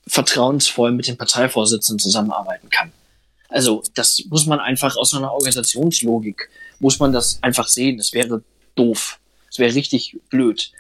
vertrauensvoll 0.08 0.92
mit 0.92 1.08
dem 1.08 1.18
Parteivorsitzenden 1.18 2.00
zusammenarbeiten 2.00 2.70
kann. 2.70 2.92
Also 3.50 3.84
das 3.94 4.24
muss 4.30 4.46
man 4.46 4.60
einfach 4.60 4.96
aus 4.96 5.14
einer 5.14 5.32
Organisationslogik, 5.32 6.50
muss 6.80 7.00
man 7.00 7.12
das 7.12 7.40
einfach 7.42 7.68
sehen. 7.68 7.98
Das 7.98 8.14
wäre 8.14 8.44
doof. 8.76 9.20
Das 9.48 9.60
wäre 9.60 9.76
richtig 9.76 10.18
blöd. 10.30 10.72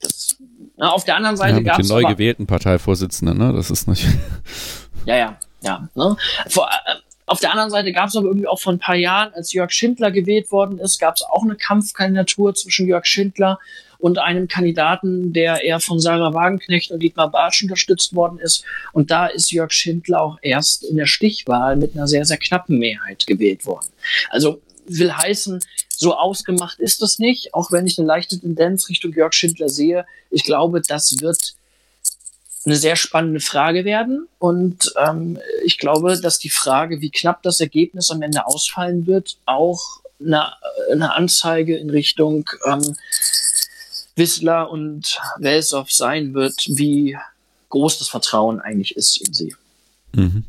Das, 0.00 0.36
na, 0.76 0.90
auf 0.90 1.04
der 1.04 1.16
anderen 1.16 1.36
Seite 1.36 1.58
ja, 1.58 1.62
gab 1.62 1.80
es. 1.80 1.88
neu 1.88 2.02
gewählten 2.04 2.46
Parteivorsitzenden, 2.46 3.36
ne? 3.36 3.52
Das 3.52 3.70
ist 3.70 3.88
nicht. 3.88 4.06
Ja, 5.04 5.16
ja, 5.16 5.38
ja. 5.60 5.88
Ne? 5.94 6.16
Vor, 6.48 6.68
äh, 6.68 6.94
auf 7.28 7.40
der 7.40 7.50
anderen 7.52 7.70
Seite 7.70 7.92
gab 7.92 8.08
es 8.08 8.16
aber 8.16 8.26
irgendwie 8.26 8.46
auch 8.46 8.58
vor 8.58 8.72
ein 8.72 8.78
paar 8.78 8.96
Jahren, 8.96 9.32
als 9.34 9.52
Jörg 9.52 9.70
Schindler 9.70 10.10
gewählt 10.10 10.50
worden 10.50 10.78
ist, 10.78 10.98
gab 10.98 11.16
es 11.16 11.22
auch 11.22 11.42
eine 11.42 11.56
Kampfkandidatur 11.56 12.54
zwischen 12.54 12.86
Jörg 12.86 13.06
Schindler 13.06 13.58
und 13.98 14.18
einem 14.18 14.48
Kandidaten, 14.48 15.32
der 15.32 15.62
eher 15.64 15.80
von 15.80 16.00
Sarah 16.00 16.32
Wagenknecht 16.32 16.90
und 16.90 17.00
Dietmar 17.02 17.30
Bartsch 17.30 17.62
unterstützt 17.62 18.14
worden 18.14 18.38
ist. 18.38 18.64
Und 18.92 19.10
da 19.10 19.26
ist 19.26 19.50
Jörg 19.50 19.72
Schindler 19.72 20.22
auch 20.22 20.38
erst 20.40 20.84
in 20.84 20.96
der 20.96 21.06
Stichwahl 21.06 21.76
mit 21.76 21.94
einer 21.94 22.06
sehr, 22.06 22.24
sehr 22.24 22.36
knappen 22.36 22.78
Mehrheit 22.78 23.26
gewählt 23.26 23.66
worden. 23.66 23.88
Also 24.30 24.60
will 24.86 25.12
heißen, 25.12 25.60
so 25.96 26.14
ausgemacht 26.14 26.78
ist 26.78 27.02
das 27.02 27.18
nicht, 27.18 27.54
auch 27.54 27.72
wenn 27.72 27.86
ich 27.86 27.98
eine 27.98 28.06
leichte 28.06 28.38
Tendenz 28.38 28.88
Richtung 28.88 29.12
Jörg 29.12 29.34
Schindler 29.34 29.68
sehe. 29.68 30.06
Ich 30.30 30.44
glaube, 30.44 30.80
das 30.80 31.20
wird 31.20 31.56
eine 32.68 32.76
sehr 32.76 32.96
spannende 32.96 33.40
Frage 33.40 33.84
werden. 33.84 34.28
Und 34.38 34.92
ähm, 34.96 35.38
ich 35.64 35.78
glaube, 35.78 36.20
dass 36.20 36.38
die 36.38 36.50
Frage, 36.50 37.00
wie 37.00 37.10
knapp 37.10 37.42
das 37.42 37.60
Ergebnis 37.60 38.10
am 38.10 38.22
Ende 38.22 38.46
ausfallen 38.46 39.06
wird, 39.06 39.38
auch 39.46 40.00
eine, 40.20 40.52
eine 40.92 41.14
Anzeige 41.14 41.76
in 41.76 41.90
Richtung 41.90 42.48
ähm, 42.66 42.96
Wissler 44.16 44.70
und 44.70 45.18
Welsow 45.38 45.86
sein 45.88 46.34
wird, 46.34 46.66
wie 46.68 47.16
groß 47.70 47.98
das 47.98 48.08
Vertrauen 48.08 48.60
eigentlich 48.60 48.96
ist 48.96 49.16
in 49.26 49.32
sie. 49.32 49.54
Mhm. 50.14 50.44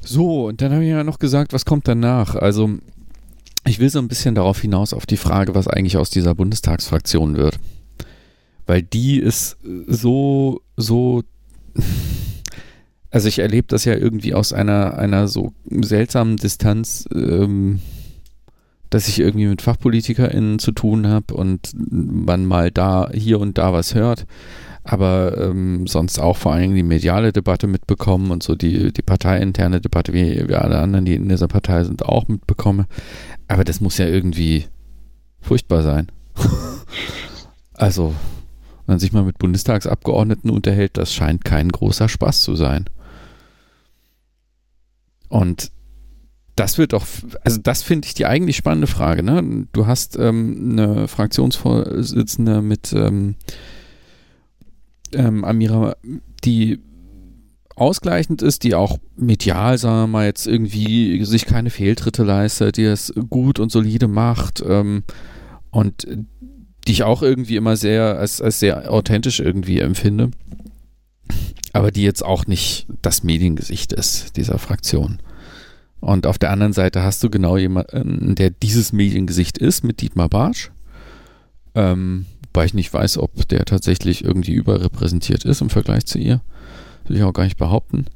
So, 0.00 0.46
und 0.46 0.60
dann 0.62 0.72
habe 0.72 0.84
ich 0.84 0.90
ja 0.90 1.02
noch 1.02 1.18
gesagt, 1.18 1.52
was 1.52 1.64
kommt 1.64 1.88
danach? 1.88 2.36
Also, 2.36 2.78
ich 3.66 3.80
will 3.80 3.90
so 3.90 3.98
ein 3.98 4.08
bisschen 4.08 4.36
darauf 4.36 4.60
hinaus 4.60 4.92
auf 4.92 5.06
die 5.06 5.16
Frage, 5.16 5.54
was 5.54 5.66
eigentlich 5.66 5.96
aus 5.96 6.10
dieser 6.10 6.34
Bundestagsfraktion 6.34 7.36
wird. 7.36 7.58
Weil 8.66 8.82
die 8.82 9.18
ist 9.18 9.56
so, 9.86 10.60
so. 10.76 11.22
Also 13.08 13.28
ich 13.28 13.38
erlebe 13.38 13.68
das 13.68 13.86
ja 13.86 13.94
irgendwie 13.94 14.34
aus 14.34 14.52
einer, 14.52 14.98
einer 14.98 15.26
so 15.26 15.54
seltsamen 15.70 16.36
Distanz. 16.36 17.08
Ähm, 17.14 17.80
dass 18.90 19.08
ich 19.08 19.18
irgendwie 19.18 19.46
mit 19.46 19.62
FachpolitikerInnen 19.62 20.58
zu 20.58 20.72
tun 20.72 21.06
habe 21.06 21.34
und 21.34 21.72
man 21.74 22.46
mal 22.46 22.70
da, 22.70 23.10
hier 23.12 23.40
und 23.40 23.58
da 23.58 23.72
was 23.72 23.94
hört, 23.94 24.26
aber 24.84 25.36
ähm, 25.38 25.86
sonst 25.86 26.18
auch 26.18 26.36
vor 26.36 26.52
allen 26.52 26.62
Dingen 26.62 26.76
die 26.76 26.82
mediale 26.82 27.32
Debatte 27.32 27.66
mitbekommen 27.66 28.30
und 28.30 28.42
so 28.42 28.54
die, 28.54 28.92
die 28.92 29.02
parteiinterne 29.02 29.80
Debatte, 29.80 30.12
wie, 30.12 30.48
wie 30.48 30.54
alle 30.54 30.78
anderen, 30.78 31.04
die 31.04 31.14
in 31.14 31.28
dieser 31.28 31.48
Partei 31.48 31.82
sind, 31.84 32.04
auch 32.04 32.28
mitbekomme. 32.28 32.86
Aber 33.48 33.64
das 33.64 33.80
muss 33.80 33.98
ja 33.98 34.06
irgendwie 34.06 34.66
furchtbar 35.40 35.82
sein. 35.82 36.06
also, 37.74 38.14
man 38.88 38.98
sich 38.98 39.12
mal 39.12 39.24
mit 39.24 39.38
Bundestagsabgeordneten 39.38 40.50
unterhält, 40.50 40.96
das 40.96 41.12
scheint 41.12 41.44
kein 41.44 41.68
großer 41.68 42.08
Spaß 42.08 42.42
zu 42.42 42.54
sein. 42.54 42.86
Und 45.28 45.70
das 46.56 46.78
wird 46.78 46.94
doch, 46.94 47.06
also 47.44 47.60
das 47.62 47.82
finde 47.82 48.06
ich 48.06 48.14
die 48.14 48.26
eigentlich 48.26 48.56
spannende 48.56 48.86
Frage. 48.86 49.22
Ne? 49.22 49.66
Du 49.72 49.86
hast 49.86 50.16
ähm, 50.18 50.70
eine 50.72 51.06
Fraktionsvorsitzende 51.06 52.62
mit 52.62 52.92
ähm, 52.94 53.36
ähm, 55.12 55.44
Amira, 55.44 55.96
die 56.44 56.80
ausgleichend 57.76 58.40
ist, 58.40 58.64
die 58.64 58.74
auch 58.74 58.98
medial, 59.16 59.76
sagen 59.76 60.04
wir 60.04 60.06
mal, 60.06 60.24
jetzt 60.24 60.46
irgendwie 60.46 61.22
sich 61.26 61.44
keine 61.44 61.68
Fehltritte 61.68 62.24
leistet, 62.24 62.78
die 62.78 62.84
es 62.84 63.12
gut 63.28 63.60
und 63.60 63.70
solide 63.70 64.08
macht 64.08 64.64
ähm, 64.66 65.04
und 65.70 66.06
die 66.86 66.92
ich 66.92 67.02
auch 67.02 67.22
irgendwie 67.22 67.56
immer 67.56 67.76
sehr 67.76 68.18
als, 68.18 68.40
als 68.40 68.60
sehr 68.60 68.92
authentisch 68.92 69.40
irgendwie 69.40 69.80
empfinde, 69.80 70.30
aber 71.72 71.90
die 71.90 72.02
jetzt 72.02 72.24
auch 72.24 72.46
nicht 72.46 72.86
das 73.02 73.22
Mediengesicht 73.22 73.92
ist 73.92 74.36
dieser 74.36 74.58
Fraktion. 74.58 75.18
Und 76.00 76.26
auf 76.26 76.38
der 76.38 76.50
anderen 76.50 76.72
Seite 76.72 77.02
hast 77.02 77.22
du 77.24 77.30
genau 77.30 77.56
jemanden, 77.56 78.34
der 78.34 78.50
dieses 78.50 78.92
Mediengesicht 78.92 79.58
ist, 79.58 79.82
mit 79.82 80.00
Dietmar 80.00 80.28
Bartsch. 80.28 80.70
Ähm, 81.74 82.26
wobei 82.44 82.66
ich 82.66 82.74
nicht 82.74 82.92
weiß, 82.92 83.18
ob 83.18 83.48
der 83.48 83.64
tatsächlich 83.64 84.24
irgendwie 84.24 84.54
überrepräsentiert 84.54 85.44
ist 85.44 85.62
im 85.62 85.70
Vergleich 85.70 86.06
zu 86.06 86.18
ihr. 86.18 86.40
Will 87.06 87.16
ich 87.16 87.22
auch 87.22 87.32
gar 87.32 87.44
nicht 87.44 87.58
behaupten. 87.58 88.06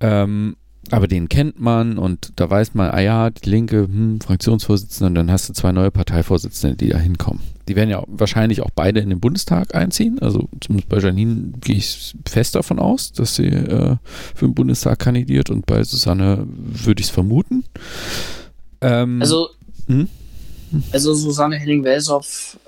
Ähm, 0.00 0.56
aber 0.90 1.06
den 1.06 1.28
kennt 1.28 1.60
man 1.60 1.98
und 1.98 2.32
da 2.36 2.50
weiß 2.50 2.74
man, 2.74 2.90
ah 2.90 3.00
ja, 3.00 3.30
die 3.30 3.48
Linke, 3.48 3.84
hm, 3.84 4.20
Fraktionsvorsitzende, 4.20 5.06
und 5.06 5.14
dann 5.14 5.30
hast 5.30 5.48
du 5.48 5.52
zwei 5.52 5.72
neue 5.72 5.90
Parteivorsitzende, 5.90 6.76
die 6.76 6.88
da 6.88 6.98
hinkommen. 6.98 7.42
Die 7.68 7.76
werden 7.76 7.90
ja 7.90 8.02
wahrscheinlich 8.08 8.62
auch 8.62 8.70
beide 8.74 9.00
in 9.00 9.10
den 9.10 9.20
Bundestag 9.20 9.74
einziehen. 9.74 10.18
Also 10.20 10.48
zumindest 10.60 10.88
bei 10.88 10.98
Janine 10.98 11.52
gehe 11.60 11.76
ich 11.76 12.14
fest 12.28 12.56
davon 12.56 12.80
aus, 12.80 13.12
dass 13.12 13.36
sie 13.36 13.46
äh, 13.46 13.96
für 14.34 14.46
den 14.46 14.54
Bundestag 14.54 14.98
kandidiert 14.98 15.50
und 15.50 15.66
bei 15.66 15.84
Susanne 15.84 16.46
würde 16.48 17.00
ich 17.00 17.06
es 17.06 17.12
vermuten. 17.12 17.64
Ähm, 18.80 19.20
also, 19.20 19.50
hm? 19.86 20.08
also 20.92 21.14
Susanne 21.14 21.56
Henning-Welsow 21.56 22.24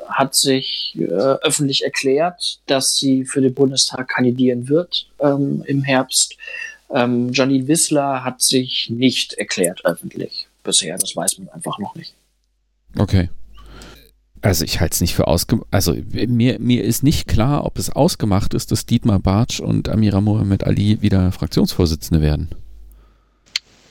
hat 0.09 0.37
sich 0.37 0.97
äh, 0.99 1.05
öffentlich 1.05 1.83
erklärt, 1.83 2.61
dass 2.67 2.97
sie 2.97 3.25
für 3.25 3.41
den 3.41 3.55
Bundestag 3.55 4.09
kandidieren 4.09 4.69
wird 4.69 5.09
ähm, 5.21 5.65
im 5.67 5.83
Herbst. 5.83 6.37
Ähm, 6.93 7.33
Janine 7.33 7.69
Wissler 7.69 8.25
hat 8.25 8.43
sich 8.43 8.91
nicht 8.91 9.35
erklärt 9.35 9.85
öffentlich 9.85 10.49
bisher. 10.63 10.97
Das 10.99 11.17
weiß 11.17 11.39
man 11.39 11.49
einfach 11.49 11.79
noch 11.79 11.95
nicht. 11.95 12.15
Okay. 12.99 13.31
Also 14.43 14.65
ich 14.65 14.81
halte 14.81 14.95
es 14.95 15.01
nicht 15.01 15.15
für 15.15 15.29
ausgemacht. 15.29 15.69
Also 15.71 15.95
mir, 16.13 16.59
mir 16.59 16.85
ist 16.85 17.03
nicht 17.03 17.29
klar, 17.29 17.65
ob 17.65 17.79
es 17.79 17.91
ausgemacht 17.91 18.55
ist, 18.55 18.73
dass 18.73 18.87
Dietmar 18.87 19.21
Bartsch 19.21 19.61
und 19.61 19.89
Amira 19.89 20.21
Mohamed 20.21 20.65
Ali 20.65 21.01
wieder 21.01 21.31
Fraktionsvorsitzende 21.31 22.21
werden. 22.21 22.51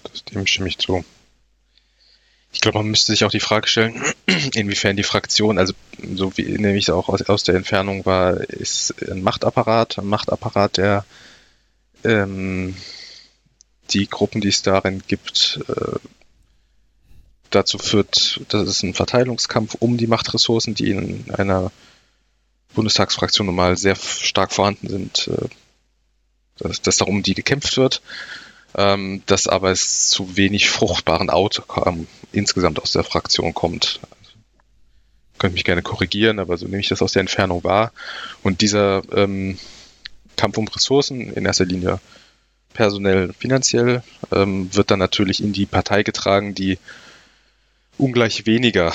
Das, 0.03 0.25
dem 0.25 0.45
stimme 0.45 0.67
ich 0.67 0.77
zu. 0.77 1.05
Ich 2.53 2.59
glaube, 2.59 2.79
man 2.79 2.87
müsste 2.87 3.13
sich 3.13 3.23
auch 3.23 3.31
die 3.31 3.39
Frage 3.39 3.67
stellen, 3.67 4.03
inwiefern 4.53 4.97
die 4.97 5.03
Fraktion, 5.03 5.57
also 5.57 5.73
so 6.15 6.35
wie 6.37 6.43
nehme 6.43 6.75
ich 6.75 6.85
es 6.85 6.89
auch 6.89 7.07
aus, 7.07 7.21
aus 7.23 7.43
der 7.43 7.55
Entfernung 7.55 8.05
war, 8.05 8.41
ist 8.41 8.93
ein 9.09 9.23
Machtapparat, 9.23 9.99
ein 9.99 10.07
Machtapparat, 10.07 10.75
der 10.75 11.05
ähm, 12.03 12.75
die 13.91 14.07
Gruppen, 14.07 14.41
die 14.41 14.49
es 14.49 14.61
darin 14.61 15.03
gibt, 15.07 15.59
äh, 15.67 15.99
dazu 17.49 17.77
führt, 17.77 18.41
dass 18.49 18.67
es 18.67 18.83
ein 18.83 18.93
Verteilungskampf 18.93 19.75
um 19.79 19.97
die 19.97 20.07
Machtressourcen, 20.07 20.73
die 20.73 20.91
in 20.91 21.31
einer 21.31 21.71
Bundestagsfraktion 22.73 23.45
normal 23.45 23.77
sehr 23.77 23.95
stark 23.95 24.53
vorhanden 24.53 24.87
sind, 24.87 25.27
äh, 25.27 25.47
dass, 26.57 26.81
dass 26.81 26.97
darum 26.97 27.23
die 27.23 27.33
gekämpft 27.33 27.77
wird, 27.77 28.01
ähm, 28.75 29.23
dass 29.25 29.47
aber 29.47 29.71
es 29.71 30.09
zu 30.09 30.37
wenig 30.37 30.69
fruchtbaren 30.69 31.29
Outcome 31.29 32.05
insgesamt 32.31 32.81
aus 32.81 32.93
der 32.93 33.03
Fraktion 33.03 33.53
kommt. 33.53 33.99
Also, 34.03 34.31
könnte 35.37 35.55
mich 35.55 35.65
gerne 35.65 35.81
korrigieren, 35.81 36.39
aber 36.39 36.57
so 36.57 36.65
nehme 36.65 36.79
ich 36.79 36.87
das 36.87 37.01
aus 37.01 37.13
der 37.13 37.21
Entfernung 37.21 37.63
wahr. 37.63 37.91
Und 38.43 38.61
dieser 38.61 39.01
ähm, 39.13 39.57
Kampf 40.41 40.57
um 40.57 40.67
Ressourcen, 40.67 41.31
in 41.31 41.45
erster 41.45 41.65
Linie 41.65 41.99
personell, 42.73 43.31
finanziell, 43.37 44.01
ähm, 44.31 44.73
wird 44.73 44.89
dann 44.89 44.97
natürlich 44.97 45.43
in 45.43 45.53
die 45.53 45.67
Partei 45.67 46.01
getragen, 46.01 46.55
die 46.55 46.79
ungleich 47.99 48.47
weniger 48.47 48.91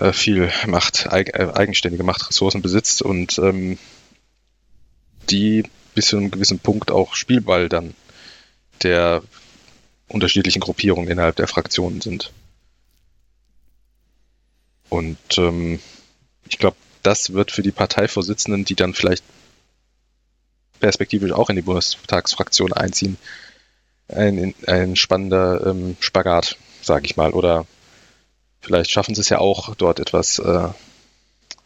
äh, 0.00 0.12
viel 0.12 0.50
Macht, 0.66 1.12
eig 1.12 1.38
äh, 1.38 1.52
eigenständige 1.54 2.02
Machtressourcen 2.02 2.60
besitzt 2.60 3.02
und 3.02 3.38
ähm, 3.38 3.78
die 5.30 5.62
bis 5.94 6.08
zu 6.08 6.16
einem 6.16 6.32
gewissen 6.32 6.58
Punkt 6.58 6.90
auch 6.90 7.14
Spielball 7.14 7.68
dann 7.68 7.94
der 8.82 9.22
unterschiedlichen 10.08 10.60
Gruppierungen 10.60 11.08
innerhalb 11.08 11.36
der 11.36 11.46
Fraktionen 11.46 12.00
sind. 12.00 12.32
Und 14.88 15.38
ähm, 15.38 15.78
ich 16.48 16.58
glaube, 16.58 16.76
das 17.04 17.32
wird 17.32 17.52
für 17.52 17.62
die 17.62 17.70
Parteivorsitzenden, 17.70 18.64
die 18.64 18.74
dann 18.74 18.92
vielleicht 18.92 19.22
perspektivisch 20.80 21.32
auch 21.32 21.50
in 21.50 21.56
die 21.56 21.62
Bundestagsfraktion 21.62 22.72
einziehen, 22.72 23.16
ein, 24.08 24.54
ein 24.66 24.96
spannender 24.96 25.66
ähm, 25.66 25.96
Spagat, 26.00 26.56
sage 26.82 27.06
ich 27.06 27.16
mal. 27.16 27.32
Oder 27.32 27.66
vielleicht 28.60 28.90
schaffen 28.90 29.14
sie 29.14 29.20
es 29.20 29.28
ja 29.28 29.38
auch, 29.38 29.74
dort 29.76 30.00
etwas 30.00 30.38
äh, 30.38 30.68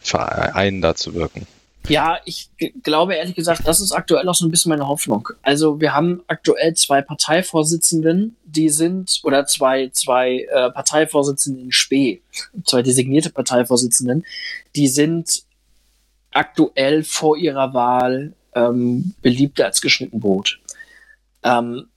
vereinender 0.00 0.94
zu 0.94 1.14
wirken. 1.14 1.46
Ja, 1.88 2.18
ich 2.24 2.48
glaube 2.82 3.14
ehrlich 3.14 3.34
gesagt, 3.34 3.62
das 3.66 3.80
ist 3.80 3.92
aktuell 3.92 4.26
auch 4.26 4.34
so 4.34 4.46
ein 4.46 4.50
bisschen 4.50 4.70
meine 4.70 4.88
Hoffnung. 4.88 5.28
Also 5.42 5.80
wir 5.80 5.94
haben 5.94 6.22
aktuell 6.28 6.72
zwei 6.74 7.02
Parteivorsitzenden, 7.02 8.36
die 8.46 8.70
sind, 8.70 9.20
oder 9.22 9.44
zwei, 9.44 9.90
zwei 9.90 10.46
äh, 10.50 10.70
Parteivorsitzenden 10.70 11.64
in 11.64 11.72
Spee, 11.72 12.22
zwei 12.64 12.80
designierte 12.80 13.28
Parteivorsitzenden, 13.28 14.24
die 14.74 14.88
sind 14.88 15.42
aktuell 16.30 17.04
vor 17.04 17.36
ihrer 17.36 17.74
Wahl 17.74 18.32
ähm, 18.54 19.14
beliebter 19.22 19.66
als 19.66 19.80
geschnitten 19.80 20.20
Brot. 20.20 20.60
Ähm, 21.42 21.88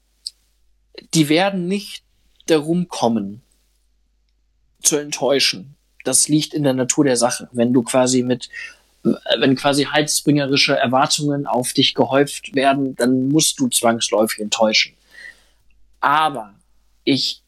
die 1.14 1.30
werden 1.30 1.68
nicht 1.68 2.04
darum 2.48 2.88
kommen, 2.88 3.42
zu 4.82 4.98
enttäuschen. 4.98 5.76
Das 6.04 6.28
liegt 6.28 6.54
in 6.54 6.64
der 6.64 6.74
Natur 6.74 7.04
der 7.06 7.18
Sache. 7.18 7.50
Wenn 7.52 7.74
du 7.74 7.84
quasi 7.84 8.24
mit, 8.24 8.50
äh, 9.04 9.10
wenn 9.40 9.56
quasi 9.56 9.86
heilsbringerische 9.86 10.78
Erwartungen 10.78 11.46
auf 11.46 11.74
dich 11.74 11.94
gehäuft 11.94 12.56
werden, 12.56 12.96
dann 12.96 13.28
musst 13.30 13.60
du 13.60 13.68
zwangsläufig 13.68 14.40
enttäuschen. 14.40 14.94
Aber 16.00 16.54
ich 17.04 17.42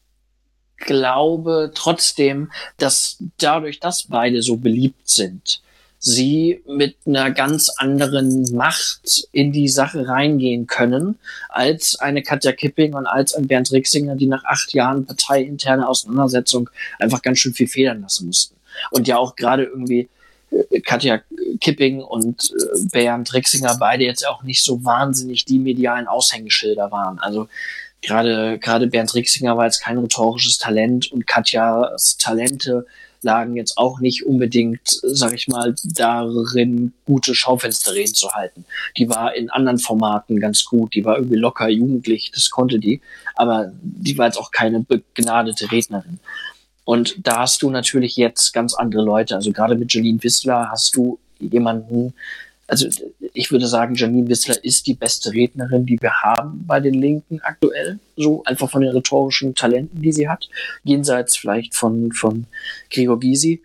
glaube 0.76 1.72
trotzdem, 1.74 2.50
dass 2.78 3.22
dadurch, 3.38 3.80
dass 3.80 4.04
beide 4.08 4.42
so 4.42 4.56
beliebt 4.56 5.08
sind, 5.08 5.62
sie 6.00 6.62
mit 6.66 6.96
einer 7.06 7.30
ganz 7.30 7.68
anderen 7.76 8.42
Macht 8.54 9.28
in 9.32 9.52
die 9.52 9.68
Sache 9.68 10.08
reingehen 10.08 10.66
können, 10.66 11.18
als 11.50 11.94
eine 12.00 12.22
Katja 12.22 12.52
Kipping 12.52 12.94
und 12.94 13.06
als 13.06 13.34
ein 13.34 13.46
Bernd 13.46 13.70
Rixinger, 13.70 14.16
die 14.16 14.26
nach 14.26 14.44
acht 14.44 14.72
Jahren 14.72 15.04
parteiinterne 15.04 15.86
Auseinandersetzung 15.86 16.70
einfach 16.98 17.20
ganz 17.20 17.38
schön 17.38 17.52
viel 17.52 17.68
federn 17.68 18.00
lassen 18.00 18.26
mussten. 18.26 18.56
Und 18.90 19.08
ja 19.08 19.18
auch 19.18 19.36
gerade 19.36 19.64
irgendwie 19.64 20.08
äh, 20.50 20.80
Katja 20.80 21.20
Kipping 21.60 22.00
und 22.00 22.50
äh, 22.50 22.78
Bernd 22.90 23.34
Rixinger 23.34 23.76
beide 23.78 24.04
jetzt 24.04 24.26
auch 24.26 24.42
nicht 24.42 24.64
so 24.64 24.82
wahnsinnig 24.82 25.44
die 25.44 25.58
medialen 25.58 26.06
Aushängeschilder 26.06 26.90
waren. 26.90 27.18
Also 27.18 27.48
gerade 28.00 28.58
gerade 28.58 28.86
Bernd 28.86 29.14
Rixinger 29.14 29.58
war 29.58 29.66
jetzt 29.66 29.82
kein 29.82 29.98
rhetorisches 29.98 30.56
Talent 30.56 31.12
und 31.12 31.26
Katjas 31.26 32.16
Talente 32.16 32.86
lagen 33.22 33.56
jetzt 33.56 33.76
auch 33.76 34.00
nicht 34.00 34.24
unbedingt, 34.24 34.80
sag 35.02 35.34
ich 35.34 35.48
mal, 35.48 35.74
darin, 35.84 36.92
gute 37.04 37.34
Schaufensterreden 37.34 38.14
zu 38.14 38.30
halten. 38.32 38.64
Die 38.96 39.08
war 39.08 39.34
in 39.34 39.50
anderen 39.50 39.78
Formaten 39.78 40.40
ganz 40.40 40.64
gut, 40.64 40.94
die 40.94 41.04
war 41.04 41.16
irgendwie 41.16 41.36
locker 41.36 41.68
jugendlich, 41.68 42.30
das 42.34 42.50
konnte 42.50 42.78
die, 42.78 43.00
aber 43.36 43.72
die 43.82 44.16
war 44.16 44.26
jetzt 44.26 44.38
auch 44.38 44.50
keine 44.50 44.80
begnadete 44.80 45.70
Rednerin. 45.70 46.18
Und 46.84 47.24
da 47.24 47.40
hast 47.40 47.62
du 47.62 47.70
natürlich 47.70 48.16
jetzt 48.16 48.52
ganz 48.52 48.74
andere 48.74 49.02
Leute. 49.04 49.36
Also 49.36 49.52
gerade 49.52 49.76
mit 49.76 49.92
Jolene 49.92 50.22
Wissler 50.22 50.70
hast 50.70 50.96
du 50.96 51.18
jemanden, 51.38 52.14
also 52.70 52.88
ich 53.34 53.50
würde 53.50 53.66
sagen, 53.66 53.96
Janine 53.96 54.28
Wissler 54.28 54.62
ist 54.64 54.86
die 54.86 54.94
beste 54.94 55.32
Rednerin, 55.32 55.86
die 55.86 56.00
wir 56.00 56.22
haben 56.22 56.64
bei 56.66 56.78
den 56.78 56.94
Linken 56.94 57.40
aktuell. 57.40 57.98
So 58.16 58.44
einfach 58.44 58.70
von 58.70 58.82
den 58.82 58.92
rhetorischen 58.92 59.56
Talenten, 59.56 60.00
die 60.00 60.12
sie 60.12 60.28
hat. 60.28 60.48
Jenseits 60.84 61.36
vielleicht 61.36 61.74
von, 61.74 62.12
von 62.12 62.46
Gregor 62.90 63.18
Gysi. 63.18 63.60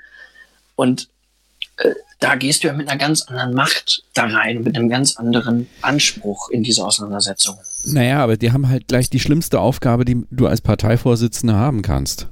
Und 0.76 1.08
äh, 1.78 1.92
da 2.20 2.36
gehst 2.36 2.64
du 2.64 2.68
ja 2.68 2.74
mit 2.74 2.90
einer 2.90 2.98
ganz 2.98 3.22
anderen 3.24 3.54
Macht 3.54 4.04
da 4.16 4.26
rein, 4.26 4.64
mit 4.64 4.76
einem 4.76 4.90
ganz 4.90 5.18
anderen 5.18 5.68
Anspruch 5.82 6.50
in 6.50 6.64
diese 6.64 6.84
Auseinandersetzung. 6.84 7.58
Naja, 7.86 8.24
aber 8.24 8.38
die 8.38 8.52
haben 8.52 8.70
halt 8.70 8.88
gleich 8.88 9.12
die 9.12 9.20
schlimmste 9.20 9.60
Aufgabe, 9.60 10.06
die 10.06 10.24
du 10.32 10.48
als 10.48 10.62
Parteivorsitzender 10.62 11.56
haben 11.56 11.84
kannst. 11.84 12.28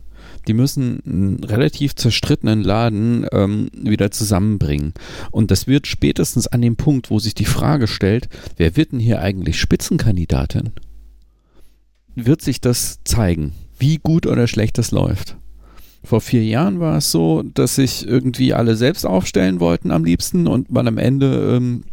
Die 0.48 0.54
müssen 0.54 1.02
einen 1.06 1.44
relativ 1.44 1.96
zerstrittenen 1.96 2.64
Laden 2.64 3.26
ähm, 3.32 3.70
wieder 3.74 4.12
zusammenbringen. 4.12 4.94
Und 5.32 5.52
das 5.52 5.68
wird 5.68 5.88
spätestens 5.88 6.48
an 6.48 6.62
dem 6.62 6.76
Punkt, 6.76 7.10
wo 7.10 7.20
sich 7.20 7.34
die 7.34 7.46
Frage 7.46 7.88
stellt, 7.88 8.28
wer 8.58 8.76
wird 8.76 8.92
denn 8.92 9.00
hier 9.00 9.22
eigentlich 9.22 9.60
Spitzenkandidatin? 9.60 10.72
Wird 12.16 12.42
sich 12.42 12.62
das 12.62 13.00
zeigen, 13.04 13.54
wie 13.80 13.98
gut 13.98 14.28
oder 14.28 14.48
schlecht 14.48 14.78
das 14.78 14.92
läuft. 14.92 15.38
Vor 16.04 16.20
vier 16.20 16.44
Jahren 16.44 16.82
war 16.82 16.98
es 16.98 17.12
so, 17.12 17.44
dass 17.44 17.76
sich 17.76 18.06
irgendwie 18.06 18.54
alle 18.54 18.76
selbst 18.76 19.06
aufstellen 19.06 19.62
wollten 19.62 19.90
am 19.90 20.04
liebsten 20.04 20.48
und 20.48 20.70
man 20.70 20.88
am 20.88 20.98
Ende 20.98 21.56
ähm, 21.56 21.86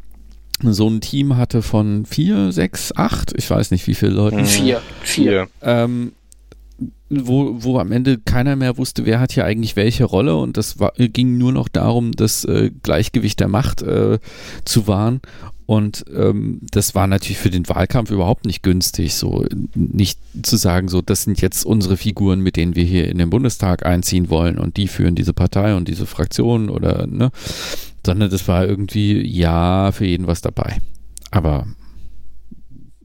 so 0.62 0.88
ein 0.88 1.00
Team 1.00 1.36
hatte 1.36 1.62
von 1.62 2.04
vier, 2.04 2.50
sechs, 2.52 2.92
acht, 2.96 3.32
ich 3.36 3.48
weiß 3.48 3.70
nicht 3.70 3.86
wie 3.86 3.94
viele 3.94 4.12
Leute. 4.12 4.44
Vier. 4.44 4.82
Vier. 5.02 5.48
Ähm, 5.62 6.12
wo, 7.08 7.56
wo 7.62 7.78
am 7.78 7.92
Ende 7.92 8.18
keiner 8.18 8.56
mehr 8.56 8.78
wusste, 8.78 9.04
wer 9.04 9.20
hat 9.20 9.32
hier 9.32 9.44
eigentlich 9.44 9.76
welche 9.76 10.04
Rolle. 10.04 10.36
Und 10.36 10.56
das 10.56 10.78
war, 10.78 10.92
ging 10.96 11.38
nur 11.38 11.52
noch 11.52 11.68
darum, 11.68 12.12
das 12.12 12.44
äh, 12.44 12.70
Gleichgewicht 12.82 13.40
der 13.40 13.48
Macht 13.48 13.82
äh, 13.82 14.18
zu 14.64 14.86
wahren. 14.86 15.20
Und 15.66 16.04
ähm, 16.12 16.58
das 16.72 16.96
war 16.96 17.06
natürlich 17.06 17.38
für 17.38 17.50
den 17.50 17.68
Wahlkampf 17.68 18.10
überhaupt 18.10 18.44
nicht 18.44 18.64
günstig, 18.64 19.14
so 19.14 19.44
nicht 19.76 20.18
zu 20.42 20.56
sagen, 20.56 20.88
so 20.88 21.00
das 21.00 21.22
sind 21.22 21.40
jetzt 21.40 21.64
unsere 21.64 21.96
Figuren, 21.96 22.40
mit 22.40 22.56
denen 22.56 22.74
wir 22.74 22.82
hier 22.82 23.08
in 23.08 23.18
den 23.18 23.30
Bundestag 23.30 23.86
einziehen 23.86 24.30
wollen 24.30 24.58
und 24.58 24.76
die 24.76 24.88
führen 24.88 25.14
diese 25.14 25.32
Partei 25.32 25.76
und 25.76 25.86
diese 25.86 26.06
Fraktion 26.06 26.70
oder 26.70 27.06
ne, 27.06 27.30
sondern 28.04 28.30
das 28.30 28.48
war 28.48 28.66
irgendwie 28.66 29.24
ja 29.24 29.92
für 29.92 30.06
jeden 30.06 30.26
was 30.26 30.40
dabei. 30.40 30.78
Aber 31.30 31.68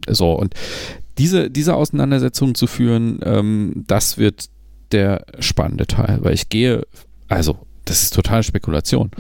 so 0.10 0.34
und 0.34 0.56
diese, 1.18 1.50
diese 1.50 1.76
Auseinandersetzung 1.76 2.56
zu 2.56 2.68
führen, 2.68 3.20
ähm, 3.24 3.84
das 3.88 4.18
wird 4.18 4.50
der 4.92 5.26
spannende 5.40 5.88
Teil, 5.88 6.20
weil 6.22 6.34
ich 6.34 6.50
gehe, 6.50 6.86
also 7.28 7.60
das 7.86 8.04
ist 8.04 8.14
total 8.14 8.44
Spekulation. 8.44 9.12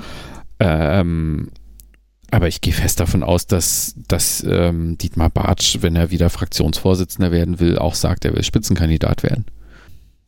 Ähm, 0.60 1.52
aber 2.32 2.48
ich 2.48 2.62
gehe 2.62 2.74
fest 2.74 3.00
davon 3.00 3.24
aus, 3.24 3.48
dass, 3.48 3.96
dass 4.08 4.44
ähm, 4.44 4.98
Dietmar 4.98 5.30
Bartsch, 5.30 5.78
wenn 5.82 5.96
er 5.96 6.12
wieder 6.12 6.30
Fraktionsvorsitzender 6.30 7.32
werden 7.32 7.60
will, 7.60 7.78
auch 7.78 7.96
sagt, 7.96 8.26
er 8.26 8.36
will 8.36 8.44
Spitzenkandidat 8.44 9.24
werden. 9.24 9.46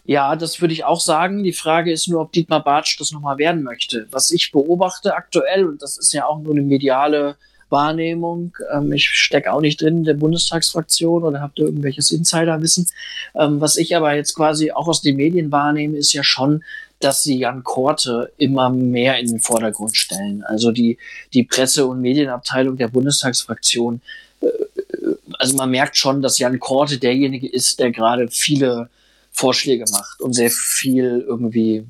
Ja, 0.05 0.37
das 0.37 0.61
würde 0.61 0.73
ich 0.73 0.85
auch 0.85 1.01
sagen. 1.01 1.43
Die 1.43 1.51
Frage 1.51 1.91
ist 1.91 2.07
nur, 2.07 2.21
ob 2.21 2.31
Dietmar 2.31 2.63
Bartsch 2.63 2.97
das 2.99 3.11
nochmal 3.11 3.37
werden 3.37 3.63
möchte. 3.63 4.07
Was 4.11 4.31
ich 4.31 4.51
beobachte 4.51 5.15
aktuell, 5.15 5.65
und 5.65 5.81
das 5.81 5.97
ist 5.97 6.13
ja 6.13 6.25
auch 6.25 6.39
nur 6.39 6.53
eine 6.53 6.61
mediale 6.61 7.35
Wahrnehmung. 7.69 8.55
Ähm, 8.73 8.91
ich 8.91 9.09
stecke 9.09 9.51
auch 9.53 9.61
nicht 9.61 9.81
drin 9.81 9.99
in 9.99 10.03
der 10.03 10.13
Bundestagsfraktion 10.13 11.23
oder 11.23 11.41
habt 11.41 11.59
ihr 11.59 11.65
irgendwelches 11.65 12.11
Insiderwissen. 12.11 12.87
Ähm, 13.35 13.61
was 13.61 13.77
ich 13.77 13.95
aber 13.95 14.15
jetzt 14.15 14.35
quasi 14.35 14.71
auch 14.71 14.87
aus 14.87 15.01
den 15.01 15.17
Medien 15.17 15.51
wahrnehme, 15.51 15.97
ist 15.97 16.13
ja 16.13 16.23
schon, 16.23 16.63
dass 16.99 17.23
sie 17.23 17.37
Jan 17.37 17.63
Korte 17.63 18.31
immer 18.37 18.69
mehr 18.69 19.19
in 19.19 19.27
den 19.27 19.39
Vordergrund 19.39 19.95
stellen. 19.95 20.43
Also 20.43 20.71
die, 20.71 20.97
die 21.33 21.43
Presse- 21.43 21.85
und 21.85 22.01
Medienabteilung 22.01 22.77
der 22.77 22.87
Bundestagsfraktion. 22.87 24.01
Äh, 24.41 24.47
also 25.39 25.55
man 25.55 25.69
merkt 25.69 25.97
schon, 25.97 26.21
dass 26.21 26.39
Jan 26.39 26.59
Korte 26.59 26.97
derjenige 26.97 27.47
ist, 27.47 27.79
der 27.79 27.91
gerade 27.91 28.27
viele 28.29 28.89
Vorschläge 29.37 29.85
macht 29.91 30.19
und 30.19 30.33
sehr 30.33 30.49
viel 30.49 31.23
irgendwie, 31.27 31.85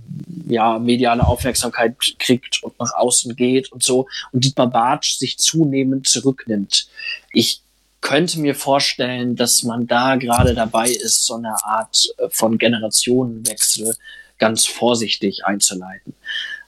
ja, 0.47 0.79
mediale 0.79 1.25
Aufmerksamkeit 1.25 1.95
kriegt 2.19 2.61
und 2.61 2.77
nach 2.77 2.93
außen 2.93 3.37
geht 3.37 3.71
und 3.71 3.83
so. 3.83 4.07
Und 4.33 4.43
Dietmar 4.43 4.67
Bartsch 4.67 5.17
sich 5.17 5.37
zunehmend 5.37 6.09
zurücknimmt. 6.09 6.89
Ich 7.31 7.61
könnte 8.01 8.41
mir 8.41 8.53
vorstellen, 8.53 9.37
dass 9.37 9.63
man 9.63 9.87
da 9.87 10.17
gerade 10.17 10.53
dabei 10.53 10.89
ist, 10.89 11.25
so 11.25 11.35
eine 11.35 11.55
Art 11.63 12.09
äh, 12.17 12.27
von 12.29 12.57
Generationenwechsel 12.57 13.95
ganz 14.37 14.65
vorsichtig 14.65 15.45
einzuleiten. 15.45 16.13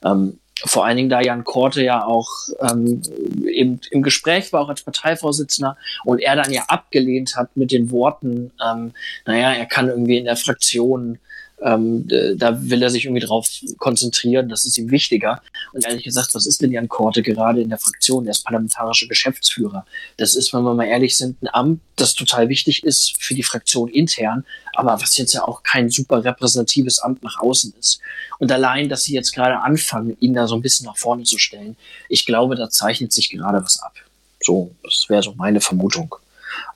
Ähm, 0.03 0.39
vor 0.65 0.85
allen 0.85 0.97
Dingen, 0.97 1.09
da 1.09 1.21
Jan 1.21 1.43
Korte 1.43 1.83
ja 1.83 2.05
auch 2.05 2.29
ähm, 2.61 3.01
im, 3.45 3.79
im 3.91 4.01
Gespräch 4.01 4.51
war, 4.51 4.61
auch 4.61 4.69
als 4.69 4.83
Parteivorsitzender, 4.83 5.77
und 6.05 6.19
er 6.19 6.35
dann 6.35 6.51
ja 6.51 6.63
abgelehnt 6.67 7.35
hat 7.35 7.55
mit 7.55 7.71
den 7.71 7.91
Worten, 7.91 8.51
ähm, 8.65 8.93
naja, 9.25 9.53
er 9.53 9.65
kann 9.65 9.89
irgendwie 9.89 10.17
in 10.17 10.25
der 10.25 10.35
Fraktion 10.35 11.19
ähm, 11.61 12.07
da 12.37 12.57
will 12.61 12.81
er 12.81 12.89
sich 12.89 13.05
irgendwie 13.05 13.25
drauf 13.25 13.49
konzentrieren, 13.77 14.49
das 14.49 14.65
ist 14.65 14.77
ihm 14.77 14.91
wichtiger. 14.91 15.41
Und 15.73 15.85
ehrlich 15.85 16.03
gesagt, 16.03 16.33
was 16.33 16.45
ist 16.45 16.61
denn 16.61 16.71
Jan 16.71 16.87
Korte 16.87 17.21
gerade 17.21 17.61
in 17.61 17.69
der 17.69 17.77
Fraktion? 17.77 18.23
Der 18.23 18.31
ist 18.31 18.45
parlamentarischer 18.45 19.07
Geschäftsführer. 19.07 19.85
Das 20.17 20.35
ist, 20.35 20.53
wenn 20.53 20.63
wir 20.63 20.73
mal 20.73 20.85
ehrlich 20.85 21.17
sind, 21.17 21.41
ein 21.41 21.49
Amt, 21.51 21.81
das 21.95 22.15
total 22.15 22.47
wichtig 22.47 22.83
ist 22.83 23.15
für 23.19 23.33
die 23.33 23.43
Fraktion 23.43 23.89
intern, 23.89 24.45
aber 24.73 25.01
was 25.01 25.17
jetzt 25.17 25.33
ja 25.33 25.43
auch 25.43 25.63
kein 25.63 25.89
super 25.89 26.23
repräsentatives 26.23 26.99
Amt 26.99 27.23
nach 27.23 27.39
außen 27.39 27.73
ist. 27.77 27.99
Und 28.37 28.51
allein, 28.51 28.87
dass 28.87 29.03
sie 29.03 29.13
jetzt 29.13 29.33
gerade 29.33 29.59
anfangen, 29.59 30.15
ihn 30.19 30.33
da 30.33 30.47
so 30.47 30.55
ein 30.55 30.61
bisschen 30.61 30.85
nach 30.85 30.97
vorne 30.97 31.23
zu 31.23 31.37
stellen, 31.37 31.75
ich 32.07 32.25
glaube, 32.25 32.55
da 32.55 32.69
zeichnet 32.69 33.11
sich 33.11 33.29
gerade 33.29 33.61
was 33.61 33.81
ab. 33.81 33.93
So, 34.41 34.71
das 34.83 35.05
wäre 35.09 35.21
so 35.21 35.33
meine 35.33 35.59
Vermutung. 35.59 36.15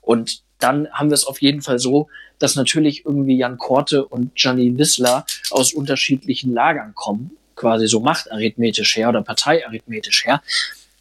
Und 0.02 0.42
dann 0.58 0.88
haben 0.92 1.10
wir 1.10 1.14
es 1.14 1.26
auf 1.26 1.42
jeden 1.42 1.62
Fall 1.62 1.78
so, 1.78 2.08
dass 2.38 2.56
natürlich 2.56 3.04
irgendwie 3.04 3.36
Jan 3.36 3.58
Korte 3.58 4.04
und 4.04 4.32
Janine 4.36 4.78
Wissler 4.78 5.24
aus 5.50 5.72
unterschiedlichen 5.72 6.52
Lagern 6.52 6.94
kommen, 6.94 7.36
quasi 7.56 7.86
so 7.86 8.00
machtarithmetisch 8.00 8.96
her 8.96 9.08
oder 9.08 9.22
parteiarithmetisch 9.22 10.24
her, 10.24 10.42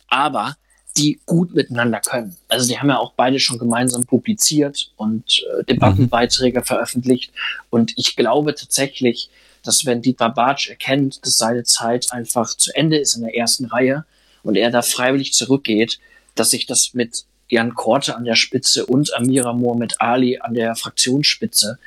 aber 0.07 0.55
die 0.97 1.19
gut 1.25 1.55
miteinander 1.55 1.99
können. 1.99 2.35
Also 2.47 2.67
die 2.67 2.79
haben 2.79 2.89
ja 2.89 2.99
auch 2.99 3.13
beide 3.13 3.39
schon 3.39 3.57
gemeinsam 3.57 4.03
publiziert 4.03 4.91
und 4.95 5.43
äh, 5.59 5.63
Debattenbeiträge 5.63 6.59
mhm. 6.59 6.65
veröffentlicht. 6.65 7.33
Und 7.69 7.93
ich 7.97 8.15
glaube 8.15 8.53
tatsächlich, 8.53 9.29
dass 9.63 9.85
wenn 9.85 10.01
Dietmar 10.01 10.33
Bartsch 10.33 10.69
erkennt, 10.69 11.25
dass 11.25 11.37
seine 11.37 11.63
Zeit 11.63 12.11
einfach 12.11 12.55
zu 12.55 12.75
Ende 12.75 12.97
ist 12.97 13.15
in 13.15 13.23
der 13.23 13.35
ersten 13.35 13.65
Reihe 13.65 14.05
und 14.43 14.55
er 14.55 14.69
da 14.69 14.81
freiwillig 14.81 15.33
zurückgeht, 15.33 15.99
dass 16.35 16.51
sich 16.51 16.65
das 16.65 16.93
mit 16.93 17.25
Jan 17.49 17.75
Korte 17.75 18.15
an 18.15 18.25
der 18.25 18.35
Spitze 18.35 18.85
und 18.85 19.13
Amira 19.15 19.53
Mohamed 19.53 19.99
Ali 19.99 20.39
an 20.39 20.53
der 20.53 20.75
Fraktionsspitze 20.75 21.77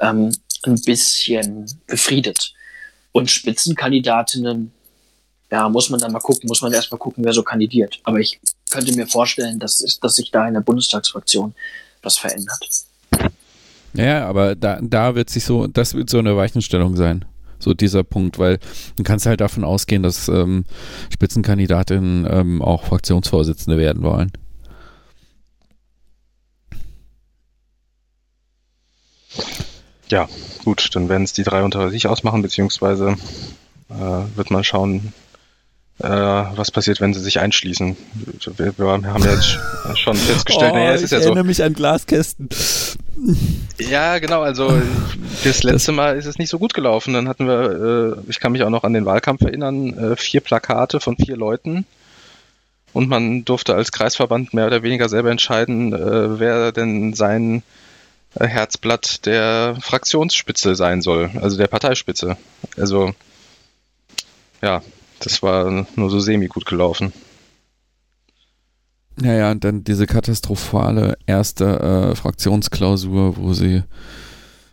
ähm, 0.00 0.32
ein 0.64 0.80
bisschen 0.82 1.66
befriedet. 1.86 2.52
Und 3.12 3.30
Spitzenkandidatinnen, 3.30 4.72
ja, 5.50 5.68
muss 5.68 5.90
man 5.90 6.00
dann 6.00 6.12
mal 6.12 6.20
gucken, 6.20 6.48
muss 6.48 6.62
man 6.62 6.72
erst 6.72 6.90
mal 6.90 6.98
gucken, 6.98 7.24
wer 7.24 7.32
so 7.32 7.42
kandidiert. 7.42 8.00
Aber 8.04 8.18
ich 8.18 8.40
könnte 8.70 8.94
mir 8.94 9.06
vorstellen, 9.06 9.58
dass, 9.58 9.98
dass 10.00 10.16
sich 10.16 10.30
da 10.30 10.48
in 10.48 10.54
der 10.54 10.60
Bundestagsfraktion 10.62 11.54
was 12.02 12.16
verändert. 12.16 12.68
Ja, 13.94 14.26
aber 14.26 14.54
da, 14.54 14.78
da 14.80 15.14
wird 15.14 15.28
sich 15.28 15.44
so, 15.44 15.66
das 15.66 15.94
wird 15.94 16.08
so 16.08 16.18
eine 16.18 16.36
Weichenstellung 16.36 16.96
sein 16.96 17.26
so 17.62 17.74
dieser 17.74 18.02
Punkt, 18.02 18.38
weil 18.38 18.58
du 18.96 19.02
kannst 19.02 19.26
halt 19.26 19.40
davon 19.40 19.64
ausgehen, 19.64 20.02
dass 20.02 20.28
ähm, 20.28 20.64
Spitzenkandidatinnen 21.10 22.26
ähm, 22.28 22.62
auch 22.62 22.84
Fraktionsvorsitzende 22.84 23.78
werden 23.78 24.02
wollen. 24.02 24.32
Ja, 30.08 30.28
gut, 30.64 30.90
dann 30.94 31.08
werden 31.08 31.22
es 31.24 31.32
die 31.32 31.42
drei 31.42 31.62
unter 31.62 31.90
sich 31.90 32.06
ausmachen, 32.06 32.42
beziehungsweise 32.42 33.16
äh, 33.88 34.36
wird 34.36 34.50
man 34.50 34.62
schauen, 34.62 35.12
äh, 36.00 36.08
was 36.08 36.70
passiert, 36.70 37.00
wenn 37.00 37.14
sie 37.14 37.20
sich 37.20 37.40
einschließen. 37.40 37.96
Wir, 38.56 38.78
wir 38.78 38.86
haben 38.86 39.24
jetzt 39.24 39.58
schon 39.96 40.16
festgestellt, 40.16 40.72
oh, 40.72 40.76
naja, 40.76 40.92
es 40.92 41.02
ist 41.02 41.12
ja 41.12 41.18
so. 41.18 41.22
Ich 41.22 41.26
erinnere 41.28 41.44
mich 41.44 41.62
an 41.62 41.72
Glaskästen. 41.74 42.48
Ja, 43.78 44.18
genau, 44.18 44.42
also 44.42 44.70
das 45.44 45.62
letzte 45.62 45.92
Mal 45.92 46.16
ist 46.16 46.26
es 46.26 46.38
nicht 46.38 46.50
so 46.50 46.58
gut 46.58 46.74
gelaufen. 46.74 47.14
Dann 47.14 47.28
hatten 47.28 47.46
wir, 47.46 48.16
äh, 48.18 48.30
ich 48.30 48.40
kann 48.40 48.52
mich 48.52 48.62
auch 48.64 48.70
noch 48.70 48.84
an 48.84 48.92
den 48.92 49.06
Wahlkampf 49.06 49.42
erinnern, 49.42 49.96
äh, 49.96 50.16
vier 50.16 50.40
Plakate 50.40 51.00
von 51.00 51.16
vier 51.16 51.36
Leuten. 51.36 51.86
Und 52.92 53.08
man 53.08 53.44
durfte 53.44 53.74
als 53.74 53.92
Kreisverband 53.92 54.52
mehr 54.52 54.66
oder 54.66 54.82
weniger 54.82 55.08
selber 55.08 55.30
entscheiden, 55.30 55.94
äh, 55.94 56.38
wer 56.38 56.72
denn 56.72 57.14
sein 57.14 57.58
äh, 57.58 57.62
Herzblatt 58.38 59.26
der 59.26 59.76
Fraktionsspitze 59.80 60.74
sein 60.74 61.02
soll, 61.02 61.30
also 61.40 61.56
der 61.56 61.66
Parteispitze. 61.66 62.36
Also 62.76 63.12
ja, 64.62 64.82
das 65.18 65.42
war 65.42 65.86
nur 65.96 66.10
so 66.10 66.20
semi 66.20 66.46
gut 66.46 66.66
gelaufen. 66.66 67.12
Naja, 69.16 69.50
und 69.50 69.62
dann 69.62 69.84
diese 69.84 70.06
katastrophale 70.06 71.18
erste 71.26 72.12
äh, 72.12 72.16
Fraktionsklausur, 72.16 73.36
wo 73.36 73.52
sie 73.52 73.82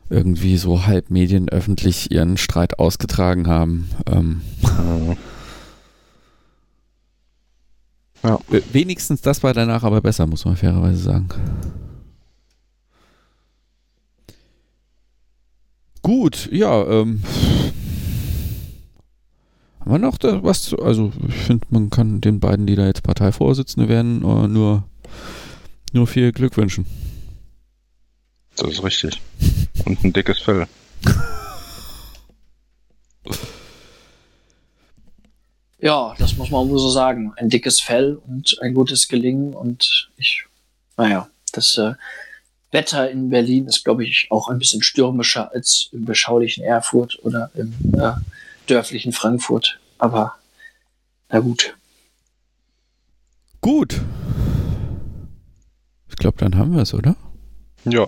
irgendwie 0.09 0.57
so 0.57 0.85
halb 0.85 1.11
medienöffentlich 1.11 2.11
ihren 2.11 2.37
Streit 2.37 2.79
ausgetragen 2.79 3.47
haben. 3.47 3.89
Ähm. 4.07 4.41
Ja. 8.23 8.39
Wenigstens 8.71 9.21
das 9.21 9.43
war 9.43 9.53
danach 9.53 9.83
aber 9.83 10.01
besser, 10.01 10.25
muss 10.25 10.45
man 10.45 10.57
fairerweise 10.57 10.97
sagen. 10.97 11.29
Gut, 16.09 16.49
ja, 16.51 16.85
ähm. 16.87 17.21
Haben 19.79 19.91
wir 19.91 19.99
noch 19.99 20.17
da 20.17 20.43
was 20.43 20.63
zu. 20.63 20.79
Also, 20.79 21.13
ich 21.27 21.35
finde, 21.35 21.67
man 21.69 21.91
kann 21.91 22.19
den 22.19 22.39
beiden, 22.39 22.65
die 22.65 22.73
da 22.73 22.87
jetzt 22.87 23.03
Parteivorsitzende 23.03 23.87
werden, 23.87 24.23
äh, 24.23 24.47
nur, 24.47 24.85
nur 25.93 26.07
viel 26.07 26.31
Glück 26.31 26.57
wünschen. 26.57 26.87
Das 28.55 28.71
ist 28.71 28.83
richtig. 28.83 29.21
Und 29.85 30.03
ein 30.03 30.11
dickes 30.11 30.39
Fell. 30.39 30.65
ja, 35.77 36.15
das 36.17 36.37
muss 36.37 36.49
man 36.49 36.67
so 36.69 36.89
sagen. 36.89 37.33
Ein 37.37 37.49
dickes 37.49 37.81
Fell 37.81 38.15
und 38.15 38.57
ein 38.63 38.73
gutes 38.73 39.09
Gelingen 39.09 39.53
und 39.53 40.09
ich, 40.17 40.43
naja, 40.97 41.29
das 41.51 41.77
äh, 41.77 41.93
Wetter 42.71 43.09
in 43.09 43.29
Berlin 43.29 43.67
ist, 43.67 43.83
glaube 43.83 44.03
ich, 44.03 44.27
auch 44.29 44.49
ein 44.49 44.59
bisschen 44.59 44.83
stürmischer 44.83 45.51
als 45.53 45.89
im 45.91 46.05
beschaulichen 46.05 46.63
Erfurt 46.63 47.17
oder 47.23 47.49
im 47.55 47.73
äh, 47.93 48.11
dörflichen 48.67 49.11
Frankfurt. 49.11 49.79
Aber 49.97 50.35
na 51.29 51.39
gut. 51.39 51.75
Gut. 53.61 53.99
Ich 56.09 56.15
glaube, 56.15 56.37
dann 56.37 56.57
haben 56.57 56.73
wir 56.73 56.81
es, 56.81 56.93
oder? 56.93 57.15
Ja. 57.85 58.07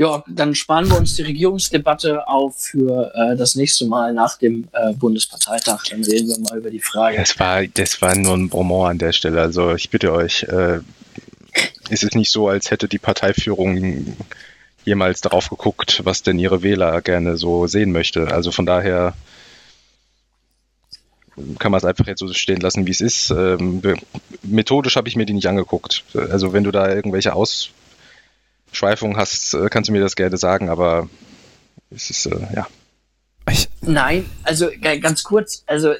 Ja, 0.00 0.22
dann 0.28 0.54
sparen 0.54 0.88
wir 0.88 0.96
uns 0.96 1.16
die 1.16 1.22
Regierungsdebatte 1.22 2.28
auf 2.28 2.56
für 2.56 3.12
äh, 3.16 3.36
das 3.36 3.56
nächste 3.56 3.84
Mal 3.86 4.14
nach 4.14 4.38
dem 4.38 4.68
äh, 4.72 4.92
Bundesparteitag. 4.92 5.82
Dann 5.90 6.04
reden 6.04 6.28
wir 6.28 6.38
mal 6.38 6.58
über 6.58 6.70
die 6.70 6.78
Frage. 6.78 7.16
Das 7.16 7.36
war, 7.40 7.66
das 7.66 8.00
war 8.00 8.14
nur 8.14 8.34
ein 8.34 8.48
Bonbon 8.48 8.90
an 8.90 8.98
der 8.98 9.12
Stelle. 9.12 9.40
Also 9.40 9.74
ich 9.74 9.90
bitte 9.90 10.12
euch, 10.12 10.44
äh, 10.44 10.78
ist 11.90 12.04
es 12.04 12.14
nicht 12.14 12.30
so, 12.30 12.48
als 12.48 12.70
hätte 12.70 12.88
die 12.88 12.98
Parteiführung 12.98 14.16
jemals 14.84 15.20
darauf 15.20 15.50
geguckt, 15.50 16.02
was 16.04 16.22
denn 16.22 16.38
ihre 16.38 16.62
Wähler 16.62 17.00
gerne 17.02 17.36
so 17.36 17.66
sehen 17.66 17.92
möchte. 17.92 18.28
Also 18.28 18.50
von 18.50 18.66
daher 18.66 19.14
kann 21.58 21.70
man 21.70 21.78
es 21.78 21.84
einfach 21.84 22.06
jetzt 22.06 22.20
so 22.20 22.32
stehen 22.32 22.60
lassen, 22.60 22.86
wie 22.86 22.90
es 22.90 23.00
ist. 23.00 23.30
Ähm, 23.30 23.82
methodisch 24.42 24.96
habe 24.96 25.08
ich 25.08 25.16
mir 25.16 25.26
die 25.26 25.34
nicht 25.34 25.46
angeguckt. 25.46 26.04
Also 26.14 26.52
wenn 26.52 26.64
du 26.64 26.70
da 26.70 26.92
irgendwelche 26.92 27.34
Ausschweifungen 27.34 29.16
hast, 29.16 29.54
äh, 29.54 29.68
kannst 29.68 29.88
du 29.88 29.92
mir 29.92 30.00
das 30.00 30.16
gerne 30.16 30.36
sagen, 30.36 30.68
aber 30.68 31.08
es 31.90 32.10
ist, 32.10 32.26
äh, 32.26 32.38
ja. 32.54 32.66
Nein, 33.80 34.28
also 34.42 34.68
ganz 35.00 35.22
kurz, 35.22 35.62
also 35.66 35.94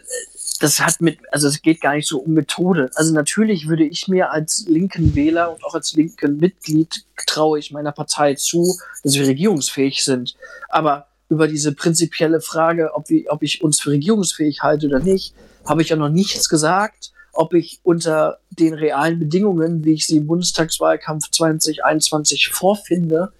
das 0.59 0.81
hat 0.81 1.01
mit, 1.01 1.19
also 1.31 1.49
es 1.49 1.63
geht 1.63 1.81
gar 1.81 1.95
nicht 1.95 2.09
so 2.09 2.19
um 2.19 2.33
Methode. 2.33 2.91
Also 2.95 3.15
natürlich 3.15 3.69
würde 3.69 3.85
ich 3.85 4.09
mir 4.09 4.31
als 4.31 4.65
linken 4.67 5.15
Wähler 5.15 5.53
und 5.53 5.65
auch 5.65 5.75
als 5.75 5.95
linken 5.95 6.39
Mitglied 6.39 7.05
traue 7.27 7.59
ich 7.59 7.71
meiner 7.71 7.93
Partei 7.93 8.35
zu, 8.35 8.79
dass 9.03 9.15
wir 9.15 9.27
regierungsfähig 9.27 10.03
sind. 10.03 10.35
Aber 10.69 11.07
über 11.29 11.47
diese 11.47 11.73
prinzipielle 11.73 12.41
Frage, 12.41 12.95
ob, 12.95 13.09
wir, 13.09 13.25
ob 13.29 13.43
ich 13.43 13.63
uns 13.63 13.81
für 13.81 13.91
regierungsfähig 13.91 14.63
halte 14.63 14.87
oder 14.87 15.01
nicht, 15.01 15.35
habe 15.65 15.83
ich 15.83 15.91
ja 15.91 15.97
noch 15.97 16.09
nichts 16.09 16.49
gesagt. 16.49 17.13
Ob 17.33 17.55
ich 17.55 17.79
unter 17.85 18.39
den 18.51 18.75
realen 18.75 19.21
Bedingungen, 19.21 19.85
wie 19.85 19.93
ich 19.93 20.07
sie 20.07 20.17
im 20.17 20.27
Bundestagswahlkampf 20.27 21.31
2021 21.31 22.49
vorfinde, 22.49 23.33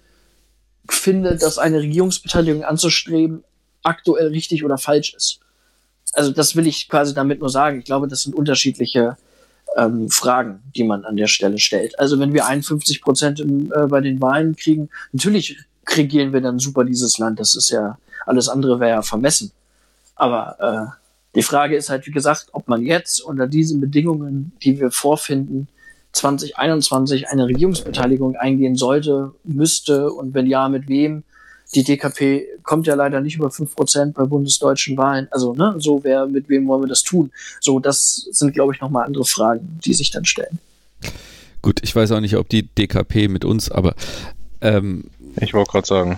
finde, 0.87 1.35
dass 1.35 1.57
eine 1.57 1.81
Regierungsbeteiligung 1.81 2.63
anzustreben 2.63 3.43
aktuell 3.83 4.27
richtig 4.27 4.63
oder 4.63 4.77
falsch 4.77 5.13
ist. 5.15 5.39
Also 6.13 6.31
das 6.31 6.55
will 6.55 6.67
ich 6.67 6.89
quasi 6.89 7.13
damit 7.13 7.39
nur 7.39 7.49
sagen. 7.49 7.79
Ich 7.79 7.85
glaube, 7.85 8.07
das 8.07 8.23
sind 8.23 8.35
unterschiedliche 8.35 9.17
ähm, 9.77 10.09
Fragen, 10.09 10.61
die 10.75 10.83
man 10.83 11.05
an 11.05 11.15
der 11.15 11.27
Stelle 11.27 11.59
stellt. 11.59 11.97
Also 11.99 12.19
wenn 12.19 12.33
wir 12.33 12.45
51 12.45 13.01
Prozent 13.01 13.39
äh, 13.39 13.87
bei 13.87 14.01
den 14.01 14.21
Wahlen 14.21 14.55
kriegen, 14.55 14.89
natürlich 15.11 15.57
regieren 15.87 16.33
wir 16.33 16.41
dann 16.41 16.59
super 16.59 16.83
dieses 16.83 17.17
Land. 17.17 17.39
Das 17.39 17.55
ist 17.55 17.69
ja, 17.69 17.97
alles 18.25 18.49
andere 18.49 18.79
wäre 18.79 18.91
ja 18.91 19.01
vermessen. 19.01 19.51
Aber 20.15 20.57
äh, 20.59 20.99
die 21.35 21.43
Frage 21.43 21.75
ist 21.75 21.89
halt, 21.89 22.07
wie 22.07 22.11
gesagt, 22.11 22.47
ob 22.51 22.67
man 22.67 22.83
jetzt 22.83 23.21
unter 23.21 23.47
diesen 23.47 23.79
Bedingungen, 23.79 24.51
die 24.63 24.79
wir 24.79 24.91
vorfinden, 24.91 25.67
2021 26.13 27.27
eine 27.29 27.45
Regierungsbeteiligung 27.45 28.35
eingehen 28.35 28.75
sollte, 28.75 29.33
müsste 29.43 30.11
und 30.11 30.33
wenn 30.33 30.47
ja, 30.47 30.67
mit 30.67 30.87
wem. 30.87 31.23
Die 31.75 31.83
DKP 31.83 32.47
kommt 32.63 32.87
ja 32.87 32.95
leider 32.95 33.21
nicht 33.21 33.35
über 33.35 33.51
fünf 33.51 33.75
Prozent 33.75 34.15
bei 34.15 34.23
bundesdeutschen 34.25 34.97
Wahlen. 34.97 35.27
Also, 35.31 35.53
ne, 35.53 35.75
so 35.77 36.03
wer, 36.03 36.25
mit 36.25 36.49
wem 36.49 36.67
wollen 36.67 36.83
wir 36.83 36.87
das 36.87 37.03
tun? 37.03 37.31
So, 37.59 37.79
das 37.79 38.27
sind, 38.31 38.53
glaube 38.53 38.73
ich, 38.73 38.81
nochmal 38.81 39.05
andere 39.05 39.25
Fragen, 39.25 39.79
die 39.85 39.93
sich 39.93 40.09
dann 40.09 40.25
stellen. 40.25 40.59
Gut, 41.61 41.79
ich 41.83 41.95
weiß 41.95 42.11
auch 42.11 42.21
nicht, 42.21 42.37
ob 42.37 42.49
die 42.49 42.63
DKP 42.63 43.27
mit 43.27 43.45
uns, 43.45 43.69
aber 43.69 43.93
ähm, 44.61 45.05
ich 45.39 45.53
wollte 45.53 45.71
gerade 45.71 45.87
sagen. 45.87 46.17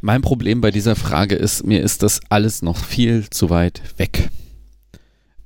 Mein 0.00 0.22
Problem 0.22 0.60
bei 0.60 0.70
dieser 0.70 0.96
Frage 0.96 1.34
ist, 1.34 1.64
mir 1.64 1.82
ist 1.82 2.02
das 2.02 2.20
alles 2.28 2.62
noch 2.62 2.76
viel 2.76 3.28
zu 3.30 3.50
weit 3.50 3.82
weg. 3.96 4.30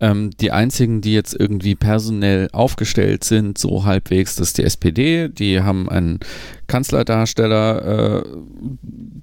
Ähm, 0.02 0.30
die 0.38 0.50
einzigen, 0.50 1.00
die 1.00 1.14
jetzt 1.14 1.34
irgendwie 1.38 1.74
personell 1.74 2.48
aufgestellt 2.52 3.24
sind, 3.24 3.56
so 3.56 3.84
halbwegs, 3.84 4.36
das 4.36 4.48
ist 4.48 4.58
die 4.58 4.64
SPD. 4.64 5.28
Die 5.28 5.62
haben 5.62 5.88
einen 5.88 6.20
Kanzlerdarsteller, 6.66 8.20
äh, 8.20 8.24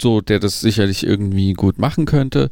so 0.01 0.21
der 0.21 0.39
das 0.39 0.61
sicherlich 0.61 1.05
irgendwie 1.05 1.53
gut 1.53 1.77
machen 1.77 2.05
könnte, 2.05 2.49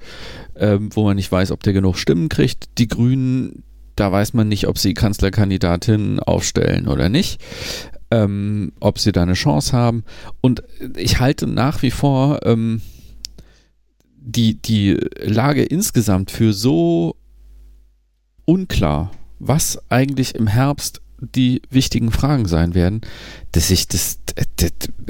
äh, 0.54 0.78
wo 0.92 1.06
man 1.06 1.16
nicht 1.16 1.32
weiß, 1.32 1.52
ob 1.52 1.64
der 1.64 1.74
genug 1.74 1.98
Stimmen 1.98 2.30
kriegt. 2.30 2.78
Die 2.78 2.88
Grünen, 2.88 3.64
da 3.96 4.12
weiß 4.12 4.34
man 4.36 4.48
nicht, 4.48 4.68
ob 4.68 4.78
sie 4.78 4.94
Kanzlerkandidatin 4.94 6.20
aufstellen 6.20 6.88
oder 6.88 7.10
nicht 7.10 7.40
ähm, 8.12 8.72
ob 8.80 9.00
sie 9.00 9.12
da 9.12 9.24
eine 9.24 9.34
Chance 9.34 9.74
haben. 9.74 10.04
Und 10.42 10.64
ich 10.96 11.20
halte 11.20 11.48
nach 11.48 11.82
wie 11.82 11.92
vor 11.92 12.40
ähm, 12.44 12.82
die, 14.18 14.62
die 14.62 14.98
Lage 15.20 15.64
insgesamt 15.64 16.32
für 16.32 16.54
so 16.54 17.16
unklar, 18.48 19.12
was 19.40 19.80
eigentlich 19.90 20.34
im 20.34 20.48
Herbst 20.48 21.02
die 21.20 21.62
wichtigen 21.70 22.12
Fragen 22.12 22.48
sein 22.48 22.76
werden, 22.76 23.02
dass 23.52 23.70
ich 23.72 23.88
das, 23.88 24.20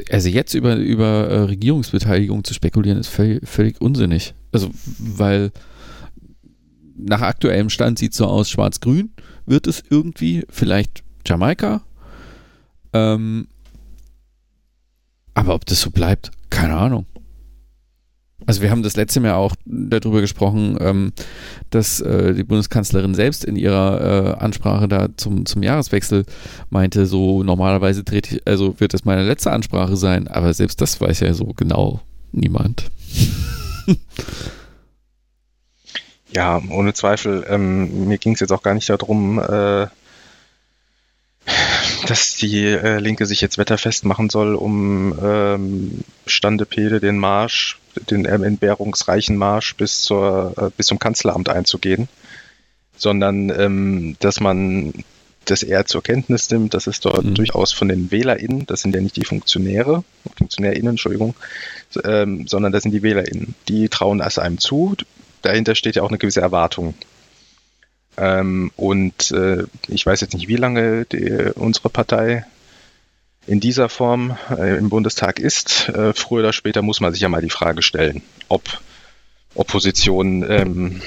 also 0.10 0.30
jetzt 0.30 0.54
über, 0.54 0.76
über 0.76 1.28
äh, 1.28 1.40
Regierungsbeteiligung 1.42 2.44
zu 2.44 2.54
spekulieren, 2.54 2.98
ist 2.98 3.08
völlig, 3.08 3.48
völlig 3.48 3.80
unsinnig. 3.82 4.34
Also, 4.52 4.70
weil 4.98 5.52
nach 6.98 7.22
aktuellem 7.22 7.70
Stand 7.70 8.00
sieht 8.00 8.14
es 8.14 8.18
so 8.18 8.26
aus, 8.26 8.50
schwarz-grün 8.50 9.12
wird 9.46 9.68
es 9.68 9.84
irgendwie, 9.90 10.46
vielleicht 10.50 11.04
Jamaika, 11.26 11.84
ähm, 12.94 13.48
aber 15.34 15.54
ob 15.54 15.66
das 15.66 15.82
so 15.82 15.92
bleibt, 15.92 16.32
keine 16.50 16.76
Ahnung. 16.76 17.06
Also 18.48 18.61
wir 18.61 18.72
haben 18.72 18.82
das 18.82 18.95
letzte 18.95 19.19
Mal 19.19 19.34
auch 19.34 19.56
darüber 19.65 20.22
gesprochen, 20.22 20.78
ähm, 20.80 21.11
dass 21.69 21.99
äh, 21.99 22.34
die 22.34 22.45
Bundeskanzlerin 22.45 23.14
selbst 23.14 23.44
in 23.44 23.57
ihrer 23.57 24.38
äh, 24.40 24.41
Ansprache 24.41 24.88
da 24.88 25.10
zum, 25.18 25.45
zum 25.45 25.64
Jahreswechsel 25.64 26.24
meinte, 26.69 27.07
so 27.07 27.44
normalerweise 27.44 28.06
trete 28.06 28.38
ich, 28.38 28.48
also 28.48 28.80
wird 28.80 28.94
das 28.94 29.03
meine 29.03 29.24
letzte 29.24 29.52
Ansprache 29.52 29.98
sein, 29.98 30.30
aber 30.30 30.53
selbst 30.53 30.80
das 30.80 30.99
weiß 31.02 31.19
ja 31.19 31.34
so 31.34 31.53
genau 31.57 31.99
niemand. 32.32 32.90
ja, 36.34 36.61
ohne 36.69 36.94
Zweifel. 36.94 37.45
Ähm, 37.49 38.07
mir 38.07 38.18
ging 38.18 38.34
es 38.34 38.40
jetzt 38.40 38.52
auch 38.52 38.64
gar 38.64 38.76
nicht 38.76 38.90
darum, 38.90 39.40
äh, 39.40 39.88
dass 42.07 42.36
die 42.36 42.65
äh, 42.65 42.99
Linke 42.99 43.26
sich 43.26 43.41
jetzt 43.41 43.57
wetterfest 43.57 44.06
machen 44.06 44.30
soll, 44.30 44.56
um 44.56 45.18
ähm, 45.22 46.03
Standepede 46.26 46.99
den 46.99 47.18
Marsch, 47.18 47.80
den 48.10 48.26
äh, 48.26 48.36
entbehrungsreichen 48.36 49.38
Marsch 49.38 49.76
bis, 49.76 50.02
zur, 50.02 50.53
äh, 50.57 50.69
bis 50.76 50.88
zum 50.88 50.99
Kanzleramt 50.99 51.49
einzugehen, 51.49 52.07
sondern 52.95 53.49
ähm, 53.49 54.15
dass 54.19 54.40
man 54.40 54.94
das 55.45 55.64
eher 55.64 55.86
zur 55.86 56.03
Kenntnis 56.03 56.49
nimmt, 56.49 56.74
dass 56.74 56.88
es 56.88 56.99
dort 56.99 57.24
mhm. 57.24 57.36
durchaus 57.36 57.72
von 57.72 57.88
den 57.88 58.11
WählerInnen, 58.11 58.65
das 58.65 58.82
sind 58.82 58.94
ja 58.94 59.02
nicht 59.02 59.15
die 59.15 59.24
Funktionäre, 59.24 60.03
FunktionärInnen, 60.38 60.91
Entschuldigung, 60.91 61.36
ähm, 62.03 62.48
sondern 62.48 62.72
das 62.72 62.84
sind 62.84 62.91
die 62.91 63.03
WählerInnen, 63.03 63.56
die 63.68 63.88
trauen 63.90 64.19
es 64.19 64.40
einem 64.40 64.57
zu. 64.57 64.95
Dahinter 65.41 65.76
steht 65.76 65.95
ja 65.95 66.03
auch 66.03 66.10
eine 66.10 66.18
gewisse 66.18 66.41
Erwartung 66.41 66.95
ähm, 68.18 68.72
und 68.76 69.31
äh, 69.31 69.64
ich 69.88 70.06
weiß 70.06 70.22
jetzt 70.22 70.34
nicht, 70.34 70.48
wie 70.48 70.56
lange 70.56 71.06
die, 71.06 71.52
unsere 71.56 71.89
Partei 71.89 72.45
in 73.45 73.60
dieser 73.60 73.89
Form 73.89 74.38
äh, 74.49 74.77
im 74.77 74.89
Bundestag 74.89 75.39
ist. 75.39 75.89
Äh, 75.89 76.14
früher 76.14 76.39
oder 76.39 76.53
später 76.53 76.81
muss 76.81 76.99
man 76.99 77.14
sich 77.14 77.22
ja 77.22 77.30
mal 77.30 77.41
die 77.41 77.49
Frage 77.49 77.81
stellen, 77.81 78.22
ob 78.49 78.81
Opposition 79.56 80.45
ähm, 80.49 81.02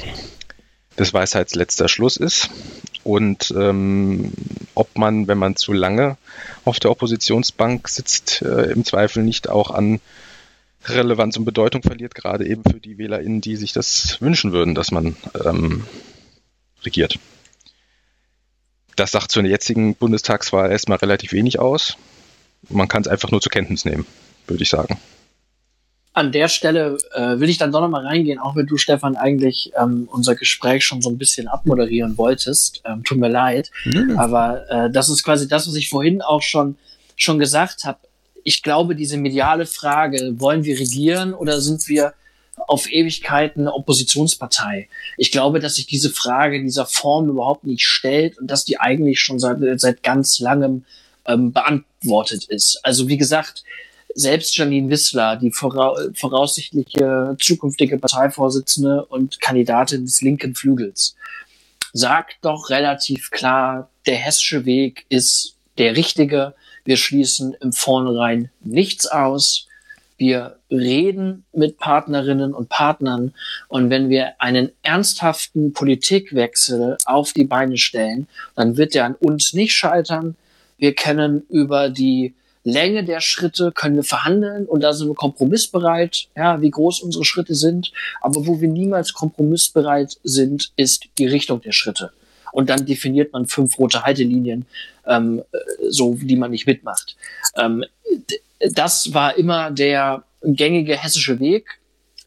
des 0.99 1.13
Weisheitsletzter 1.13 1.89
Schluss 1.89 2.17
ist 2.17 2.51
und 3.05 3.53
ähm, 3.57 4.33
ob 4.75 4.97
man, 4.99 5.29
wenn 5.29 5.39
man 5.39 5.57
zu 5.57 5.73
lange 5.73 6.17
auf 6.65 6.81
der 6.81 6.91
Oppositionsbank 6.91 7.89
sitzt, 7.89 8.43
äh, 8.43 8.71
im 8.73 8.85
Zweifel 8.85 9.23
nicht 9.23 9.49
auch 9.49 9.71
an 9.71 10.01
Relevanz 10.85 11.37
und 11.37 11.45
Bedeutung 11.45 11.83
verliert, 11.83 12.15
gerade 12.15 12.47
eben 12.47 12.63
für 12.65 12.81
die 12.81 12.99
WählerInnen, 12.99 13.41
die 13.41 13.57
sich 13.57 13.73
das 13.73 14.21
wünschen 14.21 14.53
würden, 14.53 14.75
dass 14.75 14.91
man 14.91 15.17
ähm, 15.45 15.85
regiert. 16.85 17.19
Das 18.97 19.13
sagt 19.13 19.31
zur 19.31 19.45
jetzigen 19.45 19.95
Bundestagswahl 19.95 20.71
erstmal 20.71 20.99
relativ 20.99 21.33
wenig 21.33 21.59
aus. 21.59 21.97
Man 22.69 22.89
kann 22.89 23.03
es 23.03 23.09
einfach 23.09 23.31
nur 23.31 23.41
zur 23.41 23.51
Kenntnis 23.51 23.85
nehmen, 23.85 24.07
würde 24.47 24.63
ich 24.63 24.69
sagen. 24.69 24.99
An 26.13 26.33
der 26.33 26.49
Stelle 26.49 26.99
äh, 27.15 27.39
will 27.39 27.49
ich 27.49 27.57
dann 27.57 27.71
doch 27.71 27.81
nochmal 27.81 28.05
reingehen, 28.05 28.39
auch 28.39 28.57
wenn 28.57 28.67
du, 28.67 28.77
Stefan, 28.77 29.17
eigentlich 29.17 29.73
ähm, 29.81 30.09
unser 30.11 30.35
Gespräch 30.35 30.85
schon 30.85 31.01
so 31.01 31.09
ein 31.09 31.19
bisschen 31.19 31.47
abmoderieren 31.47 32.19
wolltest. 32.19 32.83
Ähm, 32.85 33.05
tut 33.05 33.19
mir 33.19 33.29
leid. 33.29 33.71
Mhm. 33.85 34.19
Aber 34.19 34.69
äh, 34.69 34.91
das 34.91 35.09
ist 35.09 35.23
quasi 35.23 35.47
das, 35.47 35.69
was 35.69 35.77
ich 35.77 35.89
vorhin 35.89 36.21
auch 36.21 36.43
schon, 36.43 36.77
schon 37.17 37.39
gesagt 37.39 37.85
habe. 37.85 38.01
Ich 38.43 38.63
glaube, 38.63 38.97
diese 38.97 39.19
mediale 39.19 39.67
Frage, 39.67 40.35
wollen 40.41 40.65
wir 40.65 40.79
regieren 40.79 41.33
oder 41.33 41.61
sind 41.61 41.89
wir 41.89 42.13
auf 42.57 42.91
Ewigkeiten 42.91 43.63
eine 43.63 43.75
Oppositionspartei? 43.75 44.89
Ich 45.17 45.33
glaube, 45.33 45.61
dass 45.61 45.77
sich 45.77 45.87
diese 45.87 46.11
Frage 46.11 46.57
in 46.57 46.65
dieser 46.65 46.87
Form 46.87 47.29
überhaupt 47.29 47.65
nicht 47.65 47.85
stellt 47.85 48.39
und 48.39 48.51
dass 48.51 48.65
die 48.65 48.79
eigentlich 48.79 49.21
schon 49.21 49.39
seit, 49.39 49.59
seit 49.81 50.03
ganz 50.03 50.39
langem 50.41 50.85
ähm, 51.27 51.53
beantwortet 51.53 52.45
ist. 52.45 52.81
Also 52.83 53.09
wie 53.09 53.17
gesagt, 53.17 53.65
selbst 54.15 54.57
Janine 54.57 54.91
Wissler, 54.91 55.37
die 55.37 55.53
voraussichtliche 55.53 57.37
zukünftige 57.41 57.99
Parteivorsitzende 57.99 59.05
und 59.07 59.41
Kandidatin 59.41 60.05
des 60.05 60.21
linken 60.21 60.55
Flügels, 60.55 61.17
sagt 61.93 62.37
doch 62.43 62.71
relativ 62.71 63.31
klar, 63.31 63.91
der 64.07 64.17
hessische 64.17 64.65
Weg 64.65 65.07
ist 65.09 65.57
der 65.79 65.97
richtige. 65.97 66.55
Wir 66.85 66.97
schließen 66.97 67.55
im 67.61 67.73
Vornherein 67.73 68.51
nichts 68.61 69.07
aus. 69.07 69.67
Wir 70.21 70.59
reden 70.71 71.45
mit 71.55 71.79
Partnerinnen 71.79 72.53
und 72.53 72.69
Partnern. 72.69 73.33
Und 73.69 73.89
wenn 73.89 74.11
wir 74.11 74.39
einen 74.39 74.71
ernsthaften 74.83 75.73
Politikwechsel 75.73 76.99
auf 77.07 77.33
die 77.33 77.47
Beine 77.47 77.79
stellen, 77.79 78.29
dann 78.55 78.77
wird 78.77 78.95
er 78.95 79.07
an 79.07 79.15
uns 79.15 79.55
nicht 79.55 79.73
scheitern. 79.73 80.37
Wir 80.77 80.95
können 80.95 81.45
über 81.49 81.89
die 81.89 82.35
Länge 82.65 83.03
der 83.03 83.23
Schritte 83.23 83.73
können 83.73 83.97
wir 83.97 84.05
verhandeln 84.05 84.67
und 84.67 84.83
da 84.83 84.93
sind 84.93 85.09
wir 85.09 85.15
kompromissbereit, 85.15 86.29
ja, 86.37 86.61
wie 86.61 86.71
groß 86.71 87.01
unsere 87.01 87.25
Schritte 87.25 87.55
sind. 87.55 87.91
Aber 88.21 88.47
wo 88.47 88.61
wir 88.61 88.69
niemals 88.69 89.15
kompromissbereit 89.15 90.19
sind, 90.23 90.71
ist 90.77 91.07
die 91.17 91.29
Richtung 91.29 91.63
der 91.63 91.73
Schritte. 91.73 92.13
Und 92.53 92.69
dann 92.69 92.85
definiert 92.85 93.33
man 93.33 93.47
fünf 93.47 93.79
rote 93.79 94.03
Haltelinien, 94.03 94.67
ähm, 95.07 95.43
so 95.89 96.15
die 96.15 96.37
man 96.37 96.51
nicht 96.51 96.67
mitmacht. 96.67 97.17
Ähm, 97.57 97.87
das 98.61 99.15
war 99.15 99.37
immer 99.37 99.71
der 99.71 100.25
gängige 100.43 100.97
hessische 100.97 101.41
Weg, 101.41 101.81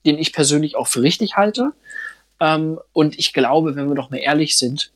den 0.06 0.18
ich 0.18 0.34
persönlich 0.34 0.76
auch 0.76 0.88
für 0.88 1.02
richtig 1.02 1.36
halte. 1.36 1.74
Ähm, 2.40 2.80
und 2.92 3.18
ich 3.18 3.34
glaube, 3.34 3.76
wenn 3.76 3.88
wir 3.88 3.96
doch 3.96 4.10
mal 4.10 4.18
ehrlich 4.18 4.58
sind, 4.58 4.92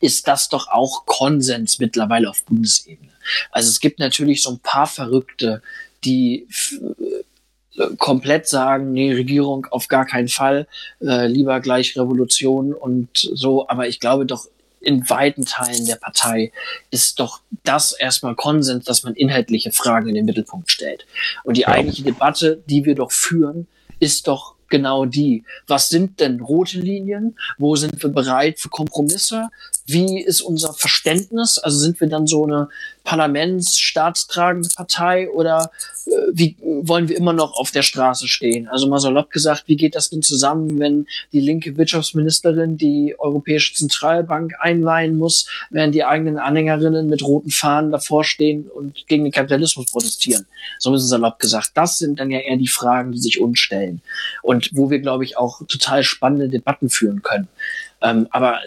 ist 0.00 0.28
das 0.28 0.48
doch 0.48 0.68
auch 0.68 1.04
Konsens 1.06 1.78
mittlerweile 1.78 2.30
auf 2.30 2.44
Bundesebene. 2.44 3.12
Also 3.50 3.68
es 3.68 3.80
gibt 3.80 3.98
natürlich 3.98 4.42
so 4.42 4.50
ein 4.50 4.60
paar 4.60 4.86
Verrückte, 4.86 5.62
die 6.04 6.46
äh, 7.76 7.96
komplett 7.98 8.48
sagen, 8.48 8.92
nee, 8.92 9.12
Regierung 9.12 9.66
auf 9.70 9.88
gar 9.88 10.06
keinen 10.06 10.28
Fall, 10.28 10.66
äh, 11.00 11.26
lieber 11.26 11.60
gleich 11.60 11.96
Revolution 11.98 12.72
und 12.72 13.10
so. 13.14 13.68
Aber 13.68 13.88
ich 13.88 14.00
glaube 14.00 14.24
doch, 14.24 14.46
in 14.80 15.08
weiten 15.08 15.44
Teilen 15.44 15.86
der 15.86 15.96
Partei 15.96 16.52
ist 16.90 17.20
doch 17.20 17.40
das 17.64 17.92
erstmal 17.92 18.34
Konsens, 18.34 18.84
dass 18.84 19.02
man 19.02 19.14
inhaltliche 19.14 19.72
Fragen 19.72 20.08
in 20.08 20.14
den 20.14 20.24
Mittelpunkt 20.24 20.70
stellt. 20.70 21.06
Und 21.44 21.56
die 21.56 21.66
eigentliche 21.66 22.02
Debatte, 22.04 22.62
die 22.66 22.84
wir 22.84 22.94
doch 22.94 23.12
führen, 23.12 23.66
ist 24.00 24.28
doch 24.28 24.54
genau 24.68 25.04
die. 25.04 25.44
Was 25.66 25.88
sind 25.88 26.20
denn 26.20 26.40
rote 26.40 26.78
Linien? 26.78 27.36
Wo 27.58 27.76
sind 27.76 28.02
wir 28.02 28.10
bereit 28.10 28.58
für 28.58 28.68
Kompromisse? 28.68 29.48
Wie 29.86 30.20
ist 30.20 30.42
unser 30.42 30.74
Verständnis? 30.74 31.58
Also 31.58 31.78
sind 31.78 32.00
wir 32.00 32.08
dann 32.08 32.26
so 32.26 32.44
eine 32.44 32.68
parlamentsstaatstragende 33.04 34.68
Partei 34.76 35.30
oder 35.30 35.70
äh, 36.04 36.10
wie 36.30 36.56
wollen 36.60 37.08
wir 37.08 37.16
immer 37.16 37.32
noch 37.32 37.54
auf 37.54 37.70
der 37.70 37.80
Straße 37.80 38.28
stehen? 38.28 38.68
Also 38.68 38.86
mal 38.86 38.98
salopp 38.98 39.30
gesagt, 39.30 39.64
wie 39.66 39.76
geht 39.76 39.94
das 39.94 40.10
denn 40.10 40.20
zusammen, 40.20 40.78
wenn 40.78 41.06
die 41.32 41.40
linke 41.40 41.78
Wirtschaftsministerin 41.78 42.76
die 42.76 43.14
Europäische 43.18 43.72
Zentralbank 43.72 44.52
einweihen 44.60 45.16
muss, 45.16 45.48
während 45.70 45.94
die 45.94 46.04
eigenen 46.04 46.38
Anhängerinnen 46.38 47.08
mit 47.08 47.22
roten 47.22 47.50
Fahnen 47.50 47.92
davor 47.92 48.24
stehen 48.24 48.68
und 48.68 49.06
gegen 49.06 49.24
den 49.24 49.32
Kapitalismus 49.32 49.86
protestieren? 49.86 50.44
So 50.78 50.94
ist 50.94 51.04
es 51.04 51.08
salopp 51.08 51.38
gesagt. 51.38 51.70
Das 51.74 51.96
sind 51.96 52.20
dann 52.20 52.30
ja 52.30 52.40
eher 52.40 52.58
die 52.58 52.68
Fragen, 52.68 53.12
die 53.12 53.18
sich 53.20 53.40
uns 53.40 53.58
stellen 53.58 54.02
und 54.42 54.57
wo 54.72 54.90
wir, 54.90 54.98
glaube 54.98 55.24
ich, 55.24 55.36
auch 55.36 55.62
total 55.66 56.02
spannende 56.02 56.48
Debatten 56.48 56.90
führen 56.90 57.22
können. 57.22 57.48
Ähm, 58.02 58.28
aber 58.30 58.60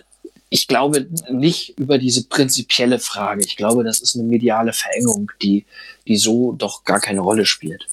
ich 0.50 0.68
glaube 0.68 1.08
nicht 1.30 1.80
über 1.80 1.98
diese 1.98 2.26
prinzipielle 2.26 3.00
Frage. 3.00 3.42
Ich 3.46 3.56
glaube, 3.56 3.84
das 3.84 4.02
ist 4.02 4.16
eine 4.16 4.26
mediale 4.26 4.74
Verengung, 4.74 5.32
die, 5.42 5.66
die 6.08 6.18
so 6.18 6.52
doch 6.52 6.84
gar 6.84 7.00
keine 7.00 7.22
Rolle 7.22 7.46
spielt. 7.46 7.88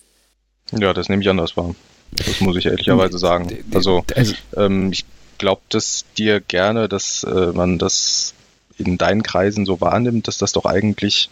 Ja, 0.73 0.93
das 0.93 1.09
nehme 1.09 1.23
ich 1.23 1.29
anders 1.29 1.57
wahr. 1.57 1.75
Das 2.11 2.41
muss 2.41 2.57
ich 2.57 2.67
ehrlicherweise 2.67 3.19
sagen. 3.19 3.65
Also, 3.73 4.05
also 4.15 4.35
ähm, 4.57 4.91
ich 4.93 5.05
glaube 5.39 5.63
das 5.69 6.05
dir 6.17 6.41
gerne, 6.41 6.89
dass 6.89 7.23
äh, 7.25 7.53
man 7.53 7.79
das 7.79 8.35
in 8.77 8.99
deinen 8.99 9.23
Kreisen 9.23 9.65
so 9.65 9.81
wahrnimmt, 9.81 10.29
dass 10.29 10.39
das 10.39 10.53
doch 10.53 10.65
eigentlich 10.65 11.31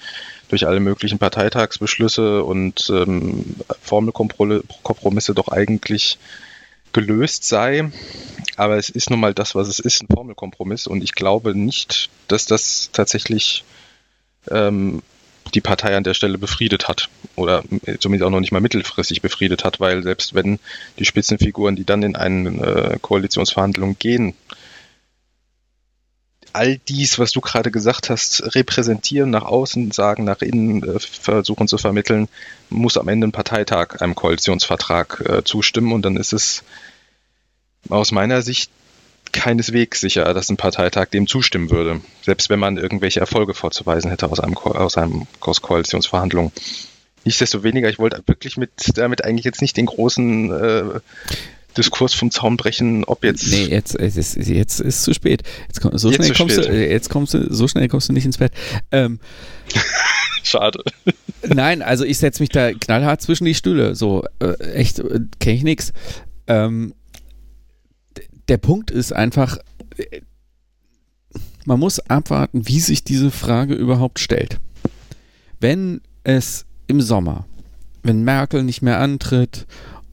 durch 0.49 0.67
alle 0.67 0.81
möglichen 0.81 1.19
Parteitagsbeschlüsse 1.19 2.45
und 2.45 2.89
ähm, 2.91 3.57
Formelkompromisse 3.83 5.35
doch 5.35 5.49
eigentlich 5.49 6.19
gelöst 6.97 7.45
sei. 7.45 7.91
Aber 8.57 8.79
es 8.79 8.89
ist 8.89 9.11
nun 9.11 9.21
mal 9.21 9.35
das, 9.35 9.55
was 9.55 9.69
es 9.69 9.79
ist, 9.79 10.03
ein 10.03 10.09
Formelkompromiss. 10.13 10.87
Und 10.87 11.05
ich 11.05 11.13
glaube 11.13 11.55
nicht, 11.55 12.09
dass 12.27 12.47
das 12.47 12.89
tatsächlich 12.93 13.65
ähm, 14.51 15.03
die 15.55 15.61
Partei 15.61 15.95
an 15.95 16.05
der 16.05 16.15
Stelle 16.15 16.39
befriedet 16.39 16.89
hat. 16.89 17.11
Oder 17.37 17.63
zumindest 18.01 18.27
auch 18.27 18.31
noch 18.31 18.41
nicht 18.41 18.53
mal 18.53 18.63
mittelfristig 18.63 19.21
befriedet 19.21 19.63
hat, 19.63 19.79
weil 19.79 20.03
selbst 20.03 20.35
wenn 20.35 20.59
die 20.99 21.05
Spitzenfiguren, 21.05 21.77
die 21.77 21.85
dann 21.85 22.03
in 22.03 22.17
eine 22.17 22.49
äh, 22.49 22.99
Koalitionsverhandlung 23.01 23.97
gehen, 23.99 24.35
all 26.57 26.79
dies, 26.79 27.19
was 27.19 27.33
du 27.33 27.43
gerade 27.43 27.71
gesagt 27.71 28.09
hast, 28.09 28.55
repräsentieren, 28.55 29.29
nach 29.29 29.45
außen 29.45 29.91
sagen, 29.91 30.25
nach 30.25 30.41
innen 30.41 30.83
äh, 30.83 30.99
versuchen 30.99 31.69
zu 31.69 31.77
vermitteln, 31.77 32.29
muss 32.71 32.97
am 32.97 33.09
Ende 33.09 33.27
ein 33.27 33.33
Parteitag 33.33 34.01
einem 34.01 34.15
Koalitionsvertrag 34.15 35.23
äh, 35.29 35.45
zustimmen 35.45 35.93
und 35.93 36.03
dann 36.03 36.17
ist 36.17 36.33
es 36.33 36.65
aus 37.91 38.13
meiner 38.13 38.43
Sicht 38.43 38.71
keineswegs 39.33 40.01
sicher, 40.01 40.33
dass 40.35 40.49
ein 40.49 40.57
Parteitag 40.57 41.07
dem 41.07 41.27
zustimmen 41.27 41.71
würde, 41.71 42.01
selbst 42.23 42.49
wenn 42.49 42.59
man 42.59 42.77
irgendwelche 42.77 43.21
Erfolge 43.21 43.55
vorzuweisen 43.55 44.11
hätte 44.11 44.31
aus 44.31 44.41
einem, 44.41 44.57
aus 44.57 44.97
einem 44.97 45.27
aus 45.41 45.63
Koalitionsverhandlungen. 45.63 46.53
Nichtsdestoweniger, 47.25 47.89
ich 47.89 47.99
wollte 47.99 48.23
wirklich 48.27 48.57
mit 48.57 48.71
damit 48.95 49.25
eigentlich 49.25 49.45
jetzt 49.45 49.61
nicht 49.61 49.77
den 49.77 49.87
großen 49.87 50.51
äh, 50.53 51.01
Diskurs 51.77 52.15
vom 52.15 52.31
Zaun 52.31 52.57
brechen, 52.57 53.05
ob 53.05 53.25
jetzt. 53.25 53.49
Nee, 53.51 53.67
jetzt, 53.67 53.99
jetzt, 53.99 54.37
jetzt 54.37 54.81
ist 54.81 55.03
zu 55.03 55.13
spät. 55.13 55.43
Jetzt, 55.67 55.81
komm, 55.81 55.99
so, 55.99 56.11
jetzt 56.11 56.25
schnell 56.25 56.37
kommst 56.37 56.55
spät. 56.55 56.69
du, 56.69 56.89
jetzt 56.89 57.11
kommst 57.11 57.35
du, 57.35 57.53
so 57.53 57.69
schnell 57.69 57.89
kommst 57.89 58.09
du 58.09 58.13
nicht 58.13 58.25
ins 58.25 58.39
Bett. 58.39 58.53
Ähm, 58.91 59.19
Schade. 60.43 60.83
Nein, 61.43 61.83
also 61.83 62.05
ich 62.05 62.19
setze 62.19 62.43
mich 62.43 62.51
da 62.51 62.73
knallhart 62.73 63.21
zwischen 63.21 63.45
die 63.45 63.55
Stühle. 63.55 63.95
So, 63.95 64.25
äh, 64.39 64.55
echt, 64.75 65.01
äh, 65.01 65.21
kenne 65.41 65.57
ich 65.57 65.65
nichts. 65.65 65.93
Ähm, 66.47 66.95
der 68.49 68.59
Punkt 68.59 68.91
ist 68.91 69.13
einfach, 69.13 69.59
äh, 69.97 70.21
man 71.65 71.81
muss 71.81 71.99
abwarten, 71.99 72.69
wie 72.69 72.81
sich 72.81 73.05
diese 73.05 73.31
Frage 73.31 73.75
überhaupt 73.75 74.19
stellt. 74.21 74.61
Wenn 75.61 76.01
es 76.23 76.65
im 76.87 77.01
Sommer, 77.01 77.47
wenn 78.03 78.23
Merkel 78.23 78.63
nicht 78.63 78.83
mehr 78.83 79.01
antritt 79.01 79.67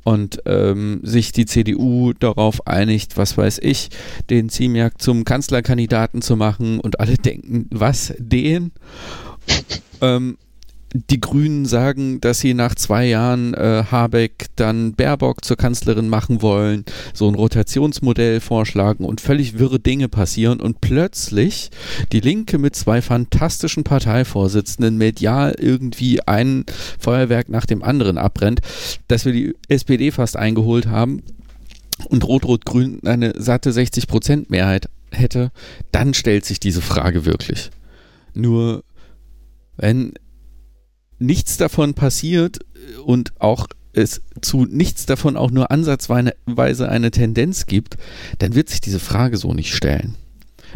und 0.03 0.41
ähm, 0.45 0.99
sich 1.03 1.31
die 1.31 1.45
CDU 1.45 2.13
darauf 2.13 2.65
einigt, 2.67 3.17
was 3.17 3.37
weiß 3.37 3.59
ich, 3.61 3.89
den 4.29 4.49
Ziemiak 4.49 5.01
zum 5.01 5.25
Kanzlerkandidaten 5.25 6.21
zu 6.21 6.35
machen 6.35 6.79
und 6.79 6.99
alle 6.99 7.17
denken, 7.17 7.67
was, 7.71 8.13
den? 8.17 8.71
ähm, 10.01 10.37
die 10.93 11.19
Grünen 11.19 11.65
sagen, 11.65 12.21
dass 12.21 12.39
sie 12.39 12.53
nach 12.53 12.75
zwei 12.75 13.05
Jahren 13.05 13.55
äh, 13.55 13.83
Habeck 13.89 14.45
dann 14.55 14.93
Baerbock 14.93 15.43
zur 15.43 15.57
Kanzlerin 15.57 16.07
machen 16.07 16.43
wollen, 16.43 16.85
so 17.13 17.27
ein 17.27 17.33
Rotationsmodell 17.33 18.39
vorschlagen 18.39 19.03
und 19.05 19.19
völlig 19.19 19.57
wirre 19.57 19.79
Dinge 19.79 20.07
passieren 20.07 20.61
und 20.61 20.81
plötzlich 20.81 21.71
die 22.11 22.19
Linke 22.19 22.59
mit 22.59 22.75
zwei 22.75 23.01
fantastischen 23.01 23.83
Parteivorsitzenden 23.83 24.97
medial 24.97 25.55
irgendwie 25.57 26.21
ein 26.27 26.65
Feuerwerk 26.99 27.49
nach 27.49 27.65
dem 27.65 27.83
anderen 27.83 28.19
abbrennt, 28.19 28.61
dass 29.07 29.25
wir 29.25 29.33
die 29.33 29.55
SPD 29.69 30.11
fast 30.11 30.37
eingeholt 30.37 30.85
haben 30.85 31.23
und 32.05 32.23
Rot-Rot-Grün 32.23 32.99
eine 33.05 33.33
satte 33.35 33.71
60% 33.71 34.45
Mehrheit 34.49 34.89
hätte, 35.11 35.51
dann 35.91 36.13
stellt 36.13 36.45
sich 36.45 36.59
diese 36.59 36.81
Frage 36.81 37.25
wirklich. 37.25 37.71
Nur 38.35 38.83
wenn 39.77 40.13
nichts 41.23 41.57
davon 41.57 41.93
passiert 41.93 42.59
und 43.05 43.33
auch 43.39 43.67
es 43.93 44.21
zu 44.41 44.65
nichts 44.65 45.05
davon 45.05 45.37
auch 45.37 45.51
nur 45.51 45.71
ansatzweise 45.71 46.89
eine 46.89 47.11
Tendenz 47.11 47.65
gibt, 47.65 47.97
dann 48.39 48.55
wird 48.55 48.69
sich 48.69 48.81
diese 48.81 48.99
Frage 48.99 49.37
so 49.37 49.53
nicht 49.53 49.73
stellen. 49.73 50.15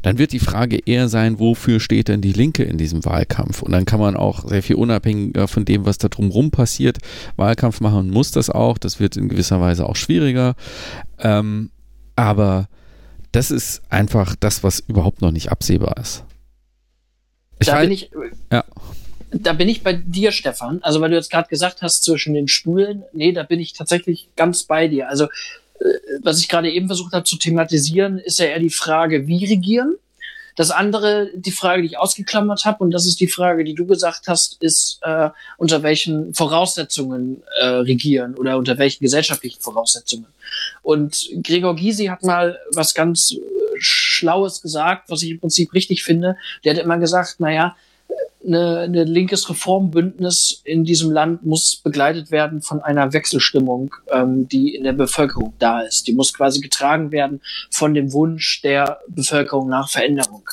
Dann 0.03 0.19
wird 0.19 0.31
die 0.31 0.39
Frage 0.39 0.77
eher 0.85 1.09
sein, 1.09 1.39
wofür 1.39 1.79
steht 1.79 2.07
denn 2.07 2.21
die 2.21 2.33
Linke 2.33 2.63
in 2.63 2.77
diesem 2.77 3.03
Wahlkampf? 3.03 3.63
Und 3.63 3.71
dann 3.71 3.85
kann 3.85 3.99
man 3.99 4.15
auch 4.15 4.47
sehr 4.47 4.61
viel 4.61 4.75
unabhängiger 4.75 5.47
von 5.47 5.65
dem, 5.65 5.85
was 5.85 5.97
da 5.97 6.07
drumherum 6.07 6.51
passiert, 6.51 6.99
Wahlkampf 7.35 7.81
machen 7.81 8.11
muss 8.11 8.29
das 8.29 8.51
auch. 8.51 8.77
Das 8.77 8.99
wird 8.99 9.17
in 9.17 9.27
gewisser 9.27 9.59
Weise 9.59 9.89
auch 9.89 9.95
schwieriger. 9.95 10.53
Ähm, 11.17 11.71
aber 12.15 12.69
das 13.31 13.49
ist 13.49 13.81
einfach 13.89 14.35
das, 14.39 14.63
was 14.63 14.79
überhaupt 14.79 15.21
noch 15.21 15.31
nicht 15.31 15.51
absehbar 15.51 15.97
ist. 15.97 16.23
Ich 17.59 17.65
da 17.65 17.79
bin 17.79 17.89
ich. 17.89 18.11
Ja 18.51 18.63
da 19.45 19.53
bin 19.53 19.69
ich 19.69 19.83
bei 19.83 19.93
dir, 19.93 20.31
Stefan. 20.31 20.79
Also, 20.81 21.01
weil 21.01 21.09
du 21.09 21.15
jetzt 21.15 21.31
gerade 21.31 21.49
gesagt 21.49 21.81
hast, 21.81 22.03
zwischen 22.03 22.33
den 22.33 22.47
Stuhlen, 22.47 23.03
nee, 23.13 23.31
da 23.31 23.43
bin 23.43 23.59
ich 23.59 23.73
tatsächlich 23.73 24.29
ganz 24.35 24.63
bei 24.63 24.87
dir. 24.87 25.09
Also, 25.09 25.27
was 26.21 26.39
ich 26.39 26.49
gerade 26.49 26.71
eben 26.71 26.87
versucht 26.87 27.13
habe 27.13 27.23
zu 27.23 27.37
thematisieren, 27.37 28.19
ist 28.19 28.39
ja 28.39 28.45
eher 28.45 28.59
die 28.59 28.69
Frage, 28.69 29.27
wie 29.27 29.45
regieren. 29.45 29.95
Das 30.55 30.71
andere, 30.71 31.29
die 31.35 31.51
Frage, 31.51 31.83
die 31.83 31.89
ich 31.89 31.99
ausgeklammert 31.99 32.65
habe, 32.65 32.83
und 32.83 32.89
das 32.89 33.05
ist 33.05 33.19
die 33.19 33.27
Frage, 33.27 33.63
die 33.63 33.75
du 33.75 33.85
gesagt 33.85 34.27
hast, 34.27 34.57
ist, 34.59 34.97
äh, 35.03 35.29
unter 35.57 35.83
welchen 35.83 36.33
Voraussetzungen 36.33 37.43
äh, 37.59 37.65
regieren 37.65 38.33
oder 38.33 38.57
unter 38.57 38.79
welchen 38.79 39.03
gesellschaftlichen 39.03 39.61
Voraussetzungen. 39.61 40.25
Und 40.81 41.29
Gregor 41.43 41.75
Gysi 41.75 42.05
hat 42.05 42.23
mal 42.23 42.57
was 42.73 42.95
ganz 42.95 43.33
äh, 43.33 43.37
Schlaues 43.77 44.63
gesagt, 44.63 45.11
was 45.11 45.21
ich 45.21 45.29
im 45.29 45.39
Prinzip 45.39 45.73
richtig 45.73 46.03
finde. 46.03 46.37
Der 46.63 46.73
hat 46.73 46.81
immer 46.81 46.97
gesagt, 46.97 47.39
naja, 47.39 47.75
eine, 48.47 48.79
eine 48.79 49.03
linkes 49.03 49.49
Reformbündnis 49.49 50.61
in 50.63 50.83
diesem 50.83 51.11
Land 51.11 51.45
muss 51.45 51.75
begleitet 51.75 52.31
werden 52.31 52.61
von 52.61 52.81
einer 52.81 53.13
Wechselstimmung, 53.13 53.93
ähm, 54.11 54.47
die 54.47 54.75
in 54.75 54.83
der 54.83 54.93
Bevölkerung 54.93 55.53
da 55.59 55.81
ist. 55.81 56.07
Die 56.07 56.13
muss 56.13 56.33
quasi 56.33 56.61
getragen 56.61 57.11
werden 57.11 57.41
von 57.69 57.93
dem 57.93 58.13
Wunsch 58.13 58.61
der 58.61 59.01
Bevölkerung 59.07 59.69
nach 59.69 59.89
Veränderung. 59.89 60.49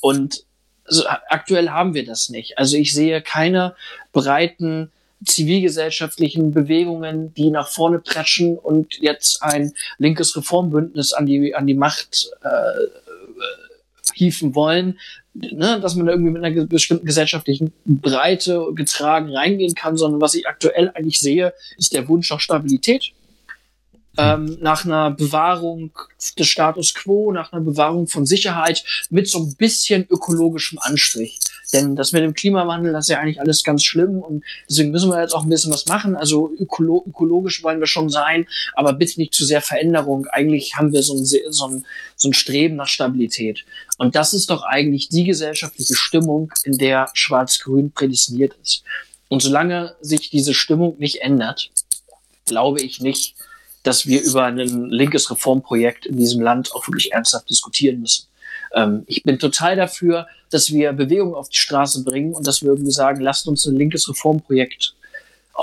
Und 0.00 0.44
also 0.86 1.04
aktuell 1.28 1.70
haben 1.70 1.94
wir 1.94 2.04
das 2.04 2.28
nicht. 2.28 2.58
Also 2.58 2.76
ich 2.76 2.92
sehe 2.92 3.22
keine 3.22 3.74
breiten 4.12 4.90
zivilgesellschaftlichen 5.24 6.52
Bewegungen, 6.52 7.32
die 7.34 7.50
nach 7.50 7.68
vorne 7.68 7.98
pratschen 7.98 8.58
und 8.58 8.98
jetzt 9.00 9.42
ein 9.42 9.72
linkes 9.98 10.36
Reformbündnis 10.36 11.12
an 11.12 11.26
die, 11.26 11.54
an 11.54 11.66
die 11.66 11.74
Macht 11.74 12.30
äh, 12.42 14.08
hieven 14.12 14.54
wollen, 14.54 14.98
ne, 15.34 15.80
dass 15.80 15.94
man 15.94 16.06
da 16.06 16.12
irgendwie 16.12 16.30
mit 16.30 16.44
einer 16.44 16.64
bestimmten 16.66 17.06
gesellschaftlichen 17.06 17.72
Breite 17.84 18.66
getragen 18.74 19.34
reingehen 19.34 19.74
kann, 19.74 19.96
sondern 19.96 20.20
was 20.20 20.34
ich 20.34 20.48
aktuell 20.48 20.90
eigentlich 20.94 21.18
sehe, 21.18 21.52
ist 21.76 21.92
der 21.92 22.08
Wunsch 22.08 22.30
nach 22.30 22.40
Stabilität 22.40 23.12
ähm, 24.16 24.58
nach 24.60 24.84
einer 24.84 25.10
Bewahrung 25.10 25.90
des 26.38 26.46
Status 26.46 26.94
quo, 26.94 27.32
nach 27.32 27.52
einer 27.52 27.62
Bewahrung 27.62 28.06
von 28.06 28.26
Sicherheit 28.26 28.84
mit 29.10 29.28
so 29.28 29.38
ein 29.38 29.54
bisschen 29.56 30.06
ökologischem 30.08 30.78
Anstrich. 30.80 31.38
Denn 31.74 31.96
das 31.96 32.12
mit 32.12 32.22
dem 32.22 32.34
Klimawandel, 32.34 32.92
das 32.92 33.06
ist 33.06 33.08
ja 33.10 33.18
eigentlich 33.18 33.40
alles 33.40 33.64
ganz 33.64 33.82
schlimm 33.82 34.20
und 34.20 34.44
deswegen 34.70 34.92
müssen 34.92 35.10
wir 35.10 35.20
jetzt 35.20 35.34
auch 35.34 35.42
ein 35.42 35.48
bisschen 35.48 35.72
was 35.72 35.86
machen. 35.86 36.14
Also 36.14 36.52
ökolo 36.58 37.04
ökologisch 37.06 37.64
wollen 37.64 37.80
wir 37.80 37.88
schon 37.88 38.08
sein, 38.08 38.46
aber 38.74 38.92
bitte 38.92 39.18
nicht 39.18 39.34
zu 39.34 39.44
sehr 39.44 39.60
Veränderung. 39.60 40.26
Eigentlich 40.28 40.76
haben 40.76 40.92
wir 40.92 41.02
so 41.02 41.14
ein, 41.14 41.24
so 41.24 41.66
ein, 41.66 41.84
so 42.14 42.28
ein 42.28 42.32
Streben 42.32 42.76
nach 42.76 42.86
Stabilität. 42.86 43.64
Und 43.98 44.14
das 44.14 44.32
ist 44.34 44.50
doch 44.50 44.62
eigentlich 44.62 45.08
die 45.08 45.24
gesellschaftliche 45.24 45.96
Stimmung, 45.96 46.52
in 46.62 46.78
der 46.78 47.10
Schwarz-Grün 47.12 47.90
prädestiniert 47.90 48.54
ist. 48.62 48.84
Und 49.28 49.42
solange 49.42 49.96
sich 50.00 50.30
diese 50.30 50.54
Stimmung 50.54 50.96
nicht 50.98 51.22
ändert, 51.22 51.70
glaube 52.46 52.80
ich 52.82 53.00
nicht, 53.00 53.34
dass 53.82 54.06
wir 54.06 54.22
über 54.22 54.44
ein 54.44 54.58
linkes 54.90 55.28
Reformprojekt 55.28 56.06
in 56.06 56.16
diesem 56.16 56.40
Land 56.40 56.72
auch 56.72 56.86
wirklich 56.86 57.12
ernsthaft 57.12 57.50
diskutieren 57.50 58.00
müssen. 58.00 58.28
Ähm, 58.74 59.04
ich 59.06 59.22
bin 59.22 59.38
total 59.38 59.76
dafür, 59.76 60.26
dass 60.50 60.70
wir 60.72 60.92
Bewegung 60.92 61.34
auf 61.34 61.48
die 61.48 61.56
Straße 61.56 62.04
bringen 62.04 62.34
und 62.34 62.46
dass 62.46 62.60
wir 62.62 62.68
irgendwie 62.70 62.92
sagen, 62.92 63.20
lasst 63.20 63.48
uns 63.48 63.66
ein 63.66 63.76
linkes 63.76 64.08
Reformprojekt 64.08 64.94
äh, 65.58 65.62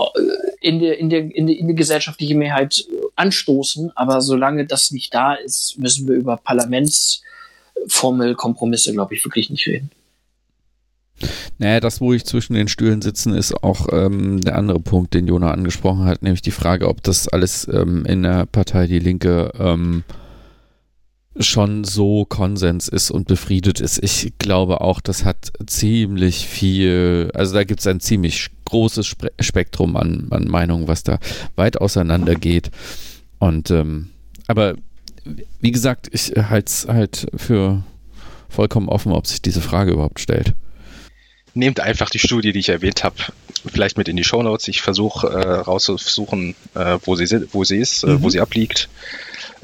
in 0.61 0.79
der, 0.79 0.97
in 0.97 1.09
der, 1.09 1.35
in 1.35 1.47
der, 1.47 1.57
in 1.57 1.67
die 1.67 1.75
gesellschaftliche 1.75 2.35
Mehrheit 2.35 2.85
anstoßen. 3.15 3.91
Aber 3.95 4.21
solange 4.21 4.65
das 4.65 4.91
nicht 4.91 5.13
da 5.13 5.33
ist, 5.33 5.77
müssen 5.77 6.07
wir 6.07 6.15
über 6.15 6.37
Parlamentsformelkompromisse, 6.37 8.93
glaube 8.93 9.15
ich, 9.15 9.25
wirklich 9.25 9.49
nicht 9.49 9.67
reden. 9.67 9.91
Naja, 11.59 11.79
das, 11.79 12.01
wo 12.01 12.13
ich 12.13 12.25
zwischen 12.25 12.55
den 12.55 12.67
Stühlen 12.67 13.03
sitzen, 13.03 13.35
ist 13.35 13.63
auch 13.63 13.89
ähm, 13.91 14.41
der 14.41 14.55
andere 14.55 14.79
Punkt, 14.79 15.13
den 15.13 15.27
Jona 15.27 15.51
angesprochen 15.51 16.05
hat, 16.05 16.23
nämlich 16.23 16.41
die 16.41 16.49
Frage, 16.49 16.87
ob 16.87 17.03
das 17.03 17.27
alles 17.27 17.67
ähm, 17.71 18.03
in 18.05 18.23
der 18.23 18.47
Partei 18.47 18.87
Die 18.87 18.97
Linke 18.97 19.51
ähm, 19.59 20.03
schon 21.39 21.83
so 21.83 22.25
Konsens 22.25 22.87
ist 22.87 23.09
und 23.09 23.27
befriedet 23.27 23.79
ist. 23.79 24.03
Ich 24.03 24.33
glaube 24.37 24.81
auch, 24.81 24.99
das 24.99 25.23
hat 25.23 25.51
ziemlich 25.65 26.47
viel, 26.47 27.31
also 27.33 27.53
da 27.53 27.63
gibt 27.63 27.79
es 27.79 27.87
ein 27.87 27.99
ziemlich 27.99 28.49
großes 28.65 29.07
Spe 29.07 29.31
Spektrum 29.39 29.95
an, 29.95 30.27
an 30.31 30.47
Meinungen, 30.47 30.87
was 30.87 31.03
da 31.03 31.19
weit 31.55 31.79
auseinander 31.79 32.35
geht. 32.35 32.71
Und 33.39 33.71
ähm, 33.71 34.09
aber 34.47 34.75
wie 35.61 35.71
gesagt, 35.71 36.09
ich 36.11 36.33
halte 36.35 36.67
es 36.67 36.87
halt 36.87 37.27
für 37.35 37.83
vollkommen 38.49 38.89
offen, 38.89 39.13
ob 39.13 39.27
sich 39.27 39.41
diese 39.41 39.61
Frage 39.61 39.91
überhaupt 39.91 40.19
stellt 40.19 40.53
nehmt 41.53 41.79
einfach 41.79 42.09
die 42.09 42.19
Studie, 42.19 42.51
die 42.51 42.59
ich 42.59 42.69
erwähnt 42.69 43.03
habe, 43.03 43.15
vielleicht 43.71 43.97
mit 43.97 44.07
in 44.07 44.17
die 44.17 44.23
Show 44.23 44.41
Notes. 44.41 44.67
Ich 44.67 44.81
versuche 44.81 45.27
äh, 45.27 45.59
rauszusuchen, 45.59 46.55
äh, 46.75 46.97
wo, 47.03 47.15
sie, 47.15 47.47
wo 47.51 47.63
sie 47.63 47.77
ist, 47.77 48.05
mhm. 48.05 48.11
äh, 48.11 48.21
wo 48.21 48.27
mhm. 48.27 48.31
sie 48.31 48.39
abliegt. 48.39 48.89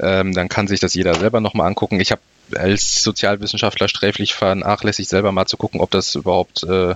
Ähm, 0.00 0.32
dann 0.32 0.48
kann 0.48 0.68
sich 0.68 0.80
das 0.80 0.94
jeder 0.94 1.14
selber 1.14 1.40
nochmal 1.40 1.66
angucken. 1.66 2.00
Ich 2.00 2.12
habe 2.12 2.22
als 2.54 3.02
Sozialwissenschaftler 3.02 3.88
sträflich 3.88 4.34
vernachlässigt, 4.34 5.08
selber 5.08 5.32
mal 5.32 5.46
zu 5.46 5.56
gucken, 5.56 5.80
ob 5.80 5.90
das 5.90 6.14
überhaupt, 6.14 6.62
äh, 6.64 6.94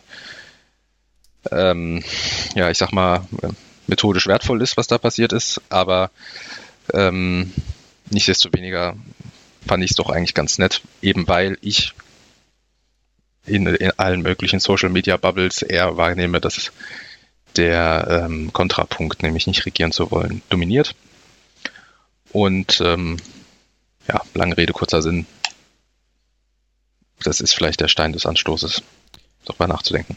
ähm, 1.51 2.03
ja, 2.55 2.71
ich 2.71 2.79
sag 2.79 2.93
mal, 2.93 3.27
methodisch 3.87 4.27
wertvoll 4.27 4.63
ist, 4.63 4.77
was 4.77 4.87
da 4.87 4.99
passiert 4.99 5.33
ist. 5.33 5.61
Aber 5.69 6.11
ähm, 6.93 7.53
nichtsdestoweniger 8.11 8.97
fand 9.67 9.85
ich 9.85 9.91
es 9.91 9.97
doch 9.97 10.11
eigentlich 10.11 10.35
ganz 10.35 10.59
nett, 10.59 10.83
eben 11.01 11.29
weil 11.29 11.59
ich 11.61 11.95
in, 13.47 13.67
in 13.67 13.93
allen 13.99 14.23
möglichen 14.23 14.61
Social 14.61 14.89
Media 14.89 15.17
Bubbles 15.17 15.63
eher 15.63 15.97
wahrnehme, 15.97 16.41
dass 16.41 16.73
der 17.57 18.25
ähm, 18.25 18.53
Kontrapunkt, 18.53 19.23
nämlich 19.23 19.47
nicht 19.47 19.67
regieren 19.67 19.93
zu 19.93 20.11
wollen, 20.11 20.43
dominiert. 20.49 20.95
Und 22.33 22.81
ähm, 22.81 23.19
ja, 24.09 24.21
lange 24.35 24.57
Rede, 24.57 24.73
kurzer 24.73 25.03
Sinn. 25.03 25.27
Das 27.23 27.41
ist 27.41 27.55
vielleicht 27.55 27.81
der 27.81 27.89
Stein 27.89 28.13
des 28.13 28.27
Anstoßes, 28.27 28.83
darüber 29.45 29.69
nachzudenken. 29.69 30.17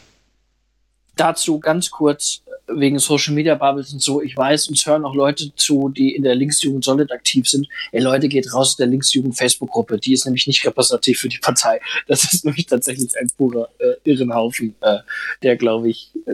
Dazu 1.14 1.60
ganz 1.60 1.90
kurz 1.90 2.42
wegen 2.68 2.98
Social 2.98 3.34
Media 3.34 3.54
Bubbles 3.54 3.92
und 3.92 4.02
so. 4.02 4.20
Ich 4.20 4.36
weiß, 4.36 4.68
uns 4.68 4.84
hören 4.86 5.04
auch 5.04 5.14
Leute 5.14 5.54
zu, 5.54 5.88
die 5.88 6.14
in 6.14 6.24
der 6.24 6.34
Linksjugend 6.34 6.84
Solid 6.84 7.12
aktiv 7.12 7.48
sind. 7.48 7.68
Ey, 7.92 8.02
Leute, 8.02 8.28
geht 8.28 8.52
raus 8.52 8.70
aus 8.70 8.76
der 8.76 8.88
Linksjugend 8.88 9.36
Facebook-Gruppe. 9.36 9.98
Die 9.98 10.12
ist 10.12 10.24
nämlich 10.24 10.46
nicht 10.46 10.66
repräsentativ 10.66 11.20
für 11.20 11.28
die 11.28 11.38
Partei. 11.38 11.80
Das 12.08 12.32
ist 12.32 12.44
nämlich 12.44 12.66
tatsächlich 12.66 13.16
ein 13.18 13.28
purer 13.36 13.68
äh, 13.78 13.94
Irrenhaufen, 14.10 14.74
äh, 14.80 14.98
der, 15.42 15.56
glaube 15.56 15.90
ich, 15.90 16.10
äh, 16.26 16.32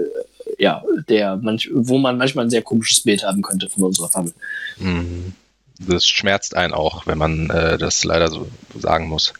ja, 0.58 0.82
der 1.08 1.36
manch, 1.36 1.68
wo 1.72 1.98
man 1.98 2.16
manchmal 2.16 2.46
ein 2.46 2.50
sehr 2.50 2.62
komisches 2.62 3.00
Bild 3.00 3.22
haben 3.24 3.42
könnte 3.42 3.68
von 3.68 3.84
unserer 3.84 4.08
Bubble. 4.08 4.32
Mhm. 4.78 5.34
Das 5.86 6.06
schmerzt 6.06 6.56
einen 6.56 6.72
auch, 6.72 7.06
wenn 7.06 7.18
man 7.18 7.50
äh, 7.50 7.78
das 7.78 8.04
leider 8.04 8.28
so 8.28 8.48
sagen 8.78 9.08
muss, 9.08 9.32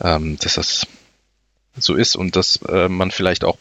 ähm, 0.00 0.38
dass 0.38 0.54
das 0.54 0.86
so 1.76 1.94
ist 1.94 2.16
und 2.16 2.36
dass 2.36 2.60
äh, 2.68 2.88
man 2.88 3.10
vielleicht 3.10 3.44
auch 3.44 3.58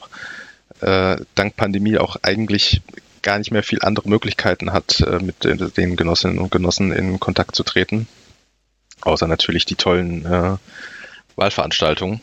äh, 0.82 1.18
dank 1.36 1.56
Pandemie 1.56 1.98
auch 1.98 2.18
eigentlich 2.22 2.82
gar 3.22 3.38
nicht 3.38 3.52
mehr 3.52 3.64
viel 3.64 3.80
andere 3.82 4.10
Möglichkeiten 4.10 4.72
hat, 4.72 5.02
äh, 5.02 5.20
mit 5.20 5.44
den, 5.44 5.72
den, 5.74 5.96
Genossinnen 5.96 6.40
und 6.40 6.52
Genossen 6.52 6.92
in 6.92 7.20
Kontakt 7.20 7.56
zu 7.56 7.64
treten. 7.64 8.08
Außer 9.02 9.28
natürlich 9.28 9.66
die 9.66 9.76
tollen 9.76 10.26
äh, 10.26 10.58
Wahlveranstaltungen. 11.36 12.22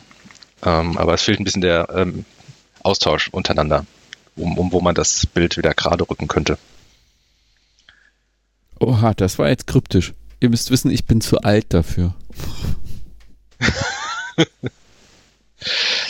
Ähm, 0.65 0.97
aber 0.97 1.15
es 1.15 1.23
fehlt 1.23 1.41
ein 1.41 1.45
bisschen 1.45 1.63
der 1.63 1.89
ähm, 1.95 2.25
Austausch 2.83 3.29
untereinander, 3.29 3.85
um, 4.37 4.57
um 4.59 4.73
wo 4.73 4.81
man 4.81 4.95
das 4.95 5.27
Bild 5.27 5.57
wieder 5.57 5.75
gerade 5.75 6.09
rücken 6.09 6.29
könnte. 6.29 6.59
Oha, 8.81 9.15
das 9.15 9.39
war 9.39 9.49
jetzt 9.49 9.67
kryptisch. 9.67 10.13
Ihr 10.41 10.51
müsst 10.51 10.71
wissen, 10.71 10.91
ich 10.91 11.07
bin 11.07 11.21
zu 11.21 11.39
alt 11.39 11.67
dafür. 11.73 12.15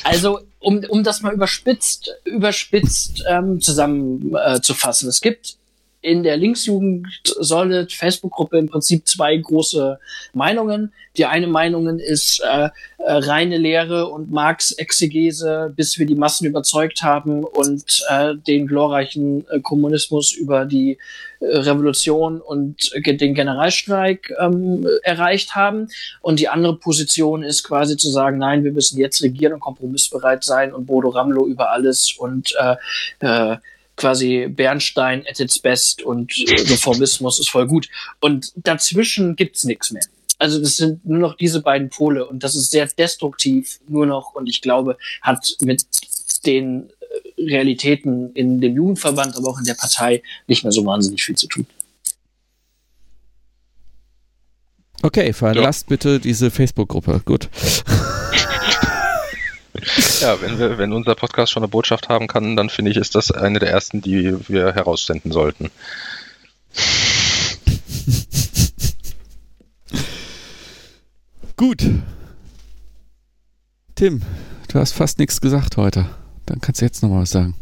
Also, 0.05 0.40
um, 0.60 0.84
um 0.88 1.02
das 1.02 1.22
mal 1.22 1.32
überspitzt, 1.32 2.14
überspitzt 2.24 3.24
ähm, 3.28 3.60
zusammenzufassen. 3.60 5.06
Äh, 5.06 5.10
es 5.10 5.20
gibt 5.20 5.56
in 6.01 6.22
der 6.22 6.36
Linksjugend 6.36 7.09
Solid 7.40 7.93
Facebook-Gruppe 7.93 8.59
im 8.59 8.68
Prinzip 8.68 9.09
zwei 9.09 9.36
große 9.36 9.98
Meinungen. 10.34 10.93
Die 11.16 11.26
eine 11.26 11.48
Meinung 11.48 11.98
ist 11.98 12.40
äh, 12.48 12.68
äh, 12.98 13.12
reine 13.12 13.59
Lehre 13.59 14.06
und 14.06 14.30
Marx-Exegese, 14.30 15.72
bis 15.74 15.98
wir 15.98 16.06
die 16.06 16.14
Massen 16.14 16.47
überzeugt 16.47 17.02
haben 17.02 17.43
und 17.43 18.05
äh, 18.09 18.36
den 18.36 18.68
glorreichen 18.68 19.44
äh, 19.51 19.59
Kommunismus 19.60 20.30
über 20.30 20.64
die 20.64 20.98
Revolution 21.40 22.40
und 22.40 22.92
den 23.04 23.34
Generalstreik 23.34 24.32
ähm, 24.38 24.86
erreicht 25.02 25.54
haben. 25.54 25.88
Und 26.20 26.40
die 26.40 26.48
andere 26.48 26.76
Position 26.76 27.42
ist 27.42 27.64
quasi 27.64 27.96
zu 27.96 28.10
sagen, 28.10 28.38
nein, 28.38 28.64
wir 28.64 28.72
müssen 28.72 28.98
jetzt 28.98 29.22
regieren 29.22 29.54
und 29.54 29.60
kompromissbereit 29.60 30.44
sein 30.44 30.72
und 30.72 30.86
Bodo 30.86 31.08
Ramlo 31.08 31.46
über 31.46 31.70
alles 31.70 32.14
und 32.18 32.54
äh, 32.58 32.76
äh, 33.20 33.56
quasi 33.96 34.48
Bernstein 34.48 35.24
at 35.28 35.40
its 35.40 35.58
best 35.58 36.02
und 36.02 36.30
Reformismus 36.48 37.40
ist 37.40 37.50
voll 37.50 37.66
gut. 37.66 37.88
Und 38.20 38.52
dazwischen 38.56 39.36
gibt's 39.36 39.64
nichts 39.64 39.90
mehr. 39.90 40.04
Also 40.38 40.60
das 40.60 40.76
sind 40.76 41.04
nur 41.06 41.18
noch 41.18 41.36
diese 41.36 41.62
beiden 41.62 41.88
Pole 41.88 42.26
und 42.26 42.44
das 42.44 42.54
ist 42.54 42.70
sehr 42.70 42.86
destruktiv 42.86 43.80
nur 43.88 44.04
noch 44.04 44.34
und 44.34 44.48
ich 44.48 44.60
glaube, 44.60 44.98
hat 45.22 45.56
mit 45.62 45.86
den 46.44 46.90
Realitäten 47.38 48.32
in 48.34 48.60
dem 48.60 48.74
Jugendverband, 48.74 49.36
aber 49.36 49.48
auch 49.48 49.58
in 49.58 49.64
der 49.64 49.74
Partei 49.74 50.22
nicht 50.46 50.64
mehr 50.64 50.72
so 50.72 50.84
wahnsinnig 50.84 51.22
viel 51.22 51.36
zu 51.36 51.46
tun. 51.46 51.66
Okay, 55.02 55.32
verlasst 55.32 55.86
ja. 55.86 55.88
bitte 55.90 56.20
diese 56.20 56.50
Facebook-Gruppe. 56.50 57.22
Gut. 57.24 57.48
Ja, 60.20 60.40
wenn, 60.40 60.58
wir, 60.58 60.78
wenn 60.78 60.92
unser 60.92 61.14
Podcast 61.14 61.52
schon 61.52 61.62
eine 61.62 61.68
Botschaft 61.68 62.08
haben 62.08 62.26
kann, 62.26 62.56
dann 62.56 62.70
finde 62.70 62.90
ich, 62.90 62.96
ist 62.96 63.14
das 63.14 63.30
eine 63.30 63.58
der 63.58 63.70
ersten, 63.70 64.00
die 64.00 64.34
wir 64.48 64.72
heraussenden 64.72 65.32
sollten. 65.32 65.70
Gut. 71.56 71.84
Tim, 73.94 74.22
du 74.68 74.78
hast 74.78 74.92
fast 74.92 75.18
nichts 75.18 75.40
gesagt 75.40 75.76
heute. 75.76 76.06
Dann 76.47 76.60
kannst 76.60 76.81
du 76.81 76.85
jetzt 76.85 77.02
noch 77.02 77.10
mal 77.10 77.23
was 77.23 77.31
sagen. 77.31 77.55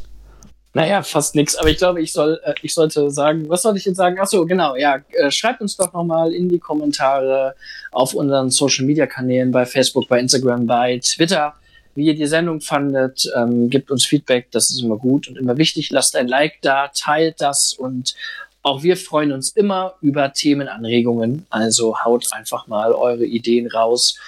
Naja, 0.76 1.04
fast 1.04 1.36
nichts, 1.36 1.54
aber 1.54 1.70
ich 1.70 1.78
glaube, 1.78 2.02
ich 2.02 2.12
soll, 2.12 2.40
äh, 2.44 2.54
ich 2.62 2.74
sollte 2.74 3.08
sagen, 3.12 3.48
was 3.48 3.62
soll 3.62 3.76
ich 3.76 3.84
jetzt 3.84 3.96
sagen? 3.96 4.18
Achso, 4.18 4.44
genau, 4.44 4.74
ja, 4.74 4.98
äh, 5.12 5.30
schreibt 5.30 5.60
uns 5.60 5.76
doch 5.76 5.92
nochmal 5.92 6.32
in 6.32 6.48
die 6.48 6.58
Kommentare 6.58 7.54
auf 7.92 8.12
unseren 8.12 8.50
Social 8.50 8.84
Media 8.84 9.06
Kanälen 9.06 9.52
bei 9.52 9.66
Facebook, 9.66 10.08
bei 10.08 10.18
Instagram, 10.18 10.66
bei 10.66 10.98
Twitter, 10.98 11.54
wie 11.94 12.06
ihr 12.06 12.16
die 12.16 12.26
Sendung 12.26 12.60
fandet. 12.60 13.30
Ähm, 13.36 13.70
gebt 13.70 13.92
uns 13.92 14.04
Feedback, 14.04 14.50
das 14.50 14.70
ist 14.70 14.82
immer 14.82 14.96
gut 14.96 15.28
und 15.28 15.38
immer 15.38 15.56
wichtig. 15.56 15.90
Lasst 15.90 16.16
ein 16.16 16.26
Like 16.26 16.54
da, 16.60 16.88
teilt 16.88 17.40
das 17.40 17.72
und 17.72 18.16
auch 18.62 18.82
wir 18.82 18.96
freuen 18.96 19.30
uns 19.30 19.50
immer 19.50 19.94
über 20.00 20.32
Themenanregungen. 20.32 21.46
Also 21.50 22.02
haut 22.02 22.32
einfach 22.32 22.66
mal 22.66 22.92
eure 22.92 23.24
Ideen 23.24 23.68
raus. 23.68 24.18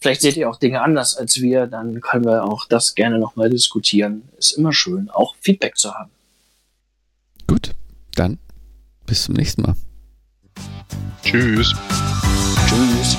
Vielleicht 0.00 0.20
seht 0.20 0.36
ihr 0.36 0.48
auch 0.48 0.58
Dinge 0.58 0.82
anders 0.82 1.16
als 1.16 1.40
wir, 1.40 1.66
dann 1.66 2.00
können 2.00 2.24
wir 2.24 2.44
auch 2.44 2.66
das 2.66 2.94
gerne 2.94 3.18
nochmal 3.18 3.50
diskutieren. 3.50 4.28
Ist 4.36 4.52
immer 4.52 4.72
schön, 4.72 5.10
auch 5.10 5.34
Feedback 5.40 5.76
zu 5.76 5.94
haben. 5.94 6.10
Gut, 7.46 7.72
dann 8.14 8.38
bis 9.06 9.24
zum 9.24 9.34
nächsten 9.34 9.62
Mal. 9.62 9.74
Tschüss. 11.22 11.74
Tschüss. 12.68 13.16